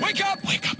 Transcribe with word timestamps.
Wake 0.00 0.24
up! 0.24 0.44
Wake 0.46 0.70
up! 0.70 0.78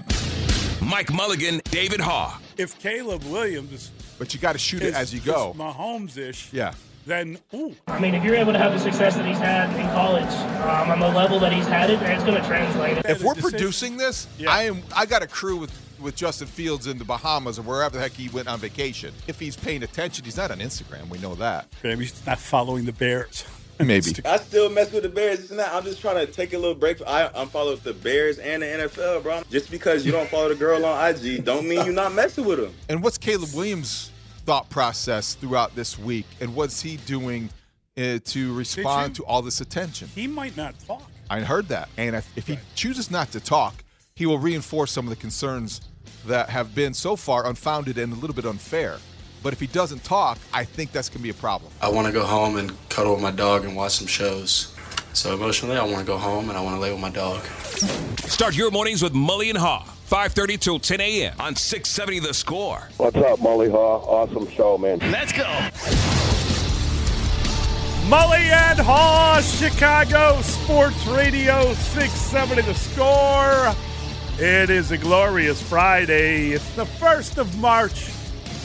Mike 0.81 1.11
Mulligan, 1.11 1.61
David 1.65 1.99
Haugh. 1.99 2.37
If 2.57 2.77
Caleb 2.79 3.23
Williams 3.25 3.91
But 4.19 4.33
you 4.33 4.39
got 4.39 4.53
to 4.53 4.59
shoot 4.59 4.81
it 4.83 4.93
as 4.93 5.13
you 5.13 5.19
go. 5.19 5.51
is 5.51 5.57
Mahomes-ish, 5.57 6.49
Yeah. 6.53 6.73
then 7.05 7.37
ooh, 7.53 7.75
I 7.87 7.99
mean, 7.99 8.13
if 8.15 8.23
you're 8.23 8.35
able 8.35 8.53
to 8.53 8.59
have 8.59 8.71
the 8.73 8.79
success 8.79 9.15
that 9.15 9.25
he's 9.25 9.37
had 9.37 9.69
in 9.79 9.85
college 9.87 10.31
um, 10.63 10.91
on 10.91 10.99
the 10.99 11.07
level 11.09 11.39
that 11.39 11.51
he's 11.53 11.65
had 11.67 11.89
it, 11.89 12.01
it's 12.01 12.23
going 12.23 12.39
to 12.41 12.47
translate. 12.47 12.97
If 13.05 13.23
we're 13.23 13.35
producing 13.35 13.97
this, 13.97 14.27
Yeah. 14.37 14.51
I 14.51 14.63
am. 14.63 14.81
I 14.95 15.05
got 15.05 15.23
a 15.23 15.27
crew 15.27 15.57
with 15.57 15.71
with 15.99 16.13
Justin 16.15 16.47
Fields 16.47 16.87
in 16.87 16.97
the 16.97 17.05
Bahamas 17.05 17.57
or 17.57 17.61
wherever 17.61 17.95
the 17.95 18.01
heck 18.03 18.11
he 18.11 18.27
went 18.29 18.49
on 18.49 18.59
vacation. 18.59 19.13
If 19.27 19.39
he's 19.39 19.55
paying 19.55 19.81
attention, 19.81 20.25
he's 20.25 20.35
not 20.35 20.51
on 20.51 20.59
Instagram. 20.59 21.07
We 21.09 21.17
know 21.19 21.35
that. 21.35 21.67
maybe 21.83 22.03
he's 22.03 22.25
not 22.27 22.37
following 22.37 22.83
the 22.85 22.91
Bears. 22.91 23.45
Maybe. 23.79 24.13
I 24.23 24.37
still 24.37 24.69
mess 24.69 24.91
with 24.91 25.03
the 25.03 25.09
Bears. 25.09 25.39
It's 25.39 25.51
not. 25.51 25.73
I'm 25.73 25.83
just 25.83 25.99
trying 25.99 26.25
to 26.25 26.31
take 26.31 26.53
a 26.53 26.57
little 26.57 26.75
break. 26.75 27.01
I, 27.05 27.29
I'm 27.35 27.47
following 27.49 27.79
the 27.83 27.93
Bears 27.93 28.37
and 28.39 28.61
the 28.61 28.67
NFL, 28.67 29.23
bro. 29.23 29.41
Just 29.51 29.69
because 29.69 30.05
you 30.05 30.11
don't 30.13 30.29
follow 30.29 30.49
the 30.49 30.55
girl 30.55 30.85
on 30.85 31.09
IG, 31.15 31.43
don't 31.43 31.67
mean 31.67 31.83
you're 31.85 31.93
not 31.93 32.13
messing 32.13 32.45
with 32.45 32.59
them. 32.59 32.73
And 32.87 33.03
what's 33.03 33.17
Caleb 33.17 33.49
Williams' 33.53 34.11
thought 34.45 34.69
process 34.69 35.33
throughout 35.35 35.75
this 35.75 35.99
week, 35.99 36.25
and 36.39 36.55
what's 36.55 36.81
he 36.81 36.97
doing 36.97 37.49
uh, 37.97 38.19
to 38.25 38.53
respond 38.53 39.17
you- 39.17 39.23
to 39.23 39.29
all 39.29 39.41
this 39.41 39.59
attention? 39.59 40.07
He 40.15 40.27
might 40.27 40.55
not 40.55 40.75
talk. 40.85 41.03
I 41.29 41.41
heard 41.41 41.67
that, 41.69 41.89
and 41.97 42.15
if, 42.15 42.37
if 42.37 42.47
he 42.47 42.57
chooses 42.75 43.09
not 43.11 43.31
to 43.31 43.39
talk, 43.39 43.83
he 44.15 44.25
will 44.25 44.37
reinforce 44.39 44.91
some 44.91 45.05
of 45.05 45.09
the 45.09 45.15
concerns 45.15 45.81
that 46.27 46.49
have 46.49 46.73
been 46.75 46.93
so 46.93 47.15
far 47.15 47.47
unfounded 47.47 47.97
and 47.97 48.13
a 48.13 48.15
little 48.15 48.35
bit 48.35 48.45
unfair. 48.45 48.99
But 49.45 49.53
if 49.53 49.59
he 49.59 49.67
doesn't 49.67 50.03
talk, 50.03 50.39
I 50.51 50.63
think 50.63 50.91
that's 50.91 51.07
going 51.07 51.19
to 51.19 51.23
be 51.23 51.29
a 51.29 51.33
problem. 51.35 51.71
I 51.79 51.89
want 51.89 52.07
to 52.07 52.11
go 52.11 52.25
home 52.25 52.57
and 52.57 52.73
cuddle 52.89 53.13
with 53.13 53.21
my 53.21 53.29
dog 53.29 53.63
and 53.63 53.75
watch 53.75 53.91
some 53.91 54.07
shows. 54.07 54.73
So 55.13 55.35
emotionally, 55.35 55.77
I 55.77 55.83
want 55.83 55.99
to 55.99 56.03
go 56.03 56.17
home 56.17 56.49
and 56.49 56.57
I 56.57 56.61
want 56.61 56.77
to 56.77 56.79
lay 56.79 56.91
with 56.91 56.99
my 56.99 57.11
dog. 57.11 57.43
Start 58.21 58.57
your 58.57 58.71
mornings 58.71 59.03
with 59.03 59.13
Mully 59.13 59.49
and 59.51 59.57
Haugh. 59.59 59.83
5.30 60.09 60.59
till 60.59 60.79
10 60.79 60.99
a.m. 60.99 61.35
on 61.39 61.55
670 61.55 62.27
The 62.27 62.33
Score. 62.33 62.89
What's 62.97 63.17
up, 63.17 63.39
Molly 63.39 63.69
Haugh? 63.69 64.01
Awesome 64.07 64.49
show, 64.49 64.79
man. 64.79 64.97
Let's 65.11 65.31
go. 65.31 65.43
Mully 68.09 68.49
and 68.49 68.79
Haugh, 68.79 69.43
Chicago 69.59 70.41
Sports 70.41 71.05
Radio 71.05 71.71
670 71.75 72.63
The 72.63 72.73
Score. 72.73 73.75
It 74.43 74.71
is 74.71 74.89
a 74.89 74.97
glorious 74.97 75.61
Friday. 75.61 76.49
It's 76.49 76.73
the 76.73 76.85
1st 76.85 77.37
of 77.37 77.55
March. 77.59 78.09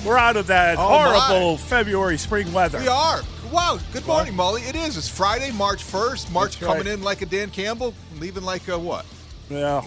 We're 0.04 0.16
out 0.16 0.36
of 0.36 0.46
that 0.46 0.78
Oh, 0.78 0.82
horrible 0.88 1.52
my. 1.52 1.56
February 1.58 2.16
spring 2.16 2.50
weather. 2.52 2.78
We 2.80 2.88
are. 2.88 3.20
Wow. 3.52 3.78
Good 3.92 4.06
morning, 4.06 4.34
Molly. 4.34 4.62
It 4.62 4.74
is. 4.74 4.96
It's 4.96 5.08
Friday, 5.08 5.50
March 5.52 5.82
1st. 5.84 6.30
March 6.32 6.52
That's 6.58 6.62
right. 6.62 6.78
coming 6.78 6.92
in 6.92 7.02
like 7.02 7.20
a 7.20 7.26
Dan 7.26 7.50
Campbell, 7.50 7.94
leaving 8.18 8.42
like 8.44 8.66
a 8.68 8.78
what? 8.78 9.04
Yeah, 9.50 9.82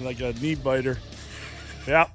like 0.00 0.20
a 0.20 0.32
knee 0.34 0.54
biter. 0.56 0.98
Yeah. 1.86 2.08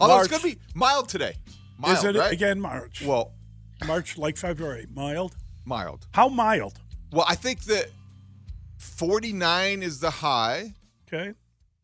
Although 0.00 0.14
March. 0.14 0.30
it's 0.30 0.40
going 0.42 0.52
to 0.54 0.58
be 0.58 0.62
mild 0.74 1.08
today. 1.08 1.34
Mild, 1.78 1.98
Is 1.98 2.04
it 2.04 2.16
right? 2.16 2.32
again 2.32 2.60
March? 2.60 3.02
Well, 3.04 3.32
March 3.86 4.16
like 4.16 4.36
February. 4.36 4.86
Mild? 4.94 5.34
mild. 5.66 6.06
How 6.12 6.28
mild? 6.28 6.78
Well, 7.12 7.26
I 7.28 7.34
think 7.34 7.64
that 7.64 7.88
49 8.78 9.82
is 9.82 10.00
the 10.00 10.10
high 10.10 10.74
Okay. 11.12 11.34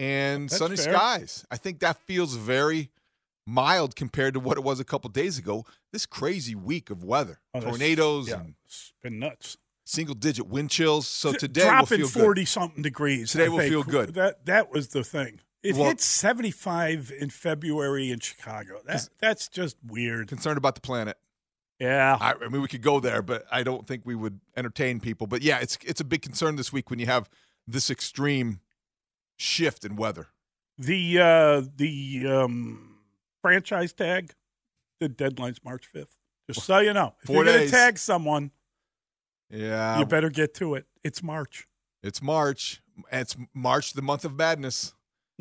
and 0.01 0.49
That's 0.49 0.59
sunny 0.59 0.77
fair. 0.77 0.95
skies. 0.95 1.45
I 1.51 1.57
think 1.57 1.81
that 1.81 1.99
feels 2.07 2.35
very 2.35 2.91
mild 3.47 3.95
compared 3.97 4.35
to 4.35 4.41
what 4.41 4.57
it 4.57 4.65
was 4.65 4.81
a 4.81 4.85
couple 4.85 5.09
days 5.11 5.39
ago. 5.39 5.65
This 5.93 6.05
crazy 6.07 6.55
week 6.55 6.91
of 6.91 7.05
weather, 7.05 7.41
Oh, 7.55 7.61
tornadoes 7.61 8.29
Yeah, 8.29 8.41
and 8.41 8.55
it's 8.65 8.93
been 9.03 9.19
nuts. 9.19 9.57
single 9.85 10.15
digit 10.15 10.47
wind 10.49 10.71
chills. 10.71 11.07
So 11.07 11.33
today 11.33 11.63
dropping 11.63 12.01
will 12.01 12.09
feel 12.09 12.23
forty 12.23 12.45
something 12.45 12.83
degrees. 12.83 13.33
Today 13.33 13.47
I 13.47 13.49
will 13.49 13.59
think. 13.59 13.71
feel 13.71 13.83
good. 13.85 14.15
That 14.15 14.45
that 14.47 14.73
was 14.73 14.89
the 14.89 15.05
thing. 15.05 15.41
It 15.63 15.75
Well- 15.77 15.89
hit 15.89 16.01
seventy 16.01 16.51
five 16.51 17.13
in 17.19 17.31
February 17.31 18.11
in 18.11 18.21
Chicago. 18.21 18.81
That, 18.85 19.09
that's 19.21 19.49
just 19.49 19.77
weird. 19.85 20.29
Concerned 20.29 20.59
about 20.59 20.75
the 20.75 20.81
planet. 20.81 21.17
Yeah. 21.81 22.17
I, 22.21 22.33
I 22.43 22.49
mean, 22.49 22.63
we 22.63 22.69
could 22.69 22.81
go 22.83 23.01
there, 23.01 23.21
but 23.21 23.45
I 23.53 23.63
don't 23.63 23.87
think 23.87 24.03
we 24.07 24.15
would 24.15 24.41
entertain 24.57 24.99
people. 25.01 25.27
But 25.27 25.43
yeah, 25.43 25.59
it's 25.59 25.77
it's 25.85 26.01
a 26.01 26.05
big 26.05 26.23
concern 26.23 26.57
this 26.57 26.73
week 26.73 26.89
when 26.91 26.99
you 26.99 27.07
have 27.07 27.29
this 27.67 27.91
extreme 27.91 28.61
shift 29.37 29.85
in 29.85 29.97
weather. 29.97 30.29
The 30.79 31.19
uh 31.21 31.63
the 31.77 32.27
um 32.29 32.96
franchise 33.51 33.93
tag, 33.93 34.33
the 34.99 35.09
deadline's 35.09 35.63
March 35.65 35.87
fifth. 35.87 36.17
Just 36.51 36.67
so 36.67 36.79
you 36.81 36.93
know, 36.93 37.15
if 37.23 37.27
Four 37.29 37.37
you're 37.37 37.45
going 37.45 37.65
to 37.67 37.71
tag 37.71 37.97
someone, 37.99 38.51
Yeah, 39.51 39.99
you 40.01 40.05
better 40.07 40.31
get 40.31 40.55
to 40.55 40.75
it. 40.75 40.87
It's 41.05 41.23
March. 41.23 41.69
it's 42.03 42.21
March. 42.21 42.83
It's 43.13 43.37
March, 43.55 43.93
the 43.93 44.03
month 44.03 44.25
of 44.25 44.35
madness. 44.37 44.95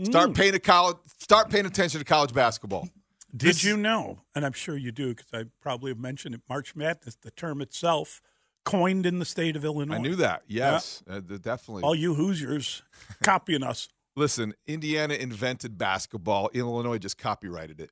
Start 0.03 0.31
Mm. 0.31 0.35
paying 0.35 0.53
a 0.55 0.59
college. 0.59 0.97
Start 1.19 1.49
paying 1.49 1.66
attention 1.66 1.99
to 1.99 2.05
college 2.05 2.33
basketball. 2.33 2.89
Did 3.35 3.49
This- 3.49 3.63
you 3.63 3.75
know? 3.77 4.22
And 4.35 4.45
I'm 4.45 4.51
sure 4.53 4.77
you 4.77 4.91
do 4.91 5.16
because 5.16 5.33
I 5.33 5.45
probably 5.61 5.89
have 5.91 5.97
mentioned 5.97 6.35
it. 6.35 6.41
March 6.49 6.75
Madness, 6.75 7.16
the 7.16 7.31
term 7.31 7.61
itself, 7.61 8.22
coined 8.66 9.05
in 9.05 9.19
the 9.19 9.25
state 9.25 9.55
of 9.55 9.63
Illinois. 9.66 9.95
I 9.95 9.99
knew 9.99 10.16
that. 10.17 10.43
Yes, 10.47 11.01
uh, 11.07 11.19
definitely. 11.22 11.83
All 11.83 11.95
you 11.95 12.13
Hoosiers 12.16 12.83
copying 13.23 13.63
us. 13.63 13.87
Listen, 14.16 14.53
Indiana 14.66 15.14
invented 15.16 15.78
basketball. 15.78 16.50
Illinois 16.53 16.98
just 16.98 17.18
copyrighted 17.18 17.80
it. 17.81 17.92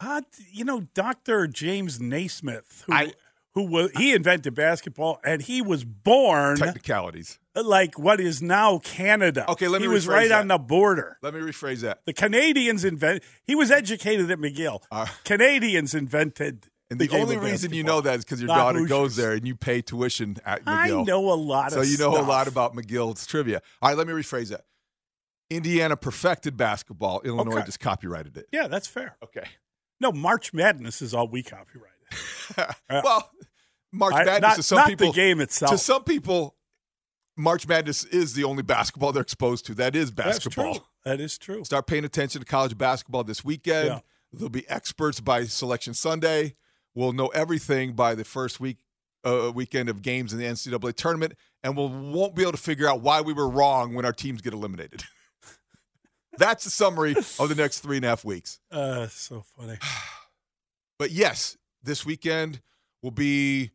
Uh, 0.00 0.22
you 0.52 0.64
know, 0.64 0.80
Dr. 0.94 1.46
James 1.46 2.00
Naismith, 2.00 2.82
who, 2.86 2.92
I- 2.92 3.12
who 3.54 3.62
was, 3.64 3.92
he 3.96 4.12
invented 4.12 4.54
basketball 4.54 5.20
and 5.24 5.40
he 5.40 5.62
was 5.62 5.84
born 5.84 6.56
Technicalities. 6.56 7.38
like 7.54 7.96
what 7.96 8.18
is 8.20 8.42
now 8.42 8.78
Canada. 8.80 9.48
Okay, 9.52 9.68
let 9.68 9.80
me 9.80 9.86
He 9.86 9.92
was 9.94 10.08
right 10.08 10.28
that. 10.28 10.40
on 10.40 10.48
the 10.48 10.58
border. 10.58 11.18
Let 11.22 11.34
me 11.34 11.40
rephrase 11.40 11.80
that. 11.82 12.00
The 12.04 12.12
Canadians 12.12 12.84
invented 12.84 13.22
He 13.44 13.54
was 13.54 13.70
educated 13.70 14.28
at 14.32 14.38
McGill. 14.40 14.82
Uh, 14.90 15.06
Canadians 15.24 15.94
invented. 15.94 16.66
And 16.90 16.98
the, 17.00 17.06
game 17.06 17.22
only 17.22 17.36
reason 17.38 17.72
you 17.72 17.82
know 17.84 18.00
that 18.00 18.18
is 18.18 18.24
because 18.24 18.40
your 18.40 18.48
Not 18.48 18.56
daughter 18.56 18.78
Hoosiers. 18.80 18.90
goes 18.90 19.16
there 19.16 19.32
and 19.32 19.46
you 19.46 19.54
pay 19.54 19.80
tuition 19.82 20.36
at 20.44 20.64
McGill. 20.64 21.00
I 21.00 21.02
know 21.04 21.32
a 21.32 21.34
lot 21.34 21.70
So 21.72 21.80
you 21.82 21.96
know 21.96 22.10
a 22.18 22.22
lot 22.22 22.48
about 22.48 22.74
McGill's 22.74 23.24
trivia. 23.26 23.62
All 23.80 23.88
right, 23.88 23.96
let 23.96 24.06
me 24.08 24.12
rephrase 24.12 24.48
that. 24.50 24.64
Indiana 25.50 25.96
perfected 25.96 26.56
basketball. 26.56 27.20
Illinois 27.24 27.56
Okay. 27.56 27.66
just 27.66 27.80
copyrighted 27.80 28.36
it. 28.36 28.46
Yeah, 28.52 28.66
that's 28.68 28.86
fair. 28.86 29.16
Okay. 29.22 29.44
No, 30.00 30.10
March 30.12 30.52
Madness 30.52 31.02
is 31.02 31.14
all 31.14 31.28
we 31.28 31.42
copyrighted. 31.42 32.74
well, 32.90 33.30
March 33.92 34.14
I- 34.14 34.24
Madness 34.24 34.40
not- 34.48 34.56
to 34.56 34.62
some 34.62 34.78
not 34.78 34.88
people 34.88 35.08
the 35.12 35.16
game 35.16 35.40
itself. 35.40 35.72
To 35.72 35.78
some 35.78 36.04
people, 36.04 36.56
March 37.36 37.66
Madness 37.66 38.04
is 38.04 38.34
the 38.34 38.44
only 38.44 38.62
basketball 38.62 39.12
they're 39.12 39.22
exposed 39.22 39.66
to. 39.66 39.74
That 39.74 39.94
is 39.96 40.10
basketball. 40.10 40.88
That 41.04 41.20
is 41.20 41.36
true. 41.38 41.64
Start 41.64 41.86
paying 41.86 42.04
attention 42.04 42.40
to 42.40 42.46
college 42.46 42.76
basketball 42.78 43.24
this 43.24 43.44
weekend. 43.44 43.88
Yeah. 43.88 44.00
There'll 44.32 44.48
be 44.50 44.68
experts 44.68 45.20
by 45.20 45.44
Selection 45.44 45.94
Sunday. 45.94 46.56
We'll 46.94 47.12
know 47.12 47.28
everything 47.28 47.92
by 47.94 48.14
the 48.14 48.24
first 48.24 48.58
week 48.60 48.78
uh, 49.24 49.50
weekend 49.54 49.88
of 49.88 50.02
games 50.02 50.32
in 50.32 50.38
the 50.38 50.44
NCAA 50.44 50.94
tournament, 50.94 51.34
and 51.62 51.76
we 51.76 51.86
won't 51.86 52.34
be 52.34 52.42
able 52.42 52.52
to 52.52 52.58
figure 52.58 52.88
out 52.88 53.00
why 53.00 53.20
we 53.20 53.32
were 53.32 53.48
wrong 53.48 53.94
when 53.94 54.04
our 54.04 54.12
teams 54.12 54.40
get 54.42 54.52
eliminated. 54.52 55.02
That's 56.38 56.64
the 56.64 56.70
summary 56.70 57.14
of 57.38 57.48
the 57.48 57.54
next 57.54 57.80
three 57.80 57.96
and 57.96 58.04
a 58.04 58.08
half 58.08 58.24
weeks. 58.24 58.60
Uh, 58.70 59.06
so 59.08 59.44
funny. 59.56 59.78
But 60.96 61.10
yes, 61.10 61.56
this 61.82 62.06
weekend 62.06 62.60
will 63.02 63.10
be 63.10 63.72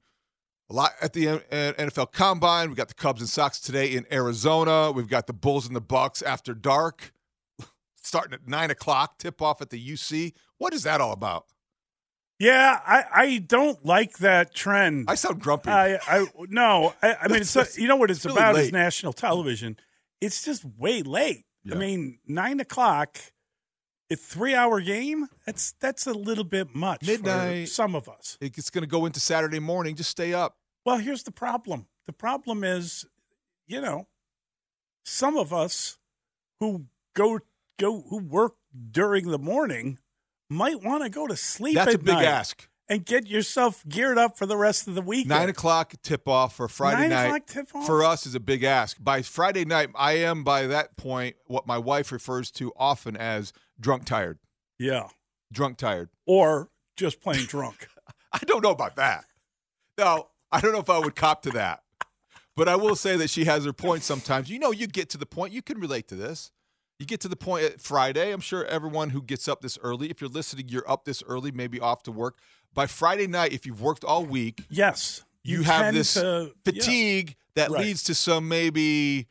a 0.69 0.73
lot 0.73 0.93
at 1.01 1.11
the 1.11 1.25
NFL 1.25 2.11
Combine. 2.11 2.69
We 2.69 2.75
got 2.75 2.87
the 2.87 2.93
Cubs 2.93 3.19
and 3.19 3.29
Sox 3.29 3.59
today 3.59 3.93
in 3.93 4.05
Arizona. 4.11 4.91
We've 4.91 5.09
got 5.09 5.27
the 5.27 5.33
Bulls 5.33 5.67
and 5.67 5.75
the 5.75 5.81
Bucks 5.81 6.21
after 6.21 6.53
dark, 6.53 7.11
starting 8.01 8.33
at 8.33 8.47
nine 8.47 8.71
o'clock. 8.71 9.17
Tip 9.17 9.41
off 9.41 9.61
at 9.61 9.69
the 9.69 9.85
UC. 9.85 10.33
What 10.57 10.73
is 10.73 10.83
that 10.83 11.01
all 11.01 11.11
about? 11.11 11.45
Yeah, 12.39 12.79
I, 12.85 13.03
I 13.13 13.37
don't 13.39 13.85
like 13.85 14.19
that 14.19 14.55
trend. 14.55 15.05
I 15.09 15.15
sound 15.15 15.41
grumpy. 15.41 15.69
I, 15.69 15.95
I 16.07 16.25
no, 16.47 16.93
I, 17.03 17.15
I 17.23 17.27
mean, 17.27 17.41
it's 17.41 17.77
you 17.77 17.87
know 17.87 17.97
what 17.97 18.09
it's 18.09 18.25
really 18.25 18.37
about 18.37 18.57
is 18.57 18.71
national 18.71 19.11
television. 19.11 19.75
It's 20.21 20.43
just 20.45 20.63
way 20.63 21.01
late. 21.01 21.45
Yeah. 21.63 21.75
I 21.75 21.77
mean, 21.77 22.19
nine 22.25 22.59
o'clock, 22.59 23.17
a 24.09 24.15
three-hour 24.15 24.81
game. 24.81 25.27
That's 25.45 25.73
that's 25.79 26.07
a 26.07 26.13
little 26.13 26.43
bit 26.43 26.73
much 26.73 27.05
for 27.05 27.11
Midnight. 27.11 27.69
some 27.69 27.95
of 27.95 28.07
us. 28.07 28.37
It's 28.41 28.69
going 28.69 28.83
to 28.83 28.89
go 28.89 29.05
into 29.05 29.19
Saturday 29.19 29.59
morning. 29.59 29.95
Just 29.95 30.09
stay 30.09 30.33
up. 30.33 30.57
Well, 30.85 30.97
here's 30.97 31.23
the 31.23 31.31
problem. 31.31 31.87
The 32.07 32.13
problem 32.13 32.63
is, 32.63 33.05
you 33.67 33.81
know, 33.81 34.07
some 35.05 35.37
of 35.37 35.53
us 35.53 35.97
who 36.59 36.85
go 37.13 37.39
go 37.77 38.01
who 38.09 38.17
work 38.17 38.55
during 38.91 39.29
the 39.29 39.39
morning 39.39 39.99
might 40.49 40.83
want 40.83 41.03
to 41.03 41.09
go 41.09 41.27
to 41.27 41.35
sleep. 41.35 41.75
That's 41.75 41.95
a 41.95 41.97
big 41.97 42.15
night 42.15 42.25
ask. 42.25 42.67
And 42.89 43.05
get 43.05 43.27
yourself 43.27 43.83
geared 43.87 44.17
up 44.17 44.37
for 44.37 44.45
the 44.45 44.57
rest 44.57 44.87
of 44.87 44.95
the 44.95 45.01
weekend. 45.01 45.29
Nine 45.29 45.49
o'clock 45.49 45.93
tip 46.01 46.27
off 46.27 46.55
for 46.55 46.67
Friday 46.67 47.01
Nine 47.01 47.09
night. 47.09 47.25
o'clock 47.25 47.45
tip-off? 47.45 47.85
For 47.85 48.03
us 48.03 48.25
is 48.25 48.33
a 48.35 48.39
big 48.39 48.63
ask. 48.63 48.97
By 48.99 49.21
Friday 49.21 49.63
night, 49.65 49.89
I 49.95 50.13
am 50.13 50.43
by 50.43 50.67
that 50.67 50.97
point 50.97 51.35
what 51.45 51.67
my 51.67 51.77
wife 51.77 52.11
refers 52.11 52.49
to 52.51 52.73
often 52.75 53.15
as 53.15 53.53
drunk 53.79 54.05
tired. 54.05 54.39
Yeah, 54.79 55.07
Drunk 55.51 55.77
tired. 55.77 56.09
or 56.25 56.69
just 56.95 57.21
plain 57.21 57.45
drunk. 57.45 57.87
I 58.33 58.39
don't 58.45 58.63
know 58.63 58.71
about 58.71 58.95
that. 58.97 59.25
No, 59.97 60.27
I 60.51 60.59
don't 60.61 60.71
know 60.73 60.79
if 60.79 60.89
I 60.89 60.99
would 60.99 61.15
cop 61.15 61.41
to 61.43 61.49
that. 61.51 61.83
But 62.55 62.67
I 62.67 62.75
will 62.75 62.95
say 62.95 63.15
that 63.17 63.29
she 63.29 63.45
has 63.45 63.63
her 63.65 63.71
point 63.73 64.03
sometimes. 64.03 64.49
You 64.49 64.59
know, 64.59 64.71
you 64.71 64.85
get 64.87 65.09
to 65.11 65.17
the 65.17 65.25
point, 65.25 65.53
you 65.53 65.61
can 65.61 65.79
relate 65.79 66.07
to 66.09 66.15
this. 66.15 66.51
You 66.99 67.05
get 67.05 67.21
to 67.21 67.29
the 67.29 67.37
point 67.37 67.63
at 67.63 67.79
Friday. 67.79 68.31
I'm 68.33 68.41
sure 68.41 68.65
everyone 68.65 69.11
who 69.11 69.21
gets 69.21 69.47
up 69.47 69.61
this 69.61 69.77
early, 69.81 70.09
if 70.09 70.19
you're 70.19 70.29
listening, 70.29 70.67
you're 70.67 70.89
up 70.89 71.05
this 71.05 71.23
early, 71.25 71.49
maybe 71.51 71.79
off 71.79 72.03
to 72.03 72.11
work. 72.11 72.37
By 72.73 72.87
Friday 72.87 73.25
night, 73.25 73.53
if 73.53 73.65
you've 73.65 73.81
worked 73.81 74.03
all 74.03 74.25
week, 74.25 74.65
Yes, 74.69 75.23
you, 75.43 75.63
have 75.63 75.93
this 75.93 76.15
to- 76.15 76.51
yeah. 76.53 76.71
fatigue 76.71 77.35
that 77.55 77.69
Right. 77.71 77.85
leads 77.85 78.03
to 78.03 78.13
some 78.13 78.49
maybe 78.49 79.27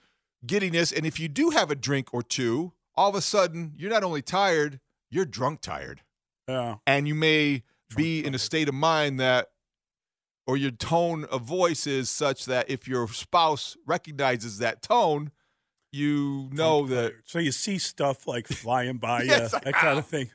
giddiness. 0.46 0.92
And 0.92 1.04
if 1.04 1.20
you 1.20 1.28
do 1.28 1.50
have 1.50 1.70
a 1.70 1.74
drink 1.76 2.08
or 2.14 2.22
two, 2.22 2.72
all 2.96 3.10
of 3.10 3.14
a 3.14 3.20
sudden 3.20 3.74
you're 3.76 3.90
not 3.90 4.02
only 4.02 4.22
tired, 4.22 4.80
you're 5.10 5.26
drunk 5.26 5.60
tired. 5.60 6.00
Yeah. 6.48 6.76
And 6.86 7.06
you 7.06 7.14
may 7.14 7.64
be 7.94 8.24
in 8.24 8.34
a 8.34 8.38
state 8.38 8.68
of 8.68 8.74
mind 8.74 9.20
that, 9.20 9.48
or 10.46 10.56
your 10.56 10.70
tone 10.70 11.24
of 11.26 11.42
voice 11.42 11.86
is 11.86 12.08
such 12.08 12.46
that 12.46 12.70
if 12.70 12.88
your 12.88 13.06
spouse 13.08 13.76
recognizes 13.86 14.56
that 14.58 14.80
tone, 14.80 15.30
you 15.92 16.48
know 16.52 16.86
that, 16.86 17.14
So 17.24 17.38
you 17.38 17.52
see 17.52 17.78
stuff 17.78 18.26
like 18.26 18.46
flying 18.48 18.98
by 18.98 19.22
Yes, 19.24 19.52
you, 19.52 19.58
that 19.64 19.74
kind 19.74 19.98
of 19.98 20.06
thing. 20.06 20.30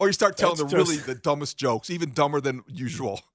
or 0.00 0.06
you 0.08 0.12
start 0.12 0.36
telling 0.36 0.56
That's 0.56 0.70
the 0.70 0.76
really 0.76 0.96
the 0.96 1.14
dumbest 1.14 1.56
jokes, 1.58 1.90
even 1.90 2.12
dumber 2.12 2.40
than 2.40 2.62
usual. 2.68 3.20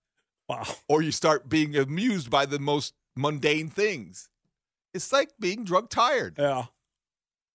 Wow. 0.50 0.66
or 0.90 1.02
you 1.02 1.12
start 1.14 1.48
being 1.48 1.74
amused 1.78 2.30
by 2.30 2.46
the 2.46 2.60
most 2.60 2.94
mundane 3.16 3.70
things. 3.70 4.28
It's 4.94 5.14
like 5.14 5.30
being 5.40 5.64
drug 5.64 5.90
tired. 5.90 6.36
Yeah. 6.38 6.66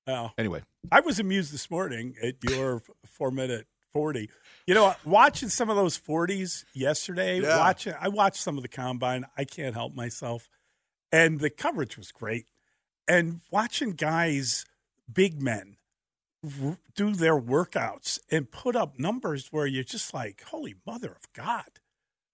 Yeah. 0.06 0.30
Anyway, 0.38 0.62
I 0.90 1.00
was 1.00 1.20
amused 1.20 1.52
this 1.52 1.70
morning 1.70 2.14
at 2.22 2.36
your 2.48 2.80
four 3.04 3.30
minute 3.30 3.66
40. 3.92 4.30
You 4.66 4.74
know, 4.74 4.94
watching 5.04 5.50
some 5.50 5.68
of 5.68 5.76
those 5.76 5.98
40s 5.98 6.64
yesterday, 6.74 7.42
Yeah. 7.42 7.58
watching, 7.58 7.92
I 8.00 8.08
watched 8.08 8.38
some 8.40 8.56
of 8.56 8.62
the 8.62 8.68
combine. 8.68 9.26
I 9.36 9.44
can't 9.44 9.74
help 9.74 9.94
myself. 9.94 10.48
And 11.12 11.38
the 11.40 11.50
coverage 11.50 11.98
was 11.98 12.10
great. 12.10 12.46
And 13.08 13.40
watching 13.50 13.92
guys, 13.92 14.64
big 15.12 15.40
men, 15.42 15.76
r- 16.62 16.76
do 16.94 17.14
their 17.14 17.40
workouts 17.40 18.18
and 18.30 18.50
put 18.50 18.76
up 18.76 18.98
numbers 18.98 19.48
where 19.50 19.66
you're 19.66 19.84
just 19.84 20.12
like, 20.12 20.42
holy 20.48 20.74
mother 20.86 21.10
of 21.10 21.32
God. 21.32 21.64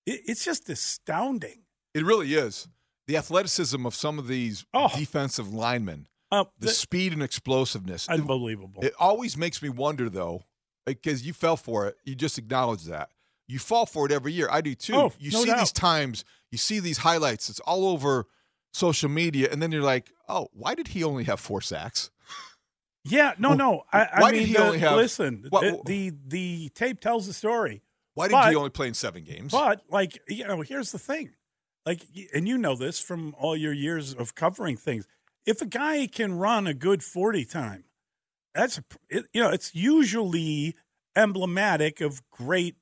It, 0.07 0.21
it's 0.27 0.45
just 0.45 0.69
astounding. 0.69 1.61
it 1.95 2.05
really 2.05 2.35
is. 2.35 2.67
The 3.07 3.17
athleticism 3.19 3.85
of 3.87 3.95
some 3.95 4.19
of 4.19 4.27
these 4.27 4.65
Oh. 4.75 4.89
defensive 4.97 5.53
linemen, 5.53 6.09
Uh, 6.33 6.45
the, 6.59 6.67
the- 6.67 6.73
speed 6.73 7.13
and 7.13 7.23
explosiveness. 7.23 8.07
It, 8.09 8.13
unbelievable. 8.15 8.83
it 8.83 8.95
always 8.99 9.37
makes 9.37 9.63
me 9.63 9.69
wonder, 9.69 10.09
though, 10.09 10.43
because 10.87 11.25
you 11.27 11.33
fell 11.33 11.57
for 11.57 11.87
it. 11.87 11.97
You 12.05 12.15
just 12.15 12.37
acknowledge 12.39 12.85
that. 12.85 13.11
You 13.47 13.59
fall 13.59 13.85
for 13.87 14.07
it 14.07 14.13
every 14.13 14.33
year. 14.33 14.49
I 14.51 14.63
do 14.63 14.75
too. 14.75 14.95
Oh, 14.95 15.13
you 15.19 15.31
no 15.31 15.41
see 15.41 15.47
doubt. 15.51 15.59
these 15.59 15.73
times, 15.73 16.25
you 16.51 16.57
see 16.59 16.81
these 16.81 16.99
highlights. 16.99 17.51
It's 17.51 17.61
all 17.61 17.87
over 17.87 18.27
social 18.75 19.09
media. 19.09 19.49
And 19.51 19.63
then 19.63 19.73
you're 19.73 19.83
like, 19.83 20.11
oh, 20.29 20.49
why 20.53 20.75
did 20.75 20.89
he 20.89 21.03
only 21.05 21.25
have 21.25 21.41
four 21.41 21.63
sacks? 21.63 22.11
Yeah, 23.07 23.33
no, 23.39 23.53
no. 23.55 23.85
I, 23.93 24.01
I 24.15 24.21
Why 24.21 24.31
did 24.33 24.39
mean, 24.39 24.47
he 24.49 24.53
the- 24.55 24.65
only 24.65 24.79
have- 24.81 24.97
listen. 24.97 25.47
what- 25.51 25.63
the, 25.63 25.81
the 25.87 26.13
the 26.27 26.69
tape 26.71 27.01
tells 27.01 27.27
the 27.27 27.33
story, 27.35 27.83
Why 28.15 28.29
did 28.29 28.33
But- 28.33 28.51
he 28.51 28.57
only 28.57 28.71
play 28.71 28.89
in 28.89 28.95
seven 28.95 29.25
games? 29.25 29.53
but 29.53 29.83
like 29.91 30.21
you 30.29 30.47
know, 30.47 30.61
here's 30.63 30.91
the 30.93 30.99
thing, 30.99 31.35
like, 31.87 32.01
and 32.35 32.49
you 32.49 32.57
know 32.59 32.75
this 32.77 33.01
from 33.01 33.35
all 33.39 33.57
your 33.57 33.73
years 33.75 34.15
of 34.15 34.35
covering 34.35 34.77
things. 34.77 35.07
If 35.47 35.61
a 35.61 35.67
guy 35.67 36.07
can 36.07 36.33
run 36.39 36.67
a 36.67 36.73
good 36.73 37.03
forty 37.03 37.45
time, 37.45 37.85
that's 38.55 38.79
a, 38.79 38.85
it, 39.11 39.27
you 39.35 39.43
know, 39.43 39.51
it's 39.51 39.75
usually 39.75 40.75
emblematic 41.15 42.01
of 42.01 42.23
great 42.31 42.77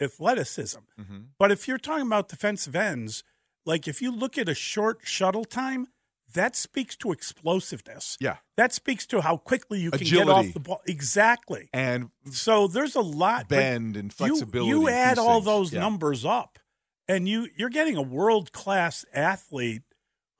athleticism. 0.00 0.78
Mm-hmm. 1.00 1.18
But 1.38 1.52
if 1.52 1.66
you're 1.68 1.78
talking 1.78 2.06
about 2.06 2.28
defensive 2.28 2.76
ends, 2.76 3.24
like 3.66 3.88
if 3.88 4.00
you 4.02 4.10
look 4.12 4.36
at 4.38 4.48
a 4.48 4.54
short 4.54 5.00
shuttle 5.04 5.44
time, 5.44 5.88
that 6.32 6.56
speaks 6.56 6.96
to 6.96 7.12
explosiveness. 7.12 8.16
Yeah. 8.20 8.38
That 8.56 8.72
speaks 8.72 9.06
to 9.06 9.20
how 9.20 9.36
quickly 9.36 9.78
you 9.80 9.90
can 9.90 10.06
get 10.06 10.28
off 10.28 10.52
the 10.52 10.60
ball. 10.60 10.80
Exactly. 10.86 11.68
And 11.72 12.10
So 12.30 12.66
there's 12.66 12.96
a 12.96 13.00
lot. 13.02 13.48
bend 13.48 13.96
and 13.96 14.12
flexibility. 14.12 14.68
You, 14.70 14.86
and 14.88 14.96
add 14.96 15.18
all 15.18 15.40
those 15.40 15.72
Yeah. 15.72 15.80
numbers 15.80 16.24
up, 16.24 16.58
and 17.06 17.28
you 17.28 17.48
you're 17.56 17.68
getting 17.70 17.96
a 17.96 18.02
world 18.02 18.52
class 18.52 19.04
athlete 19.12 19.82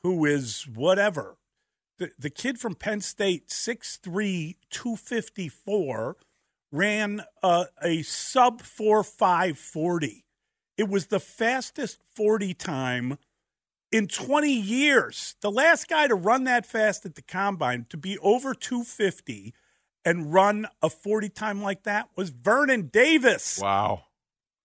who 0.02 0.24
is 0.24 0.66
whatever. 0.66 1.36
The 1.98 2.10
the 2.18 2.30
kid 2.30 2.58
from 2.58 2.74
Penn 2.74 3.00
State, 3.00 3.48
6'3", 3.50 4.56
254, 4.70 6.16
ran 6.72 7.22
uh, 7.42 7.66
a 7.82 8.02
sub 8.02 8.62
four 8.62 9.04
five 9.04 9.56
forty. 9.58 10.23
It 10.76 10.88
was 10.88 11.06
the 11.06 11.20
fastest 11.20 11.98
forty 12.14 12.52
time 12.54 13.18
in 13.92 14.08
20 14.08 14.52
years. 14.52 15.36
The 15.40 15.50
last 15.52 15.88
guy 15.88 16.08
to 16.08 16.14
run 16.16 16.44
that 16.44 16.66
fast 16.66 17.06
at 17.06 17.14
the 17.14 17.22
combine, 17.22 17.86
to 17.90 17.96
be 17.96 18.18
over 18.18 18.52
250 18.52 19.54
and 20.04 20.32
run 20.32 20.66
a 20.82 20.90
40 20.90 21.28
time 21.28 21.62
like 21.62 21.84
that, 21.84 22.08
was 22.16 22.30
Vernon 22.30 22.88
Davis, 22.92 23.58
Wow. 23.60 24.06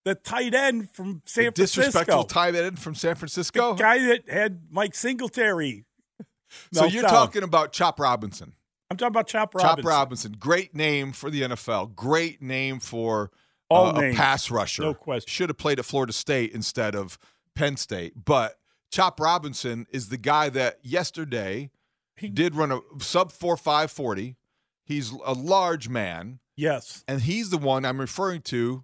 the 0.04 0.16
tight 0.16 0.56
end 0.56 0.89
from 0.92 1.22
San 1.25 1.51
Disrespectful 1.54 1.54
Francisco. 1.54 1.63
Disrespectful 1.63 2.24
tight 2.24 2.56
end 2.56 2.80
from 2.80 2.96
San 2.96 3.16
Francisco. 3.16 3.74
guy 3.75 4.00
that 4.08 4.28
had 4.30 4.63
Mike 4.72 4.96
Singletary. 4.96 5.86
so 6.74 6.86
you're 6.86 7.06
out. 7.06 7.10
talking 7.12 7.44
about 7.44 7.72
Chop 7.72 8.00
Robinson. 8.00 8.54
I'm 8.89 8.98
talking 8.98 9.13
about 9.13 9.28
Chop 9.28 9.54
Robinson. 9.54 9.84
Chop 9.84 9.86
Robinson, 9.86 10.32
great 10.39 10.74
name 10.74 11.12
for 11.12 11.30
the 11.30 11.42
NFL. 11.44 11.94
Great 11.96 12.42
name 12.42 12.80
for 12.80 13.30
All 13.70 13.96
uh, 13.98 14.02
a 14.02 14.14
pass 14.14 14.50
rusher. 14.50 14.82
No 14.84 14.94
question. 14.94 15.30
Should 15.30 15.50
have 15.50 15.58
played 15.58 15.80
at 15.80 15.86
Florida 15.86 16.14
State 16.14 16.52
instead 16.54 16.96
of 16.96 17.18
Penn 17.56 17.78
State. 17.78 18.14
But 18.26 18.58
Chop 18.92 19.20
Robinson 19.20 19.86
is 19.92 20.10
the 20.10 20.18
guy 20.18 20.50
that 20.50 20.80
yesterday 20.82 21.70
he, 22.16 22.30
did 22.30 22.56
run 22.56 22.72
a 22.72 22.80
sub 23.00 23.32
four 23.32 23.56
five 23.58 23.92
forty. 23.92 24.36
He's 24.84 25.12
a 25.24 25.34
large 25.34 25.88
man, 25.88 26.40
Yes. 26.56 27.04
and 27.08 27.22
he's 27.22 27.52
the 27.52 27.58
one 27.60 27.86
I'm 27.86 28.00
referring 28.00 28.42
to. 28.44 28.84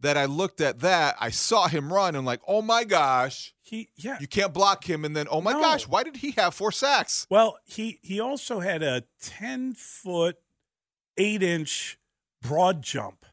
That 0.00 0.18
I 0.18 0.26
looked 0.26 0.60
at 0.60 0.80
that, 0.80 1.16
I 1.18 1.30
saw 1.30 1.66
him 1.66 1.90
run, 1.90 2.14
and 2.14 2.26
like, 2.26 2.40
oh 2.46 2.60
my 2.60 2.84
gosh, 2.84 3.54
He 3.62 3.88
yeah. 3.96 4.18
you 4.20 4.26
can't 4.26 4.52
block 4.52 4.84
him. 4.90 5.02
And 5.02 5.16
then, 5.16 5.26
oh 5.30 5.40
my 5.40 5.52
No. 5.52 5.60
gosh, 5.60 5.88
why 5.88 6.02
did 6.02 6.16
he 6.16 6.32
have 6.32 6.52
four 6.52 6.72
sacks? 6.72 7.26
Well, 7.30 7.56
he 7.64 8.00
he 8.02 8.20
also 8.20 8.60
had 8.60 8.82
a 8.82 9.04
ten 9.22 9.72
foot, 9.72 10.36
eight 11.16 11.42
inch 11.42 11.98
broad 12.42 12.82
jump. 12.82 13.24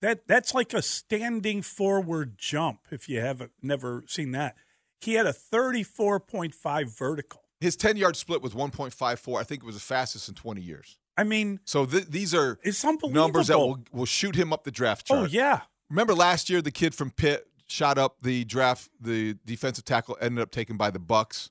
That 0.00 0.26
that's 0.28 0.54
like 0.54 0.72
a 0.74 0.82
standing 0.82 1.62
forward 1.62 2.38
jump. 2.38 2.80
If 2.90 3.08
you 3.08 3.20
haven't 3.20 3.52
never 3.62 4.04
seen 4.06 4.30
that, 4.32 4.54
he 5.00 5.14
had 5.14 5.26
a 5.26 5.32
thirty 5.32 5.82
four 5.82 6.20
point 6.20 6.54
five 6.54 6.96
vertical. 6.96 7.42
His 7.60 7.74
10 7.74 7.96
yard 7.96 8.14
split 8.14 8.40
was 8.40 8.54
1.54. 8.54 9.40
I 9.40 9.42
think 9.42 9.64
it 9.64 9.66
was 9.66 9.74
the 9.74 9.80
fastest 9.80 10.28
in 10.28 10.36
20 10.36 10.60
years. 10.60 10.96
I 11.16 11.24
mean, 11.24 11.58
So 11.64 11.84
th- 11.86 12.06
these 12.06 12.32
are 12.32 12.56
it's 12.62 12.84
unbelievable. 12.84 13.20
numbers 13.20 13.48
that 13.48 13.58
will, 13.58 13.80
will 13.90 14.06
shoot 14.06 14.36
him 14.36 14.52
up 14.52 14.62
the 14.62 14.70
draft 14.70 15.08
chart. 15.08 15.20
oh 15.20 15.24
yeah, 15.24 15.62
Remember 15.90 16.14
last 16.14 16.48
year, 16.48 16.62
the 16.62 16.70
kid 16.70 16.94
from 16.94 17.10
Pitt 17.10 17.48
shot 17.66 17.98
up 17.98 18.18
the 18.22 18.44
draft. 18.44 18.88
The 19.00 19.34
defensive 19.44 19.84
tackle 19.84 20.16
ended 20.20 20.40
up 20.40 20.52
taken 20.52 20.76
by 20.76 20.90
the 20.92 21.00
Bucks. 21.00 21.50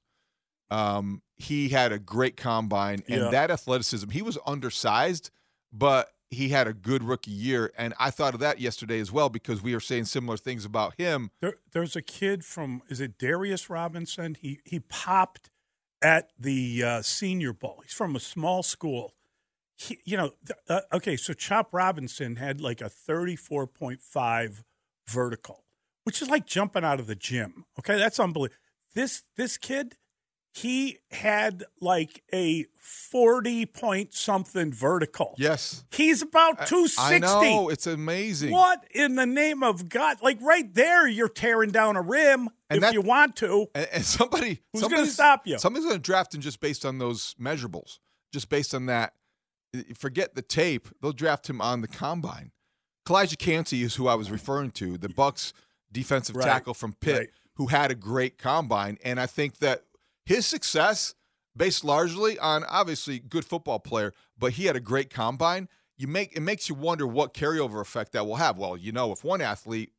Um, 0.72 1.22
he 1.36 1.68
had 1.70 1.92
a 1.92 2.00
great 2.00 2.38
combine, 2.38 3.04
and 3.10 3.24
Yeah. 3.24 3.30
that 3.30 3.51
athleticism. 3.51 4.10
He 4.10 4.22
was 4.22 4.38
undersized, 4.46 5.30
but 5.74 6.10
he 6.29 6.50
had 6.50 6.67
a 6.67 6.74
good 6.74 7.03
rookie 7.03 7.31
year, 7.31 7.72
and 7.77 7.93
I 8.00 8.10
thought 8.10 8.34
of 8.34 8.39
that 8.41 8.60
yesterday 8.60 9.00
as 9.00 9.12
well 9.12 9.29
because 9.29 9.62
we 9.62 9.74
were 9.74 9.79
saying 9.79 10.05
similar 10.05 10.38
things 10.38 10.65
about 10.65 10.96
him. 10.98 11.31
There, 11.39 11.55
there's 11.72 11.96
a 11.96 12.01
kid 12.01 12.43
from 12.43 12.81
is 12.89 13.00
it 13.00 13.17
Darius 13.17 13.69
Robinson? 13.69 14.36
He 14.39 14.60
he 14.65 14.79
popped 14.79 15.50
at 16.01 16.29
the 16.38 16.84
uh, 16.84 17.01
Senior 17.01 17.53
Bowl. 17.53 17.79
He's 17.84 17.93
from 17.93 18.15
a 18.15 18.19
small 18.19 18.63
school. 18.63 19.13
He, 19.75 20.00
you 20.03 20.17
know, 20.17 20.31
uh, 20.69 20.81
okay, 20.93 21.15
so 21.15 21.34
Chop 21.34 21.69
Robinson 21.72 22.38
had 22.38 22.60
like 22.60 22.81
a 22.81 22.89
34.5 22.89 24.63
vertical, 25.07 25.63
which 26.03 26.22
is 26.22 26.29
like 26.29 26.46
jumping 26.46 26.84
out 26.84 27.00
of 27.00 27.07
the 27.07 27.15
gym. 27.15 27.65
Okay, 27.79 27.98
that's 27.98 28.19
unbelievable. 28.19 28.57
This 28.93 29.24
this 29.36 29.57
kid, 29.57 29.96
he 30.62 30.98
had 31.12 31.64
like 31.80 32.24
a 32.34 32.66
40 32.80 33.66
point 33.68 34.14
something 34.14 34.72
vertical. 34.72 35.36
Yes. 35.38 35.84
He's 35.92 36.22
about 36.22 36.66
260. 36.68 37.02
I 37.02 37.20
know. 37.20 37.70
It's 37.70 37.86
amazing. 37.86 38.52
What 38.52 38.84
in 38.92 39.16
the 39.16 39.26
name 39.26 39.62
of 39.62 39.88
God? 39.90 40.18
Like 40.22 40.40
right 40.42 40.74
there, 40.74 41.08
you're 41.08 41.30
tearing 41.30 41.72
down 41.72 41.96
a 41.96 42.02
rim 42.02 42.50
And 42.70 42.78
if 42.78 42.82
that- 42.82 42.94
you 42.94 43.02
want 43.02 43.36
to. 43.38 43.68
And, 43.76 43.88
and 43.94 44.04
somebody 44.06 44.62
Who's 44.74 44.82
gonna 44.82 44.90
somebody's- 44.96 45.14
stop 45.14 45.46
you? 45.48 45.60
Somebody's 45.60 45.86
going 45.86 45.98
to 45.98 46.02
draft 46.02 46.34
him 46.34 46.42
just 46.42 46.60
based 46.60 46.86
on 46.86 46.98
those 46.98 47.36
measurables, 47.40 48.00
just 48.34 48.50
based 48.50 48.74
on 48.74 48.88
that. 48.88 49.14
Forget 49.96 50.34
the 50.34 50.42
tape; 50.42 50.88
they'll 51.02 51.12
draft 51.12 51.48
him 51.50 51.62
on 51.62 51.82
the 51.82 51.88
combine. 51.88 52.52
Calijah 53.06 53.38
Kancey 53.38 53.84
is 53.84 53.96
who 53.96 54.08
I 54.08 54.16
was 54.16 54.32
referring 54.32 54.72
to, 54.72 54.98
the 54.98 55.10
Bucks 55.10 55.54
defensive 55.92 56.36
Right, 56.36 56.46
tackle 56.46 56.74
from 56.74 56.94
Pitt, 56.94 57.18
right. 57.18 57.30
who 57.56 57.68
had 57.68 57.92
a 57.92 57.96
great 57.96 58.38
combine, 58.38 58.98
and 59.04 59.20
I 59.20 59.28
think 59.28 59.58
that 59.58 59.84
his 60.27 60.46
success, 60.46 61.15
based 61.55 61.86
largely 61.86 62.38
on 62.38 62.65
obviously 62.65 63.17
good 63.17 63.46
football 63.46 63.79
player, 63.79 64.13
but 64.38 64.53
he 64.53 64.65
had 64.65 64.75
a 64.75 64.81
great 64.81 65.10
combine. 65.10 65.69
You 65.98 66.07
make 66.07 66.36
it 66.36 66.41
makes 66.41 66.67
you 66.67 66.75
wonder 66.75 67.07
what 67.07 67.34
carryover 67.34 67.79
effect 67.79 68.12
that 68.12 68.27
will 68.27 68.36
have. 68.36 68.57
Well, 68.57 68.75
you 68.75 68.91
know, 68.91 69.13
if 69.13 69.24
one 69.24 69.41
athlete 69.41 69.93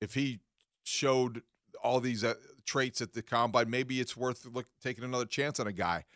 if 0.00 0.14
he 0.14 0.40
showed 0.84 1.42
all 1.82 2.00
these 2.00 2.24
uh, 2.24 2.34
traits 2.64 3.02
at 3.02 3.12
the 3.12 3.22
combine, 3.22 3.68
maybe 3.68 4.00
it's 4.00 4.16
worth 4.16 4.46
look, 4.46 4.66
taking 4.82 5.04
another 5.04 5.26
chance 5.26 5.60
on 5.60 5.66
a 5.66 5.72
guy. 5.72 6.06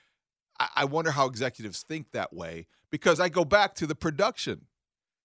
I, 0.59 0.69
I 0.77 0.85
wonder 0.87 1.11
how 1.11 1.27
executives 1.27 1.83
think 1.83 2.13
that 2.13 2.33
way 2.33 2.69
because 2.91 3.21
I 3.21 3.29
go 3.29 3.45
back 3.45 3.75
to 3.77 3.87
the 3.87 3.95
production. 3.95 4.67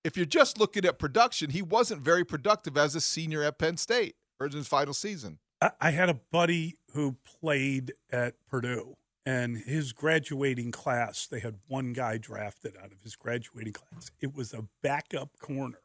If 0.04 0.18
you're 0.18 0.26
just 0.26 0.60
looking 0.60 0.84
at 0.84 1.00
production, 1.00 1.50
he 1.50 1.62
wasn't 1.62 2.02
very 2.02 2.26
productive 2.26 2.78
as 2.78 2.94
a 2.94 3.02
senior 3.02 3.42
at 3.42 3.58
Penn 3.58 3.78
State 3.78 4.16
or 4.38 4.48
in 4.48 4.52
his 4.52 4.68
final 4.68 4.94
season. 4.94 5.40
I, 5.62 5.72
I 5.80 5.92
had 5.92 6.10
a 6.10 6.20
buddy 6.32 6.78
who 6.96 7.18
played 7.42 7.94
at 8.12 8.36
Purdue, 8.50 8.96
and 9.26 9.58
his 9.58 9.92
graduating 9.92 10.72
class, 10.72 11.28
they 11.28 11.40
had 11.42 11.58
one 11.68 11.94
guy 11.94 12.18
drafted 12.18 12.76
out 12.82 12.92
of 12.92 13.02
his 13.02 13.16
graduating 13.16 13.74
class. 13.74 14.12
It 14.22 14.34
was 14.34 14.54
a 14.54 14.66
backup 14.82 15.38
corner 15.40 15.82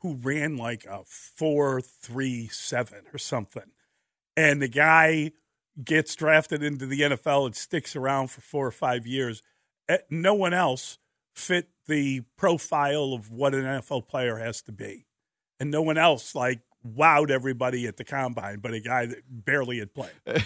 who 0.00 0.14
ran 0.14 0.56
like 0.56 0.84
a 0.84 1.02
four 1.06 1.80
three 1.80 2.46
seven 2.48 3.02
or 3.12 3.18
something, 3.18 3.72
and 4.36 4.62
the 4.62 4.68
guy 4.68 5.32
gets 5.82 6.14
drafted 6.14 6.62
into 6.62 6.86
the 6.86 7.00
NFL 7.00 7.46
and 7.46 7.56
sticks 7.56 7.96
around 7.96 8.28
for 8.30 8.40
four 8.40 8.66
or 8.66 8.70
five 8.70 9.06
years. 9.06 9.42
Eh, 9.88 9.98
No 10.08 10.34
one 10.34 10.54
else 10.54 10.98
fit 11.34 11.68
the 11.88 12.22
profile 12.36 13.12
of 13.12 13.30
what 13.30 13.54
an 13.54 13.64
NFL 13.64 14.06
player 14.06 14.36
has 14.36 14.62
to 14.62 14.72
be, 14.72 15.06
and 15.58 15.70
no 15.70 15.82
one 15.82 15.98
else 15.98 16.34
like 16.34 16.60
wowed 16.86 17.30
everybody 17.30 17.86
at 17.86 17.96
the 17.96 18.04
combine, 18.04 18.58
but 18.60 18.74
a 18.74 18.80
guy 18.80 19.06
that 19.06 19.22
barely 19.28 19.78
had 19.78 19.94
played. 19.94 20.10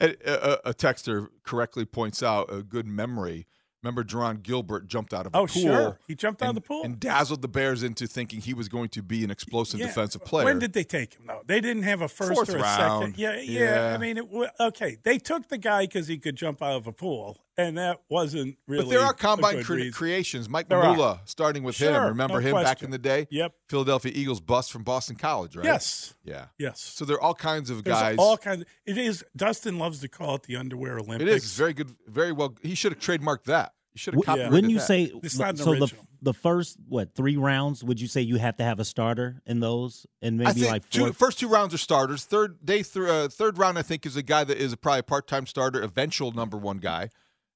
And 0.00 0.16
uh, 0.26 0.56
a, 0.64 0.74
texter 0.74 1.28
correctly 1.44 1.84
points 1.84 2.22
out 2.22 2.52
a 2.52 2.62
good 2.62 2.86
memory. 2.86 3.46
Remember, 3.82 4.02
Jarron 4.02 4.42
Gilbert 4.42 4.88
jumped 4.88 5.14
out 5.14 5.26
of 5.26 5.34
a 5.34 5.38
pool. 5.38 5.42
Oh, 5.42 5.46
pool. 5.46 5.62
sure. 5.62 5.98
He 6.08 6.14
jumped 6.16 6.42
out 6.42 6.48
and, 6.48 6.58
of 6.58 6.62
the 6.64 6.66
pool. 6.66 6.82
and 6.82 6.98
dazzled 6.98 7.42
the 7.42 7.48
Bears 7.48 7.84
into 7.84 8.06
thinking 8.08 8.40
he 8.40 8.54
was 8.54 8.68
going 8.68 8.88
to 8.90 9.02
be 9.02 9.22
an 9.22 9.30
explosive 9.30 9.78
Yeah. 9.78 9.86
defensive 9.86 10.24
player. 10.24 10.44
When 10.44 10.58
did 10.58 10.72
they 10.72 10.82
take 10.82 11.14
him? 11.14 11.26
though? 11.26 11.42
they 11.46 11.60
didn't 11.60 11.84
have 11.84 12.00
a 12.02 12.08
first 12.08 12.34
Fourth 12.34 12.50
or 12.50 12.58
a 12.58 12.62
round. 12.62 13.14
second. 13.14 13.18
Yeah, 13.18 13.40
yeah. 13.40 13.90
Yeah. 13.90 13.94
I 13.94 13.98
mean, 13.98 14.18
it, 14.18 14.26
okay, 14.60 14.98
they 15.04 15.18
took 15.18 15.48
the 15.48 15.58
guy 15.58 15.84
because 15.84 16.08
he 16.08 16.18
could 16.18 16.34
jump 16.36 16.60
out 16.60 16.76
of 16.76 16.86
a 16.88 16.92
pool, 16.92 17.38
and 17.58 17.76
that 17.76 17.98
wasn't 18.08 18.56
really. 18.66 18.84
but 18.84 18.90
there 18.90 19.00
are 19.00 19.10
a 19.10 19.14
combine 19.14 19.62
cre- 19.62 19.90
creations. 19.92 20.48
Mike 20.48 20.68
There 20.68 20.78
are. 20.78 20.96
Mamula, 20.96 21.20
starting 21.26 21.64
with 21.64 21.76
him. 21.76 21.92
Remember 21.92 22.40
no 22.40 22.56
him 22.56 22.62
back 22.64 22.82
in 22.82 22.90
the 22.90 22.98
day? 22.98 23.26
Yep. 23.30 23.52
Philadelphia 23.68 24.12
Eagles 24.14 24.40
bust 24.40 24.72
from 24.72 24.84
Boston 24.84 25.16
College, 25.16 25.56
right? 25.56 25.64
Yes. 25.66 26.14
Yeah. 26.24 26.46
Yes. 26.58 26.80
So 26.80 27.04
there 27.04 27.16
are 27.16 27.20
all 27.20 27.34
kinds 27.34 27.68
of 27.68 27.84
There's 27.84 27.96
guys. 27.98 28.16
all 28.18 28.38
kinds. 28.38 28.64
It 28.86 28.96
is. 28.96 29.24
Dustin 29.36 29.78
loves 29.78 30.00
to 30.00 30.08
call 30.08 30.36
it 30.36 30.44
the 30.44 30.56
underwear 30.56 30.98
Olympics. 30.98 31.22
it 31.30 31.36
is 31.36 31.54
very 31.56 31.74
good. 31.74 31.94
Very 32.06 32.32
well. 32.32 32.54
He 32.62 32.74
should 32.74 32.92
have 32.92 33.00
trademarked 33.00 33.44
that. 33.44 33.74
He 33.92 33.98
should 33.98 34.14
have 34.14 34.22
W- 34.22 34.26
copyrighted 34.26 34.52
Wouldn't 34.52 34.70
you 34.70 34.78
that. 34.78 34.86
say 34.86 35.12
It's 35.24 35.38
not 35.38 35.58
so? 35.58 35.64
The 35.64 35.70
original. 35.82 36.06
the 36.22 36.34
first 36.34 36.76
what 36.88 37.14
three 37.16 37.36
rounds? 37.36 37.82
Would 37.82 38.00
you 38.00 38.06
say 38.06 38.20
you 38.20 38.36
have 38.36 38.56
to 38.58 38.62
have 38.62 38.78
a 38.78 38.84
starter 38.84 39.42
in 39.46 39.58
those, 39.58 40.06
and 40.22 40.40
I 40.40 40.44
maybe 40.48 40.60
think 40.60 40.72
like 40.72 40.88
two, 40.90 41.00
four? 41.06 41.12
first 41.12 41.40
two 41.40 41.48
rounds 41.48 41.74
are 41.74 41.78
starters. 41.78 42.24
Third 42.24 42.64
day, 42.64 42.82
th- 42.84 43.08
uh, 43.08 43.28
third 43.28 43.58
round, 43.58 43.76
I 43.78 43.82
think 43.82 44.06
is 44.06 44.14
a 44.16 44.22
guy 44.22 44.44
that 44.44 44.56
is 44.58 44.72
a 44.72 44.76
probably 44.76 45.00
a 45.00 45.02
part-time 45.04 45.46
starter, 45.46 45.82
eventual 45.82 46.30
number 46.30 46.56
one 46.56 46.78
guy, 46.78 47.08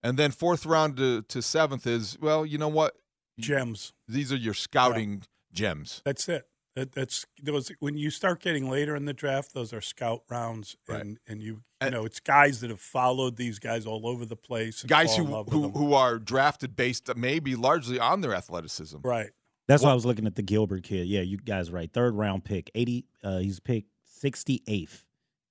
and 0.03 0.19
then 0.19 0.31
fourth 0.31 0.67
round 0.67 0.97
to, 0.99 1.23
to 1.23 1.43
seventh 1.43 1.87
is 1.87 2.19
well, 2.21 2.45
you 2.47 2.59
know 2.59 2.69
what? 2.69 2.95
gems. 3.41 3.93
These 4.07 4.33
are 4.33 4.37
your 4.37 4.55
scouting 4.55 5.23
gems. 5.53 6.03
That's 6.05 6.29
it. 6.29 6.47
That, 6.77 6.93
that's 6.93 7.27
those 7.43 7.71
when 7.81 7.97
you 7.99 8.09
start 8.11 8.41
getting 8.41 8.71
later 8.71 8.95
in 8.97 9.05
the 9.05 9.13
draft. 9.13 9.53
Those 9.53 9.73
are 9.75 9.81
scout 9.83 10.23
rounds, 10.31 10.77
Right. 10.89 11.01
and 11.01 11.19
and 11.27 11.43
you 11.43 11.53
you 11.53 11.63
And- 11.81 11.93
know 11.93 12.05
it's 12.05 12.21
guys 12.21 12.61
that 12.61 12.71
have 12.71 12.81
followed 12.81 13.37
these 13.37 13.59
guys 13.59 13.85
all 13.87 14.07
over 14.07 14.25
the 14.25 14.37
place. 14.37 14.83
and 14.83 14.89
Guys 14.89 15.15
who 15.17 15.25
in 15.25 15.31
love 15.31 15.47
with 15.47 15.55
who, 15.55 15.69
who 15.71 15.93
are 15.95 16.19
drafted 16.19 16.75
based 16.77 17.15
maybe 17.17 17.55
largely 17.57 17.99
on 17.99 18.21
their 18.23 18.35
athleticism. 18.35 18.99
right. 19.03 19.31
That's 19.69 19.83
why 19.83 19.91
I 19.91 19.95
was 19.95 20.05
looking 20.07 20.27
at 20.27 20.35
the 20.35 20.43
Gilbert 20.43 20.83
kid. 20.83 21.07
Yeah, 21.07 21.21
you 21.21 21.37
guys 21.39 21.71
right. 21.71 21.91
Third 21.93 22.15
round 22.15 22.45
pick, 22.45 22.71
eighty. 22.75 23.07
Uh, 23.23 23.39
he's 23.39 23.61
picked 23.61 23.91
sixty 24.05 24.63
eighth 24.67 25.05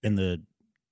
in 0.03 0.15
the 0.15 0.41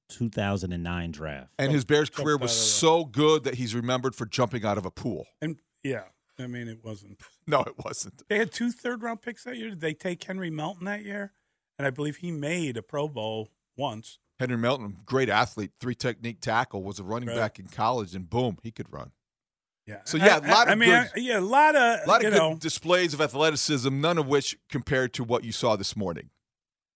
two 0.09 0.29
thousand 0.29 0.73
and 0.73 0.83
nine 0.83 1.11
draft. 1.11 1.51
And 1.57 1.69
oh, 1.69 1.73
his 1.73 1.85
Bears 1.85 2.09
oh, 2.17 2.23
career 2.23 2.37
was 2.37 2.51
so 2.51 3.05
good 3.05 3.43
that 3.43 3.55
he's 3.55 3.73
remembered 3.75 4.15
for 4.15 4.25
jumping 4.25 4.65
out 4.65 4.77
of 4.77 4.85
a 4.85 4.91
pool. 4.91 5.27
And 5.41 5.59
yeah, 5.83 6.03
I 6.37 6.47
mean 6.47 6.67
it 6.67 6.83
wasn't. 6.83 7.21
No, 7.47 7.61
it 7.61 7.73
wasn't. 7.83 8.21
They 8.29 8.37
had 8.37 8.51
two 8.51 8.71
third 8.71 9.01
round 9.01 9.21
picks 9.23 9.43
that 9.45 9.57
year. 9.57 9.69
Did 9.69 9.81
they 9.81 9.95
take 9.95 10.23
Henry 10.23 10.51
Melton 10.51 10.85
that 10.85 11.03
year? 11.03 11.33
And 11.79 11.87
I 11.87 11.89
believe 11.89 12.17
he 12.17 12.29
made 12.31 12.77
a 12.77 12.83
Pro 12.83 13.07
Bowl 13.07 13.49
once. 13.75 14.19
Henry 14.37 14.55
Melton, 14.57 14.97
great 15.05 15.29
athlete, 15.29 15.71
three 15.81 15.95
technique 15.95 16.39
tackle, 16.41 16.83
was 16.83 16.99
a 16.99 17.03
running 17.03 17.29
Right. 17.29 17.37
back 17.37 17.57
in 17.59 17.65
college, 17.67 18.13
and 18.13 18.29
boom, 18.29 18.57
he 18.61 18.69
could 18.71 18.91
run. 18.93 19.11
Yeah. 19.87 20.01
So, 20.05 20.17
yeah, 20.17 20.37
a 20.37 20.41
I- 20.43 20.47
lot 20.51 20.57
I, 20.57 20.61
of 20.63 20.69
I 20.69 20.75
mean, 20.75 20.89
good- 20.89 21.09
I- 21.15 21.19
yeah, 21.19 21.39
a 21.39 21.41
lot 21.41 21.75
of 21.75 21.99
A 22.03 22.07
lot 22.07 22.23
of 22.23 22.31
good 22.31 22.37
know. 22.37 22.55
displays 22.55 23.13
of 23.15 23.21
athleticism, 23.21 23.99
none 23.99 24.17
of 24.19 24.27
which 24.27 24.57
compared 24.69 25.13
to 25.15 25.23
what 25.23 25.43
you 25.43 25.51
saw 25.51 25.75
this 25.75 25.95
morning. 25.95 26.29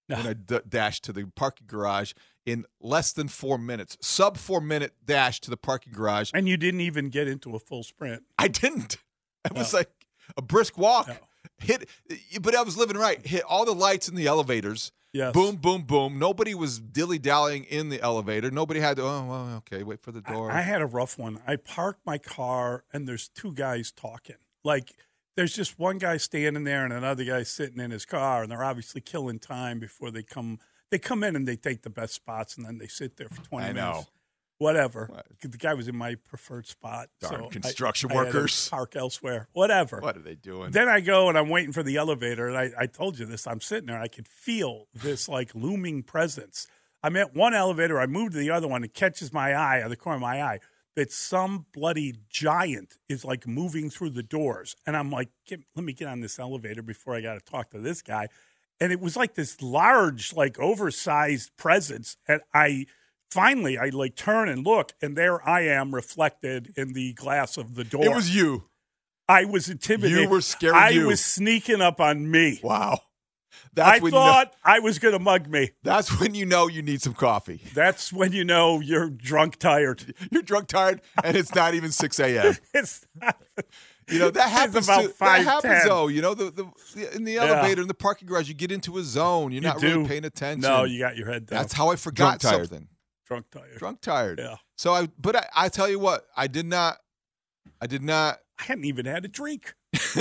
No. 0.07 0.17
When 0.17 0.27
I 0.27 0.33
d- 0.33 0.59
dashed 0.69 1.03
to 1.05 1.13
the 1.13 1.25
parking 1.35 1.65
garage 1.65 2.13
in 2.45 2.65
less 2.81 3.13
than 3.13 3.27
four 3.27 3.57
minutes, 3.57 3.97
sub 4.01 4.37
four 4.37 4.61
minute 4.61 4.93
dash 5.05 5.39
to 5.41 5.49
the 5.49 5.57
parking 5.57 5.93
garage. 5.93 6.31
And 6.33 6.47
you 6.47 6.57
didn't 6.57 6.81
even 6.81 7.09
get 7.09 7.27
into 7.27 7.55
a 7.55 7.59
full 7.59 7.83
sprint. 7.83 8.23
I 8.37 8.47
didn't. 8.47 8.97
It 9.45 9.57
was 9.57 9.73
like 9.73 9.91
a 10.37 10.41
brisk 10.41 10.77
walk. 10.77 11.09
No. 11.09 11.15
Hit, 11.57 11.89
but 12.41 12.55
I 12.55 12.61
was 12.61 12.77
living 12.77 12.95
right. 12.95 13.27
Hit 13.27 13.43
all 13.43 13.65
the 13.65 13.73
lights 13.73 14.07
in 14.07 14.15
the 14.15 14.25
elevators. 14.25 14.93
Yes. 15.11 15.33
Boom, 15.33 15.57
boom, 15.57 15.81
boom. 15.81 16.17
Nobody 16.17 16.55
was 16.55 16.79
dilly 16.79 17.19
dallying 17.19 17.65
in 17.65 17.89
the 17.89 18.01
elevator. 18.01 18.49
Nobody 18.49 18.79
had 18.79 18.95
to. 18.97 19.03
Oh, 19.03 19.25
well, 19.25 19.55
okay. 19.57 19.83
Wait 19.83 20.01
for 20.01 20.13
the 20.13 20.21
door. 20.21 20.49
I, 20.49 20.59
I 20.59 20.61
had 20.61 20.81
a 20.81 20.85
rough 20.85 21.19
one. 21.19 21.41
I 21.45 21.57
parked 21.57 22.05
my 22.05 22.17
car 22.17 22.85
and 22.93 23.05
there's 23.05 23.27
two 23.27 23.53
guys 23.53 23.91
talking. 23.91 24.37
Like 24.63 24.95
there's 25.35 25.53
just 25.53 25.77
one 25.77 25.97
guy 25.97 26.17
standing 26.17 26.63
there 26.63 26.83
and 26.83 26.93
another 26.93 27.23
guy 27.23 27.43
sitting 27.43 27.79
in 27.79 27.91
his 27.91 28.05
car, 28.05 28.43
and 28.43 28.51
they're 28.51 28.63
obviously 28.63 29.01
killing 29.01 29.39
time 29.39 29.79
before 29.79 30.11
they 30.11 30.23
come. 30.23 30.59
They 30.93 30.99
come 30.99 31.23
in 31.23 31.35
and 31.35 31.47
they 31.47 31.55
take 31.55 31.81
the 31.81 31.89
best 31.89 32.13
spots, 32.13 32.55
and 32.55 32.63
then 32.67 32.77
they 32.77 32.85
sit 32.85 33.17
there 33.17 33.27
for 33.27 33.41
twenty 33.41 33.69
I 33.69 33.71
know. 33.71 33.91
minutes. 33.93 34.09
Whatever. 34.59 35.07
What? 35.11 35.25
The 35.41 35.57
guy 35.57 35.73
was 35.73 35.87
in 35.87 35.95
my 35.95 36.13
preferred 36.27 36.67
spot. 36.67 37.09
Darn 37.19 37.33
so 37.39 37.45
I- 37.47 37.49
construction 37.49 38.11
I 38.11 38.15
workers. 38.15 38.69
park 38.69 38.95
elsewhere. 38.95 39.47
Whatever. 39.53 40.01
what 40.01 40.15
are 40.15 40.21
they 40.21 40.35
doing? 40.35 40.69
Then 40.69 40.87
I 40.87 40.99
go 40.99 41.29
and 41.29 41.35
I'm 41.37 41.49
waiting 41.49 41.73
for 41.73 41.81
the 41.81 41.97
elevator, 41.97 42.47
and 42.47 42.55
I, 42.55 42.69
I 42.77 42.85
told 42.85 43.17
you 43.17 43.25
this. 43.25 43.47
I'm 43.47 43.59
sitting 43.59 43.87
there, 43.87 43.99
I 43.99 44.07
could 44.07 44.27
feel 44.27 44.85
this 44.93 45.27
like 45.27 45.55
looming 45.55 46.03
presence. 46.03 46.67
I'm 47.01 47.17
at 47.17 47.33
one 47.35 47.55
elevator, 47.55 47.99
I 47.99 48.05
move 48.05 48.33
to 48.33 48.37
the 48.37 48.51
other 48.51 48.67
one, 48.67 48.83
it 48.83 48.93
catches 48.93 49.33
my 49.33 49.51
eye 49.51 49.81
on 49.81 49.89
the 49.89 49.95
corner 49.95 50.17
of 50.17 50.21
my 50.21 50.43
eye 50.43 50.59
that 50.95 51.11
some 51.11 51.65
bloody 51.73 52.13
giant 52.29 52.99
is 53.09 53.25
like 53.25 53.47
moving 53.47 53.89
through 53.89 54.11
the 54.11 54.21
doors, 54.21 54.75
and 54.85 54.95
I'm 54.95 55.09
like, 55.09 55.29
get, 55.47 55.61
let 55.75 55.83
me 55.83 55.93
get 55.93 56.07
on 56.07 56.19
this 56.19 56.37
elevator 56.37 56.83
before 56.83 57.15
I 57.15 57.21
got 57.21 57.33
to 57.33 57.39
talk 57.39 57.71
to 57.71 57.79
this 57.79 58.03
guy. 58.03 58.27
And 58.83 58.91
it 58.91 58.99
was 58.99 59.15
like 59.15 59.35
this 59.35 59.61
large, 59.61 60.33
like 60.33 60.59
oversized 60.59 61.55
presence, 61.55 62.17
and 62.27 62.41
I. 62.53 62.87
Finally, 63.31 63.79
I 63.79 63.89
like 63.89 64.15
turn 64.15 64.47
and 64.47 64.63
look, 64.63 64.91
and 65.01 65.15
there 65.15 65.41
I 65.47 65.61
am 65.61 65.95
reflected 65.95 66.71
in 66.75 66.93
the 66.93 67.13
glass 67.13 67.57
of 67.57 67.73
the 67.73 67.83
door. 67.83 68.05
it 68.05 68.13
was 68.13 68.35
you. 68.35 68.65
I 69.27 69.45
was 69.45 69.69
intimidated. 69.69 70.19
You 70.19 70.29
were 70.29 70.41
scared 70.41 70.75
I 70.75 70.89
you. 70.89 71.07
was 71.07 71.19
sneaking 71.23 71.81
up 71.81 71.99
on 71.99 72.29
me. 72.29 72.59
Wow. 72.61 72.99
That's 73.73 74.03
I 74.03 74.09
thought 74.11 74.53
I 74.63 74.79
was 74.79 74.99
going 74.99 75.13
to 75.13 75.19
mug 75.19 75.47
me. 75.47 75.71
that's 75.81 76.19
when 76.19 76.35
you 76.35 76.45
know 76.45 76.67
you 76.67 76.83
need 76.83 77.01
some 77.01 77.13
coffee. 77.13 77.61
That's 77.73 78.13
when 78.13 78.33
you 78.33 78.45
know 78.45 78.79
you're 78.79 79.09
drunk 79.09 79.57
tired. 79.57 80.13
You're 80.29 80.43
drunk, 80.43 80.67
tired, 80.67 81.01
and 81.23 81.35
it's 81.35 81.55
not 81.55 81.73
even 81.73 81.91
6 81.91 82.19
a.m. 82.19 82.55
It's 82.73 83.07
not 83.19 83.41
You 84.09 84.19
know 84.19 84.29
that 84.31 84.49
happens. 84.49 84.87
about 84.87 85.01
to, 85.03 85.07
that 85.07 85.17
5'10". 85.17 85.43
happens 85.43 85.83
though. 85.85 86.07
You 86.07 86.21
know 86.21 86.33
the, 86.33 86.51
the 86.51 87.15
in 87.15 87.23
the 87.23 87.33
Yeah. 87.33 87.45
elevator 87.45 87.81
in 87.81 87.87
the 87.87 87.93
parking 87.93 88.27
garage, 88.27 88.47
you 88.47 88.53
get 88.53 88.71
into 88.71 88.97
a 88.97 89.03
zone. 89.03 89.51
You're 89.51 89.61
You 89.61 89.67
not 89.67 89.81
really 89.81 90.07
paying 90.07 90.25
attention. 90.25 90.61
No, 90.61 90.83
you 90.83 90.99
got 90.99 91.15
your 91.17 91.27
head 91.31 91.45
down. 91.45 91.59
That's 91.59 91.73
how 91.73 91.89
I 91.89 91.95
forgot 91.95 92.39
Drunk 92.39 92.41
tired. 92.41 92.69
something. 92.69 92.87
Drunk 93.25 93.45
tired. 93.51 93.77
Drunk 93.77 94.01
tired. 94.01 94.39
Yeah. 94.39 94.55
So 94.75 94.93
I, 94.93 95.07
but 95.19 95.35
I, 95.35 95.45
I 95.55 95.69
tell 95.69 95.89
you 95.89 95.99
what, 95.99 96.25
I 96.35 96.47
did 96.47 96.65
not, 96.65 96.97
I 97.81 97.87
did 97.87 98.03
not. 98.03 98.39
I 98.59 98.63
hadn't 98.63 98.85
even 98.85 99.05
had 99.05 99.25
a 99.25 99.27
drink. 99.27 99.73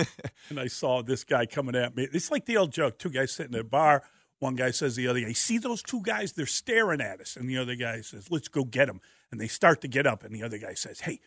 and 0.48 0.58
I 0.60 0.66
saw 0.68 1.02
this 1.02 1.24
guy 1.24 1.46
coming 1.46 1.74
at 1.74 1.96
me. 1.96 2.08
It's 2.12 2.30
like 2.30 2.46
the 2.46 2.56
old 2.56 2.72
joke 2.72 2.98
two 2.98 3.10
guys 3.10 3.32
sitting 3.32 3.54
at 3.54 3.60
a 3.60 3.64
bar. 3.64 4.04
One 4.38 4.54
guy 4.56 4.70
says 4.70 4.94
to 4.94 5.00
the 5.02 5.08
other 5.08 5.20
guy, 5.20 5.32
See 5.32 5.58
those 5.58 5.82
two 5.82 6.00
guys? 6.02 6.32
They're 6.32 6.46
staring 6.46 7.00
at 7.00 7.20
us. 7.20 7.36
And 7.36 7.48
the 7.48 7.58
other 7.58 7.74
guy 7.74 8.00
says, 8.00 8.30
Let's 8.30 8.48
go 8.48 8.64
get 8.64 8.86
them. 8.86 9.00
And 9.30 9.40
they 9.40 9.46
start 9.48 9.80
to 9.82 9.88
get 9.88 10.06
up. 10.06 10.24
And 10.24 10.34
the 10.34 10.42
other 10.42 10.58
guy 10.58 10.74
says, 10.74 11.00
Hey, 11.00 11.20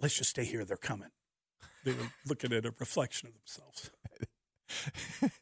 let's 0.00 0.14
just 0.16 0.30
stay 0.30 0.44
here. 0.44 0.64
They're 0.64 0.76
coming. 0.76 1.08
They 1.86 1.92
were 1.92 2.10
looking 2.28 2.52
at 2.52 2.66
a 2.66 2.74
reflection 2.80 3.28
of 3.28 3.34
themselves. 3.34 3.90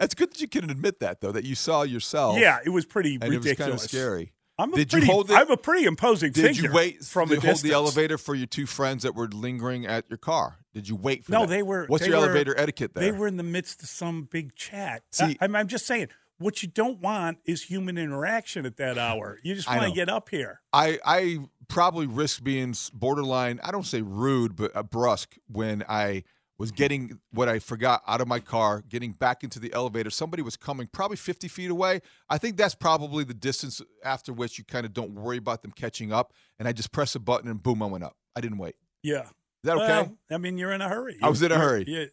That's 0.00 0.14
good 0.14 0.32
that 0.32 0.40
you 0.40 0.48
can 0.48 0.68
admit 0.68 0.98
that 0.98 1.20
though, 1.20 1.30
that 1.32 1.44
you 1.44 1.54
saw 1.54 1.82
yourself. 1.82 2.38
Yeah, 2.38 2.58
it 2.64 2.70
was 2.70 2.84
pretty 2.84 3.14
and 3.14 3.24
it 3.24 3.28
was 3.28 3.46
kind 3.46 3.46
ridiculous. 3.58 3.84
of 3.84 3.90
scary. 3.90 4.32
I'm 4.58 4.72
a 4.72 4.76
did 4.76 4.90
pretty, 4.90 5.06
you 5.06 5.12
hold? 5.12 5.30
I'm 5.30 5.50
a 5.50 5.56
pretty 5.56 5.86
imposing 5.86 6.32
did 6.32 6.44
figure 6.48 6.70
you 6.70 6.74
wait 6.74 7.04
from 7.04 7.28
to 7.28 7.36
a 7.36 7.40
hold 7.40 7.58
the 7.58 7.72
elevator 7.72 8.18
for 8.18 8.34
your 8.34 8.46
two 8.48 8.66
friends 8.66 9.04
that 9.04 9.14
were 9.14 9.28
lingering 9.28 9.86
at 9.86 10.04
your 10.10 10.18
car? 10.18 10.58
Did 10.74 10.88
you 10.88 10.96
wait 10.96 11.24
for 11.24 11.32
No, 11.32 11.40
that? 11.42 11.48
they 11.48 11.62
were. 11.62 11.86
What's 11.86 12.04
they 12.04 12.10
your 12.10 12.18
were- 12.18 12.26
elevator 12.26 12.58
etiquette 12.58 12.94
there? 12.94 13.04
They 13.04 13.16
were 13.16 13.28
in 13.28 13.36
the 13.36 13.42
midst 13.44 13.82
of 13.82 13.88
some 13.88 14.24
big 14.30 14.56
chat. 14.56 15.02
See- 15.12 15.36
I, 15.40 15.44
am 15.44 15.54
I'm 15.54 15.68
just 15.68 15.86
saying, 15.86 16.08
what 16.38 16.62
you 16.62 16.68
don't 16.68 17.00
want 17.00 17.38
is 17.44 17.62
human 17.62 17.96
interaction 17.96 18.66
at 18.66 18.76
that 18.76 18.98
hour. 18.98 19.38
You 19.44 19.54
just 19.54 19.68
want 19.68 19.82
to 19.84 19.92
get 19.92 20.08
up 20.08 20.28
here. 20.28 20.60
I 20.72 20.98
I 21.04 21.38
probably 21.72 22.06
risked 22.06 22.44
being 22.44 22.74
borderline. 22.92 23.58
I 23.64 23.70
don't 23.70 23.86
say 23.86 24.02
rude, 24.02 24.54
but 24.54 24.90
brusque 24.90 25.36
when 25.50 25.82
I 25.88 26.24
was 26.58 26.70
mm-hmm. 26.70 26.76
getting 26.76 27.20
what 27.32 27.48
I 27.48 27.58
forgot 27.58 28.02
out 28.06 28.20
of 28.20 28.28
my 28.28 28.40
car, 28.40 28.84
getting 28.86 29.12
back 29.12 29.42
into 29.42 29.58
the 29.58 29.72
elevator. 29.72 30.10
Somebody 30.10 30.42
was 30.42 30.56
coming, 30.56 30.86
probably 30.86 31.16
fifty 31.16 31.48
feet 31.48 31.70
away. 31.70 32.02
I 32.28 32.36
think 32.36 32.58
that's 32.58 32.74
probably 32.74 33.24
the 33.24 33.34
distance 33.34 33.80
after 34.04 34.32
which 34.32 34.58
you 34.58 34.64
kind 34.64 34.84
of 34.84 34.92
don't 34.92 35.14
worry 35.14 35.38
about 35.38 35.62
them 35.62 35.72
catching 35.72 36.12
up. 36.12 36.34
And 36.58 36.68
I 36.68 36.72
just 36.72 36.92
press 36.92 37.14
a 37.14 37.20
button 37.20 37.50
and 37.50 37.62
boom, 37.62 37.82
I 37.82 37.86
went 37.86 38.04
up. 38.04 38.16
I 38.36 38.42
didn't 38.42 38.58
wait. 38.58 38.76
Yeah. 39.02 39.22
Is 39.22 39.68
that 39.68 39.76
okay? 39.76 39.86
Well, 39.86 40.16
I 40.30 40.38
mean, 40.38 40.58
you're 40.58 40.72
in 40.72 40.82
a 40.82 40.88
hurry. 40.88 41.16
I 41.22 41.30
was 41.30 41.40
in 41.40 41.52
a 41.52 41.58
hurry. 41.58 41.84
Yeah, 41.86 42.04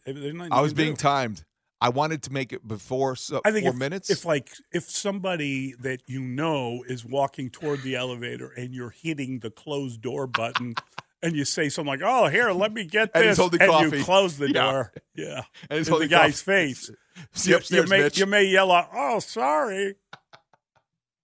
I 0.50 0.62
was 0.62 0.72
being 0.72 0.94
do. 0.94 1.02
timed. 1.02 1.44
I 1.80 1.88
wanted 1.88 2.22
to 2.24 2.32
make 2.32 2.52
it 2.52 2.66
before 2.68 3.16
so, 3.16 3.40
I 3.44 3.50
think 3.52 3.64
four 3.64 3.72
if, 3.72 3.78
minutes. 3.78 4.10
if 4.10 4.24
like 4.26 4.50
if 4.72 4.84
somebody 4.90 5.74
that 5.80 6.02
you 6.06 6.20
know 6.20 6.84
is 6.86 7.04
walking 7.04 7.48
toward 7.50 7.82
the 7.82 7.96
elevator 7.96 8.48
and 8.56 8.74
you're 8.74 8.90
hitting 8.90 9.38
the 9.38 9.50
closed 9.50 10.02
door 10.02 10.26
button 10.26 10.74
and 11.22 11.34
you 11.34 11.44
say 11.46 11.68
something 11.70 11.88
like, 11.88 12.02
"Oh, 12.04 12.28
here, 12.28 12.50
let 12.52 12.72
me 12.74 12.84
get 12.84 13.10
And 13.14 13.24
this," 13.24 13.30
he's 13.30 13.38
holding 13.38 13.62
and 13.62 13.70
coffee. 13.70 13.98
you 13.98 14.04
close 14.04 14.36
the 14.36 14.48
Yeah. 14.52 14.70
door, 14.72 14.92
yeah, 15.14 15.42
And 15.70 15.78
he's 15.78 15.88
in 15.88 15.98
the 15.98 16.06
guy's 16.08 16.42
coffee. 16.42 16.74
face. 16.74 16.90
See 17.32 17.50
you, 17.50 17.60
you 17.70 17.86
may 17.86 18.00
Mitch. 18.00 18.18
you 18.18 18.26
may 18.26 18.44
yell 18.44 18.70
out, 18.72 18.88
"Oh, 18.92 19.18
sorry," 19.18 19.94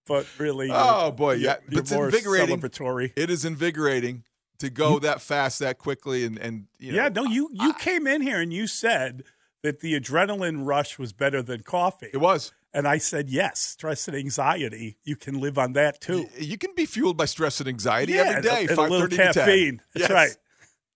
but 0.07 0.25
really, 0.37 0.69
Oh 0.71 1.11
boy, 1.11 1.33
yeah, 1.35 1.57
it's 1.69 1.91
invigorating. 1.91 2.59
celebratory. 2.59 3.11
It 3.15 3.29
is 3.29 3.45
invigorating 3.45 4.23
to 4.59 4.69
go 4.69 4.99
that 4.99 5.21
fast, 5.21 5.59
that 5.59 5.77
quickly, 5.77 6.25
and 6.25 6.37
and 6.39 6.65
you 6.79 6.93
know, 6.93 6.97
yeah, 7.03 7.09
no, 7.09 7.25
you 7.25 7.49
you 7.53 7.73
came 7.73 8.07
in 8.07 8.21
here 8.21 8.39
and 8.39 8.51
you 8.53 8.67
said 8.67 9.23
that 9.67 9.81
the 9.81 9.99
adrenaline 9.99 10.65
rush 10.65 10.97
was 10.97 11.11
better 11.13 11.41
than 11.41 11.61
coffee. 11.61 12.07
it 12.13 12.17
was. 12.17 12.53
And 12.73 12.87
I 12.87 12.97
said, 12.99 13.29
yes, 13.29 13.59
stress 13.59 14.07
and 14.07 14.15
anxiety, 14.15 14.97
you 15.03 15.15
can 15.15 15.39
live 15.41 15.57
on 15.57 15.73
that 15.73 15.99
too. 15.99 16.27
You 16.37 16.57
can 16.57 16.71
be 16.75 16.85
fueled 16.85 17.17
by 17.17 17.25
stress 17.25 17.59
and 17.59 17.67
anxiety 17.67 18.13
Yeah, 18.13 18.23
every 18.27 18.41
day. 18.43 18.61
and 18.61 18.71
a 18.71 18.75
Five 18.75 18.89
little 18.91 19.05
thirty 19.07 19.17
to 19.17 19.23
10. 19.23 19.33
caffeine. 19.33 19.81
That's 19.93 20.09
Yes. 20.09 20.11
right. 20.11 20.37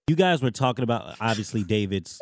You 0.07 0.15
guys 0.15 0.41
were 0.41 0.51
talking 0.51 0.83
about 0.83 1.15
obviously 1.19 1.63
David's 1.63 2.19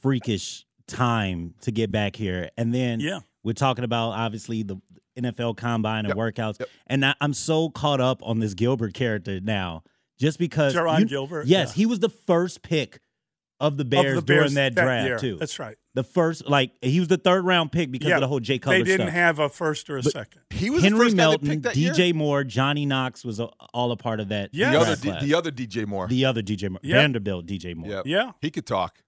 freakish 0.00 0.64
time 0.86 1.54
to 1.62 1.70
get 1.72 1.90
back 1.90 2.16
here, 2.16 2.50
and 2.56 2.74
then 2.74 3.00
Yeah. 3.00 3.20
we're 3.42 3.52
talking 3.52 3.84
about 3.84 4.10
obviously 4.10 4.62
the 4.62 4.76
NFL 5.18 5.54
Combine 5.56 6.06
and 6.06 6.08
Yep. 6.08 6.16
workouts, 6.16 6.58
Yep. 6.60 6.68
and 6.86 7.04
I, 7.04 7.14
I'm 7.20 7.34
so 7.34 7.68
caught 7.70 8.00
up 8.00 8.22
on 8.22 8.38
this 8.40 8.54
Gilbert 8.54 8.94
character 8.94 9.40
now, 9.40 9.82
just 10.18 10.38
because 10.38 10.74
Jarron 10.74 11.00
you- 11.00 11.06
Gilbert? 11.06 11.46
Yes, 11.46 11.70
Yeah. 11.70 11.74
he 11.74 11.86
was 11.86 11.98
the 12.00 12.08
first 12.08 12.62
pick 12.62 13.00
of 13.62 13.76
the 13.78 13.84
Bears, 13.84 14.18
of 14.18 14.26
the 14.26 14.32
Bears 14.34 14.52
during 14.52 14.54
that 14.54 14.74
draft 14.74 15.06
year. 15.06 15.18
too. 15.18 15.36
That's 15.38 15.58
right. 15.58 15.76
The 15.94 16.02
first, 16.02 16.48
like 16.48 16.72
he 16.82 16.98
was 16.98 17.08
the 17.08 17.16
third 17.16 17.44
round 17.44 17.70
pick 17.72 17.90
because 17.90 18.08
yeah, 18.08 18.16
of 18.16 18.20
the 18.22 18.28
whole 18.28 18.40
Jay 18.40 18.58
Cutler 18.58 18.78
They 18.78 18.84
didn't 18.84 19.06
stuff. 19.06 19.14
have 19.14 19.38
a 19.38 19.48
first 19.48 19.88
or 19.88 19.98
a 19.98 20.02
But- 20.02 20.12
second. 20.12 20.40
He 20.50 20.68
was 20.68 20.82
the 20.82 20.88
Henry 20.88 21.06
first 21.06 21.16
Melton, 21.16 21.60
that 21.62 21.74
DJ 21.74 22.06
year? 22.06 22.14
Moore, 22.14 22.44
Johnny 22.44 22.84
Knox 22.86 23.24
was 23.24 23.40
a, 23.40 23.46
all 23.72 23.92
a 23.92 23.96
part 23.96 24.20
of 24.20 24.28
that. 24.28 24.50
Yeah. 24.52 24.72
The 24.72 24.78
draft 24.84 25.06
other, 25.06 25.20
D- 25.20 25.26
the 25.26 25.34
other 25.34 25.50
DJ 25.50 25.86
Moore. 25.86 26.08
the 26.08 26.24
other 26.24 26.42
DJ 26.42 26.68
Moore, 26.70 26.80
Yeah. 26.82 26.96
Vanderbilt 26.96 27.46
DJ 27.46 27.74
Moore. 27.74 27.88
yeah, 27.90 28.02
Yeah. 28.04 28.32
he 28.40 28.50
could 28.50 28.66
talk. 28.66 28.98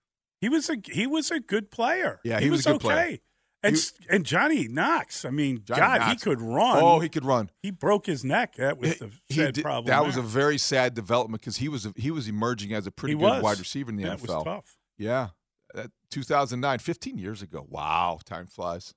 He 0.41 0.49
was 0.49 0.69
a 0.71 0.77
he 0.93 1.07
was 1.07 1.31
a 1.31 1.41
good 1.41 1.71
player. 1.71 2.21
Yeah, 2.23 2.39
he 2.41 2.51
was 2.51 2.67
a 2.67 2.71
good 2.73 2.77
okay. 2.77 2.85
player. 2.87 3.19
And 3.65 3.77
He- 3.77 3.83
and 4.11 4.25
Johnny 4.27 4.69
Knox, 4.69 5.25
I 5.25 5.31
mean, 5.31 5.63
Johnny 5.65 5.81
God, 5.81 6.01
Knox. 6.01 6.13
he 6.13 6.19
could 6.31 6.41
run. 6.41 6.79
Oh, 6.83 7.01
he 7.01 7.09
could 7.09 7.25
run. 7.25 7.51
He 7.63 7.71
broke 7.71 8.07
his 8.07 8.25
neck. 8.25 8.57
That 8.57 8.79
was 8.79 8.99
the 8.99 9.11
He 9.27 9.35
sad 9.35 9.55
did- 9.55 9.63
problem. 9.63 9.87
that 9.87 10.05
was 10.05 10.17
a 10.17 10.23
very 10.23 10.59
sad 10.59 10.95
development 10.95 11.41
because 11.41 11.57
he 11.57 11.69
was 11.69 11.87
a, 11.87 11.93
he 11.97 12.11
was 12.11 12.29
emerging 12.29 12.73
as 12.75 12.87
a 12.87 12.91
pretty 12.91 13.15
He 13.15 13.19
good 13.19 13.25
was. 13.25 13.43
wide 13.43 13.59
receiver 13.59 13.91
in 13.91 13.97
the 13.97 14.05
That 14.05 14.19
NFL. 14.19 14.37
was 14.37 14.45
tough. 14.45 14.77
Yeah, 14.99 15.31
That 15.75 15.91
2009, 16.11 16.79
15 16.79 17.19
years 17.19 17.43
ago. 17.43 17.67
Wow, 17.69 18.21
time 18.25 18.47
flies. 18.47 18.95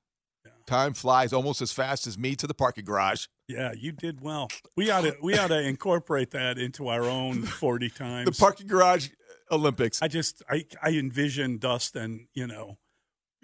Time 0.65 0.93
flies 0.93 1.31
almost 1.31 1.61
as 1.61 1.71
fast 1.71 2.07
as 2.07 2.17
me 2.17 2.35
to 2.35 2.45
the 2.45 2.53
parking 2.53 2.83
garage. 2.83 3.27
Yeah, 3.47 3.71
you 3.71 3.93
did 3.93 4.19
well. 4.21 4.49
We 4.75 4.89
ought 4.91 5.01
to 5.01 5.15
we 5.23 5.37
ought 5.37 5.47
to 5.47 5.61
incorporate 5.61 6.31
that 6.31 6.57
into 6.57 6.89
our 6.89 7.03
own 7.03 7.43
forty 7.63 7.89
times. 7.89 8.25
The 8.29 8.33
parking 8.37 8.67
garage 8.67 9.07
uh, 9.49 9.55
Olympics. 9.55 10.01
I 10.01 10.09
just 10.09 10.43
I 10.49 10.65
I 10.83 10.89
envision 10.89 11.57
Dustin, 11.57 12.27
you 12.33 12.45
know, 12.47 12.77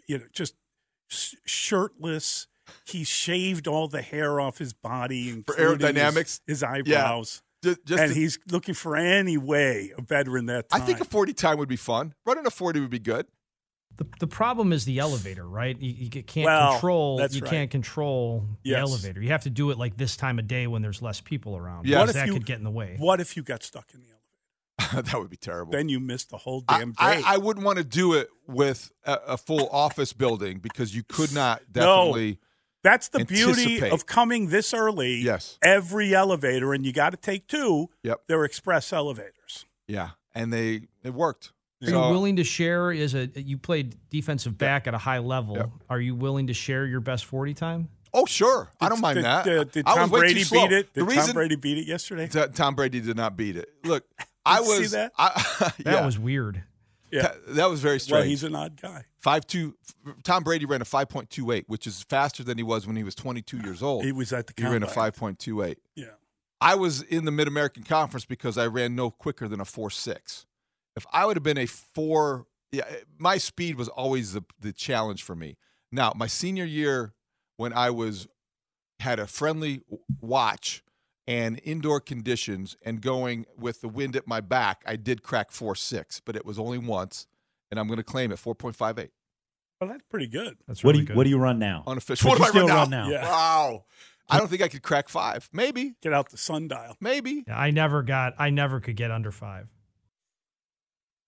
you 0.08 0.18
know, 0.18 0.26
just 0.34 0.56
shirtless. 1.46 2.48
He 2.86 3.04
shaved 3.04 3.68
all 3.68 3.88
the 3.88 4.02
hair 4.02 4.40
off 4.40 4.58
his 4.58 4.74
body 4.74 5.42
For 5.44 5.54
including 5.56 5.96
his- 5.96 6.04
aerodynamics? 6.04 6.42
his, 6.48 6.62
Yeah. 6.62 6.72
eyebrows, 6.72 7.42
Just, 7.64 7.86
just 7.86 8.02
and 8.02 8.14
to- 8.14 8.20
he's 8.20 8.40
looking 8.50 8.74
for 8.74 8.96
any 8.96 9.38
way 9.38 9.92
a 9.98 10.02
veteran 10.02 10.46
that 10.48 10.66
I 10.72 10.80
think 10.80 11.00
a 11.02 11.06
40 11.06 11.34
time 11.34 11.58
would 11.58 11.70
be 11.70 11.76
fun. 11.76 12.14
Running 12.26 12.46
a 12.46 12.50
40 12.52 12.80
would 12.80 12.90
be 12.90 13.00
good. 13.00 13.28
The, 13.96 14.08
the 14.22 14.28
problem 14.28 14.74
is 14.74 14.86
the 14.86 14.98
elevator, 14.98 15.48
right? 15.48 15.80
You, 15.80 15.92
you 15.92 16.10
can't 16.24 16.46
Well, 16.46 16.72
control. 16.72 17.18
that's 17.18 17.36
You 17.36 17.42
right. 17.42 17.50
can't 17.52 17.70
control 17.72 18.48
the 18.64 18.72
Yes. 18.72 18.80
elevator. 18.90 19.22
You 19.22 19.30
have 19.30 19.44
to 19.44 19.52
do 19.52 19.70
it 19.70 19.78
like 19.78 19.98
this 19.98 20.18
time 20.18 20.40
of 20.40 20.48
day 20.48 20.66
when 20.66 20.82
there's 20.82 21.02
less 21.02 21.22
people 21.22 21.56
around. 21.56 21.86
Yeah. 21.86 22.00
What 22.00 22.10
if 22.10 22.16
that 22.16 22.26
you- 22.28 22.34
could 22.34 22.46
get 22.46 22.58
in 22.58 22.64
the 22.64 22.72
way. 22.72 22.96
what 22.98 23.22
if 23.22 23.38
you 23.38 23.44
got 23.44 23.62
stuck 23.62 23.94
in 23.94 24.00
the 24.00 24.08
elevator? 24.08 24.13
that 24.94 25.14
would 25.14 25.30
be 25.30 25.38
terrible. 25.38 25.72
Then 25.72 25.90
you 25.90 26.00
missed 26.00 26.30
the 26.30 26.38
whole 26.38 26.64
I, 26.68 26.80
damn 26.80 26.92
day. 26.92 26.96
I, 27.00 27.24
I 27.26 27.38
wouldn't 27.38 27.66
want 27.66 27.78
to 27.78 27.84
do 27.84 28.14
it 28.14 28.30
with 28.48 28.92
a, 29.06 29.20
a 29.28 29.38
full 29.38 29.70
office 29.72 30.14
building 30.14 30.60
because 30.60 30.96
you 30.96 31.04
could 31.04 31.34
not 31.34 31.62
No. 31.76 31.82
definitely. 32.08 32.40
That's 32.84 33.08
the 33.08 33.24
beauty 33.24 33.82
of 33.82 34.06
coming 34.06 34.50
this 34.50 34.74
early. 34.74 35.16
Yes. 35.16 35.58
Every 35.64 36.14
elevator, 36.14 36.74
and 36.74 36.86
you 36.86 36.92
got 36.92 37.12
to 37.12 37.18
take 37.18 37.48
two. 37.48 37.90
Yep. 38.04 38.24
They're 38.28 38.44
express 38.44 38.92
elevators. 38.92 39.66
Yeah, 39.88 40.12
and 40.36 40.52
they 40.52 40.88
it 41.02 41.14
worked. 41.14 41.54
Are 41.82 41.90
you 41.90 42.00
willing 42.00 42.36
to 42.38 42.44
share? 42.44 42.92
Is 42.92 43.14
a 43.14 43.30
you 43.36 43.58
played 43.58 43.96
defensive 44.10 44.58
back 44.58 44.88
at 44.88 44.94
a 44.94 44.98
high 44.98 45.20
level? 45.20 45.56
Yep. 45.56 45.70
Are 45.90 46.00
you 46.00 46.16
willing 46.16 46.48
to 46.48 46.54
share 46.54 46.86
your 46.86 47.00
best 47.00 47.26
forty 47.26 47.54
time? 47.54 47.90
Oh, 48.14 48.26
sure. 48.26 48.70
I 48.80 48.90
don't 48.90 49.02
mind 49.02 49.16
did, 49.16 49.26
that. 49.26 49.46
Did, 49.46 49.72
did 49.72 49.86
Tom 49.88 50.10
Brady 50.10 50.44
beat 50.44 50.72
it? 50.72 50.94
The 50.94 51.02
Did 51.02 51.10
reason 51.10 51.26
Tom 51.28 51.34
Brady 51.34 51.56
beat 51.56 51.80
it 51.80 51.88
yesterday? 51.88 52.28
T- 52.28 52.46
Tom 52.54 52.76
Brady 52.76 53.02
did 53.02 53.18
not 53.18 53.36
beat 53.36 53.58
it. 53.58 53.70
Look, 53.84 54.06
I 54.46 54.60
you 54.60 54.66
see 54.66 54.80
was 54.80 54.92
that? 54.92 55.12
I, 55.18 55.72
That 55.84 56.06
was 56.06 56.18
weird. 56.20 56.64
Yeah. 57.12 57.34
That 57.50 57.70
was 57.70 57.80
very 57.80 57.94
Well, 57.96 58.00
strange. 58.00 58.28
he's 58.28 58.44
an 58.44 58.56
odd 58.56 58.82
guy. 58.82 59.06
Five 59.20 59.46
two. 59.46 59.76
Tom 60.24 60.44
Brady 60.44 60.66
ran 60.66 60.82
a 60.82 60.86
five 60.86 61.10
point 61.10 61.30
two 61.30 61.52
eight, 61.52 61.66
which 61.68 61.86
is 61.88 62.04
faster 62.04 62.44
than 62.44 62.58
he 62.58 62.64
was 62.64 62.88
when 62.88 62.96
he 62.96 63.04
was 63.04 63.14
twenty 63.16 63.42
two 63.42 63.58
years 63.60 63.84
old. 63.84 64.04
He 64.04 64.12
was 64.12 64.34
at 64.34 64.48
the 64.48 64.54
He 64.58 64.64
ran 64.68 64.82
a 64.84 64.88
five 64.88 65.16
point 65.16 65.38
two 65.40 65.62
eight. 65.62 65.78
Yeah. 65.96 66.06
I 66.60 66.76
was 66.76 67.02
in 67.02 67.26
the 67.26 67.32
Mid 67.32 67.48
American 67.48 67.84
Conference 67.84 68.26
because 68.26 68.58
I 68.58 68.68
ran 68.68 68.96
no 68.96 69.12
quicker 69.12 69.48
than 69.48 69.60
a 69.62 69.66
four 69.66 69.90
six. 69.92 70.46
If 70.96 71.06
I 71.14 71.26
would 71.26 71.36
have 71.36 71.44
been 71.44 71.58
a 71.58 71.66
four, 71.66 72.46
yeah, 72.72 72.86
my 73.20 73.38
speed 73.38 73.76
was 73.76 73.90
always 73.90 74.34
the 74.34 74.44
the 74.60 74.74
challenge 74.74 75.22
for 75.24 75.36
me. 75.36 75.58
Now, 75.92 76.14
my 76.16 76.28
senior 76.28 76.66
year, 76.66 77.14
when 77.58 77.74
I 77.74 77.92
was 77.92 78.28
had 79.00 79.20
a 79.20 79.28
friendly 79.28 79.82
watch 80.22 80.84
and 81.28 81.60
indoor 81.64 82.00
conditions 82.00 82.76
and 82.82 83.02
going 83.02 83.46
with 83.58 83.82
the 83.82 83.88
wind 83.88 84.16
at 84.16 84.28
my 84.28 84.42
back, 84.42 84.84
I 84.86 84.96
did 84.96 85.24
crack 85.24 85.52
four 85.52 85.76
six, 85.76 86.20
but 86.24 86.36
it 86.36 86.46
was 86.46 86.60
only 86.60 86.78
once, 86.78 87.28
and 87.72 87.80
I'm 87.80 87.88
going 87.88 87.98
to 87.98 88.04
claim 88.04 88.32
it 88.32 88.40
four 88.40 88.56
point 88.56 88.76
five 88.76 89.00
eight 89.00 89.12
Well, 89.80 89.90
that's 89.90 90.04
pretty 90.10 90.28
good. 90.28 90.58
That's 90.68 90.84
What 90.84 90.94
do 90.94 91.00
you 91.00 91.06
good. 91.06 91.16
What 91.16 91.24
do 91.24 91.30
you 91.30 91.38
run 91.38 91.60
now? 91.60 91.84
unofficial. 91.88 92.30
Would 92.32 92.40
What 92.40 92.46
do 92.54 92.60
I 92.60 92.64
still 92.64 92.68
run 92.68 92.78
run 92.78 92.90
now? 92.90 93.06
now? 93.06 93.10
Yeah. 93.12 93.24
Wow, 93.24 93.86
I 94.30 94.38
don't 94.38 94.50
think 94.50 94.62
I 94.62 94.68
could 94.68 94.84
crack 94.84 95.10
five. 95.10 95.50
Maybe, 95.54 95.96
Get 96.02 96.14
out 96.14 96.30
the 96.30 96.38
sundial. 96.38 96.96
maybe. 97.00 97.44
Yeah, 97.48 97.58
I 97.60 97.72
never 97.72 98.04
got. 98.04 98.34
I 98.40 98.50
never 98.50 98.80
could 98.80 98.96
get 98.96 99.12
under 99.12 99.32
five. 99.32 99.68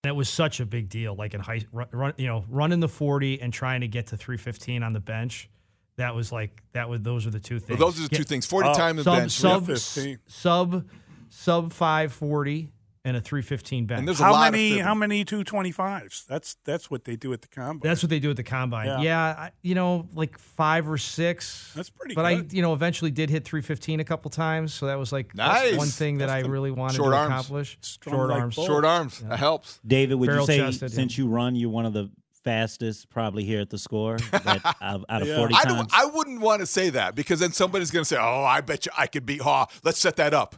And 0.03 0.09
it 0.11 0.15
was 0.15 0.29
such 0.29 0.59
a 0.59 0.65
big 0.65 0.87
deal. 0.89 1.15
Like 1.15 1.33
in 1.33 1.39
high, 1.41 1.65
run, 1.71 1.87
run, 1.91 2.13
you 2.17 2.27
know, 2.27 2.45
running 2.49 2.79
the 2.79 2.87
forty 2.87 3.41
and 3.41 3.51
trying 3.51 3.81
to 3.81 3.87
get 3.87 4.07
to 4.07 4.17
three 4.17 4.37
fifteen 4.37 4.83
on 4.83 4.93
the 4.93 4.99
bench. 4.99 5.49
That 5.97 6.13
was 6.15 6.31
like 6.31 6.61
that. 6.73 6.89
Was 6.89 7.01
those 7.01 7.25
are 7.25 7.29
the 7.31 7.39
two 7.39 7.55
Well, 7.55 7.59
things. 7.61 7.79
those 7.79 7.99
are 7.99 8.03
the 8.03 8.09
Get- 8.09 8.17
two 8.17 8.23
things: 8.23 8.45
forty 8.45 8.69
Oh, 8.69 8.73
time 8.73 8.97
and 8.97 9.03
sub 9.05 9.17
bench. 9.17 9.31
sub 9.31 9.65
15. 9.67 10.19
sub 10.27 10.85
sub 11.29 11.71
five 11.73 12.11
forty 12.13 12.71
and 13.07 13.15
a 13.15 13.21
315 13.21 13.85
bench. 13.85 13.99
And 13.99 14.07
there's 14.07 14.19
a 14.19 14.23
how 14.23 14.31
lot 14.31 14.51
many? 14.51 14.71
fibbing. 14.71 14.83
How 14.83 14.95
many 14.95 15.23
225s? 15.23 16.25
That's 16.25 16.55
that's 16.65 16.89
what 16.89 17.03
they 17.05 17.15
do 17.15 17.33
at 17.33 17.41
the 17.43 17.47
combine. 17.47 17.87
That's 17.87 18.01
what 18.01 18.09
they 18.09 18.17
do 18.19 18.31
at 18.31 18.35
the 18.35 18.43
combine. 18.43 18.87
Yeah. 18.87 19.01
Yeah, 19.01 19.21
I, 19.21 19.51
you 19.61 19.75
know, 19.75 20.09
like 20.15 20.39
five 20.39 20.89
or 20.89 20.97
six. 20.97 21.71
That's 21.75 21.89
pretty 21.91 22.15
But 22.15 22.23
good. 22.35 22.51
I, 22.51 22.55
you 22.55 22.63
know, 22.63 22.73
eventually 22.73 23.11
did 23.11 23.29
hit 23.29 23.45
315 23.45 23.99
a 23.99 24.03
couple 24.03 24.31
times, 24.31 24.73
so 24.73 24.87
that 24.87 24.97
was 24.97 25.11
like 25.11 25.35
Nice. 25.35 25.77
one 25.77 25.87
thing 25.87 26.17
that 26.17 26.27
That's 26.29 26.45
I 26.45 26.49
really 26.49 26.71
wanted 26.71 26.95
short 26.95 27.13
to 27.13 27.17
arms. 27.17 27.29
accomplish. 27.31 27.77
Strong 27.81 28.15
short 28.15 28.31
arms. 28.31 28.55
bull. 28.55 28.65
Short 28.65 28.85
arms. 28.85 29.19
That 29.19 29.37
helps. 29.37 29.79
David, 29.85 30.15
would 30.15 30.29
you 30.29 30.43
say 30.45 30.57
Barrel-chested, 30.57 30.89
yeah. 30.91 30.95
since 30.95 31.17
you 31.17 31.27
run, 31.27 31.55
you're 31.55 31.69
one 31.69 31.85
of 31.85 31.93
the 31.93 32.09
fastest 32.45 33.09
probably 33.09 33.43
here 33.43 33.59
at 33.59 33.69
the 33.69 33.77
score 33.77 34.17
that, 34.31 34.75
out, 34.81 35.03
out 35.09 35.21
of 35.21 35.27
Yeah. 35.27 35.37
40 35.37 35.53
I 35.55 35.63
times? 35.63 35.75
don't. 35.75 35.93
I 35.93 36.05
wouldn't 36.05 36.39
want 36.39 36.61
to 36.61 36.65
say 36.65 36.89
that 36.91 37.15
because 37.15 37.41
then 37.41 37.51
somebody's 37.51 37.91
going 37.91 38.01
to 38.03 38.07
say, 38.07 38.17
"Oh, 38.17 38.43
I 38.45 38.61
bet 38.61 38.85
you 38.85 38.91
I 38.97 39.07
could 39.07 39.25
beat 39.25 39.41
Haugh." 39.41 39.67
Let's 39.83 39.99
set 39.99 40.15
that 40.15 40.33
up. 40.33 40.55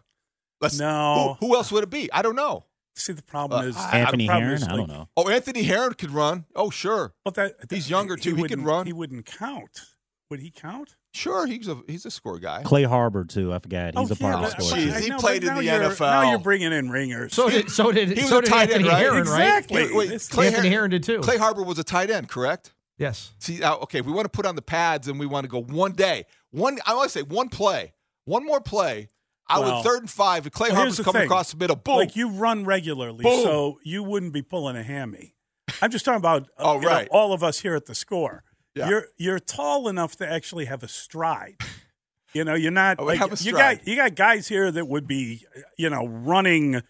Let's. 0.62 0.78
No. 0.80 1.38
Who, 1.40 1.48
who 1.48 1.56
else 1.56 1.72
would 1.72 1.84
it 1.84 1.90
be? 1.90 2.12
I 2.14 2.22
don't 2.22 2.36
know. 2.36 2.66
See, 2.96 3.14
the 3.14 3.22
problem 3.24 3.62
Uh, 3.64 3.68
is 3.70 3.78
Anthony 3.78 4.26
the 4.26 4.28
problem 4.30 4.44
Herron? 4.50 4.62
is, 4.62 4.68
I 4.68 4.76
don't 4.76 4.88
know. 4.90 5.08
Oh, 5.16 5.30
Anthony 5.30 5.64
Herron 5.64 5.94
could 5.94 6.10
run. 6.12 6.46
Oh, 6.56 6.70
sure. 6.72 7.14
Well, 7.26 7.32
that, 7.34 7.54
He's 7.70 7.90
younger, 7.92 8.16
too. 8.16 8.32
He 8.32 8.36
could 8.36 8.42
wouldn't- 8.52 8.68
run. 8.68 8.86
He 8.88 8.94
wouldn't 8.94 9.26
count. 9.28 9.82
Would 10.32 10.40
he 10.40 10.50
count? 10.52 10.96
Sure, 11.18 11.48
he's 11.48 11.68
a 11.68 11.78
he's 11.88 12.06
a 12.06 12.12
score 12.12 12.38
guy. 12.38 12.62
Clay 12.64 12.84
Harbor, 12.84 13.24
too. 13.26 13.52
I 13.54 13.60
forgot. 13.60 13.98
He's 13.98 14.12
oh, 14.12 14.14
a 14.14 14.18
part 14.18 14.40
yeah, 14.40 14.46
of 14.48 14.56
the 14.56 14.62
score. 14.64 14.78
Jeez, 14.78 14.84
team. 14.94 15.02
he 15.02 15.06
I 15.06 15.08
know, 15.10 15.18
played 15.18 15.44
in 15.44 15.56
the 15.56 15.62
NFL. 15.64 16.00
Now 16.02 16.30
you're 16.30 16.40
bringing 16.40 16.72
in 16.72 16.90
ringers. 16.92 17.34
So 17.34 17.50
did 17.50 17.72
so 17.72 17.92
did 17.92 18.10
He 18.10 18.22
was 18.22 18.30
so 18.30 18.38
a 18.38 18.42
did 18.42 18.50
tight 18.50 18.62
end, 18.72 18.86
Anthony 18.86 18.90
right? 18.90 18.98
Herron, 19.00 19.28
right? 19.28 19.58
Exactly. 19.58 19.94
Wait, 19.94 20.10
This- 20.10 20.28
Clay 20.30 20.48
Anthony 20.48 20.68
Her- 20.70 20.76
Herron 20.76 20.92
did 20.92 21.04
too. 21.04 21.20
Clay 21.22 21.38
Harbor 21.38 21.64
was 21.64 21.80
a 21.80 21.84
tight 21.84 22.10
end, 22.12 22.30
correct? 22.30 22.74
Yes. 23.00 23.32
See, 23.40 23.64
okay, 23.64 24.00
if 24.00 24.06
we 24.06 24.12
want 24.12 24.26
to 24.26 24.30
put 24.30 24.46
on 24.46 24.56
the 24.56 24.62
pads 24.62 25.08
and 25.08 25.20
we 25.20 25.26
want 25.26 25.44
to 25.44 25.48
go 25.50 25.62
one 25.62 25.94
day. 25.94 26.26
One, 26.52 26.78
I 26.86 26.94
want 26.94 27.12
to 27.12 27.18
say 27.18 27.24
one 27.24 27.50
play, 27.50 27.94
one 28.26 28.46
more 28.46 28.62
play. 28.62 29.10
I 29.48 29.60
Well, 29.60 29.78
would 29.78 29.84
third 29.84 30.00
and 30.02 30.10
five, 30.10 30.46
and 30.46 30.52
Clay 30.54 30.70
Well, 30.70 30.78
Harbor's 30.78 31.00
coming 31.00 31.14
thing. 31.22 31.26
across 31.28 31.52
the 31.52 31.58
middle. 31.58 31.76
Boom. 31.78 31.96
Like 31.96 32.16
you 32.16 32.30
run 32.30 32.66
regularly, 32.66 33.24
Boom. 33.24 33.44
so 33.44 33.80
you 33.84 34.04
wouldn't 34.04 34.34
be 34.34 34.42
pulling 34.42 34.76
a 34.76 34.84
hammy. 34.84 35.36
I'm 35.82 35.90
just 35.92 36.06
talking 36.06 36.18
about 36.18 36.44
uh, 36.58 36.64
Oh, 36.64 36.82
you 36.82 36.88
know, 36.88 37.06
all 37.12 37.34
of 37.34 37.44
us 37.44 37.60
here 37.60 37.76
at 37.76 37.86
the 37.86 37.96
score. 37.96 38.44
Yeah. 38.78 38.90
You're 38.90 39.06
you're 39.18 39.40
tall 39.40 39.88
enough 39.88 40.16
to 40.18 40.32
actually 40.32 40.66
have 40.66 40.84
a 40.84 40.88
stride. 40.88 41.58
You 42.34 42.44
know, 42.44 42.54
you're 42.54 42.72
not 42.72 43.00
like 43.04 43.20
have 43.20 43.30
a 43.30 43.32
you 43.32 43.52
stride. 43.52 43.80
got 43.80 43.88
you 43.88 43.96
got 43.96 44.16
guys 44.16 44.48
here 44.48 44.72
that 44.72 44.88
would 44.88 45.08
be 45.08 45.46
you 45.78 45.90
know 45.90 46.06
running 46.08 46.82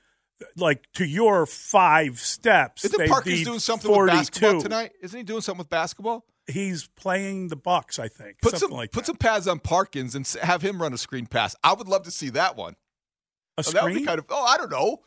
like 0.56 0.84
to 0.94 1.06
your 1.06 1.46
five 1.46 2.20
steps. 2.20 2.86
Isn't 2.86 3.00
doing 3.44 3.60
something 3.60 3.90
with 3.90 4.08
basketball 4.08 4.62
tonight? 4.62 4.92
Isn't 5.02 5.18
he 5.18 5.24
doing 5.24 5.42
something 5.42 5.60
with 5.60 5.70
basketball? 5.70 6.26
He's 6.50 6.88
playing 6.96 7.50
the 7.50 7.56
Bucks, 7.58 8.00
I 8.00 8.08
think. 8.08 8.38
Put 8.42 8.52
something 8.52 8.70
some 8.70 8.78
like 8.78 8.92
put 8.92 9.02
that. 9.02 9.08
some 9.08 9.18
pads 9.18 9.48
on 9.48 9.60
Parkins 9.60 10.16
and 10.16 10.26
have 10.42 10.62
him 10.62 10.82
run 10.82 10.94
a 10.94 10.98
screen 10.98 11.26
pass. 11.26 11.56
I 11.64 11.74
would 11.74 11.88
love 11.88 12.04
to 12.04 12.12
see 12.12 12.30
that 12.30 12.56
one. 12.56 12.76
a 13.58 13.64
Oh, 13.68 13.72
that 13.72 13.84
would 13.84 13.90
be 13.90 13.94
screen. 13.96 14.06
kind 14.06 14.20
of 14.20 14.26
oh 14.30 14.44
I 14.46 14.58
don't 14.58 14.72
know 14.72 15.00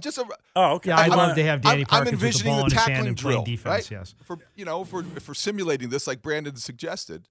just 0.00 0.18
a 0.18 0.24
oh, 0.56 0.74
okay. 0.74 0.90
Yeah, 0.90 0.98
I'd 0.98 1.10
I'm- 1.10 1.18
love 1.18 1.36
to 1.36 1.44
have 1.44 1.60
Danny 1.62 1.82
I'm, 1.90 1.98
I'm 1.98 2.00
with 2.00 2.08
the 2.08 2.12
envisioning 2.26 2.52
ball 2.54 2.60
the 2.60 2.64
in 2.66 2.70
hand 2.78 2.88
tackling 2.88 3.08
and 3.08 3.16
drill, 3.16 3.44
defense, 3.44 3.90
right? 3.90 3.90
yes. 3.98 4.14
For 4.22 4.38
you 4.56 4.64
know, 4.64 4.84
for 4.84 5.02
we're 5.02 5.16
if 5.16 5.28
we're 5.28 5.34
simulating 5.34 5.88
this 5.88 6.06
like 6.06 6.22
Brandon 6.22 6.56
suggested, 6.56 7.28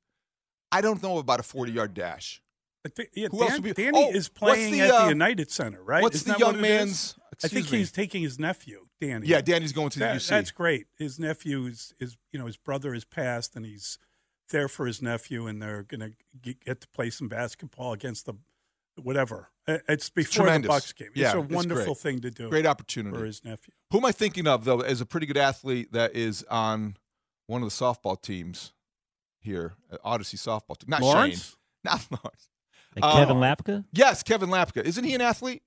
I 0.72 0.82
don't 0.82 1.02
know 1.02 1.18
about 1.18 1.40
a 1.40 1.44
forty 1.44 1.72
yard 1.72 1.94
dash. 1.94 2.42
I 2.86 2.90
think, 2.90 3.10
yeah, 3.16 3.28
Who 3.32 3.42
else 3.42 3.52
Dan- 3.54 3.62
would 3.63 3.76
be- 3.76 3.84
Danny 3.84 4.06
Oh, 4.06 4.12
is 4.12 4.30
playing 4.30 4.72
the, 4.74 4.82
at 4.82 4.92
uh, 4.92 5.04
the 5.04 5.10
United 5.10 5.52
Center, 5.52 5.84
right? 5.84 6.02
what's 6.04 6.18
Isn't 6.18 6.34
the 6.34 6.38
that 6.40 6.46
what 6.46 6.54
young 6.56 6.62
man's- 6.62 7.16
I 7.44 7.48
think 7.50 7.70
me. 7.72 7.80
he's 7.80 7.92
taking 7.92 8.22
his 8.24 8.40
nephew, 8.40 8.88
Danny. 9.02 9.28
Yeah, 9.28 9.42
Danny's 9.42 9.74
going 9.74 9.90
to 9.90 10.00
the 10.00 10.06
That- 10.06 10.16
UC. 10.18 10.30
That's 10.30 10.52
great. 10.52 10.88
His 10.98 11.20
nephew 11.20 11.66
is, 11.66 11.94
is, 12.00 12.18
you 12.32 12.40
know, 12.40 12.46
his 12.46 12.56
brother 12.58 12.94
has 12.94 13.04
passed, 13.04 13.56
and 13.56 13.66
he's 13.66 13.98
there 14.50 14.68
for 14.70 14.86
his 14.88 15.02
nephew, 15.02 15.48
and 15.48 15.62
they're 15.62 15.84
going 15.84 16.00
to 16.42 16.54
get 16.56 16.80
to 16.82 16.88
play 16.90 17.10
some 17.10 17.28
basketball 17.28 17.92
against 17.94 18.26
the 18.26 18.36
whatever. 19.01 19.49
Uh, 19.67 19.77
It's 19.89 20.10
before 20.10 20.45
the 20.45 20.49
tremendous. 20.51 20.69
Bucks 20.69 20.93
game. 20.93 21.10
Yeah, 21.15 21.27
it's 21.27 21.36
a 21.36 21.41
wonderful 21.41 21.86
great. 21.93 21.97
thing 21.97 22.19
to 22.21 22.31
do. 22.31 22.49
Great 22.49 22.65
opportunity 22.65 23.17
for 23.17 23.25
his 23.25 23.43
nephew. 23.43 23.73
Who 23.91 23.97
am 23.99 24.05
I 24.05 24.12
thinking 24.12 24.47
of 24.47 24.63
though? 24.65 24.79
As 24.81 25.01
a 25.01 25.05
pretty 25.05 25.25
good 25.27 25.38
athlete 25.38 25.91
that 25.93 26.15
is 26.15 26.43
on 26.49 26.97
one 27.47 27.63
of 27.63 27.69
the 27.69 27.73
softball 27.75 28.21
teams 28.21 28.73
here, 29.41 29.73
at 29.91 30.01
Audacy 30.03 30.36
softball 30.36 30.77
team. 30.77 30.89
Not 30.89 31.01
Lawrence? 31.01 31.49
Shane. 31.49 31.55
Not 31.86 32.07
Lawrence. 32.12 32.49
Like 32.95 33.03
Uh, 33.05 33.13
Kevin 33.17 33.38
Lapka? 33.38 33.86
Yes, 33.93 34.23
Kevin 34.23 34.49
Lapka. 34.49 34.83
Isn't 34.83 35.03
he 35.03 35.13
an 35.13 35.21
athlete? 35.21 35.63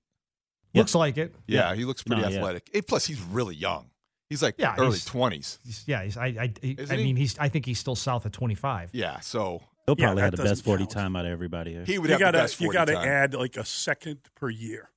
Looks 0.73 0.95
like 0.95 1.17
it. 1.17 1.33
Yeah, 1.47 1.75
he 1.75 1.83
looks 1.85 2.01
pretty 2.03 2.21
No, 2.21 2.27
athletic. 2.29 2.69
Eh, 2.73 2.81
Plus, 2.87 3.05
he's 3.05 3.21
really 3.21 3.55
young. 3.55 3.89
He's 4.29 4.41
like 4.41 4.55
Yeah, 4.57 4.75
early 4.77 4.99
twenties. 4.99 5.59
Yeah, 5.85 6.03
he's, 6.03 6.15
I, 6.15 6.27
I, 6.27 6.53
he- 6.61 6.71
Isn't 6.79 6.91
I 6.95 6.97
he? 6.97 7.03
mean, 7.03 7.15
he's. 7.17 7.37
I 7.37 7.49
think 7.49 7.65
he's 7.65 7.79
still 7.79 7.95
south 7.97 8.25
of 8.25 8.31
25. 8.31 8.91
Yeah, 8.93 9.19
so 9.19 9.61
He'll 9.97 10.05
probably 10.07 10.21
that 10.21 10.33
have 10.33 10.37
the 10.37 10.43
best 10.43 10.63
40 10.63 10.83
count. 10.83 10.91
time 10.91 11.15
out 11.15 11.25
of 11.25 11.31
everybody 11.31 11.71
here. 11.73 11.83
he 11.85 11.97
would 11.99 12.07
You 12.09 12.13
have 12.13 12.19
got 12.19 12.31
the 12.31 12.37
to 12.39 12.43
best 12.43 12.61
you 12.61 12.71
got 12.73 12.85
to 12.85 12.97
add 12.97 13.33
like 13.33 13.57
a 13.57 13.65
second 13.65 14.19
per 14.35 14.49
year. 14.49 14.89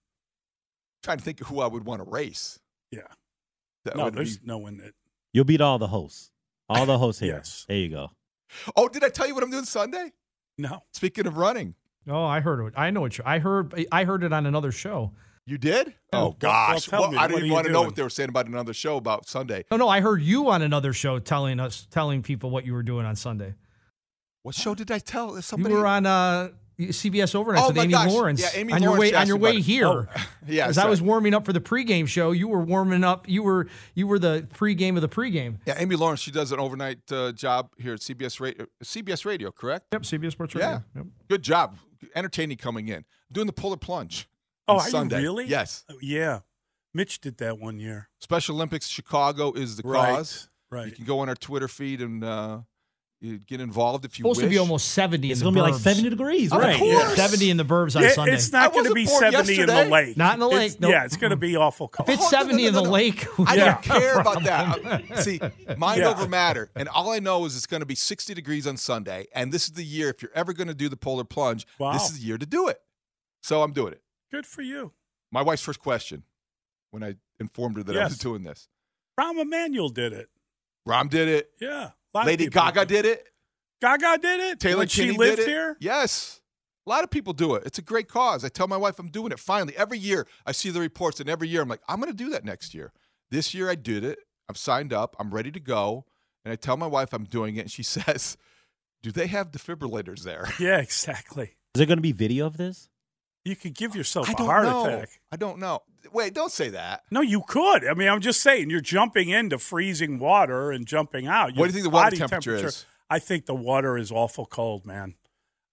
trying 1.02 1.18
to 1.18 1.24
think 1.24 1.40
of 1.40 1.46
who 1.48 1.60
I 1.60 1.66
would 1.66 1.84
want 1.84 2.02
to 2.04 2.10
race. 2.10 2.58
Yeah. 2.90 3.02
That 3.84 3.96
no, 3.96 4.10
there's 4.10 4.38
be- 4.38 4.46
no 4.46 4.58
one 4.58 4.78
that. 4.78 4.92
You'll 5.32 5.44
beat 5.44 5.60
all 5.60 5.78
the 5.78 5.88
hosts. 5.88 6.30
All 6.68 6.86
the 6.86 6.98
hosts 6.98 7.20
here. 7.20 7.34
Yes. 7.34 7.64
There 7.68 7.76
you 7.76 7.88
go. 7.90 8.10
Oh, 8.76 8.88
did 8.88 9.04
I 9.04 9.08
tell 9.08 9.26
you 9.26 9.34
what 9.34 9.42
I'm 9.44 9.50
doing 9.50 9.64
Sunday? 9.64 10.12
No. 10.56 10.82
Speaking 10.92 11.26
of 11.26 11.36
running, 11.36 11.74
Oh, 12.06 12.24
I 12.24 12.40
heard 12.40 12.60
it. 12.66 12.74
I 12.76 12.90
know 12.90 13.00
what 13.00 13.16
you. 13.16 13.24
I 13.26 13.38
heard. 13.38 13.74
I 13.90 14.04
heard 14.04 14.24
it 14.24 14.32
on 14.32 14.44
another 14.46 14.70
show. 14.72 15.12
you 15.46 15.56
did? 15.58 15.88
No. 16.12 16.18
Oh 16.28 16.36
gosh, 16.38 16.86
tell 16.86 17.00
Well, 17.00 17.12
me, 17.12 17.16
I 17.18 17.26
didn't 17.26 17.44
even 17.46 17.52
want 17.52 17.66
to 17.66 17.72
know 17.72 17.80
what 17.82 17.96
they 17.96 18.02
were 18.02 18.10
saying 18.10 18.28
about 18.28 18.46
another 18.46 18.74
show 18.74 18.96
about 18.98 19.26
Sunday. 19.26 19.64
No, 19.70 19.78
no, 19.78 19.88
I 19.88 20.00
heard 20.00 20.20
you 20.22 20.50
on 20.50 20.60
another 20.62 20.92
show 20.92 21.18
telling 21.18 21.58
us, 21.60 21.86
telling 21.90 22.22
people 22.22 22.50
what 22.50 22.66
you 22.66 22.74
were 22.74 22.82
doing 22.82 23.06
on 23.06 23.16
Sunday. 23.16 23.54
What 24.44 24.54
show 24.54 24.74
did 24.74 24.90
I 24.92 24.98
tell? 25.00 25.40
Somebody 25.42 25.74
You 25.74 25.80
were 25.80 25.86
on 25.86 26.04
uh, 26.04 26.50
CBS 26.78 27.34
Overnight 27.34 27.64
Oh, 27.64 27.68
with 27.68 27.78
Amy 27.78 27.92
gosh. 27.92 28.12
Lawrence. 28.12 28.40
Yeah, 28.42 28.60
Amy 28.60 28.74
on 28.74 28.82
your 28.82 28.98
way 28.98 29.14
on 29.14 29.26
your 29.26 29.38
way 29.38 29.58
here. 29.60 29.86
Oh, 29.88 30.06
yeah, 30.46 30.66
as 30.66 30.76
I 30.76 30.86
was 30.86 31.00
warming 31.00 31.32
up 31.32 31.46
for 31.46 31.54
the 31.54 31.60
pregame 31.62 32.06
show, 32.06 32.30
you 32.32 32.46
were 32.48 32.60
warming 32.60 33.04
up. 33.04 33.26
You 33.26 33.42
were 33.42 33.68
you 33.94 34.06
were 34.06 34.18
the 34.18 34.46
pregame 34.54 34.96
of 34.96 35.00
the 35.02 35.08
pregame. 35.08 35.60
Yeah, 35.66 35.76
Amy 35.78 35.96
Lawrence. 35.96 36.20
She 36.20 36.30
does 36.30 36.52
an 36.52 36.60
overnight 36.60 37.10
uh, 37.10 37.32
job 37.32 37.70
here 37.78 37.94
at 37.94 38.00
CBS 38.00 38.38
Radio. 38.38 38.66
CBS 38.84 39.24
Radio, 39.24 39.50
correct? 39.50 39.86
Yep, 39.92 40.02
CBS 40.02 40.32
Sports 40.32 40.54
Radio. 40.54 40.70
Yeah. 40.70 40.80
Yep. 40.96 41.06
Good 41.30 41.42
job. 41.42 41.78
Entertaining 42.14 42.58
coming 42.58 42.88
in. 42.88 43.06
doing 43.32 43.46
the 43.46 43.52
polar 43.54 43.78
plunge. 43.78 44.28
Oh, 44.68 44.74
on 44.74 44.80
are 44.80 44.88
Sunday. 44.90 45.16
you 45.16 45.22
really? 45.22 45.46
Yes. 45.46 45.84
Oh, 45.90 45.96
yeah. 46.02 46.40
Mitch 46.92 47.20
did 47.20 47.38
that 47.38 47.58
one 47.58 47.78
year. 47.78 48.08
Special 48.20 48.54
Olympics 48.56 48.88
Chicago 48.88 49.52
is 49.52 49.76
the 49.76 49.82
Right, 49.88 50.14
cause. 50.16 50.48
right. 50.70 50.86
You 50.86 50.92
can 50.92 51.04
go 51.06 51.20
on 51.20 51.28
our 51.30 51.34
Twitter 51.34 51.66
feed 51.68 52.00
and 52.00 52.22
uh, 52.22 52.60
you 53.24 53.38
get 53.38 53.60
involved 53.60 54.04
if 54.04 54.18
you 54.18 54.22
Supposed 54.22 54.38
wish. 54.42 54.44
to 54.46 54.50
be 54.50 54.58
almost 54.58 54.90
70 54.90 55.30
It's 55.30 55.40
going 55.40 55.54
to 55.54 55.58
be 55.58 55.62
like 55.62 55.74
70 55.80 56.10
degrees, 56.10 56.52
Of 56.52 56.58
right? 56.60 56.78
course. 56.78 57.16
70 57.16 57.50
in 57.50 57.56
the 57.56 57.64
burbs 57.64 57.96
on 57.96 58.02
Yeah, 58.02 58.10
Sunday. 58.10 58.34
it's 58.34 58.52
not 58.52 58.72
going 58.72 58.84
to 58.84 58.92
be 58.94 59.06
bored 59.06 59.32
70 59.32 59.60
in 59.60 59.66
the 59.66 59.84
lake. 59.86 60.16
Not 60.16 60.34
in 60.34 60.40
the 60.40 60.46
It's- 60.48 60.72
lake, 60.72 60.80
nope. 60.80 60.90
Yeah, 60.90 61.04
it's 61.04 61.16
going 61.16 61.30
to 61.30 61.36
be 61.36 61.56
awful 61.56 61.88
cold. 61.88 62.08
if 62.08 62.16
it's 62.16 62.22
Oh, 62.26 62.30
no, 62.30 62.38
no, 62.38 62.42
70 62.48 62.62
no, 62.62 62.68
in 62.68 62.74
the 62.74 62.82
no. 62.82 62.90
lake, 62.98 63.26
I 63.46 63.56
don't 63.56 63.82
care 63.82 64.18
about 64.20 64.42
that. 64.44 65.18
See, 65.22 65.40
mind 65.78 66.00
Yeah. 66.02 66.10
over 66.10 66.28
matter. 66.28 66.70
And 66.76 66.88
all 66.88 67.10
I 67.12 67.18
know 67.18 67.44
is 67.46 67.56
it's 67.56 67.66
going 67.66 67.80
to 67.80 67.86
be 67.86 67.94
60 67.94 68.34
degrees 68.34 68.66
on 68.66 68.76
Sunday. 68.76 69.26
And 69.34 69.52
this 69.52 69.64
is 69.64 69.72
the 69.72 69.84
year, 69.84 70.10
if 70.10 70.20
you're 70.20 70.30
ever 70.34 70.52
going 70.52 70.68
to 70.68 70.74
do 70.74 70.88
the 70.90 70.96
polar 70.96 71.24
plunge, 71.24 71.66
Wow. 71.78 71.92
this 71.92 72.10
is 72.10 72.18
the 72.20 72.24
year 72.26 72.36
to 72.38 72.46
do 72.46 72.68
it. 72.68 72.80
So 73.42 73.62
I'm 73.62 73.72
doing 73.72 73.92
it. 73.92 74.02
Good 74.30 74.46
for 74.46 74.62
you. 74.62 74.92
My 75.32 75.40
wife's 75.42 75.62
first 75.62 75.80
question 75.80 76.24
when 76.90 77.02
I 77.02 77.14
informed 77.40 77.76
her 77.78 77.82
that 77.84 77.96
I 77.96 78.04
was 78.04 78.18
doing 78.18 78.42
this 78.44 78.68
Rahm 79.18 79.40
Emanuel 79.40 79.88
did 79.88 80.12
it. 80.12 80.28
Rahm 80.86 81.08
did 81.08 81.28
it. 81.28 81.50
Yeah. 81.60 81.90
A 82.14 82.18
lot 82.18 82.22
of 82.22 82.26
Lady 82.28 82.44
people 82.44 82.62
Gaga 82.62 82.86
did 82.86 83.04
it. 83.06 83.28
Gaga 83.80 84.18
did 84.18 84.40
it. 84.40 84.60
Taylor 84.60 84.78
when 84.78 84.88
she 84.88 85.10
lived 85.10 85.38
did 85.38 85.48
it. 85.48 85.50
here. 85.50 85.76
Yes. 85.80 86.40
A 86.86 86.90
lot 86.90 87.02
of 87.02 87.10
people 87.10 87.32
do 87.32 87.54
it. 87.54 87.62
It's 87.66 87.78
a 87.78 87.82
great 87.82 88.08
cause. 88.08 88.44
I 88.44 88.48
tell 88.48 88.68
my 88.68 88.76
wife 88.76 88.98
I'm 88.98 89.08
doing 89.08 89.32
it 89.32 89.38
finally. 89.40 89.74
Every 89.76 89.98
year 89.98 90.26
I 90.46 90.52
see 90.52 90.70
the 90.70 90.80
reports, 90.80 91.18
and 91.18 91.28
every 91.30 91.48
year 91.48 91.62
I'm 91.62 91.68
like, 91.68 91.80
I'm 91.88 91.98
going 92.00 92.12
to 92.12 92.16
do 92.16 92.30
that 92.30 92.44
next 92.44 92.74
year. 92.74 92.92
This 93.30 93.54
year 93.54 93.70
I 93.70 93.74
did 93.74 94.04
it. 94.04 94.18
I'm 94.48 94.54
signed 94.54 94.92
up. 94.92 95.16
I'm 95.18 95.32
ready 95.34 95.50
to 95.50 95.60
go. 95.60 96.04
And 96.44 96.52
I 96.52 96.56
tell 96.56 96.76
my 96.76 96.86
wife 96.86 97.12
I'm 97.14 97.24
doing 97.24 97.56
it, 97.56 97.60
and 97.60 97.70
she 97.70 97.82
says, 97.82 98.36
Do 99.02 99.10
they 99.10 99.26
have 99.28 99.50
defibrillators 99.50 100.22
there? 100.24 100.46
Yeah, 100.60 100.78
exactly. 100.78 101.56
Is 101.74 101.78
there 101.78 101.86
going 101.86 101.98
to 101.98 102.02
be 102.02 102.12
video 102.12 102.46
of 102.46 102.56
this? 102.58 102.88
You 103.44 103.56
could 103.56 103.74
give 103.74 103.96
yourself 103.96 104.28
I 104.28 104.34
a 104.34 104.36
heart 104.44 104.64
know. 104.64 104.84
attack. 104.86 105.08
I 105.32 105.36
don't 105.36 105.58
know. 105.58 105.80
Wait, 106.12 106.34
don't 106.34 106.52
say 106.52 106.68
that. 106.70 107.02
No, 107.10 107.20
you 107.20 107.42
could. 107.46 107.86
I 107.86 107.94
mean, 107.94 108.08
I'm 108.08 108.20
just 108.20 108.40
saying, 108.42 108.70
you're 108.70 108.80
jumping 108.80 109.28
into 109.30 109.58
freezing 109.58 110.18
water 110.18 110.70
and 110.70 110.86
jumping 110.86 111.26
out. 111.26 111.56
What 111.56 111.56
do 111.56 111.64
you 111.66 111.72
think 111.72 111.84
the 111.84 111.90
water 111.90 112.06
body 112.06 112.16
temperature 112.18 112.56
is? 112.56 112.86
I 113.10 113.18
think 113.18 113.46
the 113.46 113.54
water 113.54 113.96
is 113.96 114.10
awful 114.10 114.46
cold, 114.46 114.86
man. 114.86 115.14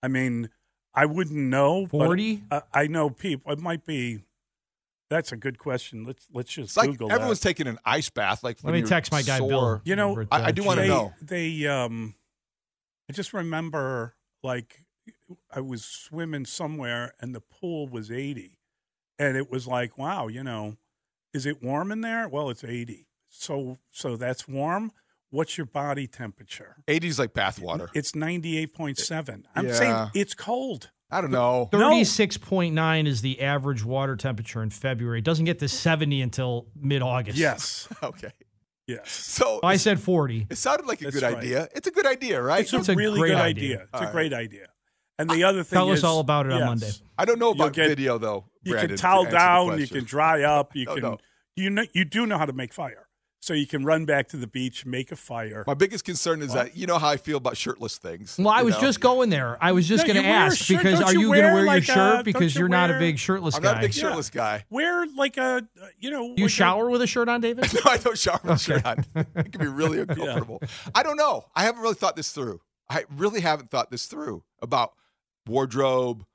I 0.04 0.08
mean, 0.08 0.50
I 0.94 1.06
wouldn't 1.06 1.38
know. 1.38 1.86
40? 1.88 2.44
I, 2.52 2.62
I 2.74 2.88
know 2.88 3.10
people. 3.10 3.52
It 3.52 3.60
might 3.60 3.86
be. 3.86 4.20
That's 5.10 5.32
a 5.34 5.38
good 5.38 5.58
question. 5.60 6.06
Let's 6.06 6.26
let's 6.34 6.50
just 6.54 6.70
It's 6.70 6.78
like 6.78 6.91
Google 6.91 7.12
everyone's 7.12 7.41
that. 7.41 7.48
taking 7.50 7.67
an 7.67 7.78
ice 7.84 8.10
bath. 8.10 8.44
Like 8.46 8.63
Let 8.63 8.74
me 8.74 8.82
text 8.82 9.12
my 9.12 9.22
guy 9.22 9.39
sore. 9.39 9.50
Bill. 9.50 9.82
You 9.84 9.98
know, 9.98 10.26
I- 10.32 10.46
I 10.46 10.52
do 10.52 10.63
wanna 10.63 10.88
know. 10.88 11.13
They 11.22 11.67
um, 11.67 12.15
I 13.10 13.13
just 13.13 13.34
remember 13.34 14.15
like 14.41 14.86
I 15.54 15.60
was 15.60 15.84
swimming 15.84 16.46
somewhere 16.46 17.13
and 17.20 17.36
the 17.36 17.41
pool 17.41 17.89
was 17.89 18.10
eighty, 18.10 18.58
and 19.22 19.38
it 19.38 19.52
was 19.52 19.68
like, 19.68 19.98
wow, 19.98 20.28
you 20.28 20.44
know, 20.44 20.76
is 21.34 21.46
it 21.46 21.62
warm 21.64 21.92
in 21.92 22.02
there? 22.02 22.28
Well, 22.28 22.50
it's 22.50 22.64
eighty. 22.64 23.08
So 23.30 23.78
so 23.92 24.18
that's 24.18 24.48
warm. 24.48 24.92
What's 25.30 25.58
your 25.58 25.66
body 25.66 26.08
temperature? 26.08 26.76
80's 26.90 27.18
like 27.18 27.34
bathwater. 27.34 27.88
It's 27.94 28.14
ninety 28.16 28.58
eight 28.58 28.74
point 28.74 28.98
seven. 28.98 29.48
I'm 29.56 29.68
Yeah. 29.68 29.74
saying 29.74 30.10
it's 30.14 30.34
cold. 30.34 30.92
I 31.14 31.20
don't 31.22 31.32
know. 31.32 31.68
36.9 31.74 33.06
is 33.08 33.22
the 33.22 33.42
average 33.42 33.84
water 33.84 34.16
temperature 34.16 34.64
in 34.64 34.70
February. 34.70 35.20
It 35.20 35.26
doesn't 35.26 35.44
get 35.46 35.60
to 35.60 35.68
70 35.68 36.22
until 36.22 36.68
mid 36.76 37.02
August. 37.02 37.38
Yes. 37.38 37.88
Okay. 38.04 38.32
Yes. 38.88 39.10
So 39.12 39.60
I 39.64 39.78
said 39.78 40.00
40. 40.02 40.48
it 40.50 40.58
sounded 40.58 40.86
like 40.88 41.00
a 41.02 41.06
That's 41.06 41.16
good 41.16 41.24
right. 41.24 41.38
idea. 41.38 41.68
It's 41.76 41.88
a 41.88 41.92
good 41.92 42.06
idea, 42.08 42.42
right? 42.42 42.62
It's 42.62 42.74
a 42.74 42.78
It's 42.78 42.90
a 42.90 42.96
really 42.96 43.20
great 43.20 43.30
good 43.30 43.38
idea. 43.38 43.64
idea. 43.76 43.82
It's 43.84 43.90
All 43.94 44.02
a 44.02 44.04
right. 44.06 44.12
great 44.12 44.34
idea. 44.34 44.68
And 45.20 45.30
the 45.30 45.44
other 45.44 45.64
thing 45.64 45.78
Tell 45.78 45.92
us 45.92 46.04
all 46.04 46.20
about 46.20 46.46
it 46.48 46.52
on 46.54 46.62
Monday. 46.66 46.90
I 47.18 47.24
don't 47.26 47.40
know 47.40 47.54
You'll 47.54 47.62
about 47.62 47.74
get- 47.74 47.88
video 47.90 48.18
though. 48.18 48.46
You 48.63 48.74
Brandon, 48.74 48.89
can 48.89 48.97
towel 48.97 49.26
down. 49.26 49.80
You 49.80 49.88
can 49.88 50.04
dry 50.04 50.43
up. 50.43 50.76
You 50.76 50.86
No, 50.88 50.93
can. 50.93 51.02
no. 51.04 51.17
You 51.56 51.69
know. 51.69 51.84
You 51.93 52.06
do 52.06 52.26
know 52.26 52.38
how 52.38 52.45
to 52.45 52.54
make 52.54 52.74
fire, 52.74 53.08
so 53.41 53.54
you 53.54 53.67
can 53.67 53.84
run 53.84 54.06
back 54.06 54.28
to 54.30 54.38
the 54.38 54.47
beach, 54.47 54.86
make 54.86 55.12
a 55.12 55.15
fire. 55.15 55.63
My 55.67 55.74
biggest 55.74 56.06
concern 56.06 56.41
is 56.41 56.54
that 56.54 56.78
you 56.78 56.88
know 56.88 56.97
how 56.97 57.10
I 57.10 57.17
feel 57.17 57.38
about 57.38 57.58
shirtless 57.58 57.97
things. 57.97 58.38
Well, 58.39 58.50
I 58.50 58.62
was 58.62 58.76
know? 58.76 58.82
just 58.82 59.00
going 59.02 59.30
there. 59.30 59.58
I 59.60 59.71
was 59.74 59.88
just 59.88 60.08
No, 60.08 60.13
going 60.13 60.24
to 60.24 60.28
you 60.30 60.34
wear 60.34 60.41
a 60.43 60.45
ask 60.45 60.58
shirt. 60.58 60.78
because 60.84 61.02
are 61.02 61.13
you 61.13 61.19
you 61.21 61.26
going 61.28 61.39
to 61.41 61.45
wear 61.47 61.54
wear 61.56 61.63
your 61.63 61.67
like 61.67 61.84
a- 61.84 61.86
shirt 61.86 62.13
don't 62.15 62.24
because 62.26 62.56
you 62.56 62.60
you're 62.60 62.69
not 62.69 62.89
a 62.91 63.00
big 63.00 63.17
shirtless 63.19 63.56
guy. 63.56 63.58
I'm 63.60 63.63
not 63.63 63.78
a 63.78 63.82
big 63.88 63.93
shirtless 63.93 64.30
guy. 64.30 64.65
Wear 64.69 65.06
like 65.08 65.38
a, 65.38 65.41
uh, 65.41 65.62
you 66.00 66.10
know, 66.12 66.24
you 66.24 66.30
like 66.30 66.39
a- 66.45 66.50
shower 66.50 66.89
with 66.89 67.02
a 67.02 67.08
shirt 67.08 67.28
on, 67.30 67.41
David? 67.41 67.65
No, 67.74 67.82
I 67.86 67.97
don't 67.97 68.17
shower 68.17 68.39
with 68.43 68.52
a 68.54 68.58
shirt 68.60 68.86
on. 68.86 69.06
It 69.15 69.52
can 69.52 69.60
be 69.62 69.67
really 69.67 70.00
uncomfortable. 70.08 70.62
I 70.95 71.04
don't 71.04 71.17
know. 71.17 71.45
I 71.56 71.63
haven't 71.63 71.82
really 71.82 71.95
thought 71.95 72.15
this 72.15 72.32
through. 72.32 72.62
I 72.89 73.04
really 73.17 73.41
haven't 73.41 73.71
thought 73.71 73.89
this 73.91 74.06
through 74.06 74.43
about 74.62 74.93
wardrobe, 75.47 76.26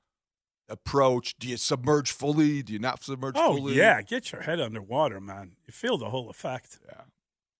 approach. 0.68 1.36
Do 1.38 1.48
you 1.48 1.56
submerge 1.56 2.10
fully? 2.12 2.62
Do 2.62 2.72
you 2.72 2.78
not 2.78 3.02
submerge 3.02 3.34
Oh 3.36 3.56
fully? 3.56 3.74
yeah, 3.74 4.02
get 4.02 4.32
your 4.32 4.42
head 4.42 4.60
underwater, 4.60 5.20
man. 5.20 5.56
You 5.66 5.72
feel 5.72 5.98
the 5.98 6.10
whole 6.10 6.28
effect. 6.30 6.78
Yeah. 6.86 7.02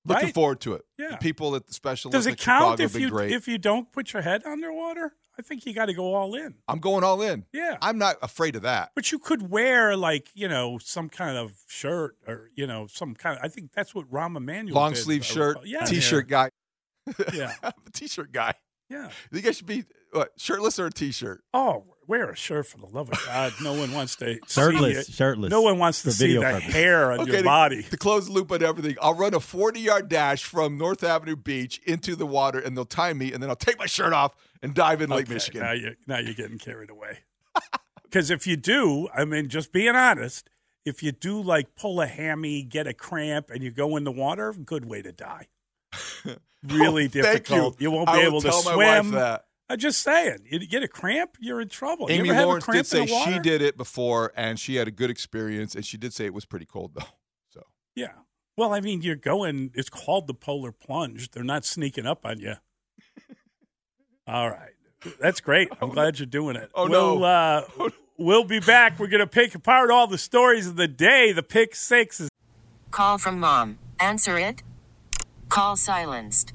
Looking 0.04 0.26
Right? 0.26 0.34
forward 0.34 0.60
to 0.60 0.74
it. 0.74 0.82
Yeah. 0.98 1.10
The 1.10 1.16
people 1.16 1.56
at 1.56 1.66
the 1.66 1.74
Special 1.74 2.10
Does 2.12 2.26
it 2.26 2.38
count 2.38 2.78
Chicago 2.78 2.82
if 2.84 2.94
you 2.94 3.10
great. 3.10 3.32
if 3.32 3.48
you 3.48 3.58
don't 3.58 3.90
put 3.92 4.12
your 4.12 4.22
head 4.22 4.44
underwater? 4.46 5.14
I 5.38 5.42
think 5.42 5.66
you 5.66 5.74
got 5.74 5.86
to 5.86 5.94
go 5.94 6.14
all 6.14 6.34
in. 6.34 6.54
I'm 6.66 6.78
going 6.78 7.04
all 7.04 7.20
in. 7.20 7.44
Yeah. 7.52 7.76
I'm 7.82 7.98
not 7.98 8.16
afraid 8.22 8.56
of 8.56 8.62
that. 8.62 8.92
But 8.94 9.12
you 9.12 9.18
could 9.18 9.50
wear 9.50 9.96
like 9.96 10.28
you 10.34 10.46
know 10.48 10.78
some 10.78 11.08
kind 11.08 11.36
of 11.36 11.54
shirt 11.66 12.16
or 12.26 12.50
you 12.54 12.66
know 12.68 12.86
some 12.86 13.14
kind. 13.14 13.36
Of, 13.38 13.44
I 13.44 13.48
think 13.48 13.72
that's 13.72 13.94
what 13.94 14.10
Rahm 14.10 14.36
Emanuel 14.36 14.74
Long 14.76 14.92
did, 14.92 15.02
sleeve 15.02 15.24
shirt. 15.24 15.58
Yeah, 15.64 15.84
t-shirt 15.84 16.28
guy. 16.28 16.50
Yeah. 17.34 17.52
I'm 17.62 17.72
a 17.86 17.90
t-shirt 17.90 18.32
guy. 18.32 18.54
Yeah. 18.88 19.10
You 19.32 19.40
guys 19.40 19.56
should 19.56 19.66
be 19.66 19.84
what, 20.12 20.30
shirtless 20.38 20.78
or 20.78 20.86
a 20.86 20.90
t-shirt? 20.90 21.42
Oh, 21.52 21.84
wear 22.06 22.30
a 22.30 22.36
shirt 22.36 22.66
for 22.66 22.78
the 22.78 22.86
love 22.86 23.10
of 23.10 23.18
God. 23.26 23.52
No 23.62 23.72
one 23.74 23.92
wants 23.92 24.16
to 24.16 24.38
Shirtless, 24.48 25.06
see 25.06 25.12
it. 25.12 25.16
shirtless 25.16 25.50
No 25.50 25.62
one 25.62 25.78
wants 25.78 26.02
to 26.02 26.12
see 26.12 26.26
video 26.28 26.40
the 26.40 26.46
purposes. 26.54 26.72
hair 26.74 27.12
on 27.12 27.26
your 27.26 27.36
to- 27.38 27.42
body. 27.42 27.82
To, 27.84 27.96
close 27.96 28.26
the 28.26 28.32
loop 28.32 28.50
on 28.52 28.62
everything, 28.62 28.96
I'll 29.02 29.14
run 29.14 29.34
a 29.34 29.40
40 29.40 29.80
yard 29.80 30.08
dash 30.08 30.44
from 30.44 30.76
North 30.78 31.02
Avenue 31.04 31.36
Beach 31.36 31.80
into 31.84 32.16
the 32.16 32.26
water, 32.26 32.58
and 32.58 32.76
they'll 32.76 32.84
time 32.84 33.18
me, 33.18 33.32
and 33.32 33.42
then 33.42 33.50
I'll 33.50 33.56
take 33.56 33.78
my 33.78 33.86
shirt 33.86 34.12
off 34.12 34.34
and 34.62 34.74
dive 34.74 35.00
in 35.02 35.10
Lake 35.10 35.28
Michigan. 35.28 35.62
Now 35.62 35.72
you're 35.72 35.96
now 36.06 36.18
you're 36.18 36.34
getting 36.34 36.58
carried 36.58 36.90
away. 36.90 37.18
Because 38.04 38.30
if 38.30 38.46
you 38.46 38.56
do, 38.56 39.08
I 39.14 39.24
mean, 39.24 39.48
just 39.48 39.72
being 39.72 39.96
honest, 39.96 40.48
if 40.84 41.02
you 41.02 41.10
do 41.10 41.42
like 41.42 41.74
pull 41.74 42.00
a 42.00 42.06
hammy, 42.06 42.62
get 42.62 42.86
a 42.86 42.94
cramp, 42.94 43.50
and 43.50 43.62
you 43.64 43.72
go 43.72 43.96
in 43.96 44.04
the 44.04 44.12
water, 44.12 44.52
good 44.52 44.84
way 44.88 45.02
to 45.02 45.10
die. 45.12 45.48
Really 46.62 47.04
Oh, 47.04 47.08
thank 47.08 47.46
difficult. 47.46 47.80
you. 47.80 47.90
won't 47.92 48.08
I 48.08 48.12
be 48.14 48.18
will 48.22 48.26
able 48.28 48.40
to 48.40 48.48
tell 48.48 48.62
my 48.64 48.76
wife 48.76 49.02
swim. 49.06 49.14
That. 49.68 49.72
I'm 49.74 49.78
just 49.78 50.02
saying, 50.02 50.38
you 50.50 50.66
get 50.66 50.82
a 50.82 50.88
cramp, 50.88 51.36
you're 51.40 51.60
in 51.60 51.68
trouble. 51.68 52.10
you 52.10 52.16
Amy 52.16 52.30
ever 52.30 52.38
have 52.38 52.46
Lawrence 52.46 52.64
a 52.64 52.66
cramp 52.66 52.84
did 52.84 52.90
say 52.90 53.00
in 53.02 53.06
the 53.06 53.12
water? 53.12 53.32
she 53.32 53.38
did 53.40 53.62
it 53.62 53.76
before, 53.76 54.32
and 54.36 54.58
she 54.58 54.76
had 54.76 54.88
a 54.88 54.90
good 54.90 55.10
experience, 55.10 55.74
and 55.74 55.84
she 55.84 55.96
did 55.96 56.12
say 56.12 56.24
it 56.26 56.34
was 56.34 56.44
pretty 56.44 56.66
cold 56.66 56.92
though. 56.94 57.06
So 57.50 57.62
Yeah. 57.94 58.12
Well, 58.56 58.72
I 58.72 58.80
mean, 58.80 59.02
you're 59.02 59.16
going. 59.16 59.70
It's 59.74 59.90
called 59.90 60.26
the 60.26 60.34
polar 60.34 60.72
plunge. 60.72 61.30
They're 61.32 61.44
not 61.44 61.64
sneaking 61.66 62.06
up 62.06 62.24
on 62.24 62.40
you. 62.40 62.54
All 64.26 64.48
right, 64.50 64.72
that's 65.20 65.40
great. 65.40 65.68
I'm 65.80 65.90
glad 65.90 66.18
you're 66.18 66.26
doing 66.26 66.56
it. 66.56 66.70
Oh, 66.74 66.88
we'll, 66.88 67.18
no. 67.20 67.24
Uh, 67.24 67.90
we'll 68.16 68.44
be 68.44 68.60
back. 68.60 68.98
We're 68.98 69.08
going 69.08 69.20
to 69.20 69.26
pick 69.26 69.54
apart 69.54 69.90
all 69.90 70.06
the 70.06 70.18
stories 70.18 70.66
of 70.66 70.76
the 70.76 70.88
day. 70.88 71.32
The 71.32 71.42
pick 71.42 71.76
six 71.76 72.18
is 72.18 72.30
Call 72.90 73.18
from 73.18 73.38
mom. 73.38 73.78
Answer 74.00 74.38
it. 74.38 74.62
Call 75.48 75.76
silenced. 75.76 76.54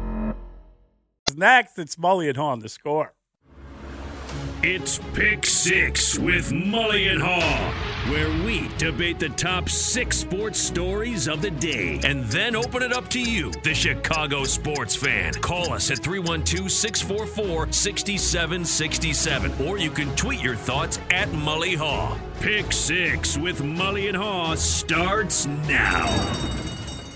next. 1.35 1.77
It's 1.77 1.97
Molly 1.97 2.27
and 2.27 2.37
Hawn. 2.37 2.59
The 2.59 2.69
score. 2.69 3.13
It's 4.63 4.99
Pick 5.15 5.47
Six 5.47 6.19
with 6.19 6.51
Mully 6.51 7.11
and 7.11 7.19
Haugh, 7.19 8.11
where 8.11 8.29
we 8.45 8.67
debate 8.77 9.17
the 9.17 9.29
top 9.29 9.67
six 9.67 10.17
sports 10.17 10.59
stories 10.59 11.27
of 11.27 11.41
the 11.41 11.49
day 11.49 11.99
and 12.03 12.23
then 12.25 12.55
open 12.55 12.83
it 12.83 12.93
up 12.93 13.07
to 13.09 13.19
you, 13.19 13.51
the 13.63 13.73
Chicago 13.73 14.43
sports 14.43 14.95
fan. 14.95 15.33
Call 15.33 15.73
us 15.73 15.89
at 15.89 15.97
312 15.97 16.71
644 16.71 17.71
6767, 17.71 19.67
or 19.67 19.79
you 19.79 19.89
can 19.89 20.15
tweet 20.15 20.43
your 20.43 20.55
thoughts 20.55 20.99
at 21.09 21.27
Mully 21.29 21.75
Haugh. 21.75 22.19
Pick 22.39 22.71
Six 22.71 23.39
with 23.39 23.63
Mully 23.63 24.09
and 24.09 24.17
Haugh 24.17 24.55
starts 24.55 25.47
now. 25.47 26.05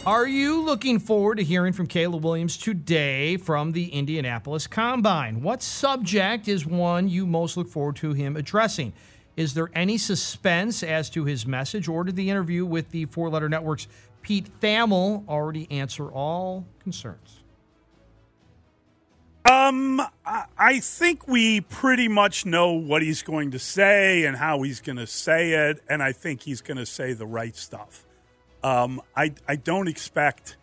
Are 0.05 0.27
you 0.27 0.61
looking 0.61 0.99
forward 0.99 1.37
to 1.37 1.43
hearing 1.43 1.73
from 1.73 1.87
Caleb 1.87 2.23
Williams 2.23 2.57
today 2.57 3.37
from 3.37 3.71
the 3.71 3.87
Indianapolis 3.87 4.67
Combine? 4.67 5.41
What 5.41 5.63
subject 5.63 6.47
is 6.47 6.63
one 6.63 7.09
you 7.09 7.25
most 7.25 7.57
look 7.57 7.67
forward 7.67 7.95
to 7.97 8.13
him 8.13 8.35
addressing? 8.37 8.93
Is 9.35 9.55
there 9.55 9.71
any 9.73 9.97
suspense 9.97 10.83
as 10.83 11.09
to 11.09 11.25
his 11.25 11.47
message, 11.47 11.87
or 11.87 12.03
did 12.03 12.15
the 12.15 12.29
interview 12.29 12.67
with 12.67 12.91
the 12.91 13.05
Four 13.05 13.31
Letter 13.31 13.49
Network's 13.49 13.87
Pete 14.21 14.47
Thamel 14.61 15.27
already 15.27 15.67
answer 15.71 16.11
all 16.11 16.67
concerns? 16.83 17.41
Um, 19.49 19.99
I, 20.23 20.45
I 20.55 20.79
think 20.81 21.27
we 21.27 21.61
pretty 21.61 22.07
much 22.07 22.45
know 22.45 22.73
what 22.73 23.01
he's 23.01 23.23
going 23.23 23.49
to 23.49 23.59
say 23.59 24.23
and 24.25 24.37
how 24.37 24.61
he's 24.61 24.81
going 24.81 24.97
to 24.97 25.07
say 25.07 25.53
it, 25.53 25.81
and 25.89 26.03
I 26.03 26.11
think 26.11 26.43
he's 26.43 26.61
going 26.61 26.77
to 26.77 26.85
say 26.85 27.13
the 27.13 27.25
right 27.25 27.55
stuff. 27.55 28.04
Um, 28.65 28.99
I 29.15 29.31
I 29.47 29.57
don't 29.57 29.87
expect 29.87 30.57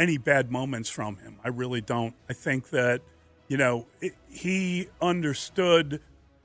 any 0.00 0.18
bad 0.18 0.50
moments 0.50 0.90
from 0.90 1.18
him. 1.18 1.36
I 1.44 1.48
really 1.48 1.80
don't. 1.80 2.12
I 2.28 2.32
think 2.32 2.70
that 2.70 3.02
you 3.46 3.56
know 3.56 3.86
it, 4.00 4.14
he 4.28 4.88
understood 5.00 6.00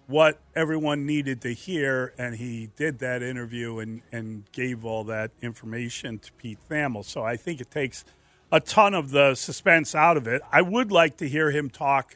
what 0.05 0.39
everyone 0.55 1.07
needed 1.07 1.41
to 1.41 1.53
hear, 1.53 2.13
and 2.19 2.35
he 2.35 2.69
did 2.75 2.99
that 2.99 3.23
interview 3.23 3.79
and 3.79 4.03
and 4.11 4.43
gave 4.51 4.85
all 4.85 5.03
that 5.05 5.31
information 5.41 6.19
to 6.19 6.31
Pete 6.33 6.59
Thamel. 6.69 7.03
So 7.03 7.23
I 7.23 7.35
think 7.35 7.61
it 7.61 7.71
takes 7.71 8.05
a 8.51 8.59
ton 8.59 8.93
of 8.93 9.09
the 9.09 9.33
suspense 9.33 9.95
out 9.95 10.17
of 10.17 10.27
it. 10.27 10.43
I 10.51 10.61
would 10.61 10.91
like 10.91 11.17
to 11.17 11.27
hear 11.27 11.49
him 11.49 11.71
talk 11.71 12.15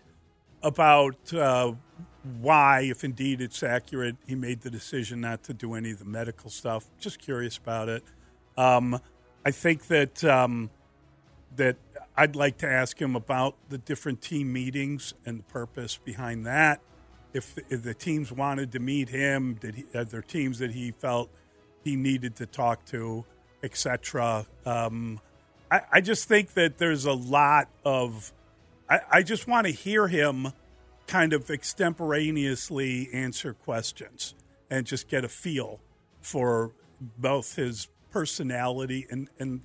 about 0.61 1.33
uh, 1.33 1.73
why, 2.39 2.81
if 2.81 3.03
indeed 3.03 3.41
it's 3.41 3.63
accurate, 3.63 4.17
he 4.27 4.35
made 4.35 4.61
the 4.61 4.69
decision 4.69 5.21
not 5.21 5.41
to 5.45 5.55
do 5.55 5.73
any 5.73 5.89
of 5.89 5.97
the 5.97 6.05
medical 6.05 6.51
stuff. 6.51 6.85
Just 6.99 7.17
curious 7.17 7.57
about 7.57 7.89
it. 7.89 8.03
Um, 8.57 8.99
I 9.45 9.51
think 9.51 9.87
that 9.87 10.23
um, 10.23 10.69
that 11.55 11.77
I'd 12.17 12.35
like 12.35 12.57
to 12.59 12.67
ask 12.67 12.99
him 12.99 13.15
about 13.15 13.55
the 13.69 13.77
different 13.77 14.21
team 14.21 14.51
meetings 14.51 15.13
and 15.25 15.39
the 15.39 15.43
purpose 15.43 15.97
behind 15.97 16.45
that. 16.45 16.81
If, 17.33 17.57
if 17.69 17.83
the 17.83 17.93
teams 17.93 18.31
wanted 18.31 18.71
to 18.71 18.79
meet 18.79 19.09
him, 19.09 19.55
did 19.55 19.75
he, 19.75 19.85
are 19.93 20.05
there 20.05 20.21
teams 20.21 20.59
that 20.59 20.71
he 20.71 20.91
felt 20.91 21.29
he 21.83 21.95
needed 21.95 22.37
to 22.37 22.45
talk 22.45 22.85
to, 22.85 23.25
etc. 23.61 24.45
Um, 24.65 25.19
I, 25.69 25.81
I 25.93 26.01
just 26.01 26.27
think 26.27 26.53
that 26.53 26.77
there's 26.77 27.05
a 27.05 27.13
lot 27.13 27.67
of. 27.83 28.33
I, 28.89 28.99
I 29.11 29.23
just 29.23 29.47
want 29.47 29.67
to 29.67 29.73
hear 29.73 30.07
him 30.07 30.53
kind 31.07 31.33
of 31.33 31.49
extemporaneously 31.49 33.09
answer 33.13 33.53
questions 33.53 34.33
and 34.69 34.85
just 34.85 35.07
get 35.07 35.23
a 35.23 35.29
feel 35.29 35.79
for 36.21 36.71
both 37.17 37.55
his 37.55 37.87
personality 38.15 39.05
and 39.09 39.27
and 39.39 39.59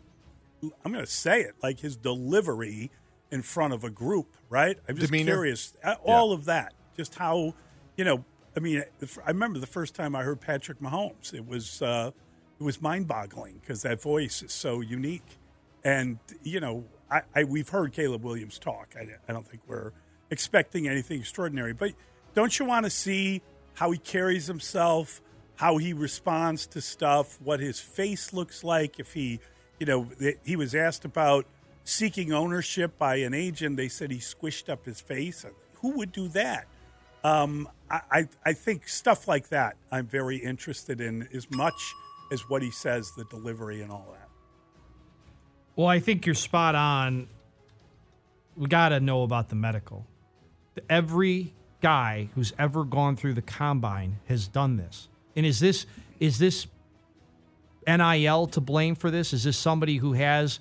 I'm 0.84 0.92
going 0.92 1.04
to 1.04 1.10
say 1.10 1.40
it 1.42 1.54
like 1.62 1.78
his 1.78 1.96
delivery 1.96 2.90
in 3.30 3.42
front 3.42 3.72
of 3.72 3.84
a 3.84 3.90
group, 3.90 4.26
right? 4.48 4.76
I'm 4.88 4.96
just 4.96 5.12
Demeanor? 5.12 5.34
curious, 5.34 5.72
all 6.04 6.32
of 6.32 6.46
that, 6.46 6.74
just 6.96 7.14
how 7.14 7.54
you 7.96 8.04
know. 8.04 8.24
I 8.56 8.58
mean, 8.58 8.82
I 9.24 9.28
remember 9.28 9.60
the 9.60 9.68
first 9.68 9.94
time 9.94 10.16
I 10.16 10.24
heard 10.24 10.40
Patrick 10.40 10.80
Mahomes. 10.80 11.32
It 11.32 11.46
was 11.46 11.80
uh, 11.80 12.10
it 12.58 12.64
was 12.64 12.82
mind 12.82 13.06
boggling 13.06 13.60
because 13.60 13.82
that 13.82 14.02
voice 14.02 14.42
is 14.42 14.52
so 14.52 14.80
unique, 14.80 15.38
and 15.84 16.18
you 16.42 16.58
know, 16.58 16.84
I, 17.08 17.22
I 17.32 17.44
we've 17.44 17.68
heard 17.68 17.92
Caleb 17.92 18.24
Williams 18.24 18.58
talk. 18.58 18.96
I, 18.98 19.06
I 19.28 19.32
don't 19.32 19.46
think 19.46 19.62
we're 19.68 19.92
expecting 20.28 20.88
anything 20.88 21.20
extraordinary, 21.20 21.72
but 21.72 21.92
don't 22.34 22.58
you 22.58 22.64
want 22.64 22.84
to 22.84 22.90
see 22.90 23.42
how 23.74 23.92
he 23.92 23.98
carries 23.98 24.48
himself, 24.48 25.22
how 25.60 25.76
he 25.76 25.92
responds 25.92 26.66
to 26.66 26.80
stuff, 26.80 27.38
what 27.42 27.60
his 27.60 27.78
face 27.78 28.32
looks 28.32 28.64
like 28.64 28.98
if 28.98 29.12
he, 29.12 29.38
you 29.78 29.84
know, 29.84 30.08
he 30.42 30.56
was 30.56 30.74
asked 30.74 31.04
about 31.04 31.44
seeking 31.84 32.32
ownership 32.32 32.96
by 32.96 33.16
an 33.16 33.34
agent. 33.34 33.76
They 33.76 33.88
said 33.88 34.10
he 34.10 34.20
squished 34.20 34.70
up 34.70 34.86
his 34.86 35.02
face. 35.02 35.44
Who 35.82 35.90
would 35.98 36.12
do 36.12 36.28
that? 36.28 36.66
Um, 37.22 37.68
I, 37.90 38.00
I, 38.10 38.28
I 38.46 38.52
think 38.54 38.88
stuff 38.88 39.28
like 39.28 39.50
that 39.50 39.76
I'm 39.92 40.06
very 40.06 40.38
interested 40.38 40.98
in 40.98 41.28
as 41.34 41.46
much 41.50 41.92
as 42.32 42.40
what 42.48 42.62
he 42.62 42.70
says, 42.70 43.12
the 43.18 43.24
delivery 43.24 43.82
and 43.82 43.92
all 43.92 44.08
that. 44.12 44.30
Well, 45.76 45.88
I 45.88 46.00
think 46.00 46.24
you're 46.24 46.34
spot 46.34 46.74
on. 46.74 47.28
We 48.56 48.66
got 48.66 48.88
to 48.90 49.00
know 49.00 49.24
about 49.24 49.50
the 49.50 49.56
medical. 49.56 50.06
Every 50.88 51.52
guy 51.82 52.30
who's 52.34 52.54
ever 52.58 52.82
gone 52.84 53.16
through 53.16 53.34
the 53.34 53.42
combine 53.42 54.20
has 54.26 54.48
done 54.48 54.78
this. 54.78 55.08
And 55.40 55.46
is 55.46 55.58
this 55.58 55.86
is 56.18 56.38
this 56.38 56.66
NIL 57.86 58.46
to 58.48 58.60
blame 58.60 58.94
for 58.94 59.10
this? 59.10 59.32
Is 59.32 59.44
this 59.44 59.56
somebody 59.56 59.96
who 59.96 60.12
has 60.12 60.60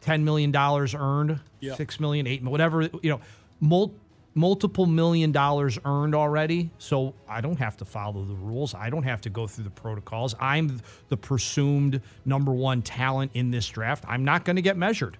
ten 0.00 0.24
million 0.24 0.52
dollars 0.52 0.94
earned, 0.94 1.40
Yeah. 1.58 1.74
six 1.74 1.98
million, 1.98 2.28
eight, 2.28 2.40
whatever 2.44 2.82
you 3.02 3.10
know, 3.10 3.20
mul- 3.58 3.92
multiple 4.34 4.86
million 4.86 5.32
dollars 5.32 5.80
earned 5.84 6.14
already? 6.14 6.70
So 6.78 7.14
I 7.28 7.40
don't 7.40 7.58
have 7.58 7.76
to 7.78 7.84
follow 7.84 8.24
the 8.24 8.34
rules. 8.36 8.72
I 8.72 8.88
don't 8.88 9.02
have 9.02 9.20
to 9.22 9.30
go 9.30 9.48
through 9.48 9.64
the 9.64 9.70
protocols. 9.70 10.36
I'm 10.38 10.80
the 11.08 11.16
presumed 11.16 12.00
number 12.24 12.52
one 12.52 12.82
talent 12.82 13.32
in 13.34 13.50
this 13.50 13.66
draft. 13.68 14.04
I'm 14.06 14.24
not 14.24 14.44
going 14.44 14.54
to 14.54 14.62
get 14.62 14.76
measured. 14.76 15.16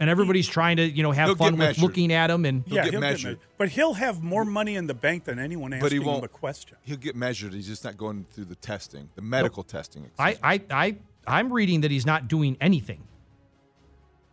And 0.00 0.10
everybody's 0.10 0.48
trying 0.48 0.78
to, 0.78 0.84
you 0.84 1.02
know, 1.04 1.12
have 1.12 1.28
He'll 1.28 1.36
fun 1.36 1.52
with 1.52 1.58
measured. 1.60 1.82
looking 1.82 2.12
at 2.12 2.28
him 2.28 2.44
and 2.44 2.64
yeah, 2.66 2.82
get 2.84 2.92
he'll 2.92 3.00
measured. 3.00 3.18
get 3.20 3.26
measured. 3.28 3.38
But 3.58 3.68
he'll 3.70 3.94
have 3.94 4.22
more 4.22 4.44
money 4.44 4.74
in 4.74 4.86
the 4.88 4.94
bank 4.94 5.24
than 5.24 5.38
anyone 5.38 5.72
asking 5.72 5.84
but 5.84 5.92
he 5.92 5.98
won't. 6.00 6.24
a 6.24 6.28
question. 6.28 6.76
He'll 6.82 6.96
get 6.96 7.14
measured. 7.14 7.52
He's 7.54 7.68
just 7.68 7.84
not 7.84 7.96
going 7.96 8.26
through 8.32 8.46
the 8.46 8.56
testing, 8.56 9.08
the 9.14 9.22
medical 9.22 9.62
testing. 9.62 10.10
I, 10.18 10.36
I, 10.42 10.60
I, 10.70 10.96
I'm 11.28 11.52
reading 11.52 11.82
that 11.82 11.90
he's 11.92 12.04
not 12.06 12.26
doing 12.26 12.56
anything. 12.60 13.04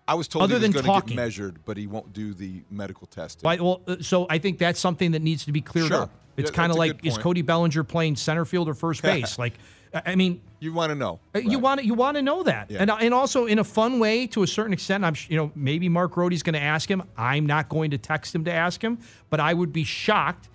I 0.08 0.15
was 0.15 0.28
told 0.28 0.43
Other 0.43 0.56
he 0.56 0.56
was 0.56 0.62
than 0.63 0.71
going 0.71 0.84
to 0.84 0.88
get 0.89 0.93
talking. 0.93 1.15
measured, 1.15 1.60
but 1.63 1.78
he 1.78 1.88
won't 1.88 2.12
do 2.12 2.34
the 2.34 2.63
medical 2.69 3.08
testing. 3.08 3.45
Why, 3.45 3.58
well, 3.58 3.82
uh, 3.88 3.97
so 4.02 4.26
I 4.30 4.39
think 4.39 4.58
that's 4.58 4.80
something 4.80 5.12
that 5.12 5.21
needs 5.21 5.45
to 5.45 5.52
be 5.52 5.62
cleared 5.62 5.88
Sure. 5.89 6.02
up. 6.04 6.12
It's 6.38 6.50
Yeah, 6.50 6.56
kind 6.56 6.71
of 6.71 6.78
like 6.78 7.06
is. 7.06 7.17
Cody 7.17 7.43
Bellinger 7.43 7.84
playing 7.84 8.15
center 8.15 8.45
field 8.45 8.67
or 8.67 8.74
first 8.74 9.02
base? 9.04 9.38
like, 9.38 9.54
I 9.93 10.15
mean, 10.15 10.41
you 10.60 10.71
want 10.73 10.91
to 10.91 10.95
know. 10.95 11.19
uh, 11.36 11.39
you 11.39 11.60
want 11.60 11.80
to 11.82 11.86
you 11.86 11.93
want 11.93 12.15
to 12.15 12.21
know 12.21 12.43
that, 12.43 12.71
Yeah. 12.71 12.80
and 12.82 12.91
and 12.91 13.13
also 13.13 13.45
in 13.45 13.60
a 13.60 13.63
fun 13.63 13.99
way 13.99 14.25
to 14.27 14.43
a 14.43 14.47
certain 14.47 14.73
extent. 14.73 15.04
I'm 15.04 15.15
you 15.27 15.38
know 15.38 15.51
maybe 15.56 15.89
Mark 15.89 16.15
Rody's 16.17 16.43
going 16.43 16.54
to 16.54 16.62
ask 16.62 16.89
him. 16.89 17.04
I'm 17.17 17.45
not 17.45 17.67
going 17.69 17.91
to 17.91 17.97
text 17.97 18.34
him 18.34 18.45
to 18.45 18.51
ask 18.51 18.82
him, 18.82 18.99
but 19.30 19.39
I 19.39 19.54
would 19.54 19.73
be 19.73 19.84
shocked 19.84 20.49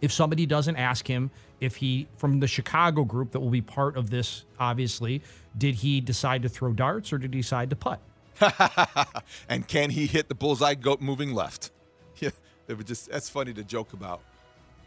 if 0.00 0.10
somebody 0.12 0.46
doesn't 0.46 0.76
ask 0.76 1.06
him 1.06 1.30
if 1.60 1.76
he 1.76 2.08
from 2.16 2.40
the 2.40 2.46
Chicago 2.46 3.04
group 3.04 3.32
that 3.32 3.40
will 3.40 3.50
be 3.50 3.60
part 3.60 3.96
of 3.96 4.08
this. 4.10 4.44
Obviously, 4.58 5.22
did 5.58 5.74
he 5.76 6.00
decide 6.00 6.42
to 6.42 6.48
throw 6.48 6.72
darts 6.72 7.12
or 7.12 7.18
did 7.18 7.34
he 7.34 7.40
decide 7.40 7.68
to 7.70 7.76
putt? 7.76 8.00
and 9.48 9.68
can 9.68 9.90
he 9.90 10.06
hit 10.06 10.28
the 10.28 10.34
bullseye 10.34 10.74
goat 10.74 11.00
moving 11.00 11.34
left? 11.34 11.70
Yeah, 12.20 12.30
it 12.68 12.74
would 12.78 12.86
just 12.86 13.10
that's 13.10 13.28
funny 13.28 13.52
to 13.54 13.64
joke 13.64 13.92
about. 13.92 14.20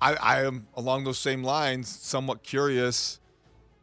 I, 0.02 0.14
I 0.16 0.44
am 0.46 0.68
along 0.76 1.04
those 1.04 1.18
same 1.18 1.44
lines, 1.44 1.88
somewhat 1.90 2.44
curious 2.44 3.20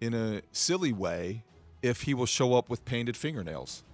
in 0.02 0.14
a 0.14 0.42
silly 0.50 0.92
way 0.92 1.44
if 1.80 2.02
he 2.02 2.12
will 2.14 2.26
show 2.26 2.54
up 2.54 2.68
with 2.68 2.84
painted 2.84 3.16
fingernails. 3.16 3.84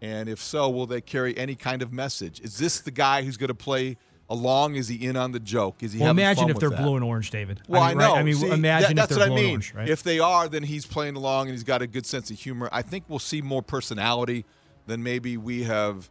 And 0.00 0.28
if 0.28 0.40
so, 0.40 0.70
will 0.70 0.86
they 0.86 1.00
carry 1.00 1.36
any 1.36 1.54
kind 1.56 1.82
of 1.82 1.92
message? 1.92 2.40
Is 2.40 2.58
this 2.58 2.80
the 2.80 2.90
guy 2.90 3.22
who's 3.22 3.36
going 3.36 3.48
to 3.48 3.54
play 3.54 3.96
along? 4.30 4.76
Is 4.76 4.88
he 4.88 5.04
in 5.04 5.16
on 5.16 5.32
the 5.32 5.40
joke? 5.40 5.82
Is 5.82 5.92
he 5.92 6.00
Well, 6.00 6.10
imagine 6.10 6.48
if 6.48 6.58
they're 6.58 6.70
that? 6.70 6.80
blue 6.82 6.94
and 6.96 7.04
orange, 7.04 7.30
David. 7.30 7.60
Well, 7.68 7.82
I, 7.82 7.88
mean, 7.90 7.98
know. 7.98 8.12
right? 8.12 8.20
I 8.20 8.22
mean, 8.22 8.34
See, 8.36 8.48
imagine 8.50 8.62
that- 8.62 8.90
if 8.90 8.96
that's 8.96 9.10
they're 9.10 9.18
what 9.18 9.24
I 9.26 9.28
blue 9.28 9.36
and 9.36 9.44
mean. 9.44 9.50
orange, 9.56 9.74
right? 9.74 9.88
If 9.88 10.02
they 10.02 10.20
are, 10.20 10.48
then 10.48 10.62
he's 10.62 10.86
playing 10.86 11.16
along 11.16 11.48
and 11.48 11.50
he's 11.54 11.64
got 11.64 11.82
a 11.82 11.86
good 11.86 12.06
sense 12.06 12.30
of 12.30 12.38
humor. 12.38 12.68
I 12.72 12.82
think 12.82 13.04
we'll 13.08 13.18
see 13.18 13.42
more 13.42 13.62
personality 13.62 14.44
than 14.86 15.02
maybe 15.02 15.36
we 15.36 15.64
have. 15.64 16.08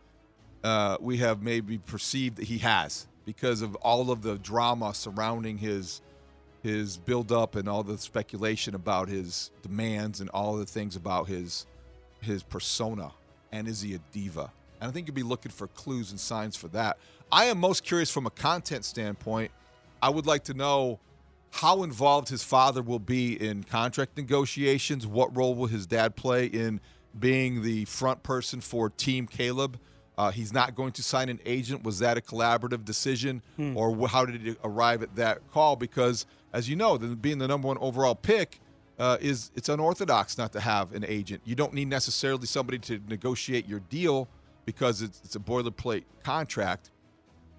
Uh, 0.62 0.98
we 1.00 1.18
have 1.18 1.42
maybe 1.42 1.78
perceived 1.78 2.36
that 2.36 2.46
he 2.46 2.58
has 2.58 3.08
because 3.26 3.62
of 3.62 3.76
all 3.76 4.12
of 4.12 4.22
the 4.24 4.38
drama 4.38 4.94
surrounding 4.94 5.58
his 5.60 6.02
his 6.62 6.98
build 6.98 7.32
up 7.32 7.56
and 7.56 7.68
all 7.70 7.84
the 7.84 7.98
speculation 7.98 8.76
about 8.76 9.08
his 9.08 9.52
demands 9.62 10.20
and 10.20 10.30
all 10.32 10.58
the 10.58 10.66
things 10.66 10.96
about 10.96 11.28
his 11.28 11.66
his 12.22 12.44
persona 12.44 13.12
and 13.52 13.68
is 13.68 13.82
he 13.82 13.94
a 13.96 14.00
diva 14.12 14.52
and 14.82 14.90
i 14.90 14.94
think 14.94 15.08
you'll 15.08 15.16
be 15.16 15.24
looking 15.24 15.52
for 15.52 15.68
clues 15.68 16.12
and 16.12 16.20
signs 16.20 16.56
for 16.58 16.68
that 16.68 16.98
i 17.32 17.46
am 17.46 17.58
most 17.58 17.84
curious 17.84 18.12
from 18.12 18.26
a 18.26 18.30
content 18.30 18.84
standpoint 18.84 19.52
i 20.02 20.10
would 20.10 20.26
like 20.26 20.44
to 20.44 20.54
know 20.54 21.00
how 21.52 21.82
involved 21.84 22.28
his 22.30 22.44
father 22.44 22.82
will 22.82 23.00
be 23.00 23.34
in 23.42 23.64
contract 23.64 24.18
negotiations 24.18 25.08
what 25.08 25.36
role 25.36 25.56
will 25.56 25.68
his 25.68 25.86
dad 25.88 26.16
play 26.18 26.46
in 26.46 26.82
being 27.18 27.62
the 27.64 27.86
front 27.86 28.22
person 28.22 28.60
for 28.60 28.90
team 28.90 29.26
caleb 29.26 29.80
uh, 30.18 30.30
he's 30.32 30.52
not 30.52 30.76
going 30.76 30.92
to 30.92 31.02
sign 31.02 31.30
an 31.30 31.40
agent. 31.46 31.82
Was 31.82 32.00
that 32.00 32.18
a 32.18 32.22
collaborative 32.22 32.84
decision, 32.84 33.42
Hmm. 33.56 33.78
or 33.78 34.06
how 34.10 34.26
did 34.26 34.42
he 34.42 34.54
arrive 34.66 35.02
at 35.02 35.16
that 35.16 35.50
call? 35.50 35.78
Because, 35.78 36.26
as 36.54 36.70
you 36.70 36.76
know, 36.76 36.98
the, 36.98 37.16
being 37.16 37.38
the 37.38 37.48
number 37.48 37.68
one 37.68 37.78
overall 37.80 38.16
pick 38.16 38.60
uh, 38.98 39.18
is 39.22 39.52
it's 39.56 39.70
unorthodox 39.70 40.38
not 40.38 40.52
to 40.54 40.60
have 40.60 40.94
an 40.94 41.06
agent. 41.08 41.42
You 41.46 41.56
don't 41.56 41.74
need 41.74 41.88
necessarily 41.88 42.46
somebody 42.46 42.80
to 42.80 43.00
negotiate 43.08 43.68
your 43.68 43.80
deal 43.80 44.28
because 44.66 45.02
it's, 45.02 45.22
it's 45.24 45.36
a 45.36 45.40
boilerplate 45.40 46.04
contract, 46.24 46.92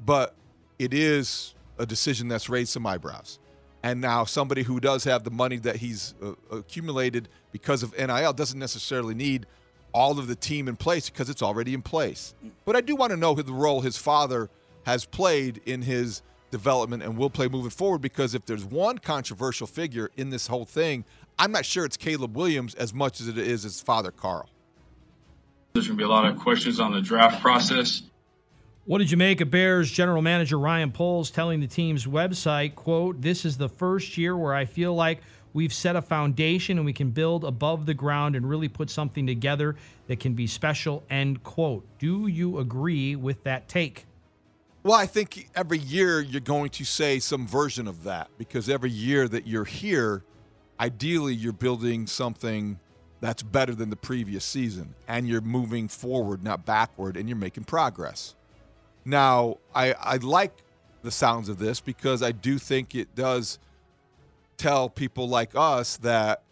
but 0.04 0.34
it 0.78 0.92
is 0.92 1.54
a 1.78 1.86
decision 1.86 2.28
that's 2.28 2.48
raised 2.48 2.70
some 2.70 2.86
eyebrows. 2.86 3.38
And 3.82 4.00
now 4.00 4.24
somebody 4.24 4.62
who 4.62 4.78
does 4.78 5.04
have 5.04 5.24
the 5.24 5.30
money 5.30 5.56
that 5.56 5.76
he's 5.76 6.14
uh, 6.22 6.32
accumulated 6.50 7.28
because 7.52 7.82
of 7.82 7.96
NIL 7.96 8.32
doesn't 8.34 8.58
necessarily 8.58 9.14
need 9.14 9.46
all 9.92 10.18
of 10.18 10.28
the 10.28 10.36
team 10.36 10.68
in 10.68 10.76
place 10.76 11.08
because 11.08 11.30
it's 11.30 11.42
already 11.42 11.74
in 11.74 11.82
place. 11.82 12.34
But 12.64 12.76
I 12.76 12.82
do 12.82 12.94
want 12.94 13.10
to 13.10 13.16
know 13.16 13.34
the 13.34 13.52
role 13.52 13.80
his 13.80 13.96
father 13.96 14.50
has 14.84 15.04
played 15.04 15.60
in 15.64 15.82
his 15.82 16.22
development 16.50 17.02
and 17.02 17.16
will 17.16 17.30
play 17.30 17.48
moving 17.48 17.70
forward 17.70 18.00
because 18.00 18.34
if 18.34 18.44
there's 18.46 18.64
one 18.64 18.98
controversial 18.98 19.66
figure 19.66 20.10
in 20.16 20.30
this 20.30 20.46
whole 20.46 20.64
thing, 20.64 21.04
I'm 21.38 21.52
not 21.52 21.64
sure 21.64 21.84
it's 21.84 21.96
Caleb 21.96 22.36
Williams 22.36 22.74
as 22.74 22.92
much 22.92 23.20
as 23.20 23.28
it 23.28 23.38
is 23.38 23.62
his 23.62 23.80
father, 23.80 24.10
Carl. 24.10 24.48
There's 25.72 25.86
going 25.86 25.96
to 25.96 26.02
be 26.02 26.04
a 26.04 26.08
lot 26.08 26.26
of 26.26 26.36
questions 26.38 26.80
on 26.80 26.92
the 26.92 27.00
draft 27.00 27.40
process. 27.40 28.02
What 28.86 28.98
did 28.98 29.10
you 29.10 29.16
make 29.16 29.40
of 29.40 29.50
Bears 29.50 29.90
general 29.90 30.20
manager 30.20 30.58
Ryan 30.58 30.90
Poles 30.90 31.30
telling 31.30 31.60
the 31.60 31.66
team's 31.66 32.06
website, 32.06 32.74
quote, 32.74 33.20
this 33.20 33.44
is 33.44 33.56
the 33.56 33.68
first 33.68 34.18
year 34.18 34.36
where 34.36 34.54
I 34.54 34.64
feel 34.64 34.94
like 34.94 35.20
we've 35.52 35.72
set 35.72 35.96
a 35.96 36.02
foundation 36.02 36.76
and 36.76 36.84
we 36.84 36.92
can 36.92 37.10
build 37.10 37.44
above 37.44 37.86
the 37.86 37.94
ground 37.94 38.34
and 38.34 38.48
really 38.48 38.68
put 38.68 38.90
something 38.90 39.26
together 39.26 39.76
that 40.08 40.18
can 40.18 40.34
be 40.34 40.46
special, 40.46 41.04
end 41.08 41.42
quote. 41.44 41.86
Do 41.98 42.26
you 42.26 42.58
agree 42.58 43.14
with 43.14 43.44
that 43.44 43.68
take? 43.68 44.06
Well, 44.82 44.94
I 44.94 45.04
think 45.04 45.50
every 45.54 45.78
year 45.78 46.22
you're 46.22 46.40
going 46.40 46.70
to 46.70 46.84
say 46.84 47.18
some 47.18 47.46
version 47.46 47.86
of 47.86 48.04
that 48.04 48.30
because 48.38 48.70
every 48.70 48.90
year 48.90 49.28
that 49.28 49.46
you're 49.46 49.66
here, 49.66 50.24
ideally 50.78 51.34
you're 51.34 51.52
building 51.52 52.06
something 52.06 52.78
that's 53.20 53.42
better 53.42 53.74
than 53.74 53.90
the 53.90 53.96
previous 53.96 54.42
season 54.42 54.94
and 55.06 55.28
you're 55.28 55.42
moving 55.42 55.86
forward, 55.86 56.42
not 56.42 56.64
backward, 56.64 57.18
and 57.18 57.28
you're 57.28 57.36
making 57.36 57.64
progress. 57.64 58.34
Now, 59.04 59.58
I, 59.74 59.92
I 59.92 60.16
like 60.16 60.54
the 61.02 61.10
sounds 61.10 61.50
of 61.50 61.58
this 61.58 61.80
because 61.80 62.22
I 62.22 62.32
do 62.32 62.56
think 62.56 62.94
it 62.94 63.14
does 63.14 63.58
tell 64.56 64.88
people 64.88 65.28
like 65.28 65.50
us 65.54 65.98
that 65.98 66.42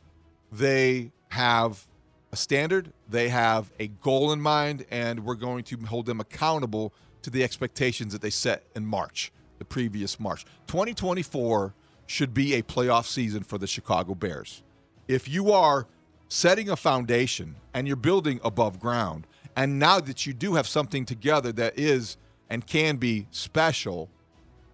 they 0.52 1.12
have 1.30 1.86
a 2.30 2.36
standard, 2.36 2.92
they 3.08 3.30
have 3.30 3.70
a 3.80 3.86
goal 3.86 4.32
in 4.32 4.40
mind, 4.42 4.84
and 4.90 5.24
we're 5.24 5.34
going 5.34 5.64
to 5.64 5.78
hold 5.86 6.04
them 6.04 6.20
accountable 6.20 6.92
to 7.28 7.32
the 7.38 7.44
expectations 7.44 8.12
that 8.12 8.22
they 8.22 8.30
set 8.30 8.64
in 8.74 8.86
March, 8.86 9.30
the 9.58 9.64
previous 9.64 10.18
March. 10.18 10.44
2024 10.66 11.74
should 12.06 12.32
be 12.32 12.54
a 12.54 12.62
playoff 12.62 13.04
season 13.04 13.42
for 13.42 13.58
the 13.58 13.66
Chicago 13.66 14.14
Bears. 14.14 14.62
If 15.06 15.28
you 15.28 15.52
are 15.52 15.86
setting 16.28 16.70
a 16.70 16.76
foundation 16.76 17.56
and 17.74 17.86
you're 17.86 17.96
building 17.96 18.40
above 18.42 18.80
ground, 18.80 19.26
and 19.54 19.78
now 19.78 20.00
that 20.00 20.24
you 20.24 20.32
do 20.32 20.54
have 20.54 20.66
something 20.66 21.04
together 21.04 21.52
that 21.52 21.78
is 21.78 22.16
and 22.48 22.66
can 22.66 22.96
be 22.96 23.26
special, 23.30 24.08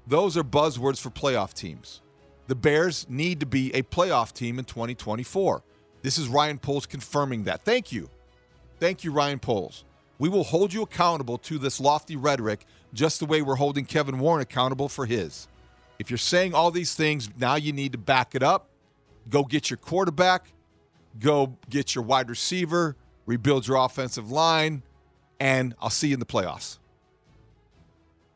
those 0.06 0.36
are 0.36 0.44
buzzwords 0.44 1.00
for 1.00 1.10
playoff 1.10 1.54
teams. 1.54 2.02
The 2.46 2.54
Bears 2.54 3.06
need 3.08 3.40
to 3.40 3.46
be 3.46 3.74
a 3.74 3.82
playoff 3.82 4.32
team 4.32 4.58
in 4.58 4.64
2024. 4.64 5.62
This 6.02 6.18
is 6.18 6.28
Ryan 6.28 6.58
Poles 6.58 6.86
confirming 6.86 7.44
that. 7.44 7.62
Thank 7.62 7.90
you. 7.90 8.10
Thank 8.78 9.02
you, 9.02 9.10
Ryan 9.10 9.38
Poles. 9.40 9.84
We 10.18 10.28
will 10.28 10.44
hold 10.44 10.72
you 10.72 10.82
accountable 10.82 11.38
to 11.38 11.58
this 11.58 11.80
lofty 11.80 12.16
rhetoric 12.16 12.66
just 12.92 13.20
the 13.20 13.26
way 13.26 13.42
we're 13.42 13.56
holding 13.56 13.84
Kevin 13.84 14.18
Warren 14.18 14.40
accountable 14.40 14.88
for 14.88 15.06
his. 15.06 15.48
If 15.98 16.10
you're 16.10 16.18
saying 16.18 16.54
all 16.54 16.70
these 16.70 16.94
things, 16.94 17.28
now 17.38 17.56
you 17.56 17.72
need 17.72 17.92
to 17.92 17.98
back 17.98 18.34
it 18.34 18.42
up. 18.42 18.68
Go 19.28 19.44
get 19.44 19.70
your 19.70 19.76
quarterback, 19.76 20.52
go 21.18 21.56
get 21.70 21.94
your 21.94 22.04
wide 22.04 22.28
receiver, 22.28 22.96
rebuild 23.26 23.66
your 23.66 23.76
offensive 23.78 24.30
line, 24.30 24.82
and 25.40 25.74
I'll 25.80 25.90
see 25.90 26.08
you 26.08 26.14
in 26.14 26.20
the 26.20 26.26
playoffs. 26.26 26.78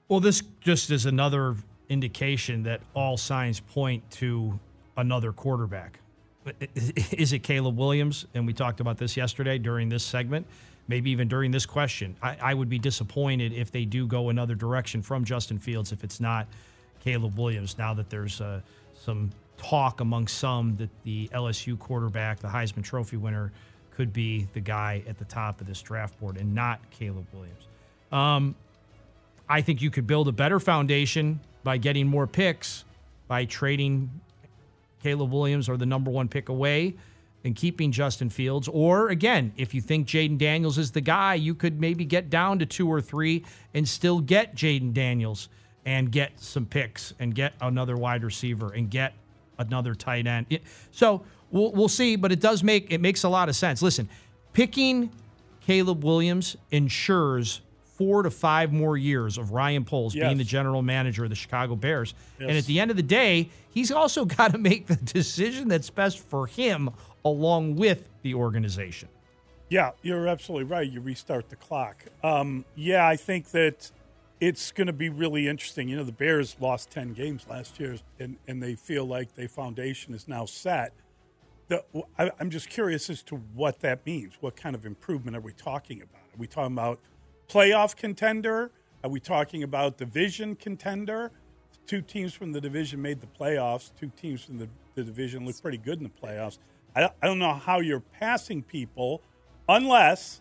Well, 0.08 0.20
this 0.20 0.42
just 0.60 0.90
is 0.90 1.04
another 1.04 1.56
indication 1.88 2.62
that 2.64 2.80
all 2.94 3.16
signs 3.16 3.60
point 3.60 4.10
to 4.12 4.58
another 4.96 5.32
quarterback. 5.32 6.00
Is 6.74 7.34
it 7.34 7.40
Caleb 7.40 7.76
Williams? 7.76 8.26
And 8.34 8.46
we 8.46 8.54
talked 8.54 8.80
about 8.80 8.96
this 8.96 9.16
yesterday 9.16 9.58
during 9.58 9.90
this 9.90 10.02
segment, 10.02 10.46
maybe 10.89 11.11
even 11.11 11.28
during 11.28 11.51
this 11.51 11.66
question. 11.66 12.16
I, 12.22 12.36
I 12.41 12.55
would 12.55 12.68
be 12.68 12.78
disappointed 12.78 13.53
if 13.53 13.70
they 13.70 13.84
do 13.84 14.07
go 14.07 14.30
another 14.30 14.55
direction 14.55 15.03
from 15.03 15.24
Justin 15.24 15.59
Fields 15.59 15.93
if 15.93 16.03
it's 16.03 16.18
not 16.18 16.49
Caleb 17.01 17.39
Williams. 17.39 17.76
Now 17.78 17.95
that 17.95 18.11
there's 18.11 18.41
uh, 18.41 18.61
some 18.95 19.30
talk 19.59 20.01
among 20.01 20.26
some 20.28 20.76
that 20.76 20.91
the 21.05 21.28
LSU 21.28 21.78
quarterback, 21.78 22.41
the 22.41 22.49
Heisman 22.49 22.82
Trophy 22.82 23.18
winner, 23.18 23.53
could 23.91 24.12
be 24.12 24.49
the 24.55 24.61
guy 24.61 25.03
at 25.09 25.18
the 25.18 25.24
top 25.24 25.61
of 25.61 25.66
this 25.66 25.82
draft 25.82 26.18
board 26.20 26.36
and 26.36 26.55
not 26.55 26.80
Caleb 26.91 27.26
Williams. 27.32 27.66
Um, 28.11 28.55
I 29.49 29.61
think 29.61 29.82
you 29.82 29.91
could 29.91 30.07
build 30.07 30.28
a 30.28 30.32
better 30.32 30.61
foundation 30.61 31.41
by 31.64 31.76
getting 31.76 32.07
more 32.07 32.26
picks, 32.26 32.84
by 33.26 33.45
trading 33.45 34.09
Caleb 35.03 35.32
Williams 35.32 35.68
or 35.68 35.76
the 35.76 35.86
number 35.86 36.11
one 36.11 36.28
pick 36.28 36.49
away 36.49 36.95
and 37.45 37.55
keeping 37.55 37.93
Justin 37.93 38.30
Fields. 38.30 38.68
Or 38.68 39.09
again, 39.11 39.53
if 39.57 39.72
you 39.74 39.80
think 39.80 40.07
Jayden 40.09 40.39
Daniels 40.39 40.76
is 40.78 40.91
the 40.91 41.01
guy, 41.01 41.34
you 41.34 41.55
could 41.55 41.80
maybe 41.80 42.05
get 42.05 42.30
down 42.30 42.59
to 42.59 42.66
two 42.66 42.89
or 42.89 43.01
three 43.01 43.45
and 43.74 43.89
still 43.89 44.20
get 44.20 44.55
Jayden 44.57 44.93
Daniels 44.93 45.49
and 45.86 46.11
get 46.11 46.32
some 46.41 46.66
picks 46.66 47.14
and 47.18 47.34
get 47.34 47.55
another 47.61 47.97
wide 47.97 48.24
receiver 48.24 48.72
and 48.72 48.91
get 48.91 49.14
another 49.59 49.95
tight 49.95 50.26
end. 50.26 50.47
So 50.91 51.22
we'll, 51.51 51.72
we'll 51.72 51.89
see, 51.89 52.16
but 52.16 52.32
it 52.32 52.41
does 52.41 52.62
make 52.62 52.93
it 52.93 53.01
makes 53.01 53.22
a 53.22 53.28
lot 53.28 53.49
of 53.49 53.57
sense. 53.57 53.80
Listen, 53.82 54.09
picking 54.53 55.11
Caleb 55.61 56.05
Williams 56.05 56.57
ensures 56.70 57.61
four 57.97 58.22
to 58.22 58.30
five 58.30 58.72
more 58.72 58.97
years 58.97 59.39
of 59.39 59.51
Ryan 59.51 59.84
Poles 59.84 60.14
Yes. 60.14 60.26
being 60.26 60.39
the 60.39 60.45
general 60.45 60.82
manager 60.82 61.24
of 61.24 61.30
the 61.30 61.36
Chicago 61.36 61.74
Bears. 61.74 62.14
And 62.39 62.53
at 62.53 62.64
the 62.66 62.78
end 62.78 62.93
of 62.93 62.97
the 62.97 63.03
day, 63.03 63.51
he's 63.70 63.91
also 63.91 64.24
got 64.39 64.53
to 64.53 64.59
make 64.59 64.86
the 64.86 64.95
decision 64.97 65.66
that's 65.68 65.91
best 65.91 66.20
for 66.20 66.47
him 66.47 66.91
along 67.24 67.76
with 67.76 68.08
the 68.22 68.34
organization. 68.34 69.08
Yeah, 69.68 69.90
you're 70.02 70.26
absolutely 70.28 70.64
right. 70.64 70.90
You 70.90 71.00
restart 71.00 71.50
the 71.50 71.56
clock. 71.56 72.04
Um, 72.22 72.64
yeah, 72.74 73.06
I 73.06 73.16
think 73.16 73.50
that 73.50 73.90
it's 74.40 74.70
going 74.72 74.86
to 74.86 74.92
be 74.92 75.08
really 75.08 75.46
interesting. 75.48 75.88
You 75.88 75.96
know, 75.96 76.04
the 76.04 76.12
Bears 76.12 76.56
lost 76.60 76.90
10 76.90 77.12
games 77.12 77.46
last 77.48 77.78
year, 77.78 77.96
and, 78.18 78.36
and 78.46 78.62
they 78.62 78.74
feel 78.74 79.04
like 79.04 79.34
their 79.34 79.48
foundation 79.48 80.14
is 80.14 80.26
now 80.26 80.46
set. 80.46 80.92
The, 81.68 81.84
I, 82.18 82.30
I'm 82.40 82.48
just 82.48 82.70
curious 82.70 83.10
as 83.10 83.22
to 83.24 83.36
what 83.54 83.80
that 83.80 84.06
means. 84.06 84.34
What 84.40 84.56
kind 84.56 84.74
of 84.74 84.86
improvement 84.86 85.36
are 85.36 85.40
we 85.40 85.52
talking 85.52 86.00
about? 86.00 86.22
Are 86.22 86.38
we 86.38 86.46
talking 86.46 86.72
about 86.72 87.00
playoff 87.48 87.94
contender? 87.94 88.70
Are 89.04 89.10
we 89.10 89.20
talking 89.20 89.62
about 89.62 89.98
division 89.98 90.56
contender? 90.56 91.30
Two 91.86 92.00
teams 92.00 92.32
from 92.32 92.52
the 92.52 92.60
division 92.60 93.02
made 93.02 93.20
the 93.20 93.26
playoffs. 93.26 93.90
Two 93.98 94.10
teams 94.16 94.44
from 94.44 94.58
the, 94.58 94.68
the 94.94 95.02
division 95.02 95.44
look 95.44 95.60
pretty 95.60 95.78
good 95.78 95.98
in 95.98 96.04
the 96.04 96.26
playoffs. 96.26 96.58
I, 96.95 97.01
don't- 97.01 97.12
I 97.22 97.26
don't 97.26 97.39
know 97.39 97.55
how 97.55 97.80
you're 97.80 98.01
passing 98.01 98.62
people 98.62 99.20
unless 99.68 100.41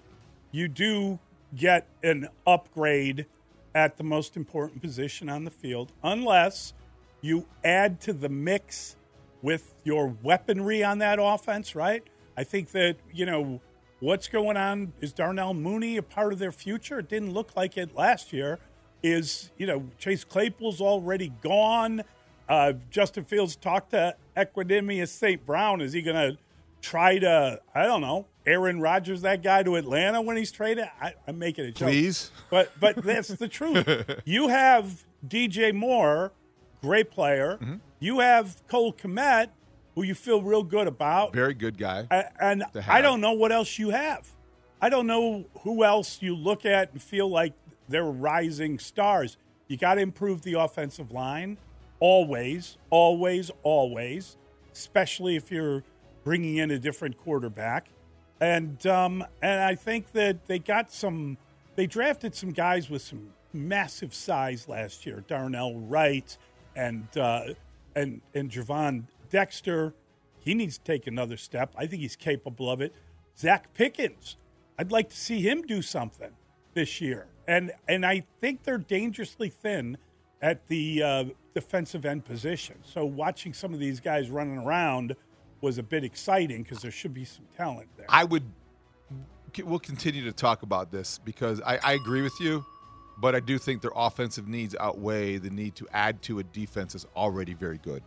you 0.51 0.67
do 0.67 1.19
get 1.55 1.87
an 2.03 2.29
upgrade 2.45 3.25
at 3.75 3.97
the 3.97 4.03
most 4.03 4.35
important 4.35 4.81
position 4.81 5.29
on 5.29 5.43
the 5.43 5.51
field, 5.51 5.91
unless 6.03 6.73
you 7.21 7.45
add 7.63 7.99
to 8.01 8.13
the 8.13 8.29
mix 8.29 8.95
with 9.41 9.73
your 9.83 10.15
weaponry 10.23 10.83
on 10.83 10.97
that 10.99 11.19
offense, 11.21 11.75
right? 11.75 12.03
I 12.35 12.43
think 12.43 12.71
that, 12.71 12.97
you 13.13 13.25
know, 13.25 13.61
what's 13.99 14.27
going 14.27 14.57
on 14.57 14.93
is 15.01 15.13
Darnell 15.13 15.53
Mooney 15.53 15.97
a 15.97 16.03
part 16.03 16.33
of 16.33 16.39
their 16.39 16.51
future? 16.51 16.99
It 16.99 17.09
didn't 17.09 17.33
look 17.33 17.55
like 17.55 17.77
it 17.77 17.95
last 17.95 18.33
year. 18.33 18.59
Is, 19.03 19.51
you 19.57 19.67
know, 19.67 19.83
Chase 19.99 20.23
Claypool's 20.23 20.81
already 20.81 21.31
gone. 21.41 22.03
Uh, 22.49 22.73
Justin 22.89 23.25
Fields 23.25 23.55
talked 23.55 23.91
to 23.91 24.15
Equanimeous 24.37 25.09
St. 25.09 25.45
Brown. 25.45 25.81
Is 25.81 25.93
he 25.93 26.01
going 26.01 26.15
to 26.15 26.37
try 26.81 27.19
to, 27.19 27.59
I 27.73 27.83
don't 27.83 28.01
know, 28.01 28.27
Aaron 28.45 28.79
Rodgers 28.79 29.21
that 29.21 29.43
guy 29.43 29.63
to 29.63 29.75
Atlanta 29.75 30.21
when 30.21 30.37
he's 30.37 30.51
traded? 30.51 30.85
I, 31.01 31.13
I'm 31.27 31.39
making 31.39 31.65
a 31.65 31.71
joke. 31.71 31.89
Please? 31.89 32.31
But, 32.49 32.71
but 32.79 32.95
that's 32.97 33.29
the 33.29 33.47
truth. 33.47 33.87
You 34.25 34.47
have 34.47 35.03
DJ 35.27 35.73
Moore, 35.73 36.31
great 36.81 37.11
player. 37.11 37.57
Mm-hmm. 37.61 37.75
You 37.99 38.19
have 38.19 38.61
Cole 38.67 38.93
Kmet, 38.93 39.49
who 39.95 40.03
you 40.03 40.13
feel 40.13 40.41
real 40.41 40.63
good 40.63 40.87
about. 40.87 41.33
Very 41.33 41.53
good 41.53 41.77
guy. 41.77 42.07
And. 42.39 42.63
I 42.87 43.01
don't 43.01 43.21
know 43.21 43.33
what 43.33 43.51
else 43.51 43.79
you 43.79 43.89
have. 43.89 44.29
I 44.81 44.89
don't 44.89 45.07
know 45.07 45.45
who 45.61 45.83
else 45.83 46.21
you 46.21 46.35
look 46.35 46.65
at 46.65 46.91
and 46.91 47.01
feel 47.01 47.29
like 47.29 47.53
they're 47.89 48.03
rising 48.03 48.79
stars. 48.79 49.37
You 49.67 49.77
got 49.77 49.95
to 49.95 50.01
improve 50.01 50.43
the 50.43 50.53
offensive 50.53 51.11
line, 51.11 51.57
always, 51.99 52.77
always, 52.89 53.51
always, 53.63 54.37
especially 54.73 55.35
if 55.35 55.51
you're 55.51 55.83
bringing 56.23 56.57
in 56.57 56.71
a 56.71 56.79
different 56.79 57.17
quarterback. 57.17 57.89
And 58.39 58.85
um, 58.85 59.25
and 59.41 59.61
I 59.61 59.75
think 59.75 60.11
that 60.11 60.45
they 60.47 60.59
got 60.59 60.91
some. 60.91 61.37
They 61.75 61.87
drafted 61.87 62.35
some 62.35 62.51
guys 62.51 62.89
with 62.89 63.01
some 63.01 63.29
massive 63.53 64.13
size 64.13 64.67
last 64.67 65.05
year. 65.05 65.23
Darnell 65.27 65.75
Wright 65.79 66.37
and 66.75 67.07
uh, 67.17 67.53
and 67.95 68.21
and 68.35 68.51
Gervon 68.51 69.05
Dexter. 69.29 69.93
He 70.39 70.53
needs 70.53 70.77
to 70.77 70.83
take 70.83 71.07
another 71.07 71.35
step. 71.35 71.73
I 71.77 71.87
think 71.87 72.01
he's 72.01 72.15
capable 72.15 72.69
of 72.69 72.79
it. 72.79 72.93
Zacch 73.37 73.63
Pickens. 73.73 74.37
I'd 74.79 74.91
like 74.91 75.09
to 75.09 75.17
see 75.17 75.41
him 75.41 75.63
do 75.63 75.81
something 75.81 76.31
this 76.73 77.01
year. 77.01 77.27
And 77.47 77.71
and 77.87 78.05
I 78.05 78.23
think 78.39 78.63
they're 78.63 78.77
dangerously 78.77 79.49
thin 79.49 79.97
at 80.41 80.67
the 80.67 81.03
uh, 81.03 81.23
defensive 81.53 82.05
end 82.05 82.25
position. 82.25 82.75
So 82.83 83.05
watching 83.05 83.53
some 83.53 83.73
of 83.73 83.79
these 83.79 83.99
guys 83.99 84.29
running 84.29 84.57
around 84.59 85.15
was 85.61 85.77
a 85.77 85.83
bit 85.83 86.03
exciting 86.03 86.63
because 86.63 86.81
there 86.81 86.91
should 86.91 87.13
be 87.13 87.25
some 87.25 87.45
talent 87.55 87.89
there. 87.97 88.05
I 88.09 88.23
would. 88.23 88.43
We'll 89.63 89.79
continue 89.79 90.23
to 90.25 90.31
talk 90.31 90.61
about 90.61 90.91
this 90.91 91.19
because 91.23 91.61
I, 91.61 91.79
I 91.83 91.93
agree 91.93 92.21
with 92.21 92.39
you, 92.39 92.63
but 93.17 93.33
I 93.33 93.39
do 93.39 93.57
think 93.57 93.81
their 93.81 93.91
offensive 93.95 94.47
needs 94.47 94.75
outweigh 94.79 95.37
the 95.37 95.49
need 95.49 95.73
to 95.75 95.87
add 95.93 96.21
to 96.23 96.37
a 96.39 96.43
defense 96.43 96.93
that's 96.93 97.07
already 97.15 97.55
very 97.55 97.79
good. 97.79 98.03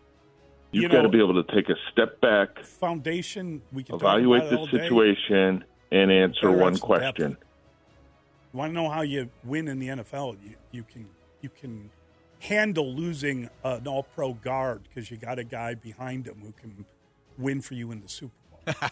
You've 0.71 0.85
You 0.85 0.89
got 0.91 1.03
to 1.03 1.09
be 1.09 1.19
able 1.19 1.43
to 1.43 1.53
take 1.53 1.69
a 1.69 1.75
step 1.91 2.21
back, 2.21 2.61
Foundation. 2.65 3.63
We 3.73 3.83
can 3.83 3.97
evaluate 3.97 4.43
talk 4.43 4.51
the 4.51 4.57
about 4.57 4.69
it 4.69 4.73
all 4.73 4.79
day. 4.79 4.85
situation, 4.85 5.65
and 5.91 6.13
answer 6.13 6.53
one 6.53 6.75
have 6.75 6.79
some 6.79 6.89
depth. 7.01 7.17
question. 7.17 7.37
You 8.53 8.59
want 8.59 8.71
to 8.71 8.75
know 8.75 8.89
how 8.89 9.03
you 9.03 9.29
win 9.43 9.67
in 9.67 9.81
the 9.81 9.89
NFL? 9.89 10.37
You 10.45 10.55
you 10.71 10.85
can 10.85 11.09
you 11.41 11.49
can 11.49 11.91
handle 12.41 12.93
losing 12.93 13.49
an 13.65 13.87
All 13.87 14.03
Pro 14.03 14.35
guard 14.35 14.83
because 14.83 15.11
you 15.11 15.17
got 15.17 15.39
a 15.39 15.45
guy 15.45 15.75
behind 15.75 16.27
him 16.27 16.41
who 16.43 16.53
can 16.53 16.85
win 17.39 17.61
for 17.61 17.75
you 17.75 17.93
in 17.93 18.01
the 18.01 18.09
Super 18.09 18.35
Bowl. 18.51 18.75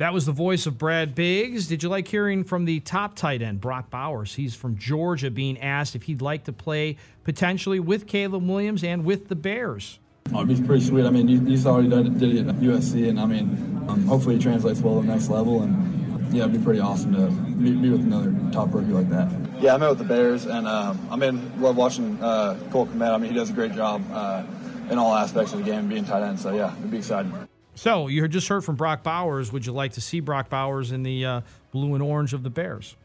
That 0.00 0.14
was 0.14 0.24
the 0.24 0.32
voice 0.32 0.64
of 0.64 0.78
Brad 0.78 1.14
Biggs. 1.14 1.66
Did 1.66 1.82
you 1.82 1.90
like 1.90 2.08
hearing 2.08 2.42
from 2.42 2.64
the 2.64 2.80
top 2.80 3.16
tight 3.16 3.42
end, 3.42 3.60
Brock 3.60 3.90
Bowers? 3.90 4.34
He's 4.34 4.54
from 4.54 4.78
Georgia, 4.78 5.30
being 5.30 5.60
asked 5.60 5.94
if 5.94 6.04
he'd 6.04 6.22
like 6.22 6.44
to 6.44 6.54
play 6.54 6.96
potentially 7.22 7.80
with 7.80 8.06
Caleb 8.06 8.48
Williams 8.48 8.82
and 8.82 9.04
with 9.04 9.28
the 9.28 9.34
Bears. 9.34 9.98
Oh, 10.32 10.42
it'd 10.42 10.58
be 10.58 10.66
pretty 10.66 10.86
sweet. 10.86 11.04
I 11.04 11.10
mean, 11.10 11.28
you, 11.28 11.42
you 11.42 11.58
saw 11.58 11.74
what 11.74 11.84
he 11.84 11.90
did, 11.90 12.18
did 12.18 12.34
it 12.34 12.48
at 12.48 12.54
USC, 12.54 13.10
and 13.10 13.20
I 13.20 13.26
mean, 13.26 13.84
um, 13.90 14.06
hopefully 14.06 14.36
he 14.36 14.40
translates 14.40 14.80
well 14.80 15.02
to 15.02 15.06
the 15.06 15.12
next 15.12 15.28
level. 15.28 15.60
And 15.60 15.89
yeah, 16.30 16.44
it'd 16.44 16.52
be 16.52 16.58
pretty 16.58 16.80
awesome 16.80 17.12
to 17.14 17.30
meet, 17.30 17.80
be 17.82 17.90
with 17.90 18.02
another 18.02 18.34
top 18.52 18.72
rookie 18.72 18.92
like 18.92 19.08
that. 19.10 19.30
Yeah, 19.60 19.74
I 19.74 19.78
met 19.78 19.90
with 19.90 19.98
the 19.98 20.04
Bears, 20.04 20.46
and 20.46 20.66
um, 20.66 21.08
I 21.10 21.16
mean, 21.16 21.60
love 21.60 21.76
watching 21.76 22.22
uh, 22.22 22.58
Cole 22.70 22.86
Kmet. 22.86 23.14
I 23.14 23.18
mean, 23.18 23.30
he 23.30 23.36
does 23.36 23.50
a 23.50 23.52
great 23.52 23.72
job 23.72 24.02
uh, 24.12 24.44
in 24.90 24.98
all 24.98 25.14
aspects 25.14 25.52
of 25.52 25.58
the 25.58 25.64
game, 25.64 25.88
being 25.88 26.04
tight 26.04 26.22
end. 26.22 26.38
So 26.38 26.54
yeah, 26.54 26.76
it'd 26.78 26.90
be 26.90 26.98
exciting. 26.98 27.32
So 27.74 28.08
you 28.08 28.26
just 28.28 28.48
heard 28.48 28.64
from 28.64 28.76
Brock 28.76 29.02
Bowers. 29.02 29.52
Would 29.52 29.66
you 29.66 29.72
like 29.72 29.92
to 29.92 30.00
see 30.00 30.20
Brock 30.20 30.48
Bowers 30.48 30.92
in 30.92 31.02
the 31.02 31.24
uh, 31.24 31.40
blue 31.72 31.94
and 31.94 32.02
orange 32.02 32.34
of 32.34 32.42
the 32.42 32.50
Bears? 32.50 32.96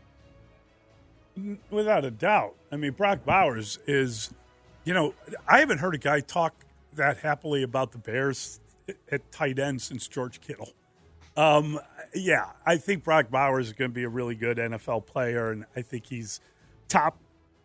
Without 1.70 2.06
a 2.06 2.12
doubt. 2.12 2.56
I 2.72 2.78
mean, 2.78 2.92
Brock 2.92 3.26
Bowers 3.26 3.80
is, 3.88 4.34
you 4.84 4.94
know, 4.94 5.14
I 5.48 5.60
haven't 5.60 5.80
heard 5.80 5.96
a 5.96 5.98
guy 5.98 6.20
talk 6.20 6.54
that 6.94 7.18
happily 7.18 7.64
about 7.64 7.92
the 7.92 7.98
Bears 7.98 8.60
at 9.12 9.32
tight 9.32 9.60
end 9.60 9.82
since 9.82 10.08
George 10.08 10.42
Kittle. 10.42 10.74
Um, 11.38 11.80
yeah, 12.16 12.52
I 12.66 12.78
think 12.78 13.04
Brock 13.04 13.30
Bowers 13.30 13.68
is 13.68 13.74
going 13.74 13.92
to 13.92 13.96
be 13.96 14.04
a 14.04 14.10
really 14.10 14.36
good 14.36 14.58
NFL 14.58 15.06
player, 15.06 15.52
and 15.52 15.66
I 15.76 15.82
think 15.82 16.08
he's 16.08 16.40
top 16.88 17.18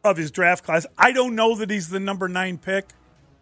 of 0.04 0.16
his 0.16 0.30
draft 0.30 0.64
class. 0.64 0.86
I 0.98 1.12
don't 1.12 1.34
know 1.34 1.56
that 1.56 1.70
he's 1.70 1.88
the 1.90 2.00
number 2.00 2.28
nine 2.28 2.58
pick. 2.58 2.90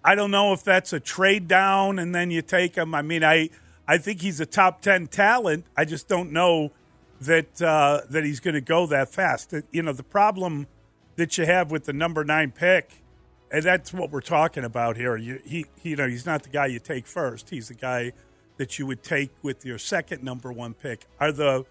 I 0.04 0.14
don't 0.14 0.30
know 0.30 0.52
if 0.52 0.62
that's 0.62 0.92
a 0.92 1.00
trade 1.00 1.48
down 1.48 1.98
and 1.98 2.14
then 2.14 2.30
you 2.30 2.42
take 2.42 2.76
him. 2.76 2.94
I 2.94 3.02
mean, 3.02 3.24
I 3.24 3.50
I 3.86 3.98
think 3.98 4.20
he's 4.22 4.40
a 4.40 4.46
top 4.46 4.80
ten 4.80 5.06
talent. 5.06 5.66
I 5.76 5.84
just 5.84 6.08
don't 6.08 6.32
know 6.32 6.72
that 7.20 7.60
uh, 7.60 8.02
that 8.08 8.24
he's 8.24 8.40
going 8.40 8.54
to 8.54 8.60
go 8.60 8.86
that 8.86 9.08
fast. 9.08 9.54
You 9.70 9.82
know, 9.82 9.92
the 9.92 10.02
problem 10.02 10.66
that 11.16 11.36
you 11.36 11.46
have 11.46 11.70
with 11.70 11.84
the 11.84 11.92
number 11.92 12.24
nine 12.24 12.52
pick, 12.52 13.02
and 13.50 13.62
that's 13.62 13.92
what 13.92 14.10
we're 14.10 14.20
talking 14.20 14.64
about 14.64 14.96
here. 14.96 15.16
You, 15.16 15.40
he, 15.44 15.66
he, 15.76 15.90
you 15.90 15.96
know, 15.96 16.08
he's 16.08 16.26
not 16.26 16.42
the 16.42 16.48
guy 16.48 16.66
you 16.66 16.78
take 16.78 17.06
first. 17.06 17.50
He's 17.50 17.68
the 17.68 17.74
guy 17.74 18.12
that 18.58 18.78
you 18.78 18.86
would 18.86 19.02
take 19.02 19.30
with 19.42 19.64
your 19.64 19.78
second 19.78 20.22
number 20.22 20.52
one 20.52 20.74
pick. 20.74 21.06
Are 21.18 21.32
the 21.32 21.64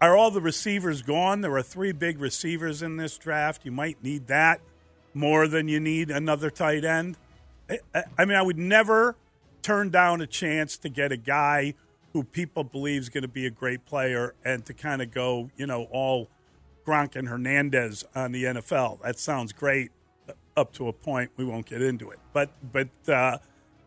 are 0.00 0.16
all 0.16 0.30
the 0.30 0.40
receivers 0.40 1.02
gone? 1.02 1.40
There 1.40 1.54
are 1.56 1.62
three 1.62 1.92
big 1.92 2.20
receivers 2.20 2.82
in 2.82 2.96
this 2.96 3.18
draft. 3.18 3.64
You 3.64 3.72
might 3.72 4.02
need 4.02 4.28
that 4.28 4.60
more 5.12 5.48
than 5.48 5.66
you 5.66 5.80
need 5.80 6.10
another 6.10 6.50
tight 6.50 6.84
end. 6.84 7.16
I, 8.16 8.24
mean, 8.24 8.36
I 8.36 8.42
would 8.42 8.58
never 8.58 9.16
turn 9.60 9.90
down 9.90 10.20
a 10.20 10.26
chance 10.26 10.78
to 10.78 10.88
get 10.88 11.10
a 11.10 11.16
guy 11.16 11.74
who 12.12 12.22
people 12.22 12.64
believe 12.64 13.02
is 13.02 13.08
going 13.08 13.22
to 13.22 13.28
be 13.28 13.44
a 13.44 13.50
great 13.50 13.84
player 13.84 14.34
and 14.44 14.64
to 14.66 14.72
kind 14.72 15.02
of 15.02 15.10
go, 15.10 15.50
you 15.56 15.66
know, 15.66 15.88
all 15.90 16.28
Gronk 16.86 17.16
and 17.16 17.28
Hernandez 17.28 18.04
on 18.14 18.32
the 18.32 18.44
NFL. 18.44 19.02
That 19.02 19.18
sounds 19.18 19.52
great 19.52 19.90
up 20.56 20.72
to 20.74 20.88
a 20.88 20.92
point. 20.92 21.30
We 21.36 21.44
won't 21.44 21.66
get 21.66 21.82
into 21.82 22.10
it, 22.10 22.18
but 22.32 22.50
but 22.72 22.88
uh, 23.08 23.38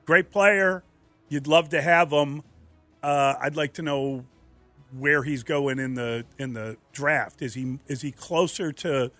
great 0.06 0.30
player. 0.30 0.84
You'd 1.32 1.48
love 1.48 1.70
to 1.70 1.82
have 1.82 2.12
him. 2.12 2.44
Uh, 3.02 3.36
I'd 3.40 3.56
like 3.56 3.72
to 3.76 3.82
know 3.82 4.26
where 5.00 5.24
he's 5.24 5.44
going 5.44 5.80
in 5.80 5.94
the 5.94 6.26
in 6.38 6.52
the 6.52 6.76
draft. 6.92 7.42
Is 7.42 7.54
he 7.54 7.80
is 7.88 8.02
he 8.02 8.12
closer 8.12 8.74
to 8.74 9.12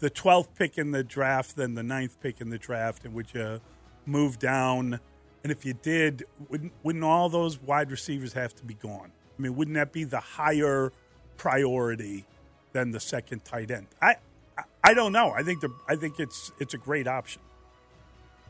the 0.00 0.10
twelfth 0.10 0.56
pick 0.56 0.78
in 0.78 0.90
the 0.90 1.04
draft 1.04 1.54
than 1.54 1.76
the 1.76 1.84
ninth 1.84 2.20
pick 2.20 2.40
in 2.40 2.50
the 2.50 2.58
draft? 2.58 3.04
And 3.04 3.14
would 3.14 3.32
you 3.32 3.60
move 4.04 4.40
down? 4.40 4.98
And 5.44 5.52
if 5.52 5.64
you 5.64 5.74
did, 5.74 6.24
wouldn't 6.48 6.72
wouldn't 6.82 7.04
all 7.04 7.28
those 7.28 7.62
wide 7.62 7.92
receivers 7.92 8.32
have 8.32 8.52
to 8.56 8.64
be 8.64 8.74
gone? 8.74 9.12
I 9.38 9.42
mean, 9.42 9.54
wouldn't 9.54 9.76
that 9.76 9.92
be 9.92 10.02
the 10.02 10.18
higher 10.18 10.92
priority 11.36 12.26
than 12.72 12.90
the 12.90 12.98
second 12.98 13.44
tight 13.44 13.70
end? 13.70 13.86
I 14.02 14.16
I, 14.58 14.64
I 14.82 14.94
don't 14.94 15.12
know. 15.12 15.30
I 15.30 15.44
think 15.44 15.60
the 15.60 15.72
I 15.88 15.94
think 15.94 16.18
it's 16.18 16.50
it's 16.58 16.74
a 16.74 16.78
great 16.78 17.06
option. 17.06 17.42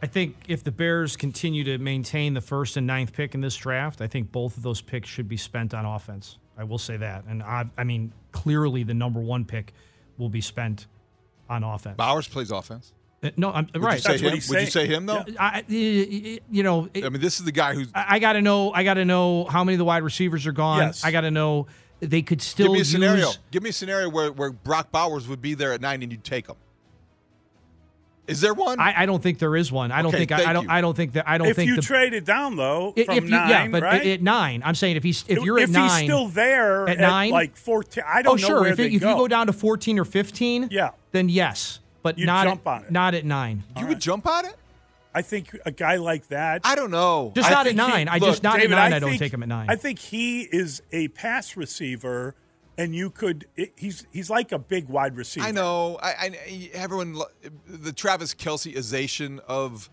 I 0.03 0.07
think 0.07 0.37
if 0.49 0.65
the 0.65 0.73
Bears 0.73 1.17
continue 1.17 1.65
to 1.65 1.79
maintain 1.79 2.35
the 2.35 2.41
first 2.41 2.77
and 2.77 2.87
ninth 2.87 3.13
pick 3.13 3.35
in 3.35 3.41
this 3.41 3.57
draft, 3.57 4.01
I 4.01 4.07
think 4.07 4.33
both 4.33 4.57
of 4.57 4.63
those 4.63 4.81
picks 4.81 5.09
should 5.09 5.29
be 5.29 5.37
spent 5.37 5.75
on 5.75 5.85
offense. 5.85 6.39
I 6.57 6.65
will 6.65 6.79
say 6.79 6.97
that. 6.97 7.25
And 7.29 7.43
I, 7.43 7.67
I 7.77 7.85
mean, 7.85 8.13
clearly 8.33 8.83
the 8.83 8.95
number 8.95 9.21
one 9.21 9.45
pick 9.45 9.73
will 10.19 10.29
be 10.29 10.41
spent 10.41 10.87
on 11.49 11.65
offense. 11.65 11.97
Bowers 11.97 12.29
plays 12.29 12.51
offense. 12.51 12.93
Uh, 13.23 13.31
no, 13.37 13.51
I'm 13.51 13.69
Would 13.75 13.83
right. 13.83 13.95
You 13.97 14.19
say 14.19 14.19
him? 14.19 14.41
Would 14.49 14.61
you 14.61 14.71
say 14.71 14.87
him 14.87 15.05
though? 15.07 15.25
I, 15.39 15.65
you 15.69 16.63
know, 16.63 16.89
I 16.95 17.09
mean, 17.11 17.21
this 17.21 17.39
is 17.39 17.45
the 17.45 17.53
guy 17.53 17.75
who's. 17.75 17.89
I, 17.95 18.17
I 18.17 18.19
got 18.19 18.33
to 18.35 18.41
know. 18.41 18.73
I 18.73 18.83
got 18.83 18.95
to 18.95 19.05
know 19.05 19.45
how 19.45 19.63
many 19.65 19.75
of 19.75 19.79
the 19.79 19.85
wide 19.85 20.03
receivers 20.03 20.47
are 20.47 20.53
gone. 20.53 20.79
Yes. 20.79 21.05
I 21.05 21.11
got 21.11 21.23
to 21.23 21.31
know 21.31 21.67
they 22.01 22.23
could 22.23 22.41
still 22.41 22.69
Give 22.69 22.73
me 22.73 22.81
a 22.81 22.85
scenario. 22.85 23.31
Give 23.51 23.63
me 23.63 23.71
a 23.71 23.75
scenario 23.75 24.09
where, 24.09 24.33
where 24.33 24.51
Brock 24.53 24.91
Bowers 24.91 25.29
would 25.29 25.43
be 25.43 25.53
there 25.55 25.73
at 25.75 25.83
nine 25.83 26.03
and 26.03 26.11
you'd 26.11 26.25
take 26.25 26.47
him. 26.47 26.57
Is 28.27 28.41
there 28.41 28.55
one? 28.55 28.79
I, 28.79 29.03
I 29.03 29.07
don't 29.07 29.23
think 29.23 29.39
there 29.41 29.57
is 29.57 29.73
one. 29.73 29.91
I 29.91 30.03
don't 30.03 30.11
Okay, 30.11 30.19
think. 30.19 30.33
I, 30.33 30.37
thank 30.37 30.49
I 30.49 30.53
don't. 30.53 30.65
you. 30.65 30.71
I 30.71 30.81
don't 30.81 30.97
think 30.97 31.13
that. 31.15 31.29
I 31.29 31.37
don't 31.39 31.49
if 31.49 31.57
think 31.57 31.69
you 31.69 31.77
the, 31.77 31.83
trade 31.83 32.13
it 32.13 32.25
down 32.25 32.55
though 32.57 32.93
if 32.95 33.07
from 33.07 33.17
you, 33.17 33.23
nine, 33.23 33.49
yeah, 33.51 33.69
but 33.69 33.83
right? 33.83 34.01
at, 34.03 34.07
at 34.07 34.23
nine, 34.23 34.63
I'm 34.65 34.75
saying 34.77 34.97
if 34.97 35.03
he's 35.03 35.25
if 35.27 35.43
you're 35.43 35.59
at 35.59 35.69
nine, 35.69 35.91
he's 36.03 36.09
still 36.09 36.29
there 36.29 36.85
at 36.89 36.99
at 36.99 37.01
nine, 37.01 37.31
like 37.33 37.57
fourteen, 37.57 38.05
I 38.07 38.23
don't 38.23 38.33
oh 38.39 38.43
know 38.43 38.47
sure. 38.49 38.61
where 38.61 38.71
If, 38.71 38.77
they 38.77 38.87
it, 38.87 38.93
if 38.95 39.01
go. 39.01 39.11
you 39.11 39.17
go 39.17 39.29
down 39.29 39.47
to 39.49 39.53
fourteen 39.53 39.99
or 39.99 40.05
fifteen, 40.05 40.69
Yeah. 40.71 40.91
then 41.11 41.29
yes, 41.29 41.81
but 42.03 42.19
You'd 42.19 42.27
not 42.27 42.47
jump 42.47 42.67
at, 42.67 42.71
on 42.71 42.85
it. 42.85 42.91
not 42.93 43.15
at 43.15 43.25
nine. 43.25 43.65
you 43.79 43.87
would 43.89 44.01
jump 44.01 44.27
on 44.27 44.45
it? 44.47 44.55
I 45.13 45.23
think 45.23 45.57
a 45.67 45.73
guy 45.73 45.97
like 45.97 46.29
that. 46.29 46.61
I 46.63 46.77
don't 46.77 46.93
know. 46.93 47.33
Just 47.35 47.49
I 47.49 47.53
not 47.53 47.67
at 47.67 47.75
think 47.75 47.81
he- 47.81 47.89
nine. 47.89 48.09
I 48.09 48.19
look, 48.19 48.29
just 48.31 48.45
not 48.45 48.57
David, 48.59 48.73
at 48.73 48.77
nine. 48.77 48.93
I 48.93 48.97
I, 48.97 48.99
don't 49.01 49.19
take 49.19 49.33
him 49.35 49.43
at 49.43 49.49
nine. 49.49 49.67
I 49.69 49.75
think 49.75 49.99
he 49.99 50.43
is 50.43 50.83
a 50.93 51.09
pass 51.09 51.57
receiver, 51.57 52.37
and 52.81 52.95
you 52.95 53.11
could. 53.11 53.47
it- 53.57 53.73
He's 53.77 54.07
he's 54.13 54.31
like 54.31 54.53
a 54.53 54.59
big 54.59 54.89
wide 54.89 55.17
receiver. 55.17 55.47
I 55.47 55.51
know. 55.51 55.99
I, 56.03 56.09
I 56.09 56.71
everyone 56.73 57.17
the 57.67 57.93
Travis 57.93 58.35
Kelceization 58.35 59.39
of 59.47 59.91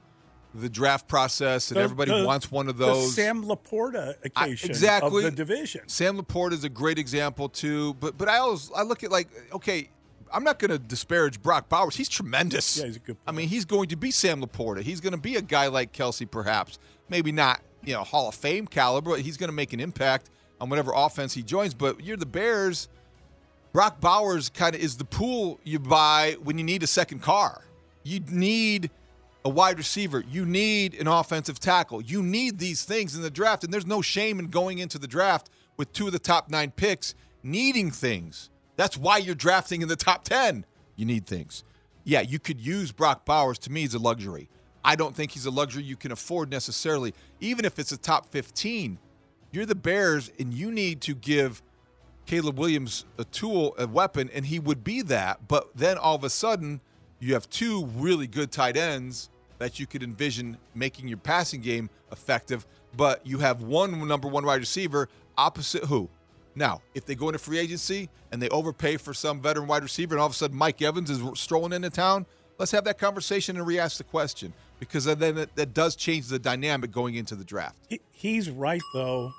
the 0.54 0.70
draft 0.70 1.08
process, 1.08 1.70
and 1.70 1.78
The- 1.78 1.84
everybody 1.84 2.12
the- 2.12 2.26
wants 2.26 2.52
one 2.52 2.68
of 2.70 2.78
those. 2.78 3.14
Sam 3.14 3.44
LaPorta 3.44 4.16
I- 4.36 4.44
occasion 4.44 4.70
exactly 4.70 5.26
of 5.26 5.32
the 5.32 5.36
division. 5.36 5.82
Sam 5.88 6.18
LaPorta 6.20 6.54
is 6.54 6.64
a 6.64 6.70
great 6.70 6.98
example 6.98 7.50
too. 7.50 7.94
But 7.96 8.18
but 8.18 8.30
I 8.30 8.38
always 8.38 8.72
I 8.76 8.84
look 8.84 9.04
at 9.04 9.12
like 9.12 9.30
okay, 9.54 9.90
I'm 10.34 10.44
not 10.44 10.60
going 10.60 10.72
to 10.72 10.80
disparage 10.80 11.42
Brock 11.42 11.70
Bowers. 11.70 11.96
He's 11.96 12.10
tremendous. 12.10 12.78
Yeah, 12.78 12.86
he's 12.86 12.96
a 12.96 13.00
good 13.00 13.18
I 13.28 13.32
mean, 13.32 13.50
he's 13.50 13.66
going 13.66 13.90
to 13.90 13.96
be 13.98 14.12
Sam 14.12 14.42
LaPorta. 14.42 14.82
He's 14.82 15.02
going 15.02 15.14
to 15.14 15.20
be 15.20 15.36
a 15.36 15.42
guy 15.42 15.68
like 15.68 15.94
Kelce, 15.94 16.30
perhaps. 16.30 16.80
Maybe 17.10 17.32
not 17.32 17.62
you 17.84 17.94
know 17.94 18.04
Hall 18.04 18.28
of 18.30 18.36
Fame 18.36 18.66
caliber. 18.68 19.12
But 19.12 19.22
he's 19.22 19.38
going 19.38 19.50
to 19.50 19.54
make 19.56 19.74
an 19.74 19.80
impact 19.80 20.30
on 20.60 20.70
whatever 20.70 20.92
offense 20.96 21.34
he 21.34 21.44
joins. 21.44 21.74
But 21.74 22.04
you're 22.04 22.18
the 22.18 22.26
Bears. 22.26 22.88
Brock 23.74 24.00
Bowers 24.00 24.50
kind 24.50 24.76
of 24.76 24.82
is 24.82 24.98
the 24.98 25.06
pool 25.06 25.60
you 25.64 25.80
buy 25.80 26.38
when 26.44 26.58
you 26.58 26.64
need 26.64 26.84
a 26.84 26.88
second 26.88 27.22
car. 27.22 27.62
You 28.04 28.22
need 28.30 28.90
a 29.46 29.50
wide 29.50 29.78
receiver. 29.78 30.24
You 30.30 30.46
need 30.46 30.94
an 30.96 31.08
offensive 31.08 31.60
tackle. 31.60 32.02
You 32.02 32.24
need 32.24 32.60
these 32.60 32.84
things 32.84 33.16
in 33.16 33.22
the 33.22 33.30
draft. 33.30 33.64
And 33.64 33.74
there's 33.74 33.86
no 33.86 34.02
shame 34.02 34.40
in 34.40 34.48
going 34.48 34.80
into 34.80 34.98
the 34.98 35.08
draft 35.08 35.50
with 35.78 35.94
two 35.94 36.08
of 36.08 36.14
the 36.14 36.20
top 36.20 36.50
nine 36.50 36.72
picks 36.72 37.14
needing 37.44 37.92
things. 37.92 38.50
That's 38.76 38.98
why 38.98 39.18
you're 39.18 39.36
drafting 39.36 39.82
in 39.82 39.88
the 39.88 39.96
top 39.96 40.24
10. 40.24 40.66
You 40.96 41.06
need 41.06 41.26
things. 41.26 41.64
Yeah, 42.04 42.22
you 42.22 42.40
could 42.40 42.60
use 42.60 42.92
Brock 42.92 43.26
Bowers. 43.26 43.60
To 43.60 43.72
me, 43.72 43.82
he's 43.82 43.94
a 43.94 44.00
luxury. 44.00 44.50
I 44.84 44.96
don't 44.96 45.16
think 45.16 45.32
he's 45.32 45.46
a 45.46 45.52
luxury 45.52 45.84
you 45.84 45.98
can 45.98 46.12
afford 46.12 46.50
necessarily, 46.50 47.14
even 47.42 47.66
if 47.66 47.80
it's 47.80 47.92
a 47.92 47.98
top 47.98 48.30
15. 48.32 48.98
You're 49.52 49.66
the 49.66 49.76
Bears, 49.76 50.32
and 50.40 50.54
you 50.54 50.72
need 50.72 51.02
to 51.02 51.16
give 51.16 51.62
Caleb 52.26 52.60
Williams 52.60 53.06
a 53.18 53.24
tool, 53.24 53.74
a 53.78 53.88
weapon, 53.88 54.30
and 54.34 54.46
he 54.46 54.60
would 54.60 54.84
be 54.84 55.02
that. 55.04 55.48
But 55.48 55.70
then 55.76 55.98
all 55.98 56.16
of 56.16 56.24
a 56.24 56.30
sudden, 56.30 56.82
you 57.20 57.34
have 57.34 57.50
two 57.50 57.86
really 57.96 58.28
good 58.28 58.52
tight 58.52 58.76
ends 58.76 59.30
that 59.58 59.80
you 59.80 59.88
could 59.88 60.04
envision 60.04 60.58
making 60.76 61.08
your 61.08 61.18
passing 61.18 61.62
game 61.62 61.90
effective. 62.12 62.68
But 62.96 63.26
you 63.26 63.40
have 63.40 63.62
one 63.62 64.08
number 64.08 64.28
one 64.28 64.46
wide 64.46 64.60
receiver 64.60 65.10
opposite 65.38 65.86
who? 65.86 66.10
Now, 66.56 66.82
if 66.94 67.06
they 67.06 67.16
go 67.16 67.30
into 67.30 67.40
free 67.40 67.60
agency 67.60 68.10
and 68.32 68.42
they 68.42 68.50
overpay 68.50 68.98
for 68.98 69.14
some 69.14 69.42
veteran 69.42 69.68
wide 69.68 69.84
receiver, 69.84 70.16
and 70.16 70.20
all 70.20 70.28
of 70.28 70.34
a 70.34 70.36
sudden 70.36 70.58
Mike 70.58 70.82
Evans 70.82 71.10
is 71.10 71.22
strolling 71.40 71.72
into 71.72 71.90
town, 71.90 72.26
let's 72.58 72.72
have 72.72 72.84
that 72.86 72.98
conversation 72.98 73.58
and 73.58 73.66
re-ask 73.66 73.98
the 73.98 74.04
question 74.04 74.54
because 74.80 75.06
then 75.06 75.36
that, 75.36 75.56
that 75.56 75.74
does 75.74 75.96
change 75.96 76.28
the 76.28 76.40
dynamic 76.40 76.92
going 76.92 77.16
into 77.16 77.36
the 77.36 77.44
draft. 77.44 77.76
He, 77.90 78.00
he's 78.12 78.50
right 78.50 78.82
though 78.94 79.32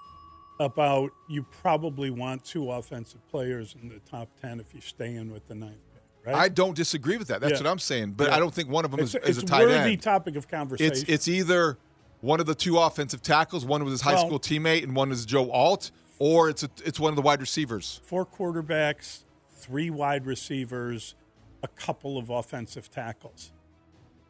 about 0.60 1.12
you 1.28 1.44
probably 1.62 2.10
want 2.10 2.44
two 2.44 2.70
offensive 2.72 3.20
players 3.30 3.76
in 3.80 3.88
the 3.88 4.00
top 4.10 4.28
ten 4.42 4.58
if 4.60 4.66
you're 4.72 4.80
staying 4.82 5.30
with 5.32 5.46
the 5.48 5.54
ninth 5.54 5.76
pick. 5.94 6.02
Right? 6.26 6.34
I 6.34 6.48
don't 6.48 6.74
disagree 6.76 7.16
with 7.16 7.28
that. 7.28 7.40
That's 7.40 7.52
Yeah. 7.52 7.58
what 7.66 7.70
I'm 7.70 7.78
saying. 7.78 8.12
But 8.12 8.28
Yeah. 8.28 8.36
I 8.36 8.38
don't 8.40 8.52
think 8.52 8.68
one 8.68 8.84
of 8.84 8.90
them 8.90 9.00
It's 9.00 9.10
is, 9.10 9.14
a- 9.14 9.22
is 9.28 9.38
it's 9.38 9.44
a 9.44 9.46
tight 9.46 9.68
end. 9.68 10.02
topic 10.02 10.34
of 10.36 10.48
conversation. 10.48 10.92
It's 10.92 11.02
it's 11.04 11.28
either 11.28 11.78
one 12.20 12.40
of 12.40 12.46
the 12.46 12.54
two 12.56 12.76
offensive 12.78 13.22
tackles, 13.22 13.64
one 13.64 13.84
with 13.84 13.92
his 13.92 14.00
high 14.00 14.14
Well- 14.14 14.26
school 14.26 14.40
teammate, 14.40 14.82
and 14.82 14.96
one 14.96 15.12
is 15.12 15.24
Joe 15.24 15.50
Alt, 15.52 15.92
or 16.18 16.48
it's 16.50 16.64
a, 16.64 16.70
it's 16.84 16.98
one 16.98 17.10
of 17.10 17.16
the 17.16 17.22
wide 17.22 17.40
receivers. 17.40 18.00
four 18.02 18.26
quarterbacks, 18.26 19.20
three 19.52 19.90
wide 19.90 20.26
receivers, 20.26 21.14
a 21.62 21.68
couple 21.68 22.18
of 22.18 22.28
offensive 22.30 22.90
tackles. 22.90 23.52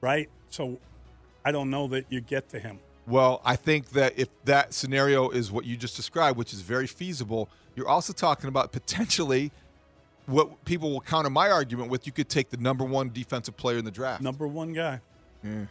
Right? 0.03 0.29
So 0.51 0.79
I 1.49 1.51
don't 1.51 1.71
know 1.71 1.87
that 1.89 2.05
you 2.11 2.21
get 2.21 2.51
to 2.51 2.59
him. 2.59 2.79
Well, 3.07 3.41
I 3.43 3.57
think 3.57 3.89
that 3.93 4.19
if 4.19 4.29
that 4.45 4.75
scenario 4.75 5.31
is 5.31 5.51
what 5.51 5.65
you 5.65 5.79
just 5.79 5.97
described, 5.97 6.37
which 6.37 6.53
is 6.53 6.61
very 6.61 6.87
feasible, 6.87 7.49
you're 7.75 7.89
also 7.89 8.13
talking 8.13 8.49
about 8.49 8.71
potentially 8.71 9.51
what 10.27 10.63
people 10.67 10.91
will 10.91 11.01
counter 11.01 11.31
my 11.31 11.51
argument 11.51 11.91
with. 11.91 12.05
You 12.05 12.13
could 12.13 12.29
take 12.29 12.51
the 12.51 12.59
number 12.59 12.85
one 12.85 13.09
defensive 13.09 13.57
player 13.57 13.79
in 13.79 13.87
the 13.87 13.91
draft. 13.91 14.21
Number 14.21 14.47
one 14.47 14.75
guy. 14.75 15.01
Yeah. 15.43 15.65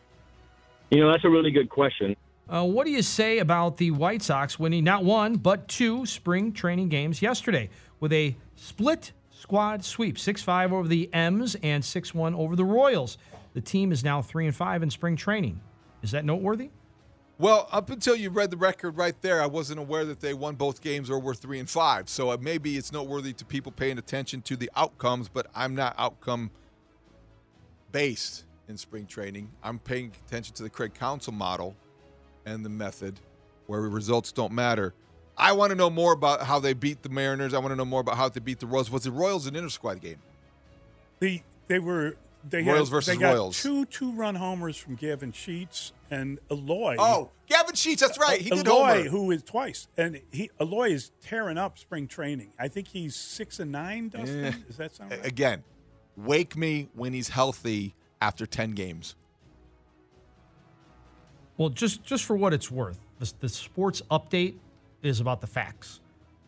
You 0.89 1.01
know, 1.01 1.11
that's 1.11 1.25
a 1.25 1.29
really 1.29 1.51
good 1.51 1.69
question. 1.69 2.15
Uh, 2.49 2.63
what 2.63 2.87
do 2.87 2.91
you 2.91 3.03
say 3.03 3.37
about 3.37 3.77
the 3.77 3.91
White 3.91 4.23
Sox 4.23 4.57
winning 4.57 4.83
not 4.83 5.03
one 5.05 5.35
but 5.35 5.67
two 5.67 6.07
spring 6.07 6.53
training 6.53 6.89
games 6.89 7.21
yesterday 7.21 7.69
with 7.99 8.11
a 8.13 8.35
split 8.55 9.11
squad 9.29 9.85
sweep, 9.85 10.17
six 10.17 10.41
five 10.41 10.73
over 10.73 10.87
the 10.87 11.13
M's 11.13 11.55
and 11.61 11.85
six 11.85 12.15
one 12.15 12.33
over 12.33 12.55
the 12.55 12.65
Royals? 12.65 13.19
The 13.53 13.61
team 13.61 13.91
is 13.91 14.03
now 14.03 14.23
three 14.23 14.47
and 14.47 14.55
five 14.55 14.81
in 14.81 14.89
spring 14.89 15.15
training. 15.15 15.59
Is 16.07 16.11
that 16.11 16.23
noteworthy? 16.23 16.69
Well, 17.37 17.67
up 17.69 17.89
until 17.89 18.15
you 18.15 18.29
read 18.29 18.49
the 18.49 18.55
record 18.55 18.95
right 18.95 19.21
there, 19.21 19.41
I 19.41 19.45
wasn't 19.45 19.81
aware 19.81 20.05
that 20.05 20.21
they 20.21 20.33
won 20.33 20.55
both 20.55 20.79
games 20.79 21.09
or 21.09 21.19
were 21.19 21.35
three 21.35 21.59
and 21.59 21.69
five. 21.69 22.07
So 22.07 22.31
uh, 22.31 22.37
maybe 22.39 22.77
it's 22.77 22.93
noteworthy 22.93 23.33
to 23.33 23.43
people 23.43 23.73
paying 23.73 23.97
attention 23.97 24.41
to 24.43 24.55
the 24.55 24.71
outcomes, 24.77 25.27
but 25.27 25.47
I'm 25.53 25.75
not 25.75 25.95
outcome 25.97 26.49
based 27.91 28.45
in 28.69 28.77
spring 28.77 29.05
training. 29.05 29.51
I'm 29.61 29.79
paying 29.79 30.13
attention 30.25 30.55
to 30.55 30.63
the 30.63 30.69
Craig 30.69 30.93
Counsell 30.93 31.33
model 31.33 31.75
and 32.45 32.63
the 32.63 32.69
method 32.69 33.19
where 33.65 33.81
results 33.81 34.31
don't 34.31 34.53
matter. 34.53 34.93
I 35.37 35.51
want 35.51 35.71
to 35.71 35.75
know 35.75 35.89
more 35.89 36.13
about 36.13 36.41
how 36.41 36.59
they 36.59 36.71
beat 36.71 37.03
the 37.03 37.09
Mariners. 37.09 37.53
I 37.53 37.59
want 37.59 37.73
to 37.73 37.75
know 37.75 37.83
more 37.83 37.99
about 37.99 38.15
how 38.15 38.29
they 38.29 38.39
beat 38.39 38.61
the 38.61 38.65
Royals. 38.65 38.89
Was 38.89 39.03
the 39.03 39.11
Royals 39.11 39.45
an 39.45 39.57
inter 39.57 39.67
squad 39.67 39.99
game? 39.99 40.21
The 41.19 41.41
they 41.67 41.79
were 41.79 42.15
they 42.49 42.63
Royals 42.63 42.89
had, 42.89 42.93
versus 42.93 43.13
they 43.15 43.19
got 43.19 43.33
Royals. 43.33 43.61
two 43.61 43.85
two 43.85 44.11
run 44.13 44.35
homers 44.35 44.77
from 44.77 44.95
Gavin 44.95 45.31
Sheets 45.31 45.91
and 46.11 46.39
Eloy. 46.51 46.95
Oh, 46.99 47.31
Gavin 47.47 47.65
Gavin 47.65 47.75
Sheets. 47.75 48.01
That's 48.01 48.17
right. 48.19 48.39
He 48.41 48.49
did 48.49 48.67
Eloy, 48.67 48.97
homer. 48.97 49.09
who 49.09 49.31
is 49.31 49.43
twice, 49.43 49.87
and 49.97 50.21
he 50.31 50.49
Eloy 50.59 50.89
is 50.91 51.11
tearing 51.21 51.57
up 51.57 51.77
spring 51.77 52.07
training. 52.07 52.53
I 52.59 52.67
think 52.67 52.87
he's 52.89 53.15
six 53.15 53.59
and 53.59 53.71
nine. 53.71 54.09
Dustin, 54.09 54.45
Eh. 54.45 54.51
does 54.67 54.77
that 54.77 54.95
sound 54.95 55.11
right? 55.11 55.25
Again, 55.25 55.63
wake 56.15 56.55
me 56.57 56.89
when 56.93 57.13
he's 57.13 57.29
healthy 57.29 57.95
after 58.21 58.45
10 58.45 58.71
games. 58.71 59.15
Well, 61.57 61.69
just 61.69 62.03
just 62.03 62.23
for 62.25 62.35
what 62.35 62.53
it's 62.53 62.69
worth, 62.69 62.99
the, 63.19 63.31
the 63.39 63.49
sports 63.49 64.01
update 64.11 64.55
is 65.01 65.19
about 65.19 65.41
the 65.41 65.47
facts, 65.47 66.01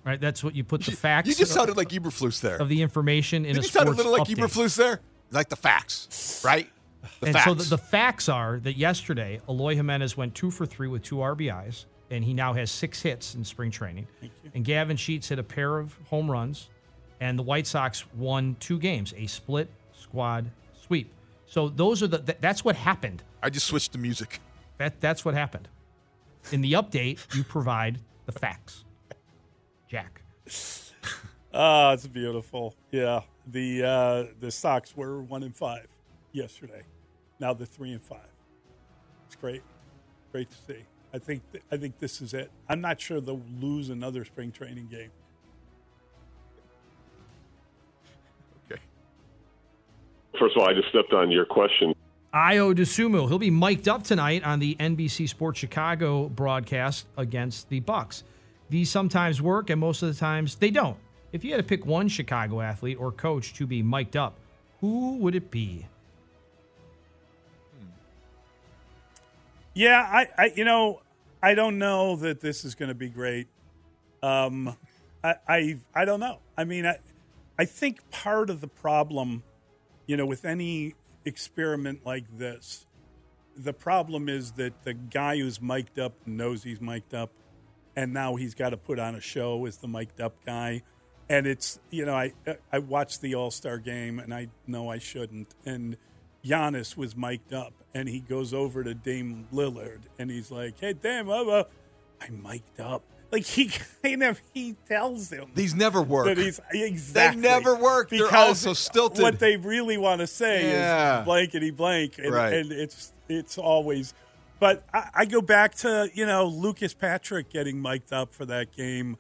right? 0.06 0.20
That's 0.22 0.43
what 0.43 0.56
you 0.56 0.64
put 0.64 0.82
the 0.84 0.91
facts. 0.91 1.28
You 1.28 1.34
just 1.36 1.52
of- 1.52 1.56
sounded 1.58 1.78
like 1.78 1.89
Eberflus 1.89 2.41
there. 2.41 2.58
of 2.58 2.70
the 2.70 2.82
information 2.82 3.45
in 3.45 3.54
Didn't 3.54 3.60
a 3.60 3.68
you 3.68 3.70
sound 3.72 3.89
a 3.89 3.93
sports 3.93 3.97
little 3.97 4.12
like 4.12 4.28
update. 4.28 4.36
Eberflus 4.43 4.78
there? 4.78 5.00
Like 5.32 5.49
the 5.49 5.55
facts, 5.55 6.41
right? 6.43 6.69
The 7.19 7.27
and 7.27 7.36
facts. 7.36 7.45
so 7.45 7.53
the, 7.53 7.63
the 7.63 7.77
facts 7.77 8.30
are 8.30 8.59
that 8.59 8.77
yesterday, 8.77 9.39
Eloy 9.47 9.75
Jimenez 9.75 10.17
went 10.17 10.36
two 10.36 10.51
for 10.51 10.65
three 10.65 10.88
with 10.88 11.03
two 11.03 11.17
RBIs, 11.17 11.86
and 12.09 12.23
he 12.23 12.34
now 12.34 12.53
has 12.53 12.71
six 12.71 13.01
hits 13.01 13.36
in 13.36 13.43
spring 13.43 13.71
training. 13.71 14.07
And 14.53 14.65
Gavin 14.65 14.97
Sheets 14.97 15.30
hit 15.30 15.39
a 15.39 15.43
pair 15.43 15.77
of 15.77 15.95
home 16.09 16.30
runs, 16.30 16.69
and 17.21 17.38
the 17.38 17.43
White 17.43 17.67
Sox 17.67 18.05
won 18.15 18.55
two 18.59 18.80
games, 18.80 19.13
a 19.17 19.27
split 19.27 19.69
squad 19.93 20.49
sweep. 20.86 21.11
So 21.45 21.69
those 21.69 22.01
are 22.03 22.07
the 22.07 22.19
that, 22.19 22.41
that's 22.41 22.63
what 22.65 22.75
happened. 22.75 23.23
I 23.41 23.49
just 23.49 23.67
switched 23.67 23.91
to 23.93 23.97
music. 23.97 24.39
That 24.77 24.99
that's 25.01 25.23
what 25.23 25.34
happened. 25.34 25.67
In 26.51 26.61
the 26.61 26.73
update, 26.73 27.19
you 27.36 27.43
provide 27.43 27.99
the 28.25 28.32
facts. 28.32 28.84
Jack. 29.88 30.21
Ah, 31.51 31.93
it's 31.93 32.05
beautiful. 32.05 32.75
Yeah, 32.91 33.21
the 33.52 33.84
uh, 33.84 34.24
the 34.39 34.52
Sox 34.52 34.95
were 34.95 35.22
one 35.22 35.43
and 35.43 35.56
five 35.56 35.88
yesterday. 36.32 36.84
Now 37.39 37.54
they're 37.54 37.66
three 37.66 37.91
and 37.91 38.02
five. 38.02 38.20
It's 39.28 39.36
great, 39.36 39.62
great 40.32 40.50
to 40.50 40.58
see. 40.68 40.84
I 41.14 41.20
think 41.20 41.41
th- 41.52 41.64
I 41.72 41.78
think 41.78 42.00
this 42.00 42.22
is 42.22 42.34
it. 42.34 42.52
I'm 42.68 42.82
not 42.82 43.00
sure 43.00 43.20
they'll 43.22 43.41
lose 43.60 43.89
another 43.89 44.26
spring 44.26 44.52
training 44.52 44.88
game. 44.88 45.10
Okay. 48.72 48.82
First 50.39 50.56
of 50.56 50.62
all, 50.62 50.70
I 50.70 50.74
just 50.74 50.89
stepped 50.89 51.14
on 51.14 51.32
your 51.32 51.45
question. 51.45 51.93
Ayo 52.34 52.76
Dosunmu, 52.76 53.28
he'll 53.28 53.39
be 53.39 53.50
mic'd 53.50 53.89
up 53.89 54.04
tonight 54.04 54.43
on 54.43 54.60
the 54.60 54.76
NBC 54.76 55.28
Sports 55.28 55.58
Chicago 55.58 56.30
broadcast 56.30 57.08
against 57.18 57.70
the 57.70 57.80
Bucks. 57.80 58.24
These 58.70 58.91
sometimes 58.91 59.41
work, 59.41 59.72
and 59.72 59.82
most 59.82 60.04
of 60.04 60.10
the 60.10 60.20
times 60.20 60.56
they 60.56 60.70
don't. 60.70 60.97
If 61.32 61.43
you 61.43 61.51
had 61.51 61.57
to 61.57 61.63
pick 61.63 61.86
one 61.86 62.07
Chicago 62.07 62.61
athlete 62.61 62.97
or 62.99 63.11
coach 63.11 63.53
to 63.55 63.67
be 63.67 63.84
mic'd 63.84 64.17
up, 64.17 64.36
who 64.82 65.17
would 65.17 65.36
it 65.36 65.51
be? 65.51 65.86
Yeah, 69.73 69.99
I, 70.01 70.27
I 70.38 70.51
you 70.55 70.63
know, 70.63 71.01
I 71.41 71.53
don't 71.53 71.77
know 71.77 72.15
that 72.17 72.41
this 72.41 72.65
is 72.65 72.75
going 72.75 72.89
to 72.89 72.95
be 72.95 73.09
great. 73.09 73.47
Um, 74.23 74.75
I, 75.23 75.36
I, 75.47 75.77
I 75.93 76.05
don't 76.05 76.19
know. 76.19 76.39
I 76.57 76.63
mean, 76.63 76.86
I, 76.86 76.97
I 77.57 77.65
think 77.65 78.09
part 78.09 78.49
of 78.49 78.61
the 78.61 78.67
problem, 78.67 79.43
you 80.07 80.17
know, 80.17 80.25
with 80.25 80.45
any 80.45 80.95
experiment 81.25 82.05
like 82.05 82.25
this, 82.38 82.86
the 83.55 83.73
problem 83.73 84.30
is 84.30 84.53
that 84.53 84.84
the 84.84 84.93
guy 84.93 85.38
who's 85.38 85.61
mic'd 85.61 85.99
up 85.99 86.13
knows 86.25 86.63
he's 86.63 86.82
mic'd 86.82 87.13
up, 87.13 87.32
and 87.95 88.13
now 88.13 88.36
he's 88.36 88.55
got 88.55 88.69
to 88.69 88.77
put 88.77 88.99
on 88.99 89.15
a 89.15 89.21
show 89.21 89.65
as 89.65 89.77
the 89.77 89.88
mic'd 89.88 90.21
up 90.21 90.34
guy. 90.45 90.82
And 91.30 91.45
it's 91.45 91.80
you 91.91 92.05
know 92.05 92.15
I 92.15 92.34
I 92.73 92.80
watched 92.80 93.21
the 93.21 93.36
All 93.36 93.51
Star 93.51 93.77
game 93.77 94.19
and 94.19 94.34
I 94.34 94.47
know 94.67 94.89
I 94.89 94.97
shouldn't. 94.97 95.53
And 95.65 95.95
Giannis 96.43 96.97
was 96.97 97.15
mic'd 97.15 97.53
up 97.53 97.73
and 97.93 98.07
he 98.09 98.19
goes 98.19 98.53
over 98.53 98.84
to 98.84 98.93
Dame 98.93 99.47
Lillard 99.53 99.99
and 100.17 100.32
he's 100.32 100.49
like, 100.51 100.80
"Hey, 100.80 100.93
Dame, 100.93 101.30
I'm, 101.30 101.47
uh, 101.49 101.63
I'm 102.21 102.41
mic'd 102.41 102.80
up." 102.80 103.03
Like 103.32 103.43
he 103.45 103.69
kind 104.03 104.23
of 104.23 104.41
he 104.55 104.73
tells 104.88 105.30
him 105.30 105.51
These 105.53 105.75
never 105.75 106.01
work. 106.01 106.25
that 106.25 106.38
he's 106.39 106.59
exactly 106.71 107.41
They 107.43 107.47
never 107.47 107.75
work. 107.75 108.09
They're 108.09 108.34
also 108.36 108.73
stilted. 108.73 109.21
What 109.21 109.38
they 109.38 109.55
really 109.55 109.97
want 109.97 110.21
to 110.21 110.27
say 110.27 110.71
Yeah. 110.71 111.19
is 111.19 111.25
blankety 111.25 111.69
blank, 111.69 112.17
and, 112.17 112.32
Right. 112.34 112.53
and 112.53 112.71
it's 112.71 113.13
it's 113.27 113.59
always. 113.59 114.15
But 114.59 114.84
I, 114.93 115.09
I 115.13 115.25
go 115.25 115.41
back 115.41 115.75
to 115.75 116.09
you 116.11 116.25
know 116.25 116.47
Lucas 116.47 116.95
Patrick 116.95 117.51
getting 117.51 117.80
mic'd 117.80 118.11
up 118.11 118.34
for 118.34 118.45
that 118.47 118.71
game, 118.75 119.17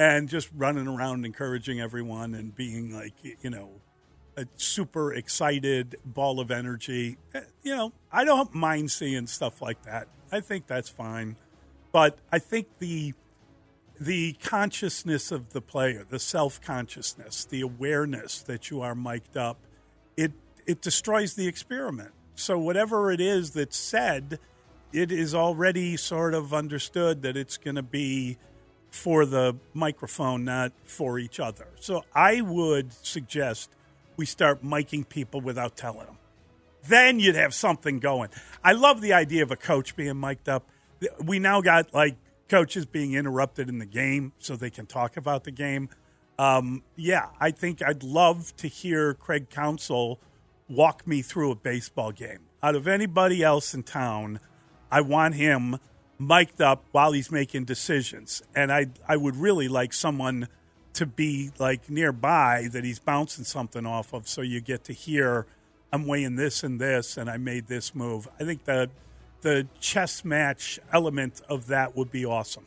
and 0.00 0.30
just 0.30 0.48
running 0.56 0.88
around 0.88 1.26
encouraging 1.26 1.78
everyone 1.78 2.34
and 2.34 2.56
being 2.56 2.90
like 2.90 3.12
you 3.22 3.50
know 3.50 3.70
a 4.36 4.46
super 4.56 5.12
excited 5.12 5.96
ball 6.06 6.40
of 6.40 6.50
energy. 6.50 7.18
Eh, 7.34 7.42
You 7.62 7.76
know 7.76 7.92
I 8.10 8.24
don't 8.24 8.54
mind 8.54 8.90
seeing 8.90 9.26
stuff 9.26 9.60
like 9.60 9.82
that. 9.82 10.08
I 10.32 10.40
think 10.40 10.66
that's 10.66 10.88
fine, 10.88 11.36
but 11.92 12.18
I 12.32 12.38
think 12.38 12.66
the 12.78 13.12
the 14.00 14.32
consciousness 14.42 15.30
of 15.30 15.52
the 15.52 15.60
player, 15.60 16.06
the 16.08 16.18
self 16.18 16.62
consciousness, 16.62 17.44
the 17.44 17.60
awareness 17.60 18.40
that 18.40 18.70
you 18.70 18.80
are 18.80 18.94
mic'd 18.94 19.36
up, 19.36 19.58
it 20.16 20.32
it 20.66 20.80
destroys 20.80 21.34
the 21.34 21.46
experiment. 21.46 22.12
So 22.34 22.58
whatever 22.58 23.10
it 23.10 23.20
is 23.20 23.50
that's 23.50 23.76
said, 23.76 24.38
it 24.94 25.12
is 25.12 25.34
already 25.34 25.98
sort 25.98 26.32
of 26.32 26.54
understood 26.54 27.20
that 27.20 27.36
it's 27.36 27.58
going 27.58 27.76
to 27.76 27.82
be 27.82 28.38
for 28.90 29.24
the 29.24 29.56
microphone, 29.72 30.44
not 30.44 30.72
for 30.84 31.18
each 31.18 31.40
other. 31.40 31.66
So 31.80 32.04
I 32.14 32.40
would 32.40 32.92
suggest 32.92 33.70
we 34.16 34.26
start 34.26 34.62
miking 34.62 35.08
people 35.08 35.40
without 35.40 35.76
telling 35.76 36.06
them. 36.06 36.18
Then 36.86 37.20
you'd 37.20 37.36
have 37.36 37.54
something 37.54 37.98
going. 37.98 38.30
I 38.64 38.72
love 38.72 39.00
the 39.00 39.12
idea 39.12 39.42
of 39.42 39.50
a 39.50 39.56
coach 39.56 39.96
being 39.96 40.18
mic'd 40.18 40.48
up. 40.48 40.66
We 41.22 41.38
now 41.38 41.60
got 41.60 41.94
like 41.94 42.16
coaches 42.48 42.84
being 42.84 43.14
interrupted 43.14 43.68
in 43.68 43.78
the 43.78 43.86
game 43.86 44.32
so 44.38 44.56
they 44.56 44.70
can 44.70 44.86
talk 44.86 45.16
about 45.16 45.44
the 45.44 45.50
game. 45.50 45.88
Um, 46.38 46.82
yeah, 46.96 47.26
I 47.38 47.50
think 47.50 47.82
I'd 47.82 48.02
love 48.02 48.56
to 48.56 48.66
hear 48.66 49.14
Craig 49.14 49.50
Counsell 49.50 50.18
walk 50.68 51.06
me 51.06 51.22
through 51.22 51.50
a 51.50 51.54
baseball 51.54 52.12
game. 52.12 52.40
Out 52.62 52.74
of 52.74 52.88
anybody 52.88 53.42
else 53.42 53.74
in 53.74 53.82
town, 53.82 54.40
I 54.90 55.00
want 55.02 55.34
him 55.34 55.78
mic'd 56.20 56.60
up 56.60 56.84
while 56.92 57.12
he's 57.12 57.32
making 57.32 57.64
decisions. 57.64 58.42
And 58.54 58.70
I 58.70 58.86
I 59.08 59.16
would 59.16 59.36
really 59.36 59.66
like 59.66 59.92
someone 59.92 60.46
to 60.92 61.06
be 61.06 61.50
like 61.58 61.88
nearby 61.88 62.68
that 62.72 62.84
he's 62.84 62.98
bouncing 62.98 63.44
something 63.44 63.86
off 63.86 64.12
of 64.12 64.28
so 64.28 64.42
you 64.42 64.60
get 64.60 64.84
to 64.84 64.92
hear 64.92 65.46
I'm 65.92 66.06
weighing 66.06 66.36
this 66.36 66.62
and 66.62 66.80
this 66.80 67.16
and 67.16 67.30
I 67.30 67.38
made 67.38 67.66
this 67.66 67.94
move. 67.94 68.28
I 68.38 68.44
think 68.44 68.64
the 68.64 68.90
the 69.40 69.66
chess 69.80 70.24
match 70.24 70.78
element 70.92 71.40
of 71.48 71.68
that 71.68 71.96
would 71.96 72.12
be 72.12 72.26
awesome. 72.26 72.66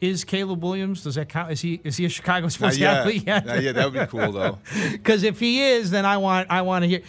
Is 0.00 0.24
Caleb 0.24 0.62
Williams? 0.62 1.02
Does 1.02 1.16
that 1.16 1.28
count? 1.28 1.50
Is 1.52 1.60
he 1.60 1.80
is 1.84 1.96
he 1.96 2.06
a 2.06 2.08
Chicago 2.08 2.48
sports 2.48 2.78
yet. 2.78 2.98
athlete 2.98 3.26
yet? 3.26 3.44
Not 3.44 3.62
yet. 3.62 3.74
That 3.74 3.92
would 3.92 4.00
be 4.00 4.06
cool, 4.06 4.32
though. 4.32 4.58
Because 4.92 5.24
if 5.24 5.40
he 5.40 5.60
is, 5.60 5.90
then 5.90 6.06
I 6.06 6.16
want 6.16 6.50
I 6.50 6.62
want 6.62 6.84
to 6.84 6.88
hear. 6.88 7.02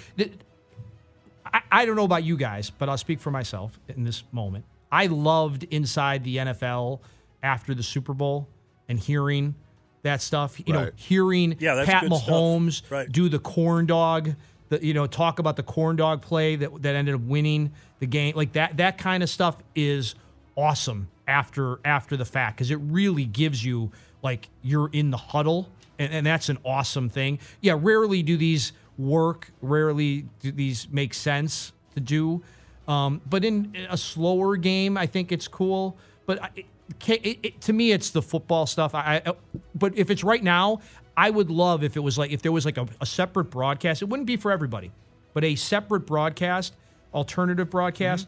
I, 1.46 1.62
I 1.72 1.86
don't 1.86 1.96
know 1.96 2.04
about 2.04 2.24
you 2.24 2.36
guys, 2.36 2.70
but 2.70 2.90
I'll 2.90 2.98
speak 2.98 3.20
for 3.20 3.32
myself 3.32 3.80
in 3.88 4.04
this 4.04 4.24
moment. 4.32 4.66
I 4.92 5.08
loved 5.08 5.64
inside 5.66 6.24
the 6.24 6.38
NFL 6.38 7.00
after 7.44 7.74
the 7.74 7.84
Super 7.84 8.14
Bowl 8.14 8.48
and 8.90 9.00
hearing 9.00 9.56
that 10.04 10.22
stuff. 10.22 10.60
You 10.66 10.74
know, 10.74 10.90
hearing 10.96 11.56
Yeah, 11.60 11.84
Pat. 11.86 12.04
Mahomes 12.06 12.82
Right. 12.90 13.12
do 13.12 13.30
the 13.30 13.40
corn 13.40 13.86
dog. 13.86 14.36
The, 14.70 14.86
you 14.86 14.94
know, 14.94 15.06
talk 15.08 15.40
about 15.40 15.56
the 15.58 15.64
corn 15.64 15.96
dog 15.98 16.22
play 16.22 16.56
that 16.58 16.82
that 16.84 16.96
ended 16.96 17.16
up 17.16 17.22
winning 17.22 17.72
the 18.00 18.06
game. 18.08 18.36
Like 18.36 18.54
that 18.54 18.78
that 18.78 18.98
kind 18.98 19.22
of 19.24 19.30
stuff 19.30 19.58
is 19.76 20.16
awesome 20.56 21.10
after 21.28 21.80
after 21.86 22.18
the 22.18 22.26
fact 22.26 22.58
because 22.58 22.72
it 22.72 22.80
really 22.82 23.26
gives 23.26 23.64
you 23.64 23.92
like 24.22 24.50
you're 24.62 24.90
in 24.92 25.12
the 25.12 25.18
huddle 25.18 25.70
and, 26.00 26.12
and 26.14 26.26
that's 26.26 26.50
an 26.50 26.58
awesome 26.66 27.10
thing. 27.10 27.40
Yeah, 27.62 27.78
rarely 27.80 28.24
do 28.24 28.38
these 28.38 28.72
work. 28.98 29.52
Rarely 29.62 30.26
do 30.40 30.52
these 30.52 30.88
make 30.90 31.14
sense 31.14 31.74
to 31.96 32.00
do. 32.00 32.42
Um, 32.88 33.22
but 33.30 33.46
in 33.46 33.76
a 33.90 33.98
slower 33.98 34.56
game, 34.58 34.98
I 34.98 35.06
think 35.06 35.32
it's 35.32 35.48
cool. 35.48 35.98
But 36.26 36.44
I, 36.44 36.50
it, 36.56 36.66
it, 37.08 37.40
it, 37.44 37.62
to 37.62 37.74
me, 37.74 37.92
it's 37.92 38.10
the 38.10 38.22
football 38.22 38.66
stuff. 38.66 38.94
I, 38.96 39.22
I 39.26 39.34
but 39.76 39.98
if 39.98 40.10
it's 40.10 40.24
right 40.24 40.44
now, 40.44 40.82
I 41.16 41.30
would 41.30 41.50
love 41.50 41.84
if 41.84 41.96
it 41.96 42.02
was 42.02 42.18
like 42.18 42.32
if 42.32 42.42
there 42.42 42.52
was 42.52 42.66
like 42.66 42.78
a, 42.78 42.88
a 43.00 43.06
separate 43.06 43.46
broadcast. 43.46 44.02
It 44.02 44.06
wouldn't 44.06 44.28
be 44.28 44.38
for 44.38 44.52
everybody, 44.52 44.92
but 45.34 45.44
a 45.44 45.56
separate 45.56 46.02
broadcast, 46.02 46.76
alternative 47.14 47.70
broadcast, 47.70 48.28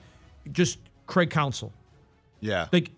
just 0.52 0.80
Craig 1.08 1.30
Counsell. 1.30 1.72
Yeah. 2.40 2.68
Like 2.72 2.92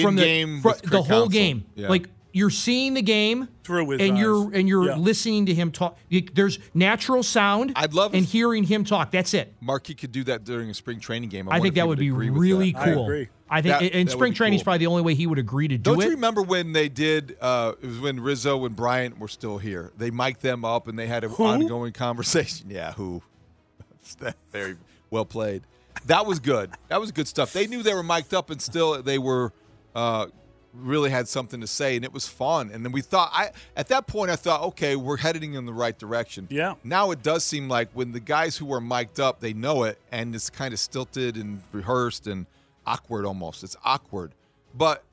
from 0.00 0.18
In-game 0.18 0.56
the 0.56 0.62
fr- 0.62 0.68
with 0.68 0.82
the 0.82 1.02
whole 1.02 1.28
game. 1.28 1.64
Yeah. 1.74 1.88
Like 1.88 2.08
you're 2.32 2.50
seeing 2.50 2.94
the 2.94 3.02
game 3.02 3.48
Through 3.64 3.90
his 3.90 4.00
and 4.00 4.12
eyes. 4.12 4.20
you're 4.20 4.54
and 4.54 4.68
you're 4.68 4.86
Yeah. 4.86 4.96
listening 4.96 5.46
to 5.46 5.54
him 5.54 5.70
talk. 5.70 5.96
There's 6.34 6.58
natural 6.74 7.22
sound. 7.22 7.72
I'd 7.76 7.94
love 7.94 8.14
and 8.14 8.24
hearing 8.24 8.64
him 8.64 8.84
talk. 8.84 9.10
That's 9.10 9.34
it. 9.34 9.52
Marquee 9.60 9.94
could 9.94 10.12
do 10.12 10.24
that 10.24 10.44
during 10.44 10.70
a 10.70 10.74
spring 10.74 10.98
training 11.00 11.28
game. 11.28 11.48
I, 11.48 11.52
wonder 11.52 11.62
think 11.64 11.74
that 11.76 11.88
would 11.88 11.98
be 11.98 12.10
really 12.10 12.72
that. 12.72 12.94
cool. 12.94 13.24
I 13.50 13.60
think 13.60 13.78
That- 13.80 13.92
and 13.94 14.08
that 14.08 14.12
spring 14.12 14.32
be 14.32 14.36
training 14.36 14.56
is 14.56 14.60
cool. 14.62 14.64
probably 14.64 14.78
the 14.78 14.86
only 14.86 15.02
way 15.02 15.14
he 15.14 15.26
would 15.26 15.38
agree 15.38 15.68
to 15.68 15.76
do 15.76 15.92
it. 15.92 15.94
Don't 15.96 16.04
you 16.04 16.10
remember 16.12 16.42
when 16.42 16.72
they 16.72 16.88
did? 16.88 17.36
Uh, 17.38 17.72
it 17.82 17.86
was 17.86 17.98
when 18.00 18.18
Rizzo 18.20 18.64
and 18.64 18.74
Bryant 18.74 19.18
were 19.18 19.28
still 19.28 19.58
here. 19.58 19.92
They 19.98 20.10
mic'd 20.10 20.40
them 20.40 20.64
up 20.64 20.88
and 20.88 20.98
they 20.98 21.06
had 21.06 21.22
an 21.24 21.30
Who? 21.32 21.44
ongoing 21.44 21.92
conversation. 21.92 22.68
Yeah, 22.70 22.92
who? 22.92 23.22
That's 24.20 24.36
Very 24.52 24.76
well 25.10 25.26
played. 25.26 25.62
that 26.06 26.24
was 26.24 26.38
good. 26.40 26.70
That 26.88 26.98
was 27.00 27.12
good 27.12 27.28
stuff. 27.28 27.52
They 27.52 27.66
knew 27.66 27.82
they 27.82 27.92
were 27.94 28.02
mic'd 28.02 28.32
up, 28.32 28.48
and 28.48 28.60
still 28.62 29.02
they 29.02 29.18
were 29.18 29.52
uh, 29.94 30.26
really 30.74 31.10
had 31.10 31.28
something 31.28 31.60
to 31.60 31.66
say, 31.66 31.96
and 31.96 32.04
it 32.04 32.12
was 32.12 32.26
fun. 32.26 32.70
And 32.72 32.84
then 32.84 32.92
we 32.92 33.00
thought, 33.00 33.30
I 33.32 33.50
at 33.76 33.88
that 33.88 34.06
point, 34.06 34.30
I 34.30 34.36
thought, 34.36 34.62
okay, 34.62 34.96
we're 34.96 35.18
heading 35.18 35.54
in 35.54 35.66
the 35.66 35.72
right 35.72 35.98
direction. 35.98 36.48
Yeah. 36.50 36.74
Now 36.84 37.10
it 37.10 37.22
does 37.22 37.44
seem 37.44 37.68
like 37.68 37.90
when 37.92 38.12
the 38.12 38.20
guys 38.20 38.56
who 38.56 38.72
are 38.72 38.80
mic'd 38.80 39.20
up, 39.20 39.40
they 39.40 39.52
know 39.52 39.84
it, 39.84 39.98
and 40.10 40.34
it's 40.34 40.50
kind 40.50 40.72
of 40.72 40.80
stilted 40.80 41.36
and 41.36 41.62
rehearsed 41.72 42.26
and 42.26 42.46
awkward 42.86 43.26
almost. 43.26 43.62
It's 43.62 43.76
awkward, 43.84 44.32
but 44.74 45.04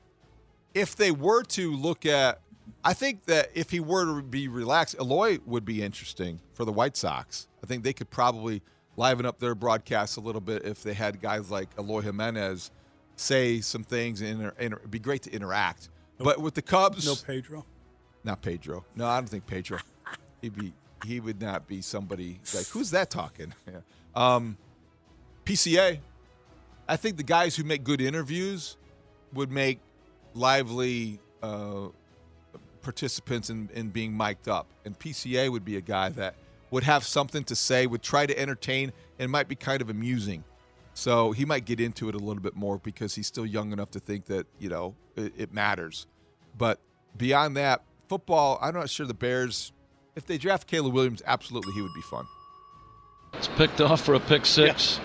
if 0.73 0.95
they 0.95 1.11
were 1.11 1.43
to 1.43 1.75
look 1.75 2.05
at, 2.05 2.41
I 2.83 2.93
think 2.93 3.25
that 3.25 3.49
if 3.53 3.71
he 3.71 3.79
were 3.79 4.05
to 4.05 4.21
be 4.21 4.47
relaxed, 4.47 4.95
Eloy 4.99 5.39
would 5.45 5.65
be 5.65 5.81
interesting 5.81 6.39
for 6.53 6.65
the 6.65 6.71
White 6.71 6.95
Sox. 6.95 7.47
I 7.63 7.67
think 7.67 7.83
they 7.83 7.93
could 7.93 8.09
probably 8.09 8.61
liven 8.95 9.25
up 9.25 9.39
their 9.39 9.55
broadcast 9.55 10.17
a 10.17 10.19
little 10.19 10.41
bit 10.41 10.65
if 10.65 10.83
they 10.83 10.93
had 10.93 11.21
guys 11.21 11.49
like 11.49 11.69
Eloy 11.77 12.01
Jimenez 12.01 12.71
say 13.19 13.61
some 13.61 13.83
things 13.83 14.21
and 14.21 14.29
inter- 14.41 14.53
inter- 14.59 14.77
it'd 14.77 14.91
be 14.91 14.99
great 14.99 15.23
to 15.23 15.31
interact. 15.33 15.89
But 16.17 16.39
with 16.39 16.53
the 16.53 16.61
Cubs, 16.61 17.05
No 17.05 17.15
Pedro. 17.15 17.65
not 18.23 18.41
Pedro. 18.41 18.85
No, 18.95 19.05
I 19.07 19.19
don't 19.19 19.27
think 19.29 19.45
Pedro. 19.45 19.79
He'd 20.41 20.55
be 20.55 20.73
he 21.05 21.19
would 21.21 21.39
not 21.41 21.65
be 21.67 21.81
somebody 21.81 22.39
like 22.53 22.67
who's 22.67 22.91
that 22.91 23.09
talking? 23.09 23.53
Yeah. 23.67 23.79
Um, 24.15 24.57
PCA. 25.45 25.99
I 26.87 26.97
think 26.97 27.17
the 27.17 27.23
guys 27.23 27.55
who 27.55 27.63
make 27.63 27.83
good 27.83 28.01
interviews 28.01 28.75
would 29.33 29.51
make 29.51 29.79
lively 30.33 31.19
uh, 31.43 31.87
participants 32.81 33.49
in, 33.49 33.69
in 33.73 33.89
being 33.89 34.15
mic'd 34.15 34.47
up, 34.49 34.67
and 34.85 34.97
PCA 34.97 35.49
would 35.51 35.63
be 35.63 35.77
a 35.77 35.81
guy 35.81 36.09
that 36.09 36.35
would 36.71 36.83
have 36.83 37.03
something 37.03 37.43
to 37.45 37.55
say, 37.55 37.85
would 37.87 38.01
try 38.01 38.25
to 38.25 38.37
entertain, 38.37 38.91
and 39.19 39.31
might 39.31 39.47
be 39.47 39.55
kind 39.55 39.81
of 39.81 39.89
amusing. 39.89 40.43
So 40.99 41.31
he 41.31 41.45
might 41.45 41.63
get 41.63 41.79
into 41.79 42.09
it 42.09 42.15
a 42.15 42.17
little 42.17 42.43
bit 42.43 42.57
more 42.57 42.77
because 42.77 43.15
he's 43.15 43.25
still 43.25 43.45
young 43.45 43.71
enough 43.71 43.89
to 43.91 44.01
think 44.01 44.25
that 44.25 44.47
you 44.59 44.67
know 44.67 44.95
it, 45.15 45.31
it 45.37 45.53
matters. 45.53 46.07
But 46.57 46.81
beyond 47.15 47.55
that, 47.55 47.83
football. 48.09 48.59
I'm 48.61 48.73
not 48.73 48.89
sure 48.89 49.05
the 49.05 49.13
Bears. 49.13 49.71
If 50.17 50.25
they 50.25 50.37
draft 50.37 50.67
Caleb 50.67 50.93
Williams, 50.93 51.23
absolutely 51.25 51.71
he 51.71 51.81
would 51.81 51.93
be 51.95 52.01
fun. 52.01 52.25
It's 53.35 53.47
picked 53.47 53.79
off 53.79 54.01
for 54.01 54.15
a 54.15 54.19
pick 54.19 54.45
six. 54.45 54.99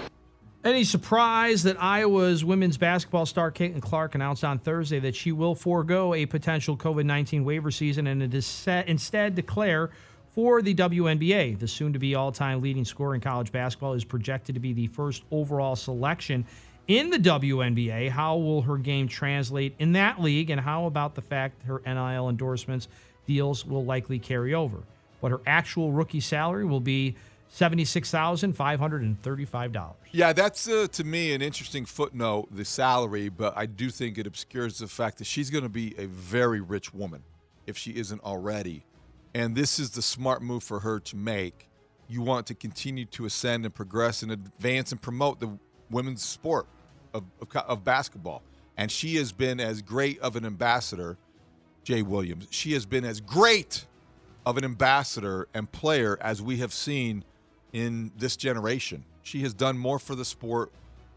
Any 0.65 0.83
surprise 0.83 1.63
that 1.63 1.81
Iowa's 1.81 2.45
women's 2.45 2.77
basketball 2.77 3.25
star 3.25 3.53
Caitlin 3.53 3.81
Clark 3.81 4.17
announced 4.17 4.43
on 4.43 4.59
Thursday 4.59 4.99
that 4.99 5.15
she 5.15 5.31
will 5.31 5.55
forego 5.55 6.13
a 6.13 6.27
potential 6.27 6.77
COVID 6.77 7.05
19 7.05 7.45
waiver 7.45 7.71
season 7.71 8.09
and 8.09 8.21
instead 8.21 9.37
declare 9.37 9.91
for 10.35 10.63
the 10.63 10.75
WNBA? 10.75 11.59
The 11.59 11.69
soon 11.69 11.93
to 11.93 11.99
be 11.99 12.15
all 12.15 12.33
time 12.33 12.61
leading 12.61 12.85
scorer 12.85 13.15
in 13.15 13.21
college 13.21 13.53
basketball 13.53 13.95
is 13.95 14.05
projected 14.05 14.57
to 14.57 14.61
be 14.61 14.73
the 14.73 14.89
first 14.89 15.23
overall 15.31 15.77
selection 15.77 16.45
in 16.89 17.11
the 17.11 17.19
WNBA. 17.19 18.11
How 18.11 18.37
will 18.37 18.63
her 18.63 18.77
game 18.77 19.09
translate 19.09 19.75
in 19.79 19.93
that 19.93 20.21
league? 20.21 20.51
And 20.51 20.61
how 20.61 20.87
about 20.87 21.15
the 21.15 21.23
fact 21.23 21.63
her 21.63 21.81
NIL 21.87 22.29
endorsements 22.29 22.89
deals 23.27 23.65
will 23.65 23.85
likely 23.85 24.19
carry 24.19 24.55
over? 24.55 24.79
But 25.21 25.31
her 25.31 25.41
actual 25.47 25.93
rookie 25.93 26.21
salary 26.21 26.65
will 26.65 26.81
be 26.81 27.15
$76,535. 27.55 29.95
Yeah, 30.11 30.33
that's 30.33 30.69
uh, 30.69 30.89
to 30.93 31.05
me 31.05 31.33
an 31.33 31.41
interesting 31.41 31.85
footnote, 31.85 32.49
the 32.51 32.65
salary, 32.65 33.29
but 33.29 33.57
I 33.57 33.67
do 33.67 33.91
think 33.91 34.19
it 34.19 34.27
obscures 34.27 34.79
the 34.79 34.89
fact 34.89 35.19
that 35.19 35.27
she's 35.27 35.51
going 35.51 35.63
to 35.63 35.71
be 35.71 35.95
a 35.97 36.07
very 36.07 36.61
rich 36.61 36.93
woman 36.93 37.23
if 37.67 37.79
she 37.79 37.93
isn't 37.93 38.25
already. 38.25 38.83
And 39.35 39.57
this 39.57 39.79
is 39.79 39.91
the 39.91 40.03
smart 40.03 40.43
move 40.43 40.63
for 40.63 40.81
her 40.81 41.01
to 41.01 41.17
make. 41.17 41.69
You 42.09 42.23
want 42.23 42.47
to 42.47 42.55
continue 42.55 43.05
to 43.07 43.25
ascend 43.25 43.65
and 43.65 43.75
progress 43.75 44.23
and 44.23 44.31
advance 44.31 44.93
and 44.93 45.01
promote 45.01 45.41
the 45.41 45.59
women's 45.91 46.23
sport 46.23 46.67
of, 47.13 47.25
of, 47.41 47.57
of 47.57 47.85
basketball. 47.85 48.43
And 48.77 48.91
she 48.91 49.17
has 49.17 49.33
been 49.33 49.61
as 49.61 49.83
great 49.83 50.19
of 50.21 50.37
an 50.37 50.45
ambassador, 50.45 51.17
Jay 51.83 52.03
Williams. 52.03 52.47
She 52.51 52.73
has 52.73 52.87
been 52.87 53.05
as 53.05 53.21
great 53.21 53.87
of 54.47 54.57
an 54.59 54.65
ambassador 54.65 55.49
and 55.55 55.71
player 55.71 56.19
as 56.21 56.43
we 56.43 56.59
have 56.59 56.73
seen 56.73 57.25
in 57.73 58.13
this 58.19 58.37
generation. 58.37 59.05
She 59.23 59.41
has 59.43 59.55
done 59.55 59.79
more 59.79 59.99
for 59.99 60.15
the 60.15 60.25
sport 60.25 60.71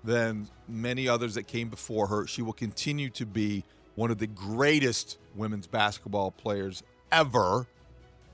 than 0.03 0.47
many 0.67 1.07
others 1.07 1.35
that 1.35 1.43
came 1.43 1.69
before 1.69 2.07
her. 2.07 2.25
She 2.25 2.41
will 2.41 2.53
continue 2.53 3.09
to 3.11 3.25
be 3.25 3.63
one 3.95 4.11
of 4.11 4.17
the 4.19 4.27
greatest 4.27 5.17
women's 5.35 5.67
basketball 5.67 6.31
players 6.31 6.83
ever. 7.11 7.67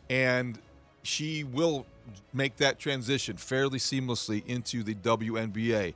And 0.09 0.59
she 1.03 1.43
will 1.43 1.85
make 2.33 2.57
that 2.57 2.79
transition 2.79 3.37
fairly 3.37 3.79
seamlessly 3.79 4.45
into 4.45 4.83
the 4.83 4.95
WNBA. 4.95 5.93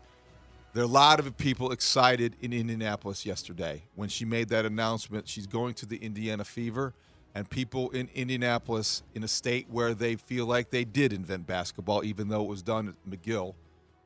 There 0.74 0.84
are 0.84 0.86
a 0.86 0.90
lot 0.90 1.20
of 1.20 1.38
people 1.38 1.72
excited 1.72 2.36
in 2.42 2.54
Indianapolis 2.54 3.26
yesterday 3.26 3.84
when 3.96 4.10
she 4.10 4.26
made 4.26 4.50
that 4.50 4.66
announcement. 4.66 5.28
She's 5.28 5.48
going 5.48 5.74
to 5.76 5.86
the 5.86 5.98
Indiana 5.98 6.44
Fever 6.44 6.94
and 7.38 7.50
people 7.50 7.90
in 7.92 8.10
Indianapolis, 8.16 9.04
in 9.14 9.24
a 9.24 9.28
state 9.28 9.68
where 9.70 9.94
they 9.94 10.16
feel 10.16 10.48
like 10.48 10.72
they 10.72 10.84
did 10.84 11.14
invent 11.14 11.46
basketball, 11.46 12.04
even 12.04 12.30
though 12.30 12.42
it 12.42 12.48
was 12.48 12.64
done 12.64 12.88
at 12.88 13.10
McGill 13.10 13.54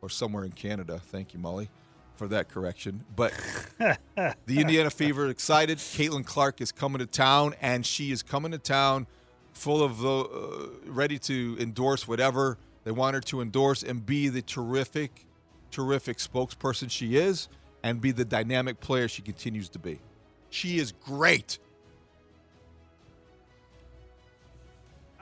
or 0.02 0.10
somewhere 0.10 0.44
in 0.44 0.52
Canada. 0.52 1.00
Thank 1.00 1.34
you, 1.34 1.40
Molly, 1.40 1.70
for 2.18 2.28
that 2.28 2.50
correction. 2.50 3.06
But 3.16 3.32
the 3.78 4.36
Indiana 4.60 4.90
Fever 4.90 5.30
excited. 5.30 5.78
Caitlin 5.78 6.26
Clark 6.26 6.60
is 6.60 6.74
coming 6.74 7.00
to 7.00 7.06
town, 7.06 7.56
and 7.62 7.86
she 7.86 8.12
is 8.12 8.22
coming 8.22 8.52
to 8.52 8.58
town 8.58 9.08
full 9.54 9.84
of 9.84 10.00
the 10.00 10.10
uh, 10.10 10.68
ready 10.86 11.20
to 11.20 11.58
endorse 11.60 12.08
whatever 12.08 12.58
they 12.84 12.92
want 12.92 13.16
her 13.16 13.22
to 13.22 13.42
endorse 13.42 13.84
and 13.84 14.06
be 14.06 14.30
the 14.30 14.42
terrific, 14.42 15.26
terrific 15.70 16.18
spokesperson 16.18 16.90
she 16.90 17.16
is, 17.16 17.48
and 17.84 18.02
be 18.02 18.12
the 18.12 18.26
dynamic 18.26 18.80
player 18.80 19.08
she 19.08 19.22
continues 19.22 19.70
to 19.70 19.80
be. 19.80 20.00
She 20.50 20.78
is 20.78 20.92
great. 20.92 21.60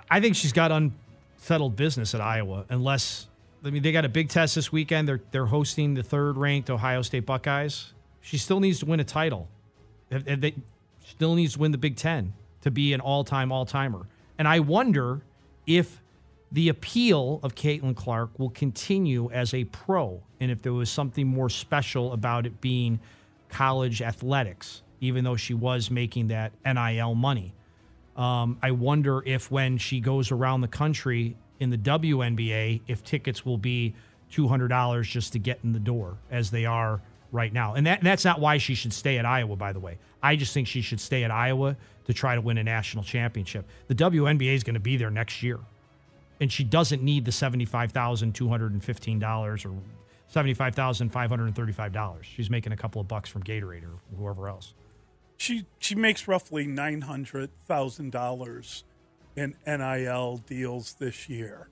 I 0.10 0.20
think 0.20 0.36
she's 0.36 0.54
got 0.54 0.72
unsettled 0.72 1.76
business 1.76 2.16
at 2.16 2.22
Iowa, 2.22 2.66
unless 2.70 3.28
I 3.64 3.70
mean 3.70 3.84
they 3.84 3.92
got 3.92 4.06
a 4.06 4.10
big 4.10 4.30
test 4.30 4.56
this 4.56 4.72
weekend. 4.72 5.08
They're 5.08 5.22
they're 5.32 5.46
hosting 5.46 5.94
the 5.94 6.04
third 6.04 6.38
ranked 6.38 6.70
Ohio 6.70 7.02
State 7.02 7.26
Buckeyes. 7.26 7.94
She 8.22 8.38
still 8.38 8.60
needs 8.60 8.80
to 8.80 8.86
win 8.86 9.00
a 9.00 9.04
title. 9.04 9.48
They 10.10 10.56
still 11.06 11.36
needs 11.36 11.54
to 11.54 11.60
win 11.60 11.72
the 11.72 11.78
Big 11.78 11.96
Ten 11.96 12.34
to 12.62 12.72
be 12.72 12.94
an 12.94 13.02
all 13.02 13.24
time 13.24 13.52
all 13.52 13.66
timer. 13.66 14.08
And 14.40 14.48
I 14.48 14.62
wonder 14.62 15.22
if 15.68 16.02
the 16.52 16.70
appeal 16.70 17.42
of 17.44 17.54
Caitlin 17.54 17.96
Clark 17.96 18.40
will 18.40 18.50
continue 18.50 19.30
as 19.32 19.54
a 19.54 19.66
pro, 19.66 20.24
and 20.40 20.50
if 20.50 20.62
there 20.62 20.74
was 20.74 20.90
something 20.90 21.28
more 21.28 21.50
special 21.50 22.14
about 22.14 22.48
it 22.48 22.60
being 22.62 23.00
college 23.50 24.02
athletics, 24.02 24.82
even 25.02 25.26
though 25.26 25.36
she 25.36 25.54
was 25.54 25.92
making 25.92 26.30
that 26.30 26.54
NIL 26.66 27.14
money. 27.16 27.54
Um, 28.16 28.58
I 28.64 28.72
wonder 28.72 29.22
if 29.26 29.52
when 29.52 29.78
she 29.78 30.00
goes 30.00 30.32
around 30.32 30.62
the 30.62 30.68
country 30.68 31.36
in 31.60 31.70
the 31.70 31.78
WNBA, 31.78 32.82
if 32.88 33.04
tickets 33.04 33.46
will 33.46 33.58
be 33.58 33.94
$200 34.32 35.04
just 35.04 35.34
to 35.34 35.40
get 35.40 35.60
in 35.64 35.74
the 35.74 35.80
door 35.80 36.18
as 36.32 36.50
they 36.50 36.66
are 36.66 37.02
right 37.32 37.54
now. 37.54 37.76
And, 37.76 37.86
that, 37.88 38.00
and 38.00 38.08
that's 38.08 38.26
not 38.26 38.40
why 38.40 38.58
she 38.58 38.76
should 38.76 38.94
stay 38.94 39.18
at 39.18 39.26
Iowa, 39.26 39.56
by 39.56 39.74
the 39.74 39.80
way. 39.80 39.98
I 40.22 40.36
just 40.36 40.54
think 40.54 40.68
she 40.68 40.82
should 40.82 41.00
stay 41.00 41.24
at 41.24 41.32
Iowa 41.32 41.78
to 42.06 42.14
try 42.14 42.36
to 42.36 42.42
win 42.42 42.58
a 42.58 42.64
national 42.64 43.04
championship. 43.04 43.66
The 43.88 43.96
WNBA 43.96 44.56
is 44.56 44.64
going 44.64 44.74
to 44.74 44.80
be 44.80 44.98
there 44.98 45.12
next 45.12 45.44
year. 45.44 45.60
And 46.42 46.52
she 46.52 46.64
doesn't 46.64 47.04
need 47.04 47.26
the 47.26 47.32
$75,215 47.32 49.66
or 49.66 49.74
$75,535. 50.34 52.24
She's 52.24 52.50
making 52.50 52.72
a 52.72 52.78
couple 52.78 53.02
of 53.02 53.08
bucks 53.08 53.30
from 53.30 53.44
Gatorade 53.44 53.84
or 53.84 54.00
whoever 54.18 54.48
else 54.48 54.74
she 55.40 55.66
she 55.80 55.96
makes 55.96 56.28
roughly 56.28 56.68
nine 56.68 57.02
hundred 57.02 57.50
thousand 57.66 58.12
dollars 58.12 58.84
in 59.36 59.56
NIL 59.66 60.44
deals 60.46 60.96
this 61.00 61.30
year, 61.30 61.70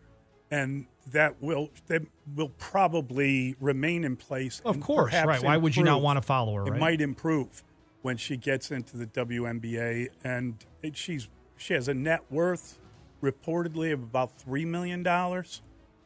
and 0.50 0.88
that 1.12 1.42
will 1.42 1.70
that 1.88 2.04
will 2.36 2.50
probably 2.50 3.56
remain 3.60 4.04
in 4.04 4.16
place. 4.16 4.62
Of 4.66 4.80
course, 4.80 5.14
right? 5.14 5.24
Improve. 5.24 5.44
Why 5.44 5.58
would 5.58 5.76
you 5.76 5.84
not 5.84 6.02
want 6.02 6.18
to 6.18 6.22
follow 6.22 6.56
her? 6.56 6.68
It 6.68 6.72
right? 6.72 6.80
might 6.80 7.02
improve 7.02 7.64
when 8.02 8.18
she 8.18 8.38
gets 8.38 8.72
into 8.72 8.98
the 8.98 9.08
WNBA, 9.08 10.10
and 10.24 10.56
it, 10.82 10.96
she's 10.96 11.30
she 11.58 11.74
has 11.74 11.88
a 11.88 11.94
net 11.94 12.24
worth 12.30 12.80
reportedly 13.22 13.94
of 13.94 14.04
about 14.04 14.38
three 14.38 14.66
million 14.66 15.04
dollars. 15.04 15.62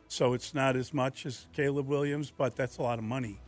So 0.07 0.33
it's 0.33 0.53
not 0.53 0.75
as 0.75 0.93
much 0.93 1.25
as 1.25 1.47
Caleb 1.53 1.87
Williams, 1.87 2.33
but 2.35 2.55
that's 2.55 2.77
a 2.77 2.81
lot 2.81 2.99
of 2.99 3.05
money 3.05 3.39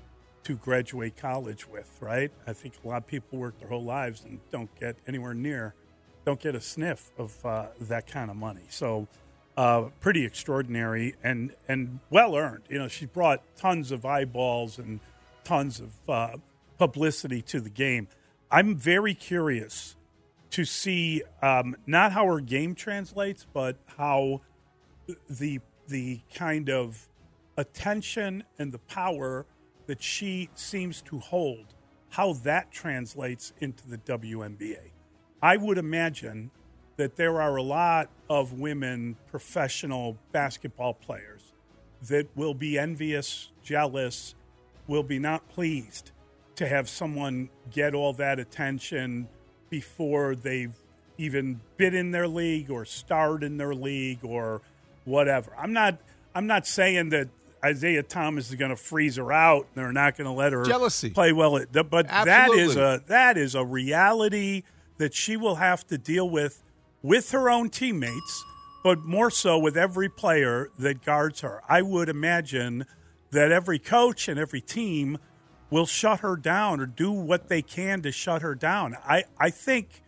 to 0.43 0.56
graduate 0.56 1.16
college 1.16 1.68
with, 1.68 1.97
right? 1.99 2.32
I 2.47 2.54
think 2.54 2.76
a 2.84 2.88
lot 2.88 2.97
of 2.97 3.08
people 3.08 3.38
work 3.39 3.60
their 3.60 3.70
whole 3.70 3.84
lives 3.84 4.24
and 4.24 4.39
don't 4.51 4.74
get 4.80 4.97
anywhere 5.08 5.34
near, 5.34 5.74
don't 6.26 6.39
get 6.39 6.56
a 6.56 6.62
sniff 6.62 7.12
of 7.18 7.45
uh, 7.45 7.68
that 7.82 8.08
kind 8.08 8.30
of 8.30 8.38
money. 8.38 8.64
So, 8.70 9.08
uh, 9.56 9.89
pretty 9.99 10.26
extraordinary 10.26 11.16
and 11.24 11.56
and 11.68 11.99
well 12.10 12.36
earned. 12.36 12.64
You 12.70 12.80
know, 12.80 12.88
she 12.88 13.06
brought 13.06 13.43
tons 13.56 13.91
of 13.91 14.06
eyeballs 14.06 14.80
and 14.80 14.99
tons 15.43 15.80
of 15.80 16.10
uh, 16.10 16.38
publicity 16.78 17.41
to 17.43 17.60
the 17.60 17.70
game. 17.70 18.08
I'm 18.49 18.76
very 18.76 19.14
curious 19.14 19.95
to 20.51 20.66
see 20.66 21.24
um, 21.41 21.76
not 21.88 22.12
how 22.12 22.26
her 22.28 22.39
game 22.39 22.76
translates, 22.76 23.45
but 23.54 23.78
how 23.97 24.41
the 25.30 25.60
the 25.88 26.22
kind 26.34 26.70
of 26.70 27.08
attention 27.58 28.43
and 28.58 28.72
the 28.72 28.80
power 28.80 29.45
that 29.86 30.01
she 30.01 30.49
seems 30.56 31.01
to 31.01 31.20
hold, 31.20 31.74
how 32.10 32.34
that 32.34 32.72
translates 32.72 33.54
into 33.60 33.88
the 33.88 33.97
WNBA. 33.97 34.91
I 35.41 35.58
would 35.58 35.78
imagine 35.78 36.51
that 36.97 37.15
there 37.15 37.41
are 37.41 37.55
a 37.55 37.63
lot 37.63 38.09
of 38.29 38.53
women 38.53 39.15
professional 39.29 40.17
basketball 40.31 40.93
players 40.93 41.53
that 42.09 42.27
will 42.35 42.53
be 42.53 42.77
envious, 42.77 43.49
jealous, 43.63 44.35
will 44.87 45.03
be 45.03 45.19
not 45.19 45.47
pleased 45.49 46.11
to 46.55 46.67
have 46.67 46.87
someone 46.87 47.49
get 47.71 47.95
all 47.95 48.13
that 48.13 48.39
attention 48.39 49.27
before 49.69 50.35
they've 50.35 50.75
even 51.17 51.59
been 51.77 51.95
in 51.95 52.11
their 52.11 52.27
league 52.27 52.69
or 52.69 52.85
starred 52.85 53.43
in 53.43 53.57
their 53.57 53.73
league 53.73 54.19
or 54.23 54.61
whatever. 55.05 55.51
I'm 55.57 55.73
not 55.73 55.97
I'm 56.35 56.47
not 56.47 56.67
saying 56.67 57.09
that 57.09 57.29
Isiah 57.65 58.03
Thomas 58.03 58.49
is 58.49 58.55
going 58.55 58.71
to 58.71 58.75
freeze 58.75 59.15
her 59.15 59.31
out 59.31 59.67
and 59.73 59.83
they're 59.83 59.91
not 59.91 60.17
going 60.17 60.25
to 60.25 60.33
let 60.33 60.53
her 60.53 60.63
Jealousy. 60.63 61.11
play 61.11 61.31
well 61.31 61.57
at 61.57 61.71
but 61.89 62.07
that 62.07 62.51
is 62.51 62.75
a 62.75 63.01
that 63.07 63.37
is 63.37 63.55
a 63.55 63.63
reality 63.63 64.63
that 64.97 65.13
she 65.13 65.37
will 65.37 65.55
have 65.55 65.85
to 65.87 65.97
deal 65.97 66.29
with 66.29 66.61
with 67.04 67.30
her 67.32 67.49
own 67.49 67.70
teammates, 67.70 68.43
but 68.84 68.99
more 68.99 69.30
so 69.30 69.60
with 69.60 69.78
every 69.78 70.10
player 70.10 70.70
that 70.80 71.04
guards 71.06 71.41
her. 71.41 71.62
I 71.70 71.82
would 71.84 72.10
imagine 72.10 72.86
that 73.32 73.51
every 73.51 73.78
coach 73.78 74.28
and 74.28 74.39
every 74.39 74.62
team 74.62 75.18
will 75.70 75.86
shut 75.86 76.22
her 76.22 76.36
down 76.36 76.80
or 76.80 76.86
do 76.86 77.12
what 77.12 77.49
they 77.49 77.62
can 77.62 78.01
to 78.01 78.12
shut 78.12 78.41
her 78.41 78.56
down. 78.56 78.95
I, 79.08 79.24
I 79.38 79.49
think 79.49 80.01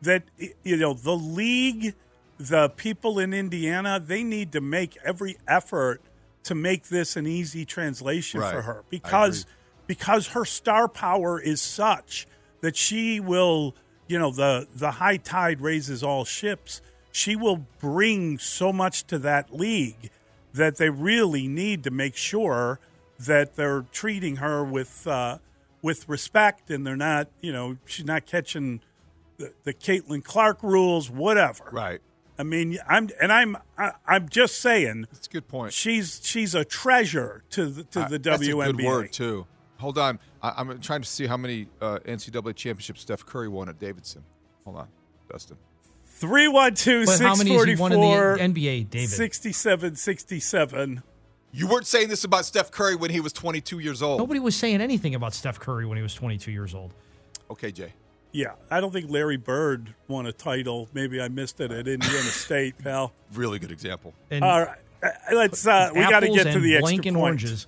that 0.00 0.24
you 0.64 0.76
know 0.76 0.94
the 0.94 1.16
league, 1.16 1.94
the 2.38 2.68
people 2.70 3.18
in 3.18 3.32
Indiana, 3.32 4.00
they 4.04 4.22
need 4.24 4.52
to 4.52 4.60
make 4.60 4.96
every 5.04 5.36
effort 5.46 6.00
to 6.44 6.54
make 6.54 6.88
this 6.88 7.16
an 7.16 7.26
easy 7.26 7.64
translation 7.64 8.40
Right. 8.40 8.52
for 8.52 8.62
her 8.62 8.84
because 8.90 9.46
because 9.86 10.28
her 10.28 10.44
star 10.44 10.88
power 10.88 11.40
is 11.40 11.60
such 11.60 12.26
that 12.60 12.76
she 12.76 13.20
will, 13.20 13.74
you 14.12 14.18
know, 14.18 14.30
the 14.30 14.66
the 14.74 14.90
high 14.92 15.16
tide 15.16 15.60
raises 15.62 16.02
all 16.02 16.24
ships. 16.26 16.82
She 17.12 17.34
will 17.34 17.66
bring 17.80 18.38
so 18.38 18.72
much 18.72 19.06
to 19.08 19.18
that 19.20 19.54
league 19.54 20.10
that 20.52 20.76
they 20.76 20.90
really 20.90 21.48
need 21.48 21.82
to 21.84 21.90
make 21.90 22.14
sure 22.16 22.78
that 23.18 23.56
they're 23.56 23.86
treating 23.92 24.36
her 24.36 24.62
with 24.62 25.06
uh, 25.06 25.38
with 25.80 26.08
respect 26.08 26.70
and 26.70 26.86
they're 26.86 26.96
not, 26.96 27.28
you 27.40 27.52
know, 27.52 27.76
she's 27.86 28.04
not 28.04 28.26
catching 28.26 28.80
the, 29.38 29.52
the 29.64 29.72
Caitlin 29.74 30.22
Clark 30.22 30.62
rules, 30.62 31.10
whatever. 31.10 31.64
Right. 31.72 32.00
I 32.38 32.42
mean, 32.44 32.78
I'm 32.88 33.08
and 33.20 33.32
I'm 33.32 33.56
I, 33.78 33.92
I'm 34.06 34.28
just 34.28 34.60
saying. 34.60 35.06
That's 35.12 35.26
a 35.26 35.30
good 35.30 35.48
point. 35.48 35.72
She's 35.72 36.20
she's 36.22 36.54
a 36.54 36.64
treasure 36.64 37.44
to 37.50 37.66
the 37.66 37.84
to 37.84 38.00
Uh, 38.00 38.08
the 38.08 38.18
that's 38.18 38.42
WNBA. 38.46 38.68
a 38.68 38.72
good 38.72 38.84
word 38.84 39.12
too. 39.12 39.46
Hold 39.78 39.98
on, 39.98 40.18
I, 40.42 40.54
I'm 40.56 40.80
trying 40.80 41.02
to 41.02 41.08
see 41.08 41.26
how 41.26 41.36
many 41.36 41.68
uh, 41.80 41.98
NCAA 42.04 42.54
championships 42.56 43.00
Steph 43.02 43.24
Curry 43.24 43.48
won 43.48 43.68
at 43.68 43.78
Davidson. 43.78 44.24
Hold 44.64 44.76
on, 44.78 44.88
Dustin. 45.30 45.56
312 46.06 47.06
But 47.06 47.20
how 47.20 47.34
many 47.34 47.50
has 47.52 47.64
he 47.64 47.74
won 47.76 47.92
in 47.92 48.00
the 48.00 48.06
644 48.06 48.38
NBA, 48.38 48.90
David? 48.90 49.08
67 49.10 49.96
67. 49.96 51.02
You 51.54 51.68
weren't 51.68 51.86
saying 51.86 52.08
this 52.08 52.24
about 52.24 52.44
Steph 52.44 52.70
Curry 52.70 52.94
when 52.96 53.10
he 53.10 53.20
was 53.20 53.32
22 53.32 53.78
years 53.80 54.00
old. 54.02 54.18
Nobody 54.18 54.40
was 54.40 54.56
saying 54.56 54.80
anything 54.80 55.14
about 55.14 55.34
Steph 55.34 55.58
Curry 55.60 55.84
when 55.84 55.96
he 55.98 56.02
was 56.02 56.14
22 56.14 56.50
years 56.50 56.74
old. 56.74 56.94
Okay, 57.50 57.70
Jay. 57.72 57.92
Yeah, 58.32 58.52
I 58.70 58.80
don't 58.80 58.92
think 58.92 59.10
Larry 59.10 59.36
Bird 59.36 59.94
won 60.08 60.24
a 60.24 60.32
title. 60.32 60.88
Maybe 60.94 61.20
I 61.20 61.28
missed 61.28 61.60
it 61.60 61.70
at 61.70 61.86
Indiana 61.86 62.22
State, 62.30 62.78
pal. 62.78 63.12
Really 63.34 63.58
good 63.58 63.70
example. 63.70 64.14
And 64.30 64.42
All 64.42 64.60
right, 64.64 64.78
Uh, 65.02 65.08
let's. 65.34 65.66
Uh, 65.66 65.90
we 65.94 66.00
got 66.00 66.20
to 66.20 66.28
get 66.30 66.52
to 66.52 66.60
the 66.60 66.76
extra 66.76 66.96
blanking 66.96 67.02
point. 67.12 67.16
oranges. 67.16 67.66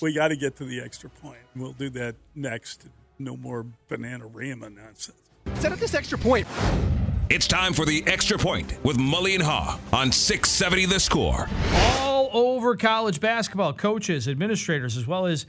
We 0.00 0.12
got 0.12 0.28
to 0.28 0.36
get 0.36 0.56
to 0.56 0.64
the 0.64 0.80
extra 0.80 1.10
point. 1.10 1.38
We'll 1.56 1.72
do 1.72 1.90
that 1.90 2.16
next. 2.34 2.88
No 3.18 3.36
more 3.36 3.66
banana 3.88 4.26
rama 4.26 4.70
nonsense. 4.70 5.16
Set 5.54 5.72
up 5.72 5.78
this 5.78 5.94
extra 5.94 6.18
point. 6.18 6.46
It's 7.30 7.46
time 7.46 7.72
for 7.72 7.86
the 7.86 8.04
extra 8.06 8.36
point 8.36 8.76
with 8.84 8.98
Mully 8.98 9.34
and 9.34 9.42
Haugh 9.42 9.78
on 9.92 10.12
670 10.12 10.86
The 10.86 11.00
Score. 11.00 11.48
All 12.00 12.28
over 12.32 12.76
college 12.76 13.20
basketball, 13.20 13.72
coaches, 13.72 14.28
administrators, 14.28 14.96
as 14.96 15.06
well 15.06 15.26
as 15.26 15.46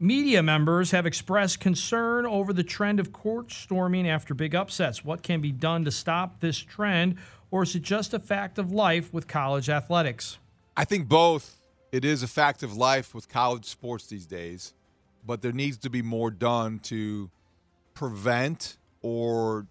media 0.00 0.42
members 0.42 0.90
have 0.90 1.06
expressed 1.06 1.60
concern 1.60 2.26
over 2.26 2.52
the 2.52 2.64
trend 2.64 2.98
of 2.98 3.12
court 3.12 3.52
storming 3.52 4.08
after 4.08 4.34
big 4.34 4.54
upsets. 4.54 5.04
What 5.04 5.22
can 5.22 5.40
be 5.40 5.52
done 5.52 5.84
to 5.84 5.90
stop 5.90 6.40
this 6.40 6.58
trend, 6.58 7.16
or 7.50 7.62
is 7.62 7.74
it 7.74 7.82
just 7.82 8.14
a 8.14 8.18
fact 8.18 8.58
of 8.58 8.72
life 8.72 9.12
with 9.12 9.28
college 9.28 9.68
athletics? 9.68 10.38
I 10.76 10.84
think 10.84 11.08
both. 11.08 11.59
It 11.92 12.04
is 12.04 12.22
a 12.22 12.28
fact 12.28 12.62
of 12.62 12.76
life 12.76 13.14
with 13.14 13.28
college 13.28 13.64
sports 13.64 14.06
these 14.06 14.26
days, 14.26 14.74
but 15.26 15.42
there 15.42 15.52
needs 15.52 15.76
to 15.78 15.90
be 15.90 16.02
more 16.02 16.30
done 16.30 16.78
to 16.80 17.30
prevent 17.94 18.76
or 19.02 19.66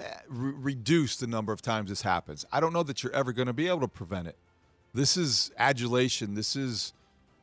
eh, 0.00 0.04
re- 0.28 0.54
reduce 0.56 1.16
the 1.16 1.26
number 1.26 1.52
of 1.52 1.62
times 1.62 1.88
this 1.88 2.02
happens. 2.02 2.44
I 2.50 2.60
don't 2.60 2.72
know 2.72 2.82
that 2.82 3.02
you're 3.02 3.14
ever 3.14 3.32
going 3.32 3.46
to 3.46 3.52
be 3.52 3.68
able 3.68 3.80
to 3.80 3.88
prevent 3.88 4.26
it. 4.26 4.36
This 4.92 5.16
is 5.16 5.52
adulation. 5.56 6.34
This 6.34 6.56
is 6.56 6.92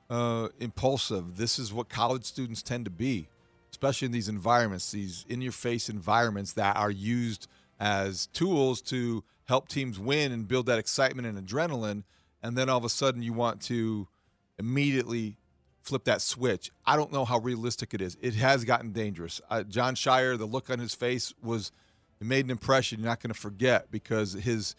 uh, 0.10 0.50
impulsive. 0.60 1.38
This 1.38 1.58
is 1.58 1.72
what 1.72 1.90
college 1.90 2.26
students 2.26 2.62
tend 2.62 2.86
to 2.86 2.92
be, 2.92 3.28
especially 3.72 4.08
in 4.08 4.12
these 4.12 4.30
environments, 4.30 4.92
these 4.92 5.26
in 5.30 5.42
your 5.42 5.52
face 5.52 5.90
environments 5.90 6.54
that 6.54 6.76
are 6.76 6.92
used 6.92 7.48
as 7.80 8.28
tools 8.28 8.82
to 8.82 9.24
help 9.46 9.68
teams 9.68 9.98
win 9.98 10.32
and 10.32 10.48
build 10.48 10.66
that 10.68 10.78
excitement 10.78 11.28
and 11.28 11.38
adrenaline. 11.38 12.04
And 12.42 12.58
then 12.58 12.70
all 12.70 12.78
of 12.78 12.86
a 12.86 12.90
sudden 12.90 13.22
you 13.22 13.34
want 13.34 13.62
to 13.64 14.08
immediately 14.58 15.38
flip 15.82 16.04
that 16.06 16.22
switch. 16.22 16.72
I 16.86 16.96
don't 16.96 17.12
know 17.12 17.26
how 17.26 17.40
realistic 17.40 17.94
it 17.94 18.02
is. 18.02 18.18
It 18.22 18.36
has 18.36 18.64
gotten 18.64 18.92
dangerous. 18.92 19.42
Uh, 19.50 19.64
Jon 19.64 19.96
Scheyer, 19.96 20.38
the 20.38 20.46
look 20.46 20.70
on 20.70 20.80
his 20.80 20.94
face 20.94 21.34
was 21.42 21.72
it 22.20 22.28
made 22.28 22.46
an 22.46 22.52
impression 22.52 23.00
you're 23.00 23.08
not 23.08 23.22
going 23.22 23.34
to 23.34 23.40
forget 23.40 23.90
because 23.92 24.34
his 24.34 24.76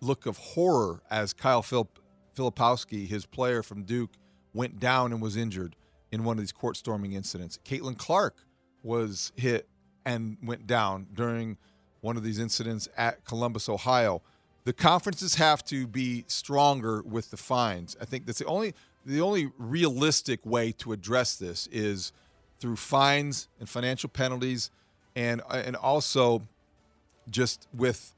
look 0.00 0.26
of 0.26 0.38
horror 0.38 1.02
as 1.10 1.32
Kyle 1.32 1.62
Philip, 1.62 1.98
Filipowski, 2.36 3.06
his 3.06 3.26
player 3.26 3.62
from 3.62 3.82
Duke, 3.82 4.12
went 4.52 4.78
down 4.78 5.12
and 5.12 5.20
was 5.20 5.36
injured 5.36 5.76
in 6.12 6.24
one 6.24 6.36
of 6.38 6.42
these 6.42 6.52
court 6.52 6.76
storming 6.76 7.12
incidents. 7.12 7.58
Caitlin 7.64 7.98
Clark 7.98 8.44
was 8.82 9.32
hit 9.34 9.68
and 10.06 10.36
went 10.42 10.66
down 10.66 11.08
during 11.12 11.58
one 12.00 12.16
of 12.16 12.22
these 12.22 12.38
incidents 12.38 12.88
at 12.96 13.24
Columbus, 13.24 13.68
Ohio. 13.68 14.22
The 14.64 14.72
conferences 14.72 15.34
have 15.34 15.62
to 15.66 15.86
be 15.86 16.24
stronger 16.26 17.02
with 17.02 17.30
the 17.30 17.36
fines. 17.36 17.96
I 18.00 18.06
think 18.06 18.26
that's 18.26 18.38
the 18.38 18.46
only 18.46 18.74
the 19.04 19.20
only 19.20 19.52
realistic 19.58 20.44
way 20.46 20.72
to 20.72 20.92
address 20.92 21.36
this 21.36 21.68
is 21.70 22.12
through 22.58 22.76
fines 22.76 23.48
and 23.60 23.68
financial 23.68 24.08
penalties, 24.08 24.70
and 25.14 25.42
and 25.50 25.76
also 25.76 26.48
just 27.28 27.68
with 27.74 28.14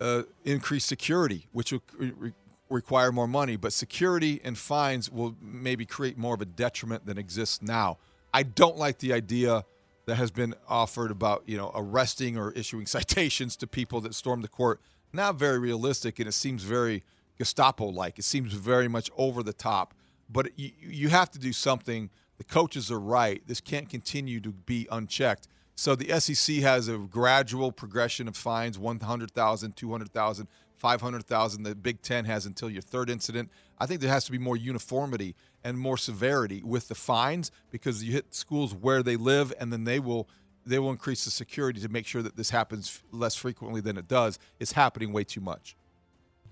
uh, 0.00 0.22
increased 0.44 0.88
security, 0.88 1.46
which 1.52 1.72
will 1.72 1.82
re- 1.96 2.32
require 2.68 3.12
more 3.12 3.28
money. 3.28 3.54
But 3.54 3.72
security 3.72 4.40
and 4.42 4.58
fines 4.58 5.10
will 5.10 5.36
maybe 5.40 5.86
create 5.86 6.18
more 6.18 6.34
of 6.34 6.40
a 6.40 6.46
detriment 6.46 7.06
than 7.06 7.16
exists 7.16 7.62
now. 7.62 7.98
I 8.34 8.42
don't 8.42 8.76
like 8.76 8.98
the 8.98 9.12
idea 9.12 9.64
that 10.06 10.16
has 10.16 10.30
been 10.30 10.54
offered 10.68 11.12
about 11.12 11.44
you 11.46 11.56
know 11.56 11.70
arresting 11.76 12.36
or 12.36 12.50
issuing 12.52 12.86
citations 12.98 13.54
to 13.58 13.68
people 13.68 14.00
that 14.00 14.14
storm 14.14 14.42
the 14.42 14.48
court. 14.48 14.80
Not 15.12 15.36
very 15.36 15.58
realistic, 15.58 16.18
and 16.18 16.28
it 16.28 16.32
seems 16.32 16.62
very 16.62 17.04
Gestapo-like. 17.38 18.18
It 18.18 18.24
seems 18.24 18.52
very 18.52 18.88
much 18.88 19.10
over 19.16 19.42
the 19.42 19.52
top. 19.52 19.94
But 20.28 20.58
you, 20.58 20.70
you 20.80 21.08
have 21.10 21.30
to 21.32 21.38
do 21.38 21.52
something. 21.52 22.10
The 22.38 22.44
coaches 22.44 22.90
are 22.90 23.00
right. 23.00 23.42
This 23.46 23.60
can't 23.60 23.88
continue 23.88 24.40
to 24.40 24.52
be 24.52 24.88
unchecked. 24.90 25.48
So 25.74 25.94
the 25.94 26.18
SEC 26.20 26.56
has 26.56 26.88
a 26.88 26.96
gradual 26.96 27.70
progression 27.70 28.28
of 28.28 28.36
fines 28.36 28.78
100,000, 28.78 29.76
200,000, 29.76 30.48
500,000. 30.78 31.62
The 31.62 31.74
Big 31.74 32.00
10 32.00 32.24
has 32.24 32.46
until 32.46 32.70
your 32.70 32.82
third 32.82 33.10
incident. 33.10 33.50
I 33.78 33.84
think 33.84 34.00
there 34.00 34.10
has 34.10 34.24
to 34.24 34.32
be 34.32 34.38
more 34.38 34.56
uniformity 34.56 35.34
and 35.62 35.78
more 35.78 35.98
severity 35.98 36.62
with 36.64 36.88
the 36.88 36.94
fines 36.94 37.50
because 37.70 38.02
you 38.02 38.12
hit 38.12 38.34
schools 38.34 38.74
where 38.74 39.02
they 39.02 39.16
live 39.16 39.52
and 39.60 39.70
then 39.70 39.84
they 39.84 40.00
will 40.00 40.28
they 40.66 40.78
will 40.78 40.90
increase 40.90 41.24
the 41.24 41.30
security 41.30 41.80
to 41.80 41.88
make 41.88 42.06
sure 42.06 42.22
that 42.22 42.36
this 42.36 42.50
happens 42.50 43.02
less 43.12 43.34
frequently 43.34 43.80
than 43.80 43.96
it 43.96 44.08
does. 44.08 44.38
It's 44.58 44.72
happening 44.72 45.12
way 45.12 45.24
too 45.24 45.40
much. 45.40 45.76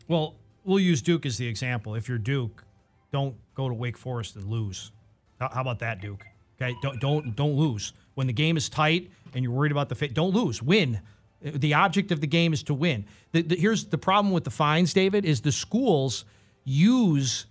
Well, 0.09 0.37
we'll 0.65 0.81
use 0.81 1.03
Duke 1.03 1.27
as 1.27 1.37
the 1.37 1.47
example. 1.47 1.95
If 1.95 2.09
you're 2.09 2.19
Duke, 2.19 2.65
don't 3.13 3.35
go 3.55 3.69
to 3.69 3.75
Wake 3.75 3.99
Forest 3.99 4.37
and 4.37 4.45
lose. 4.47 4.93
How 5.41 5.61
about 5.61 5.81
that, 5.81 6.01
Duke? 6.01 6.25
Okay, 6.61 6.77
don't 6.83 7.01
don't 7.01 7.37
don't 7.37 7.55
lose 7.55 7.93
when 8.15 8.27
the 8.29 8.33
game 8.33 8.57
is 8.57 8.69
tight 8.69 9.11
and 9.35 9.43
you're 9.43 9.53
worried 9.53 9.73
about 9.73 9.89
the 9.89 9.95
fit. 9.95 10.15
Don't 10.15 10.33
lose. 10.33 10.63
Win. 10.63 11.01
The 11.43 11.75
object 11.75 12.13
of 12.13 12.21
the 12.21 12.27
game 12.27 12.53
is 12.53 12.63
to 12.65 12.75
win. 12.75 13.05
The, 13.33 13.43
the, 13.43 13.57
here's 13.57 13.85
the 13.85 13.99
problem 13.99 14.33
with 14.33 14.45
the 14.45 14.51
fines, 14.51 14.95
David, 14.95 15.27
is 15.27 15.43
the 15.43 15.53
schools 15.53 16.25
use 16.65 17.47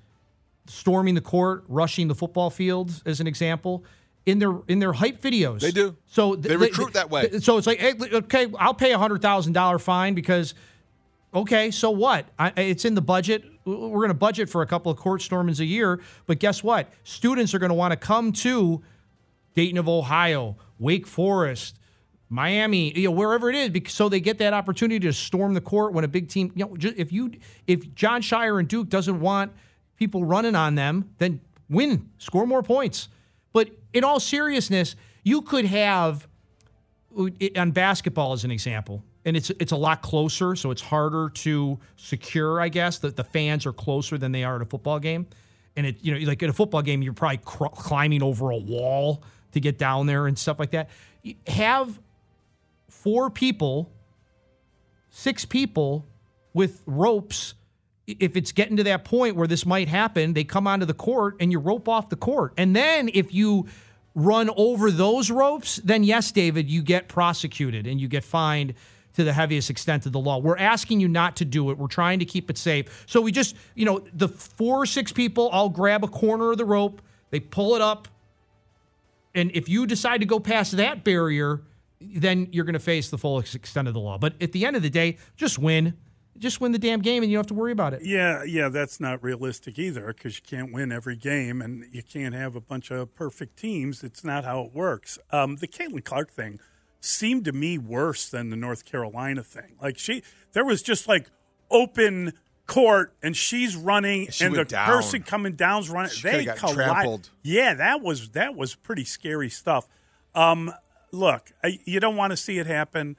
storming 0.65 1.13
the 1.13 1.21
court, 1.21 1.63
rushing 1.67 2.07
the 2.07 2.15
football 2.15 2.49
field 2.49 3.03
as 3.05 3.19
an 3.19 3.27
example 3.27 3.83
in 4.25 4.39
their 4.39 4.53
in 4.67 4.79
their 4.79 4.93
hype 4.93 5.21
videos. 5.21 5.59
They 5.59 5.71
do. 5.71 5.95
So 6.07 6.35
They 6.35 6.55
recruit 6.55 6.93
that 6.93 7.09
way. 7.09 7.39
So 7.39 7.57
it's 7.57 7.67
like, 7.67 7.79
hey, 7.79 7.93
okay, 8.13 8.47
I'll 8.57 8.73
pay 8.73 8.93
a 8.93 8.97
hundred 8.97 9.21
thousand 9.21 9.53
dollar 9.53 9.79
fine 9.79 10.13
because, 10.13 10.53
okay, 11.33 11.71
so 11.71 11.91
what? 11.91 12.25
I, 12.39 12.53
it's 12.55 12.85
in 12.85 12.95
the 12.95 13.01
budget. 13.01 13.43
We're 13.65 13.89
going 13.89 14.09
to 14.09 14.13
budget 14.13 14.49
for 14.49 14.61
a 14.61 14.67
couple 14.67 14.91
of 14.91 14.97
court 14.97 15.21
stormings 15.21 15.61
a 15.61 15.65
year, 15.65 16.01
but 16.25 16.39
guess 16.39 16.63
what? 16.63 16.91
Students 17.03 17.53
are 17.53 17.59
going 17.59 17.69
to 17.69 17.75
want 17.75 17.91
to 17.93 17.97
come 17.97 18.33
to 18.33 18.81
Dayton 19.53 19.77
of 19.77 19.87
Ohio, 19.87 20.57
Wake 20.79 21.07
Forest, 21.07 21.79
Miami, 22.29 22.91
you 22.97 23.07
know, 23.07 23.11
wherever 23.11 23.49
it 23.49 23.55
is, 23.55 23.69
because 23.69 23.93
so 23.93 24.09
they 24.09 24.19
get 24.19 24.39
that 24.39 24.53
opportunity 24.53 24.99
to 24.99 25.13
storm 25.13 25.53
the 25.53 25.61
court 25.61 25.93
when 25.93 26.03
a 26.03 26.07
big 26.07 26.27
team. 26.29 26.51
You 26.55 26.65
know, 26.65 26.75
if 26.97 27.11
you 27.11 27.31
if 27.67 27.93
Jon 27.93 28.21
Scheyer 28.21 28.59
and 28.59 28.67
Duke 28.67 28.89
doesn't 28.89 29.19
want 29.19 29.53
people 29.97 30.25
running 30.25 30.55
on 30.55 30.75
them, 30.75 31.11
then 31.19 31.39
win, 31.69 32.09
score 32.17 32.47
more 32.47 32.63
points. 32.63 33.07
But 33.53 33.69
in 33.93 34.03
all 34.03 34.19
seriousness, 34.19 34.95
you 35.23 35.41
could 35.41 35.65
have 35.65 36.27
on 37.55 37.71
basketball 37.71 38.33
as 38.33 38.43
an 38.43 38.51
example, 38.51 39.03
and 39.23 39.37
it's 39.37 39.51
it's 39.51 39.71
a 39.71 39.77
lot 39.77 40.01
closer, 40.01 40.55
so 40.55 40.71
it's 40.71 40.81
harder 40.81 41.29
to 41.29 41.79
secure. 41.95 42.59
I 42.59 42.69
guess 42.69 42.97
that 42.99 43.15
the 43.15 43.23
fans 43.23 43.65
are 43.65 43.73
closer 43.73 44.17
than 44.17 44.31
they 44.31 44.43
are 44.43 44.55
at 44.55 44.61
a 44.61 44.65
football 44.65 44.99
game, 44.99 45.27
and 45.75 45.85
it 45.85 45.97
you 46.01 46.13
know 46.13 46.27
like 46.27 46.41
at 46.43 46.49
a 46.49 46.53
football 46.53 46.81
game 46.81 47.01
you're 47.01 47.13
probably 47.13 47.37
cr- 47.37 47.65
climbing 47.67 48.23
over 48.23 48.49
a 48.49 48.57
wall 48.57 49.23
to 49.51 49.59
get 49.59 49.77
down 49.77 50.07
there 50.07 50.27
and 50.27 50.37
stuff 50.37 50.59
like 50.59 50.71
that. 50.71 50.89
Have 51.47 51.99
four 52.89 53.29
people, 53.29 53.91
six 55.09 55.45
people 55.45 56.05
with 56.53 56.81
ropes. 56.85 57.53
If 58.05 58.35
it's 58.35 58.51
getting 58.51 58.77
to 58.77 58.83
that 58.83 59.05
point 59.05 59.35
where 59.35 59.47
this 59.47 59.65
might 59.65 59.87
happen, 59.87 60.33
they 60.33 60.43
come 60.43 60.67
onto 60.67 60.85
the 60.85 60.93
court 60.93 61.37
and 61.39 61.51
you 61.51 61.59
rope 61.59 61.87
off 61.87 62.09
the 62.09 62.15
court. 62.15 62.53
And 62.57 62.75
then 62.75 63.09
if 63.13 63.33
you 63.33 63.67
run 64.13 64.49
over 64.57 64.91
those 64.91 65.31
ropes, 65.31 65.77
then 65.77 66.03
yes, 66.03 66.31
David, 66.31 66.69
you 66.69 66.81
get 66.81 67.07
prosecuted 67.07 67.87
and 67.87 67.99
you 68.01 68.07
get 68.07 68.23
fined 68.23 68.73
to 69.13 69.23
the 69.23 69.33
heaviest 69.33 69.69
extent 69.69 70.05
of 70.05 70.11
the 70.11 70.19
law. 70.19 70.39
We're 70.39 70.57
asking 70.57 70.99
you 70.99 71.07
not 71.07 71.37
to 71.37 71.45
do 71.45 71.69
it. 71.71 71.77
We're 71.77 71.87
trying 71.87 72.19
to 72.19 72.25
keep 72.25 72.49
it 72.49 72.57
safe. 72.57 73.05
So 73.07 73.21
we 73.21 73.31
just, 73.31 73.55
you 73.75 73.85
know, 73.85 74.03
the 74.13 74.27
four 74.27 74.81
or 74.81 74.85
six 74.85 75.11
people 75.11 75.49
all 75.49 75.69
grab 75.69 76.03
a 76.03 76.07
corner 76.07 76.51
of 76.51 76.57
the 76.57 76.65
rope, 76.65 77.01
they 77.29 77.39
pull 77.39 77.75
it 77.75 77.81
up, 77.81 78.07
and 79.35 79.51
if 79.53 79.67
you 79.67 79.87
decide 79.87 80.19
to 80.19 80.25
go 80.25 80.39
past 80.39 80.77
that 80.77 81.03
barrier, 81.03 81.61
then 81.99 82.49
you're 82.51 82.65
going 82.65 82.73
to 82.73 82.79
face 82.79 83.09
the 83.09 83.17
full 83.17 83.39
extent 83.39 83.87
of 83.87 83.93
the 83.93 83.99
law. 83.99 84.17
But 84.17 84.41
at 84.41 84.51
the 84.51 84.65
end 84.65 84.75
of 84.75 84.81
the 84.81 84.89
day, 84.89 85.17
just 85.35 85.57
win. 85.57 85.95
Just 86.37 86.59
win 86.59 86.71
the 86.71 86.79
damn 86.79 86.99
game 87.01 87.21
and 87.21 87.31
you 87.31 87.37
don't 87.37 87.41
have 87.43 87.47
to 87.47 87.53
worry 87.53 87.71
about 87.71 87.93
it. 87.93 88.03
Yeah, 88.03 88.43
yeah, 88.43 88.69
that's 88.69 88.99
not 88.99 89.21
realistic 89.23 89.77
either 89.77 90.07
because 90.07 90.35
you 90.37 90.41
can't 90.45 90.73
win 90.73 90.91
every 90.91 91.15
game 91.15 91.61
and 91.61 91.85
you 91.91 92.01
can't 92.01 92.33
have 92.33 92.55
a 92.55 92.61
bunch 92.61 92.89
of 92.91 93.13
perfect 93.15 93.57
teams. 93.57 94.03
It's 94.03 94.23
not 94.23 94.43
how 94.43 94.63
it 94.63 94.73
works. 94.73 95.19
Um, 95.31 95.57
the 95.57 95.67
Caitlin 95.67 96.03
Clark 96.03 96.31
thing 96.31 96.59
seemed 96.99 97.45
to 97.45 97.51
me 97.51 97.77
worse 97.77 98.27
than 98.29 98.49
the 98.49 98.55
North 98.55 98.83
Carolina 98.85 99.43
thing. 99.43 99.75
Like 99.81 99.99
she, 99.99 100.23
there 100.53 100.65
was 100.65 100.81
just 100.81 101.07
like 101.07 101.29
open 101.69 102.33
court 102.65 103.13
and 103.21 103.35
she's 103.35 103.75
running 103.75 104.29
She 104.31 104.45
and 104.45 104.55
the 104.55 104.63
down. 104.65 104.87
person 104.87 105.21
coming 105.21 105.53
down's 105.53 105.89
running. 105.89 106.11
She 106.11 106.23
they 106.23 106.31
coulda 106.31 106.45
got 106.45 106.57
colli- 106.57 106.73
trampled. 106.75 107.29
Yeah, 107.43 107.73
that 107.75 108.01
was 108.01 108.29
that 108.29 108.55
was 108.55 108.73
pretty 108.75 109.03
scary 109.03 109.49
stuff. 109.49 109.87
Um, 110.33 110.73
look, 111.11 111.51
I, 111.63 111.79
you 111.85 111.99
don't 111.99 112.15
want 112.15 112.31
to 112.31 112.37
see 112.37 112.57
it 112.59 112.65
happen. 112.67 113.17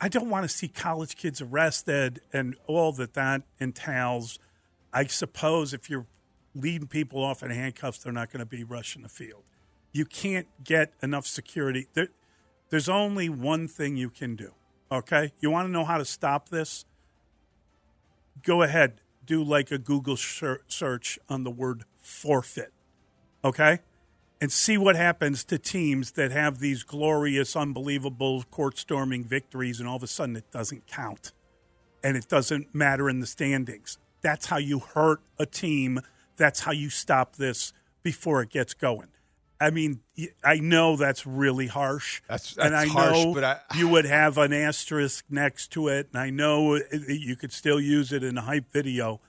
I 0.00 0.08
don't 0.08 0.30
want 0.30 0.44
to 0.44 0.48
see 0.48 0.68
college 0.68 1.16
kids 1.16 1.42
arrested 1.42 2.22
and 2.32 2.56
all 2.66 2.92
that 2.92 3.14
that 3.14 3.42
entails. 3.58 4.38
I 4.92 5.06
suppose 5.06 5.74
if 5.74 5.90
you're 5.90 6.06
leading 6.54 6.88
people 6.88 7.22
off 7.22 7.42
in 7.42 7.50
handcuffs, 7.50 7.98
they're 7.98 8.12
not 8.12 8.32
going 8.32 8.40
to 8.40 8.46
be 8.46 8.64
rushing 8.64 9.02
the 9.02 9.08
field. 9.08 9.44
You 9.92 10.06
can't 10.06 10.46
get 10.64 10.94
enough 11.02 11.26
security. 11.26 11.88
There, 11.92 12.08
there's 12.70 12.88
only 12.88 13.28
one 13.28 13.68
thing 13.68 13.96
you 13.96 14.08
can 14.08 14.36
do. 14.36 14.52
Okay, 14.90 15.32
you 15.40 15.50
want 15.50 15.68
to 15.68 15.72
know 15.72 15.84
how 15.84 15.98
to 15.98 16.04
stop 16.04 16.48
this? 16.48 16.84
Go 18.42 18.62
ahead, 18.62 19.02
do 19.24 19.42
like 19.44 19.70
a 19.70 19.78
Google 19.78 20.16
search 20.16 21.18
on 21.28 21.44
the 21.44 21.50
word 21.50 21.84
forfeit. 22.00 22.72
Okay, 23.44 23.80
and 24.40 24.50
see 24.50 24.78
what 24.78 24.96
happens 24.96 25.44
to 25.44 25.58
teams 25.58 26.12
that 26.12 26.30
have 26.32 26.58
these 26.58 26.82
glorious, 26.82 27.54
unbelievable 27.54 28.42
court 28.50 28.78
storming 28.78 29.24
victories, 29.24 29.80
and 29.80 29.88
all 29.88 29.96
of 29.96 30.02
a 30.02 30.06
sudden 30.06 30.36
it 30.36 30.50
doesn't 30.50 30.86
count 30.86 31.32
and 32.02 32.16
it 32.16 32.28
doesn't 32.28 32.74
matter 32.74 33.10
in 33.10 33.20
the 33.20 33.26
standings. 33.26 33.98
That's 34.22 34.46
how 34.46 34.56
you 34.56 34.78
hurt 34.78 35.20
a 35.38 35.44
team. 35.44 36.00
That's 36.36 36.60
how 36.60 36.72
you 36.72 36.88
stop 36.88 37.36
this 37.36 37.74
before 38.02 38.40
it 38.40 38.48
gets 38.48 38.72
going. 38.72 39.08
I 39.60 39.68
mean, 39.68 40.00
I 40.42 40.56
know 40.56 40.96
that's 40.96 41.26
really 41.26 41.66
harsh. 41.66 42.22
That's- 42.26 42.56
and 42.56 42.74
I 42.74 42.86
harsh, 42.86 43.12
know 43.12 43.34
but 43.34 43.44
I- 43.44 43.60
you 43.76 43.88
would 43.88 44.06
have 44.06 44.38
an 44.38 44.54
asterisk 44.54 45.26
next 45.28 45.72
to 45.72 45.88
it, 45.88 46.08
and 46.12 46.18
I 46.18 46.30
know 46.30 46.74
it- 46.74 46.88
you 47.10 47.36
could 47.36 47.52
still 47.52 47.78
use 47.78 48.10
it 48.10 48.24
in 48.24 48.38
a 48.38 48.42
hype 48.42 48.72
video. 48.72 49.20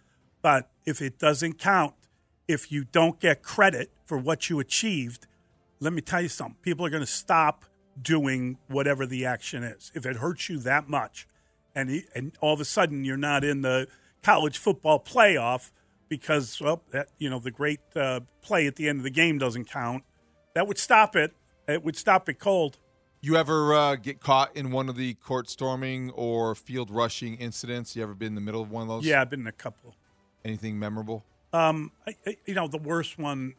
But 0.41 0.71
if 0.85 1.01
it 1.01 1.19
doesn't 1.19 1.59
count, 1.59 1.95
if 2.47 2.71
you 2.71 2.85
don't 2.85 3.19
get 3.19 3.43
credit 3.43 3.91
for 4.11 4.17
what 4.17 4.49
you 4.49 4.59
achieved, 4.59 5.25
let 5.79 5.93
me 5.93 6.01
tell 6.01 6.21
you 6.21 6.27
something. 6.27 6.57
People 6.61 6.85
are 6.85 6.89
going 6.89 6.99
to 6.99 7.07
stop 7.07 7.63
doing 8.01 8.57
whatever 8.67 9.05
the 9.05 9.25
action 9.25 9.63
is. 9.63 9.89
If 9.95 10.05
it 10.05 10.17
hurts 10.17 10.49
you 10.49 10.59
that 10.59 10.89
much, 10.89 11.25
and 11.73 11.89
he- 11.89 12.07
and 12.13 12.33
all 12.41 12.53
of 12.53 12.59
a 12.59 12.65
sudden 12.65 13.05
you're 13.05 13.15
not 13.15 13.45
in 13.45 13.61
the 13.61 13.87
college 14.21 14.57
football 14.57 14.99
playoff 14.99 15.71
because 16.09 16.59
well, 16.59 16.83
that, 16.91 17.07
you 17.19 17.29
know 17.29 17.39
the 17.39 17.51
great 17.51 17.79
uh, 17.95 18.19
play 18.41 18.67
at 18.67 18.75
the 18.75 18.89
end 18.89 18.99
of 18.99 19.03
the 19.05 19.09
game 19.09 19.37
doesn't 19.37 19.69
count. 19.69 20.03
That 20.55 20.67
would 20.67 20.77
stop 20.77 21.15
it. 21.15 21.33
It 21.69 21.81
would 21.81 21.95
stop 21.95 22.27
it 22.27 22.37
cold. 22.37 22.79
You 23.21 23.37
ever 23.37 23.73
uh, 23.73 23.95
get 23.95 24.19
caught 24.19 24.57
in 24.57 24.71
one 24.71 24.89
of 24.89 24.97
the 24.97 25.13
court 25.13 25.49
storming 25.49 26.09
or 26.09 26.53
field 26.53 26.91
rushing 26.91 27.35
incidents? 27.35 27.95
You 27.95 28.03
ever 28.03 28.13
been 28.13 28.27
in 28.27 28.35
the 28.35 28.41
middle 28.41 28.61
of 28.61 28.69
one 28.71 28.81
of 28.81 28.89
those? 28.89 29.05
Yeah, 29.05 29.21
I've 29.21 29.29
been 29.29 29.39
in 29.39 29.47
a 29.47 29.53
couple. 29.53 29.95
Anything 30.43 30.77
memorable? 30.77 31.23
Um, 31.53 31.91
I, 32.07 32.15
I, 32.25 32.37
you 32.45 32.53
know, 32.53 32.67
the 32.67 32.77
worst 32.77 33.17
one, 33.17 33.55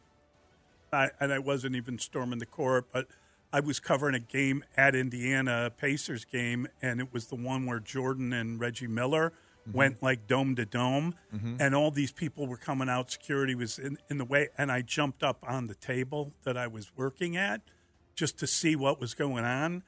I, 0.93 1.11
and 1.19 1.33
I 1.33 1.39
wasn't 1.39 1.75
even 1.75 1.97
storming 1.99 2.39
the 2.39 2.45
court, 2.45 2.87
but 2.91 3.07
I 3.51 3.59
was 3.59 3.79
covering 3.79 4.15
a 4.15 4.19
game 4.19 4.63
at 4.77 4.95
Indiana, 4.95 5.71
Pacers 5.75 6.25
game, 6.25 6.67
and 6.81 6.99
it 6.99 7.13
was 7.13 7.27
the 7.27 7.35
one 7.35 7.65
where 7.65 7.79
Jordan 7.79 8.33
and 8.33 8.59
Reggie 8.59 8.87
Miller 8.87 9.33
went 9.71 10.03
like 10.03 10.27
dome 10.27 10.55
to 10.57 10.65
dome, 10.65 11.15
Mhm. 11.33 11.55
and 11.57 11.73
all 11.73 11.89
these 11.89 12.11
people 12.11 12.47
were 12.47 12.57
coming 12.57 12.89
out. 12.89 13.09
Security 13.09 13.55
was 13.55 13.79
in, 13.79 13.97
in 14.09 14.17
the 14.17 14.25
way, 14.25 14.49
and 14.57 14.69
I 14.69 14.81
jumped 14.81 15.23
up 15.23 15.37
on 15.47 15.67
the 15.67 15.75
table 15.75 16.33
that 16.43 16.57
I 16.57 16.67
was 16.67 16.91
working 16.97 17.37
at 17.37 17.61
just 18.13 18.37
to 18.39 18.47
see 18.47 18.75
what 18.75 18.99
was 18.99 19.13
going 19.13 19.45
on, 19.45 19.83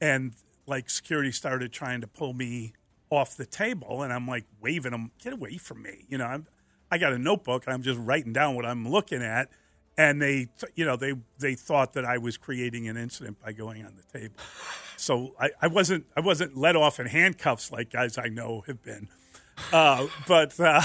and 0.00 0.34
like 0.66 0.90
security 0.90 1.30
started 1.30 1.72
trying 1.72 2.00
to 2.00 2.08
pull 2.08 2.32
me 2.32 2.72
off 3.08 3.36
the 3.36 3.46
table, 3.46 4.02
and 4.02 4.12
I'm 4.12 4.26
like 4.26 4.46
waving 4.60 4.90
them, 4.92 5.12
get 5.22 5.32
away 5.32 5.58
from 5.58 5.82
me, 5.82 6.06
you 6.08 6.18
know. 6.18 6.26
I'm, 6.26 6.46
I 6.90 6.98
got 6.98 7.12
a 7.12 7.18
notebook, 7.18 7.66
and 7.66 7.72
I'm 7.74 7.82
just 7.82 8.00
writing 8.00 8.32
down 8.32 8.56
what 8.56 8.66
I'm 8.66 8.88
looking 8.88 9.22
at, 9.22 9.48
and 10.00 10.20
they, 10.22 10.48
you 10.74 10.84
know, 10.84 10.96
they 10.96 11.14
they 11.38 11.54
thought 11.54 11.92
that 11.94 12.04
I 12.04 12.18
was 12.18 12.36
creating 12.36 12.88
an 12.88 12.96
incident 12.96 13.38
by 13.44 13.52
going 13.52 13.84
on 13.84 13.92
the 13.96 14.18
table. 14.18 14.34
So 14.96 15.34
I, 15.40 15.50
I 15.62 15.66
wasn't 15.66 16.06
I 16.16 16.20
wasn't 16.20 16.56
let 16.56 16.76
off 16.76 16.98
in 17.00 17.06
handcuffs 17.06 17.70
like 17.72 17.90
guys 17.90 18.18
I 18.18 18.28
know 18.28 18.62
have 18.66 18.82
been, 18.82 19.08
uh, 19.72 20.06
but 20.26 20.58
uh, 20.60 20.80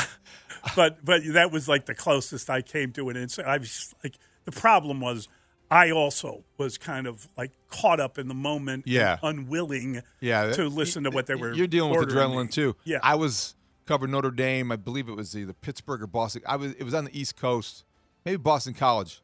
but 0.76 1.04
but 1.04 1.22
that 1.34 1.52
was 1.52 1.68
like 1.68 1.86
the 1.86 1.96
closest 1.96 2.50
I 2.50 2.62
came 2.62 2.92
to 2.94 3.10
an 3.10 3.18
incident. 3.18 3.48
I 3.54 3.58
was 3.58 3.94
like 4.04 4.18
the 4.46 4.52
problem 4.52 5.00
was 5.02 5.28
I 5.72 5.92
also 5.92 6.44
was 6.58 6.78
kind 6.78 7.08
of 7.08 7.28
like 7.38 7.52
caught 7.70 8.00
up 8.00 8.18
in 8.18 8.28
the 8.28 8.34
moment, 8.36 8.86
and 8.86 8.94
Yeah. 8.94 9.18
unwilling, 9.24 10.02
Yeah, 10.22 10.52
to 10.54 10.68
listen 10.70 11.04
to 11.06 11.10
what 11.10 11.26
they 11.26 11.36
were. 11.36 11.54
You're 11.54 11.68
dealing 11.68 11.92
with 11.98 12.08
adrenaline 12.10 12.46
me. 12.46 12.52
too. 12.52 12.76
Yeah, 12.84 13.00
I 13.02 13.16
was 13.16 13.56
covering 13.86 14.12
Notre 14.12 14.30
Dame. 14.32 14.72
I 14.72 14.76
believe 14.76 15.10
it 15.10 15.16
was 15.16 15.36
either 15.36 15.54
Pittsburgh 15.54 16.02
or 16.04 16.08
Boston. 16.08 16.42
I 16.46 16.56
was. 16.58 16.74
It 16.74 16.84
was 16.84 16.94
on 16.94 17.06
the 17.06 17.20
East 17.20 17.36
Coast, 17.36 17.84
maybe 18.26 18.38
Boston 18.38 18.74
College. 18.74 19.22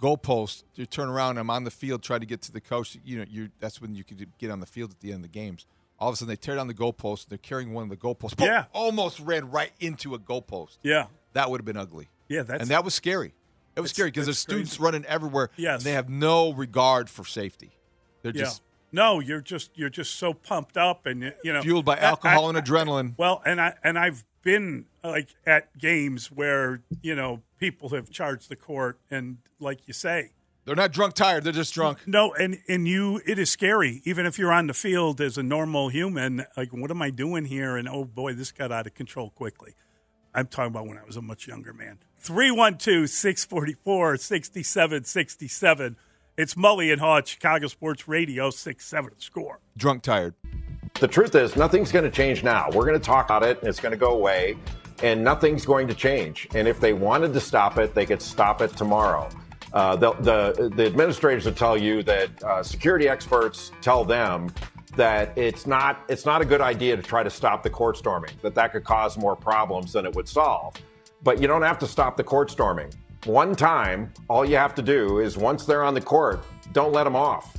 Goalpost. 0.00 0.64
You 0.74 0.84
turn 0.86 1.08
around. 1.08 1.38
I'm 1.38 1.48
on 1.48 1.64
the 1.64 1.70
field 1.70 2.02
trying 2.02 2.20
to 2.20 2.26
get 2.26 2.42
to 2.42 2.52
the 2.52 2.60
coach. 2.60 2.98
You 3.04 3.18
know, 3.20 3.24
you. 3.28 3.48
That's 3.60 3.80
when 3.80 3.94
you 3.94 4.04
could 4.04 4.26
get 4.38 4.50
on 4.50 4.60
the 4.60 4.66
field 4.66 4.90
at 4.90 5.00
the 5.00 5.08
end 5.12 5.24
of 5.24 5.32
the 5.32 5.38
games. 5.38 5.66
All 5.98 6.10
of 6.10 6.12
a 6.12 6.16
sudden, 6.16 6.28
they 6.28 6.36
tear 6.36 6.56
down 6.56 6.66
the 6.66 6.74
goalpost. 6.74 7.28
They're 7.28 7.38
carrying 7.38 7.72
one 7.72 7.84
of 7.84 7.88
the 7.88 7.96
goalposts. 7.96 8.36
Boom, 8.36 8.48
Yeah. 8.48 8.66
almost 8.74 9.18
ran 9.20 9.50
right 9.50 9.72
into 9.80 10.14
a 10.14 10.18
goalpost. 10.18 10.76
Yeah, 10.82 11.06
that 11.32 11.50
would 11.50 11.60
have 11.60 11.64
been 11.64 11.78
ugly. 11.78 12.10
Yeah, 12.28 12.42
that's- 12.42 12.60
and 12.60 12.70
that 12.70 12.84
was 12.84 12.92
scary. 12.94 13.32
It 13.74 13.80
was 13.80 13.90
scary 13.92 14.10
because 14.10 14.26
there's 14.26 14.36
that's 14.36 14.42
students 14.42 14.78
running 14.80 15.04
everywhere. 15.06 15.50
Yes. 15.56 15.80
and 15.80 15.84
they 15.86 15.92
have 15.92 16.10
no 16.10 16.52
regard 16.52 17.08
for 17.08 17.24
safety. 17.24 17.70
They're 18.22 18.32
yeah. 18.32 18.42
just 18.44 18.62
no, 18.92 19.20
you're 19.20 19.40
just 19.40 19.70
you're 19.74 19.88
just 19.90 20.16
so 20.16 20.34
pumped 20.34 20.76
up, 20.76 21.06
and 21.06 21.32
you 21.42 21.52
know 21.54 21.62
fueled 21.62 21.86
by 21.86 21.96
I- 21.96 22.00
alcohol 22.00 22.46
I- 22.46 22.58
and 22.58 22.58
adrenaline. 22.66 23.14
Well, 23.16 23.40
and 23.46 23.58
I 23.58 23.74
and 23.82 23.98
I've 23.98 24.24
been 24.42 24.84
like 25.02 25.34
at 25.46 25.76
games 25.78 26.30
where 26.30 26.82
you 27.00 27.14
know 27.14 27.40
people 27.58 27.90
have 27.90 28.10
charged 28.10 28.48
the 28.48 28.56
court, 28.56 28.98
and 29.10 29.38
like 29.60 29.86
you 29.86 29.94
say, 29.94 30.30
They're 30.64 30.74
not 30.76 30.92
drunk 30.92 31.14
tired. 31.14 31.44
They're 31.44 31.52
just 31.52 31.74
drunk. 31.74 31.98
no, 32.06 32.32
and 32.34 32.58
and 32.68 32.86
you, 32.88 33.20
it 33.26 33.38
is 33.38 33.50
scary. 33.50 34.02
Even 34.04 34.26
if 34.26 34.38
you're 34.38 34.52
on 34.52 34.66
the 34.66 34.74
field 34.74 35.20
as 35.20 35.38
a 35.38 35.42
normal 35.42 35.88
human, 35.88 36.44
like 36.56 36.72
what 36.72 36.90
am 36.90 37.02
I 37.02 37.10
doing 37.10 37.44
here? 37.46 37.76
And 37.76 37.88
oh 37.88 38.04
boy, 38.04 38.34
this 38.34 38.52
got 38.52 38.72
out 38.72 38.86
of 38.86 38.94
control 38.94 39.30
quickly. 39.30 39.74
I'm 40.34 40.46
talking 40.48 40.70
about 40.72 40.86
when 40.86 40.98
I 40.98 41.04
was 41.04 41.16
a 41.16 41.22
much 41.22 41.46
younger 41.48 41.72
man. 41.72 41.98
312 42.18 43.08
644 43.08 44.16
6767. 44.18 45.96
It's 46.36 46.54
Mully 46.54 46.92
and 46.92 47.00
Haugh 47.00 47.26
Chicago 47.26 47.66
Sports 47.66 48.06
Radio, 48.06 48.50
67 48.50 49.12
score. 49.18 49.60
Drunk 49.78 50.02
tired. 50.02 50.34
The 51.00 51.08
truth 51.08 51.34
is, 51.34 51.56
nothing's 51.56 51.90
going 51.92 52.04
to 52.04 52.10
change 52.10 52.42
now. 52.44 52.68
We're 52.72 52.84
going 52.84 52.98
to 52.98 53.04
talk 53.04 53.26
about 53.26 53.42
it, 53.42 53.58
and 53.60 53.68
it's 53.68 53.80
going 53.80 53.92
to 53.92 53.98
go 53.98 54.12
away, 54.12 54.56
and 55.02 55.22
nothing's 55.22 55.64
going 55.64 55.88
to 55.88 55.94
change. 55.94 56.48
And 56.54 56.66
if 56.66 56.80
they 56.80 56.92
wanted 56.92 57.32
to 57.34 57.40
stop 57.40 57.78
it, 57.78 57.94
they 57.94 58.06
could 58.06 58.22
stop 58.22 58.60
it 58.60 58.76
tomorrow. 58.76 59.28
Uh, 59.72 59.94
the, 59.96 60.12
the 60.14 60.72
the 60.74 60.86
administrators 60.86 61.44
will 61.44 61.52
tell 61.52 61.76
you 61.76 62.02
that 62.02 62.42
uh, 62.42 62.62
security 62.62 63.08
experts 63.08 63.72
tell 63.82 64.04
them 64.04 64.52
that 64.96 65.36
it's 65.36 65.66
not 65.66 66.00
it's 66.08 66.24
not 66.24 66.40
a 66.40 66.44
good 66.44 66.60
idea 66.60 66.96
to 66.96 67.02
try 67.02 67.22
to 67.22 67.30
stop 67.30 67.62
the 67.62 67.70
court 67.70 67.96
storming. 67.96 68.30
That 68.42 68.54
that 68.54 68.72
could 68.72 68.84
cause 68.84 69.18
more 69.18 69.36
problems 69.36 69.92
than 69.92 70.06
it 70.06 70.14
would 70.14 70.28
solve. 70.28 70.74
But 71.22 71.40
you 71.40 71.46
don't 71.46 71.62
have 71.62 71.78
to 71.80 71.86
stop 71.86 72.16
the 72.16 72.24
court 72.24 72.50
storming. 72.50 72.90
One 73.24 73.54
time, 73.54 74.12
all 74.28 74.44
you 74.44 74.56
have 74.56 74.74
to 74.76 74.82
do 74.82 75.18
is 75.18 75.36
once 75.36 75.66
they're 75.66 75.82
on 75.82 75.94
the 75.94 76.00
court, 76.00 76.44
don't 76.72 76.92
let 76.92 77.04
them 77.04 77.16
off. 77.16 77.56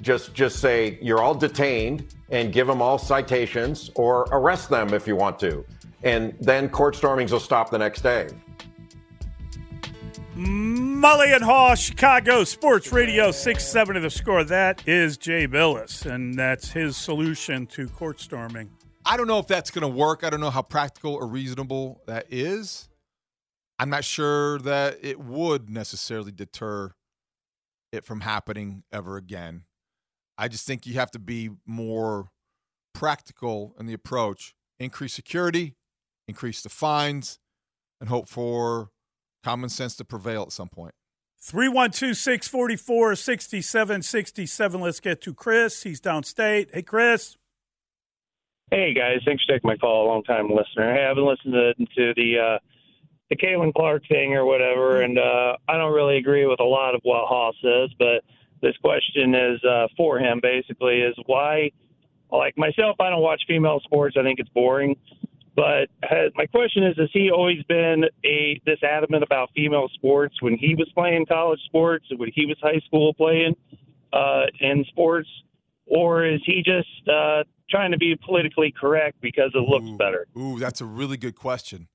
Just 0.00 0.32
just 0.32 0.60
say 0.60 0.98
you're 1.02 1.20
all 1.20 1.34
detained 1.34 2.14
and 2.30 2.52
give 2.52 2.66
them 2.66 2.80
all 2.80 2.98
citations 2.98 3.90
or 3.94 4.22
arrest 4.30 4.70
them 4.70 4.94
if 4.94 5.06
you 5.06 5.16
want 5.16 5.38
to. 5.40 5.64
And 6.04 6.34
then 6.40 6.68
court 6.68 6.96
stormings 6.96 7.32
will 7.32 7.40
stop 7.40 7.70
the 7.70 7.78
next 7.78 8.02
day. 8.02 8.28
Mully 10.36 11.34
and 11.34 11.44
Haugh, 11.44 11.76
Chicago 11.76 12.42
Sports 12.44 12.90
Radio 12.90 13.30
670 13.30 14.00
the 14.00 14.10
score. 14.10 14.44
That 14.44 14.88
is 14.88 15.16
Jay 15.18 15.46
Bilas, 15.46 16.06
and 16.06 16.34
that's 16.34 16.70
his 16.70 16.96
solution 16.96 17.66
to 17.66 17.86
court 17.88 18.18
storming. 18.18 18.70
I 19.04 19.16
don't 19.16 19.26
know 19.26 19.38
if 19.38 19.46
that's 19.46 19.70
going 19.70 19.82
to 19.82 19.88
work. 19.88 20.24
I 20.24 20.30
don't 20.30 20.40
know 20.40 20.50
how 20.50 20.62
practical 20.62 21.14
or 21.14 21.26
reasonable 21.26 22.00
that 22.06 22.26
is. 22.30 22.88
I'm 23.78 23.90
not 23.90 24.04
sure 24.04 24.58
that 24.60 24.98
it 25.02 25.20
would 25.20 25.68
necessarily 25.68 26.32
deter 26.32 26.92
it 27.92 28.04
from 28.04 28.20
happening 28.20 28.84
ever 28.92 29.16
again. 29.16 29.64
I 30.38 30.48
just 30.48 30.66
think 30.66 30.86
you 30.86 30.94
have 30.94 31.10
to 31.10 31.18
be 31.18 31.50
more 31.66 32.30
practical 32.94 33.74
in 33.78 33.86
the 33.86 33.92
approach, 33.92 34.54
increase 34.78 35.12
security, 35.12 35.74
increase 36.28 36.62
the 36.62 36.68
fines, 36.68 37.38
and 38.00 38.08
hope 38.08 38.28
for 38.28 38.90
common 39.42 39.68
sense 39.68 39.96
to 39.96 40.04
prevail 40.04 40.42
at 40.42 40.52
some 40.52 40.68
point. 40.68 40.94
312 41.40 42.16
644 42.16 43.16
6767. 43.16 44.80
Let's 44.80 45.00
get 45.00 45.20
to 45.22 45.34
Chris. 45.34 45.82
He's 45.82 46.00
downstate. 46.00 46.72
Hey, 46.72 46.82
Chris. 46.82 47.36
Hey 48.72 48.94
guys, 48.94 49.18
thanks 49.26 49.44
for 49.44 49.52
taking 49.52 49.68
my 49.68 49.76
call. 49.76 50.06
Long 50.06 50.22
time 50.22 50.48
listener. 50.48 50.94
Hey, 50.94 51.04
I've 51.04 51.16
been 51.16 51.26
listening 51.26 51.52
to, 51.52 51.74
to 51.94 52.14
the 52.16 52.38
uh, 52.38 52.58
the 53.28 53.36
Caitlin 53.36 53.74
Clark 53.74 54.02
thing 54.08 54.32
or 54.32 54.46
whatever, 54.46 55.02
and 55.02 55.18
uh, 55.18 55.58
I 55.68 55.76
don't 55.76 55.92
really 55.92 56.16
agree 56.16 56.46
with 56.46 56.58
a 56.58 56.64
lot 56.64 56.94
of 56.94 57.02
what 57.02 57.28
Haas 57.28 57.54
says, 57.62 57.90
but 57.98 58.24
this 58.62 58.74
question 58.78 59.34
is 59.34 59.62
uh, 59.62 59.88
for 59.94 60.18
him. 60.18 60.40
Basically, 60.42 61.02
is 61.02 61.14
why, 61.26 61.70
like 62.30 62.56
myself, 62.56 62.96
I 62.98 63.10
don't 63.10 63.20
watch 63.20 63.42
female 63.46 63.78
sports. 63.84 64.16
I 64.18 64.22
think 64.22 64.38
it's 64.38 64.48
boring. 64.48 64.96
But 65.54 65.88
has, 66.02 66.32
my 66.34 66.46
question 66.46 66.82
is: 66.84 66.96
Has 66.98 67.10
he 67.12 67.30
always 67.30 67.62
been 67.64 68.04
a 68.24 68.60
this 68.64 68.82
adamant 68.82 69.22
about 69.22 69.50
female 69.54 69.88
sports 69.94 70.40
when 70.40 70.56
he 70.56 70.74
was 70.74 70.90
playing 70.94 71.26
college 71.26 71.60
sports, 71.66 72.06
when 72.16 72.30
he 72.34 72.46
was 72.46 72.56
high 72.62 72.80
school 72.86 73.12
playing 73.14 73.54
uh, 74.12 74.44
in 74.60 74.84
sports, 74.88 75.28
or 75.86 76.24
is 76.24 76.40
he 76.46 76.62
just 76.64 77.08
uh, 77.08 77.44
trying 77.68 77.90
to 77.92 77.98
be 77.98 78.16
politically 78.24 78.72
correct 78.78 79.20
because 79.20 79.50
it 79.54 79.68
looks 79.68 79.86
Ooh, 79.86 79.96
better? 79.98 80.26
Ooh, 80.38 80.58
that's 80.58 80.80
a 80.80 80.86
really 80.86 81.18
good 81.18 81.36
question. 81.36 81.88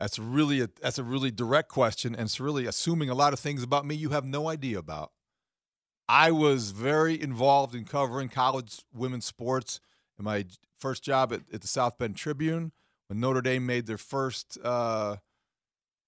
That's 0.00 0.18
really 0.18 0.62
a 0.62 0.68
that's 0.80 0.98
a 0.98 1.04
really 1.04 1.30
direct 1.30 1.68
question, 1.68 2.14
and 2.14 2.24
it's 2.24 2.40
really 2.40 2.64
assuming 2.64 3.10
a 3.10 3.14
lot 3.14 3.34
of 3.34 3.40
things 3.40 3.62
about 3.62 3.84
me 3.84 3.94
you 3.94 4.08
have 4.10 4.24
no 4.24 4.48
idea 4.48 4.78
about. 4.78 5.12
I 6.08 6.30
was 6.30 6.70
very 6.70 7.20
involved 7.20 7.74
in 7.74 7.84
covering 7.84 8.28
college 8.28 8.80
women's 8.92 9.26
sports 9.26 9.80
in 10.18 10.24
my 10.24 10.46
first 10.78 11.04
job 11.04 11.32
at, 11.32 11.42
at 11.52 11.60
the 11.60 11.68
South 11.68 11.98
Bend 11.98 12.16
Tribune 12.16 12.72
when 13.12 13.20
Notre 13.20 13.42
Dame 13.42 13.66
made 13.66 13.86
their 13.86 13.98
first 13.98 14.56
uh, 14.64 15.16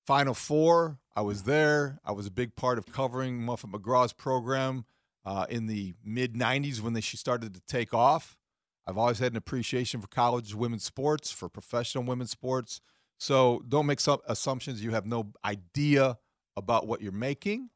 Final 0.07 0.33
Four. 0.33 1.01
I 1.15 1.21
was 1.21 1.43
there. 1.43 2.01
I 2.03 2.13
was 2.13 2.27
a 2.27 2.31
big 2.31 2.57
part 2.57 2.79
of 2.79 2.87
covering 2.87 3.43
Muffet 3.43 3.71
McGraw's 3.71 4.15
program 4.15 4.87
uh, 5.23 5.45
in 5.51 5.67
the 5.67 5.93
mid 6.03 6.33
'90s 6.33 6.81
when 6.81 6.95
they, 6.95 7.03
she 7.03 7.19
started 7.19 7.53
to 7.53 7.61
take 7.69 7.93
off. 7.93 8.39
I've 8.87 8.97
always 8.97 9.19
had 9.19 9.33
an 9.33 9.37
appreciation 9.37 10.01
for 10.01 10.07
college 10.07 10.55
women's 10.55 10.85
sports, 10.85 11.31
for 11.31 11.51
professional 11.51 12.05
women's 12.05 12.31
sports. 12.31 12.81
So 13.19 13.63
don't 13.69 13.85
make 13.85 14.01
some 14.01 14.21
assumptions 14.27 14.83
you 14.83 14.93
have 14.93 15.05
no 15.05 15.33
idea 15.45 16.17
about 16.57 16.87
what 16.87 17.03
you're 17.03 17.13
making. 17.13 17.69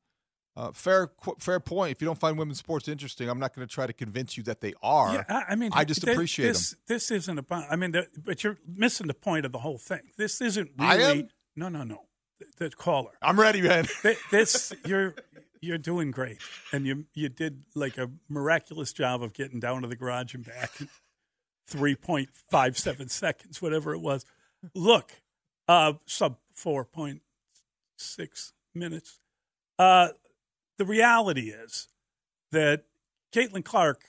Uh, 0.58 0.72
fair, 0.72 1.08
fair 1.38 1.60
point. 1.60 1.92
If 1.92 2.02
you 2.02 2.06
don't 2.06 2.18
find 2.18 2.36
women's 2.36 2.58
sports 2.58 2.88
interesting, 2.88 3.30
I'm 3.30 3.38
not 3.38 3.54
going 3.54 3.64
to 3.66 3.72
try 3.72 3.86
to 3.86 3.92
convince 3.92 4.36
you 4.36 4.42
that 4.42 4.60
they 4.60 4.74
are. 4.82 5.14
Yeah, 5.14 5.24
I, 5.28 5.52
I 5.52 5.54
mean, 5.54 5.70
I 5.72 5.84
just 5.84 6.02
th- 6.02 6.12
appreciate 6.16 6.48
this, 6.48 6.70
them. 6.70 6.78
This 6.88 7.10
isn't 7.12 7.38
about. 7.38 7.66
I 7.70 7.76
mean, 7.76 7.92
the, 7.92 8.08
but 8.24 8.42
you're 8.42 8.58
missing 8.66 9.06
the 9.06 9.14
point 9.14 9.46
of 9.46 9.52
the 9.52 9.60
whole 9.60 9.78
thing. 9.78 10.00
This 10.16 10.40
isn't 10.40 10.72
I 10.76 10.96
really. 10.96 11.20
am? 11.20 11.28
No, 11.54 11.68
no, 11.68 11.84
no. 11.84 12.06
The, 12.40 12.70
the 12.70 12.70
caller. 12.70 13.12
I'm 13.22 13.38
ready, 13.38 13.62
man. 13.62 13.84
Th- 14.02 14.18
This 14.32 14.72
you're 14.84 15.14
you're 15.60 15.78
doing 15.78 16.10
great, 16.10 16.38
and 16.72 16.84
you 16.88 17.04
you 17.14 17.28
did 17.28 17.62
like 17.76 17.96
a 17.96 18.10
miraculous 18.28 18.92
job 18.92 19.22
of 19.22 19.34
getting 19.34 19.60
down 19.60 19.82
to 19.82 19.88
the 19.88 19.94
garage 19.94 20.34
and 20.34 20.44
back 20.44 20.72
in 20.80 20.88
three 21.68 21.94
point 21.94 22.30
five 22.50 22.76
seven 22.76 23.08
seconds, 23.08 23.62
whatever 23.62 23.94
it 23.94 24.00
was. 24.00 24.24
Look, 24.74 25.12
uh, 25.68 25.92
sub 26.06 26.38
four 26.52 26.84
point 26.84 27.22
six 27.96 28.54
minutes. 28.74 29.20
Uh, 29.78 30.08
the 30.78 30.84
reality 30.84 31.50
is 31.50 31.88
that 32.52 32.84
Caitlin 33.34 33.64
Clark 33.64 34.04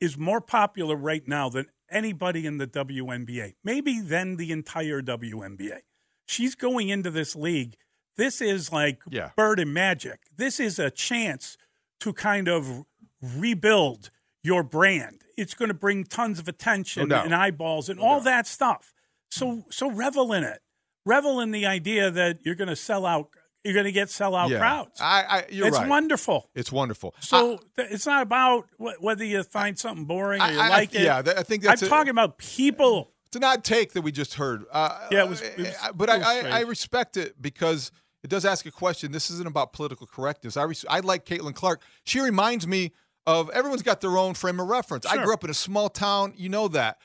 is 0.00 0.18
more 0.18 0.40
popular 0.40 0.96
right 0.96 1.26
now 1.26 1.48
than 1.48 1.66
anybody 1.90 2.44
in 2.46 2.58
the 2.58 2.66
WNBA, 2.66 3.54
maybe 3.64 4.00
than 4.00 4.36
the 4.36 4.52
entire 4.52 5.00
WNBA. 5.00 5.78
She's 6.26 6.54
going 6.54 6.88
into 6.88 7.10
this 7.10 7.34
league. 7.36 7.76
This 8.16 8.40
is 8.40 8.72
like 8.72 9.00
Yeah. 9.08 9.30
bird 9.36 9.60
and 9.60 9.72
magic. 9.72 10.20
This 10.36 10.58
is 10.58 10.78
a 10.78 10.90
chance 10.90 11.56
to 12.00 12.12
kind 12.12 12.48
of 12.48 12.84
rebuild 13.22 14.10
your 14.42 14.62
brand. 14.62 15.22
It's 15.36 15.54
going 15.54 15.68
to 15.68 15.74
bring 15.74 16.04
tons 16.04 16.38
of 16.38 16.48
attention 16.48 17.02
oh, 17.02 17.06
No 17.06 17.14
doubt. 17.16 17.24
and 17.26 17.34
eyeballs 17.34 17.88
and 17.88 18.00
oh, 18.00 18.04
all 18.04 18.20
that 18.22 18.46
stuff. 18.46 18.92
So 19.30 19.46
mm. 19.46 19.64
so 19.72 19.90
revel 19.90 20.32
in 20.32 20.44
it. 20.44 20.60
Revel 21.04 21.40
in 21.40 21.52
the 21.52 21.66
idea 21.66 22.10
that 22.10 22.38
you're 22.44 22.54
going 22.54 22.68
to 22.68 22.76
sell 22.76 23.06
out. 23.06 23.30
You're 23.66 23.74
going 23.74 23.84
to 23.86 23.92
get 23.92 24.08
sellout 24.08 24.48
Yeah. 24.48 24.58
crowds. 24.58 25.00
I, 25.00 25.24
I, 25.28 25.44
you're 25.50 25.66
it's 25.66 25.76
right. 25.78 25.88
wonderful. 25.88 26.48
It's 26.54 26.70
wonderful. 26.72 27.14
So 27.20 27.58
th- 27.76 27.88
it's 27.90 28.06
not 28.06 28.22
about 28.22 28.66
wh- 28.78 29.02
whether 29.02 29.24
you 29.24 29.42
find 29.42 29.78
something 29.78 30.04
boring 30.06 30.40
or 30.40 30.46
you 30.50 30.58
I- 30.60 30.66
I- 30.66 30.68
like 30.68 30.94
it. 30.94 31.02
yeah, 31.02 31.20
that- 31.22 31.38
I 31.38 31.42
think 31.42 31.62
that's 31.64 31.82
I'm 31.82 31.86
a- 31.86 31.90
talking 31.90 32.10
about 32.10 32.38
people. 32.38 33.12
It's 33.26 33.36
an 33.36 33.44
odd 33.44 33.64
take 33.64 33.92
that 33.94 34.02
we 34.02 34.12
just 34.12 34.34
heard. 34.34 34.64
Uh, 34.70 35.08
Yeah, 35.10 35.24
it 35.24 35.28
was- 35.28 35.42
it 35.42 35.58
was- 35.58 35.68
uh, 35.82 35.92
but 35.92 36.08
it 36.08 36.18
was 36.18 36.26
I, 36.26 36.40
I, 36.48 36.58
I 36.58 36.60
respect 36.60 37.16
it 37.16 37.42
because 37.42 37.90
it 38.22 38.30
does 38.30 38.44
ask 38.44 38.64
a 38.66 38.70
question. 38.70 39.10
This 39.12 39.30
isn't 39.30 39.46
about 39.46 39.72
political 39.72 40.06
correctness. 40.06 40.56
I, 40.56 40.62
res- 40.62 40.84
I 40.88 41.00
like 41.00 41.26
Caitlin 41.26 41.54
Clark. 41.54 41.82
She 42.04 42.20
reminds 42.20 42.66
me 42.66 42.92
of 43.26 43.50
everyone's 43.50 43.82
got 43.82 44.00
their 44.00 44.16
own 44.16 44.34
frame 44.34 44.60
of 44.60 44.68
reference. 44.68 45.04
I 45.04 45.16
grew 45.22 45.34
up 45.34 45.42
in 45.42 45.50
a 45.50 45.54
small 45.54 45.88
town. 45.88 46.32
You 46.36 46.48
know 46.48 46.68
that. 46.68 46.98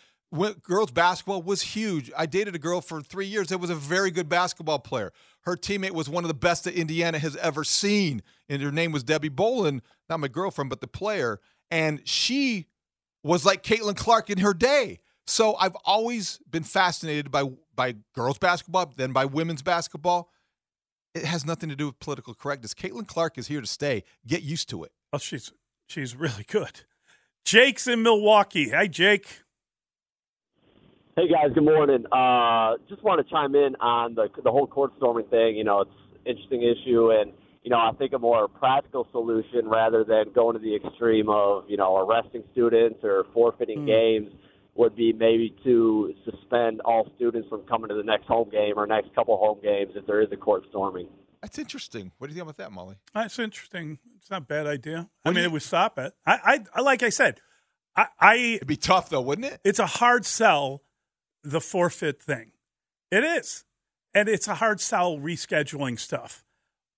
Girls 0.64 0.92
basketball 0.92 1.42
was 1.42 1.62
huge. 1.62 2.10
I 2.18 2.26
dated 2.26 2.56
a 2.56 2.60
girl 2.60 2.80
for 2.80 3.02
three 3.02 3.26
years 3.26 3.50
that 3.50 3.58
was 3.58 3.70
a 3.70 3.76
very 3.76 4.12
good 4.12 4.30
basketball 4.30 4.80
player. 4.80 5.12
Her 5.42 5.58
teammate 5.58 5.92
was 5.92 6.08
one 6.08 6.24
of 6.24 6.30
the 6.30 6.34
best 6.34 6.64
that 6.64 6.74
Indiana 6.74 7.20
has 7.20 7.36
ever 7.38 7.64
seen, 7.64 8.22
and 8.48 8.62
her 8.62 8.72
name 8.72 8.92
was 8.92 9.04
Debbie 9.04 9.30
Bolin, 9.30 9.82
not 10.10 10.20
my 10.20 10.30
girlfriend, 10.30 10.70
but 10.70 10.80
the 10.80 10.88
player. 10.88 11.40
And 11.70 12.08
she 12.08 12.68
was 13.24 13.46
like 13.46 13.64
Caitlin 13.64 13.96
Clark 13.96 14.30
in 14.30 14.38
her 14.40 14.54
day. 14.54 15.00
So 15.28 15.56
I've 15.56 15.76
always 15.86 16.40
been 16.50 16.64
fascinated 16.64 17.32
by 17.32 17.52
by 17.76 17.96
girls 18.14 18.38
basketball, 18.38 18.94
then 18.96 19.12
by 19.12 19.26
women's 19.26 19.62
basketball. 19.62 20.32
It 21.14 21.26
has 21.26 21.46
nothing 21.46 21.70
to 21.70 21.76
do 21.76 21.88
with 21.88 22.00
political 22.00 22.34
correctness. 22.34 22.74
Caitlin 22.74 23.06
Clark 23.06 23.38
is 23.38 23.48
here 23.48 23.60
to 23.60 23.68
stay. 23.68 24.04
Get 24.26 24.44
used 24.44 24.70
to 24.70 24.84
it. 24.84 24.92
Well, 25.12 25.20
she's 25.20 25.52
she's 25.88 26.16
really 26.16 26.46
good. 26.48 26.82
Jake's 27.44 27.88
in 27.88 28.04
Milwaukee. 28.04 28.70
Hi, 28.70 28.88
Jake. 28.88 29.42
Hey 31.16 31.28
guys, 31.28 31.52
good 31.54 31.66
morning. 31.66 32.06
Uh, 32.12 32.78
just 32.88 33.04
want 33.04 33.26
to 33.26 33.30
chime 33.30 33.54
in 33.56 33.76
on 33.82 34.16
the 34.16 34.28
the 34.44 34.52
whole 34.52 34.66
court 34.68 34.92
storming 34.98 35.26
thing. 35.26 35.56
You 35.58 35.64
know, 35.66 35.82
it's 35.82 35.92
an 36.26 36.32
interesting 36.32 36.62
issue, 36.64 37.12
and 37.12 37.34
you 37.64 37.70
know, 37.70 37.78
I 37.78 37.92
think 37.98 38.14
a 38.14 38.20
more 38.20 38.48
practical 38.48 39.08
solution 39.12 39.68
rather 39.68 40.04
than 40.06 40.32
going 40.34 40.54
to 40.56 40.60
the 40.62 40.76
extreme 40.76 41.28
of 41.30 41.66
you 41.68 41.76
know 41.78 41.98
arresting 41.98 42.44
students 42.54 43.00
or 43.04 43.26
forfeiting 43.34 43.80
Mm. 43.80 43.86
games 43.88 44.34
would 44.76 44.96
be 44.96 45.12
maybe 45.12 45.54
to 45.66 46.14
suspend 46.24 46.80
all 46.86 47.10
students 47.18 47.50
from 47.50 47.64
coming 47.64 47.90
to 47.90 47.96
the 47.96 48.04
next 48.04 48.26
home 48.26 48.50
game 48.50 48.74
or 48.78 48.88
next 48.88 49.14
couple 49.14 49.36
home 49.38 49.60
games 49.62 49.92
if 49.96 50.06
there 50.08 50.22
is 50.22 50.30
a 50.32 50.38
court 50.38 50.64
storming. 50.70 51.08
That's 51.42 51.60
interesting. 51.60 52.14
What 52.20 52.28
do 52.28 52.34
you 52.34 52.40
think 52.40 52.50
about 52.50 52.58
that, 52.58 52.72
Mully? 52.72 52.96
That's 53.14 53.38
interesting. 53.38 54.00
It's 54.18 54.30
not 54.32 54.44
a 54.44 54.46
bad 54.46 54.66
idea. 54.68 55.10
I 55.26 55.32
mean, 55.32 55.44
it 55.44 55.52
would 55.52 55.64
stop 55.64 56.00
it. 56.00 56.14
I, 56.26 56.38
I, 56.44 56.60
I 56.76 56.82
like 56.82 57.04
I 57.04 57.10
said, 57.10 57.42
I, 57.98 58.06
I. 58.18 58.36
It'd 58.36 58.68
be 58.68 58.78
tough 58.78 59.10
though, 59.10 59.22
wouldn't 59.22 59.48
it? 59.52 59.60
It's 59.66 59.80
a 59.80 59.86
hard 59.88 60.26
sell, 60.26 60.84
the 61.44 61.62
forfeit 61.62 62.22
thing. 62.22 62.52
It 63.12 63.24
is, 63.24 63.66
and 64.14 64.30
it's 64.30 64.48
a 64.48 64.56
hard 64.56 64.80
sell 64.80 65.18
rescheduling 65.18 66.00
stuff. 66.00 66.44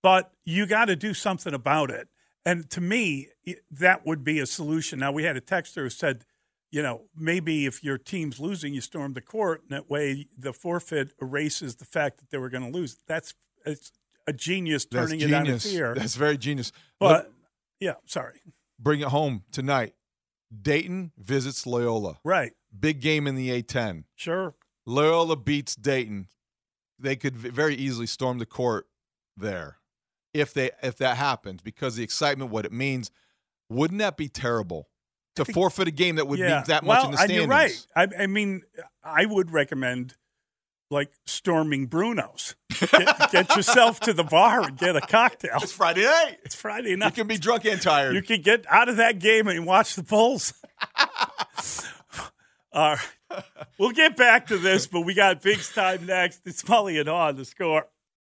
But 0.01 0.31
you 0.45 0.65
got 0.65 0.85
to 0.85 0.95
do 0.95 1.13
something 1.13 1.53
about 1.53 1.89
it. 1.89 2.09
And 2.45 2.69
to 2.71 2.81
me, 2.81 3.29
that 3.71 4.05
would 4.05 4.23
be 4.23 4.39
a 4.39 4.45
solution. 4.45 4.99
Now 4.99 5.13
we 5.13 5.23
had 5.23 5.37
a 5.37 5.41
texter 5.41 5.83
who 5.83 5.89
said, 5.89 6.25
you 6.71 6.81
know, 6.81 7.03
maybe 7.15 7.65
if 7.65 7.83
your 7.83 7.97
team's 7.97 8.39
losing, 8.39 8.73
you 8.73 8.81
storm 8.81 9.13
the 9.13 9.21
court, 9.21 9.61
and 9.61 9.71
that 9.71 9.89
way 9.89 10.27
the 10.37 10.51
forfeit 10.51 11.13
erases 11.21 11.75
the 11.75 11.85
fact 11.85 12.17
that 12.17 12.31
they 12.31 12.37
were 12.37 12.49
going 12.49 12.69
to 12.69 12.77
lose. 12.77 12.97
That's 13.07 13.33
it's 13.65 13.91
a 14.27 14.33
genius 14.33 14.85
That's 14.85 15.09
turning 15.09 15.21
it 15.21 15.33
on 15.33 15.45
genius. 15.45 15.65
its 15.65 15.73
ear. 15.73 15.93
That's 15.95 16.15
very 16.15 16.37
genius. 16.37 16.71
But 16.99 17.25
Look, 17.25 17.33
yeah, 17.79 17.93
sorry. 18.05 18.41
bring 18.79 18.99
it 18.99 19.07
home 19.07 19.43
tonight. 19.51 19.93
Dayton 20.61 21.11
visits 21.17 21.65
Loyola. 21.65 22.19
Right. 22.23 22.51
Big 22.77 23.01
game 23.01 23.27
in 23.27 23.35
the 23.35 23.49
A10. 23.61 24.05
Sure. 24.15 24.55
Loyola 24.85 25.35
beats 25.35 25.75
Dayton. 25.75 26.27
They 26.99 27.15
could 27.15 27.35
very 27.35 27.75
easily 27.75 28.07
storm 28.07 28.39
the 28.39 28.45
court 28.45 28.87
there 29.35 29.77
if 30.33 30.53
they 30.53 30.71
if 30.81 30.97
that 30.97 31.17
happens 31.17 31.61
because 31.61 31.95
the 31.95 32.03
excitement, 32.03 32.51
what 32.51 32.65
it 32.65 32.71
means. 32.71 33.11
Wouldn't 33.69 33.99
that 33.99 34.17
be 34.17 34.27
terrible 34.27 34.89
to 35.35 35.45
forfeit 35.53 35.87
a 35.87 35.91
game 35.91 36.15
that 36.15 36.27
would 36.27 36.39
yeah. 36.39 36.57
mean 36.57 36.63
that 36.67 36.83
well, 36.83 36.97
much 36.97 37.05
in 37.05 37.11
the 37.11 37.17
and 37.17 37.29
standings? 37.29 37.87
you're 37.95 38.05
right. 38.05 38.17
I, 38.19 38.23
I 38.23 38.27
mean, 38.27 38.63
I 39.03 39.25
would 39.25 39.51
recommend 39.51 40.15
like 40.89 41.11
storming 41.25 41.87
Bruno's. 41.87 42.55
Get, 42.79 43.31
get 43.31 43.55
yourself 43.55 43.99
to 44.01 44.13
the 44.13 44.23
bar 44.23 44.61
and 44.61 44.77
get 44.77 44.95
a 44.95 45.01
cocktail. 45.01 45.57
It's 45.61 45.71
Friday 45.71 46.03
night. 46.03 46.37
It's 46.43 46.55
Friday 46.55 46.95
night. 46.95 47.17
You 47.17 47.23
can 47.23 47.27
be 47.27 47.37
drunk 47.37 47.65
and 47.65 47.81
tired. 47.81 48.13
You 48.13 48.21
can 48.21 48.41
get 48.41 48.65
out 48.69 48.89
of 48.89 48.97
that 48.97 49.19
game 49.19 49.47
and 49.47 49.65
watch 49.65 49.95
the 49.95 50.03
Bulls. 50.03 50.53
All 52.73 52.95
right. 52.95 53.43
We'll 53.79 53.91
get 53.91 54.17
back 54.17 54.47
to 54.47 54.57
this, 54.57 54.87
but 54.87 55.01
we 55.01 55.13
got 55.13 55.41
Pick 55.41 55.57
6 55.57 55.73
time 55.73 56.05
next. 56.05 56.41
It's 56.45 56.63
Mully 56.63 56.99
and 56.99 57.09
on 57.09 57.35
the 57.35 57.45
score. 57.45 57.87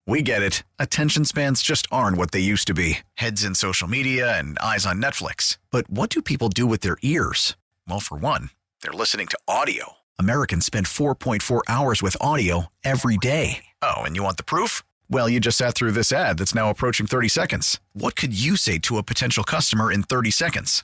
We 0.07 0.21
get 0.23 0.41
it. 0.41 0.63
Attention 0.79 1.25
spans 1.25 1.61
just 1.61 1.87
aren't 1.91 2.17
what 2.17 2.31
they 2.31 2.39
used 2.39 2.67
to 2.67 2.73
be 2.73 2.99
heads 3.15 3.43
in 3.43 3.55
social 3.55 3.87
media 3.87 4.37
and 4.37 4.57
eyes 4.59 4.85
on 4.85 5.01
Netflix. 5.01 5.57
But 5.69 5.89
what 5.89 6.09
do 6.09 6.21
people 6.21 6.49
do 6.49 6.65
with 6.65 6.81
their 6.81 6.97
ears? 7.01 7.55
Well, 7.87 7.99
for 7.99 8.17
one, 8.17 8.49
they're 8.81 8.91
listening 8.91 9.27
to 9.27 9.39
audio. 9.47 9.93
Americans 10.19 10.65
spend 10.65 10.87
4.4 10.87 11.61
hours 11.67 12.01
with 12.01 12.17
audio 12.19 12.67
every 12.83 13.17
day. 13.17 13.65
Oh, 13.81 14.01
and 14.01 14.15
you 14.15 14.23
want 14.23 14.37
the 14.37 14.43
proof? 14.43 14.83
Well, 15.09 15.29
you 15.29 15.39
just 15.39 15.57
sat 15.57 15.75
through 15.75 15.91
this 15.91 16.11
ad 16.11 16.37
that's 16.37 16.55
now 16.55 16.69
approaching 16.69 17.05
30 17.05 17.27
seconds. 17.27 17.79
What 17.93 18.15
could 18.15 18.39
you 18.39 18.55
say 18.55 18.79
to 18.79 18.97
a 18.97 19.03
potential 19.03 19.43
customer 19.43 19.91
in 19.91 20.03
30 20.03 20.31
seconds? 20.31 20.83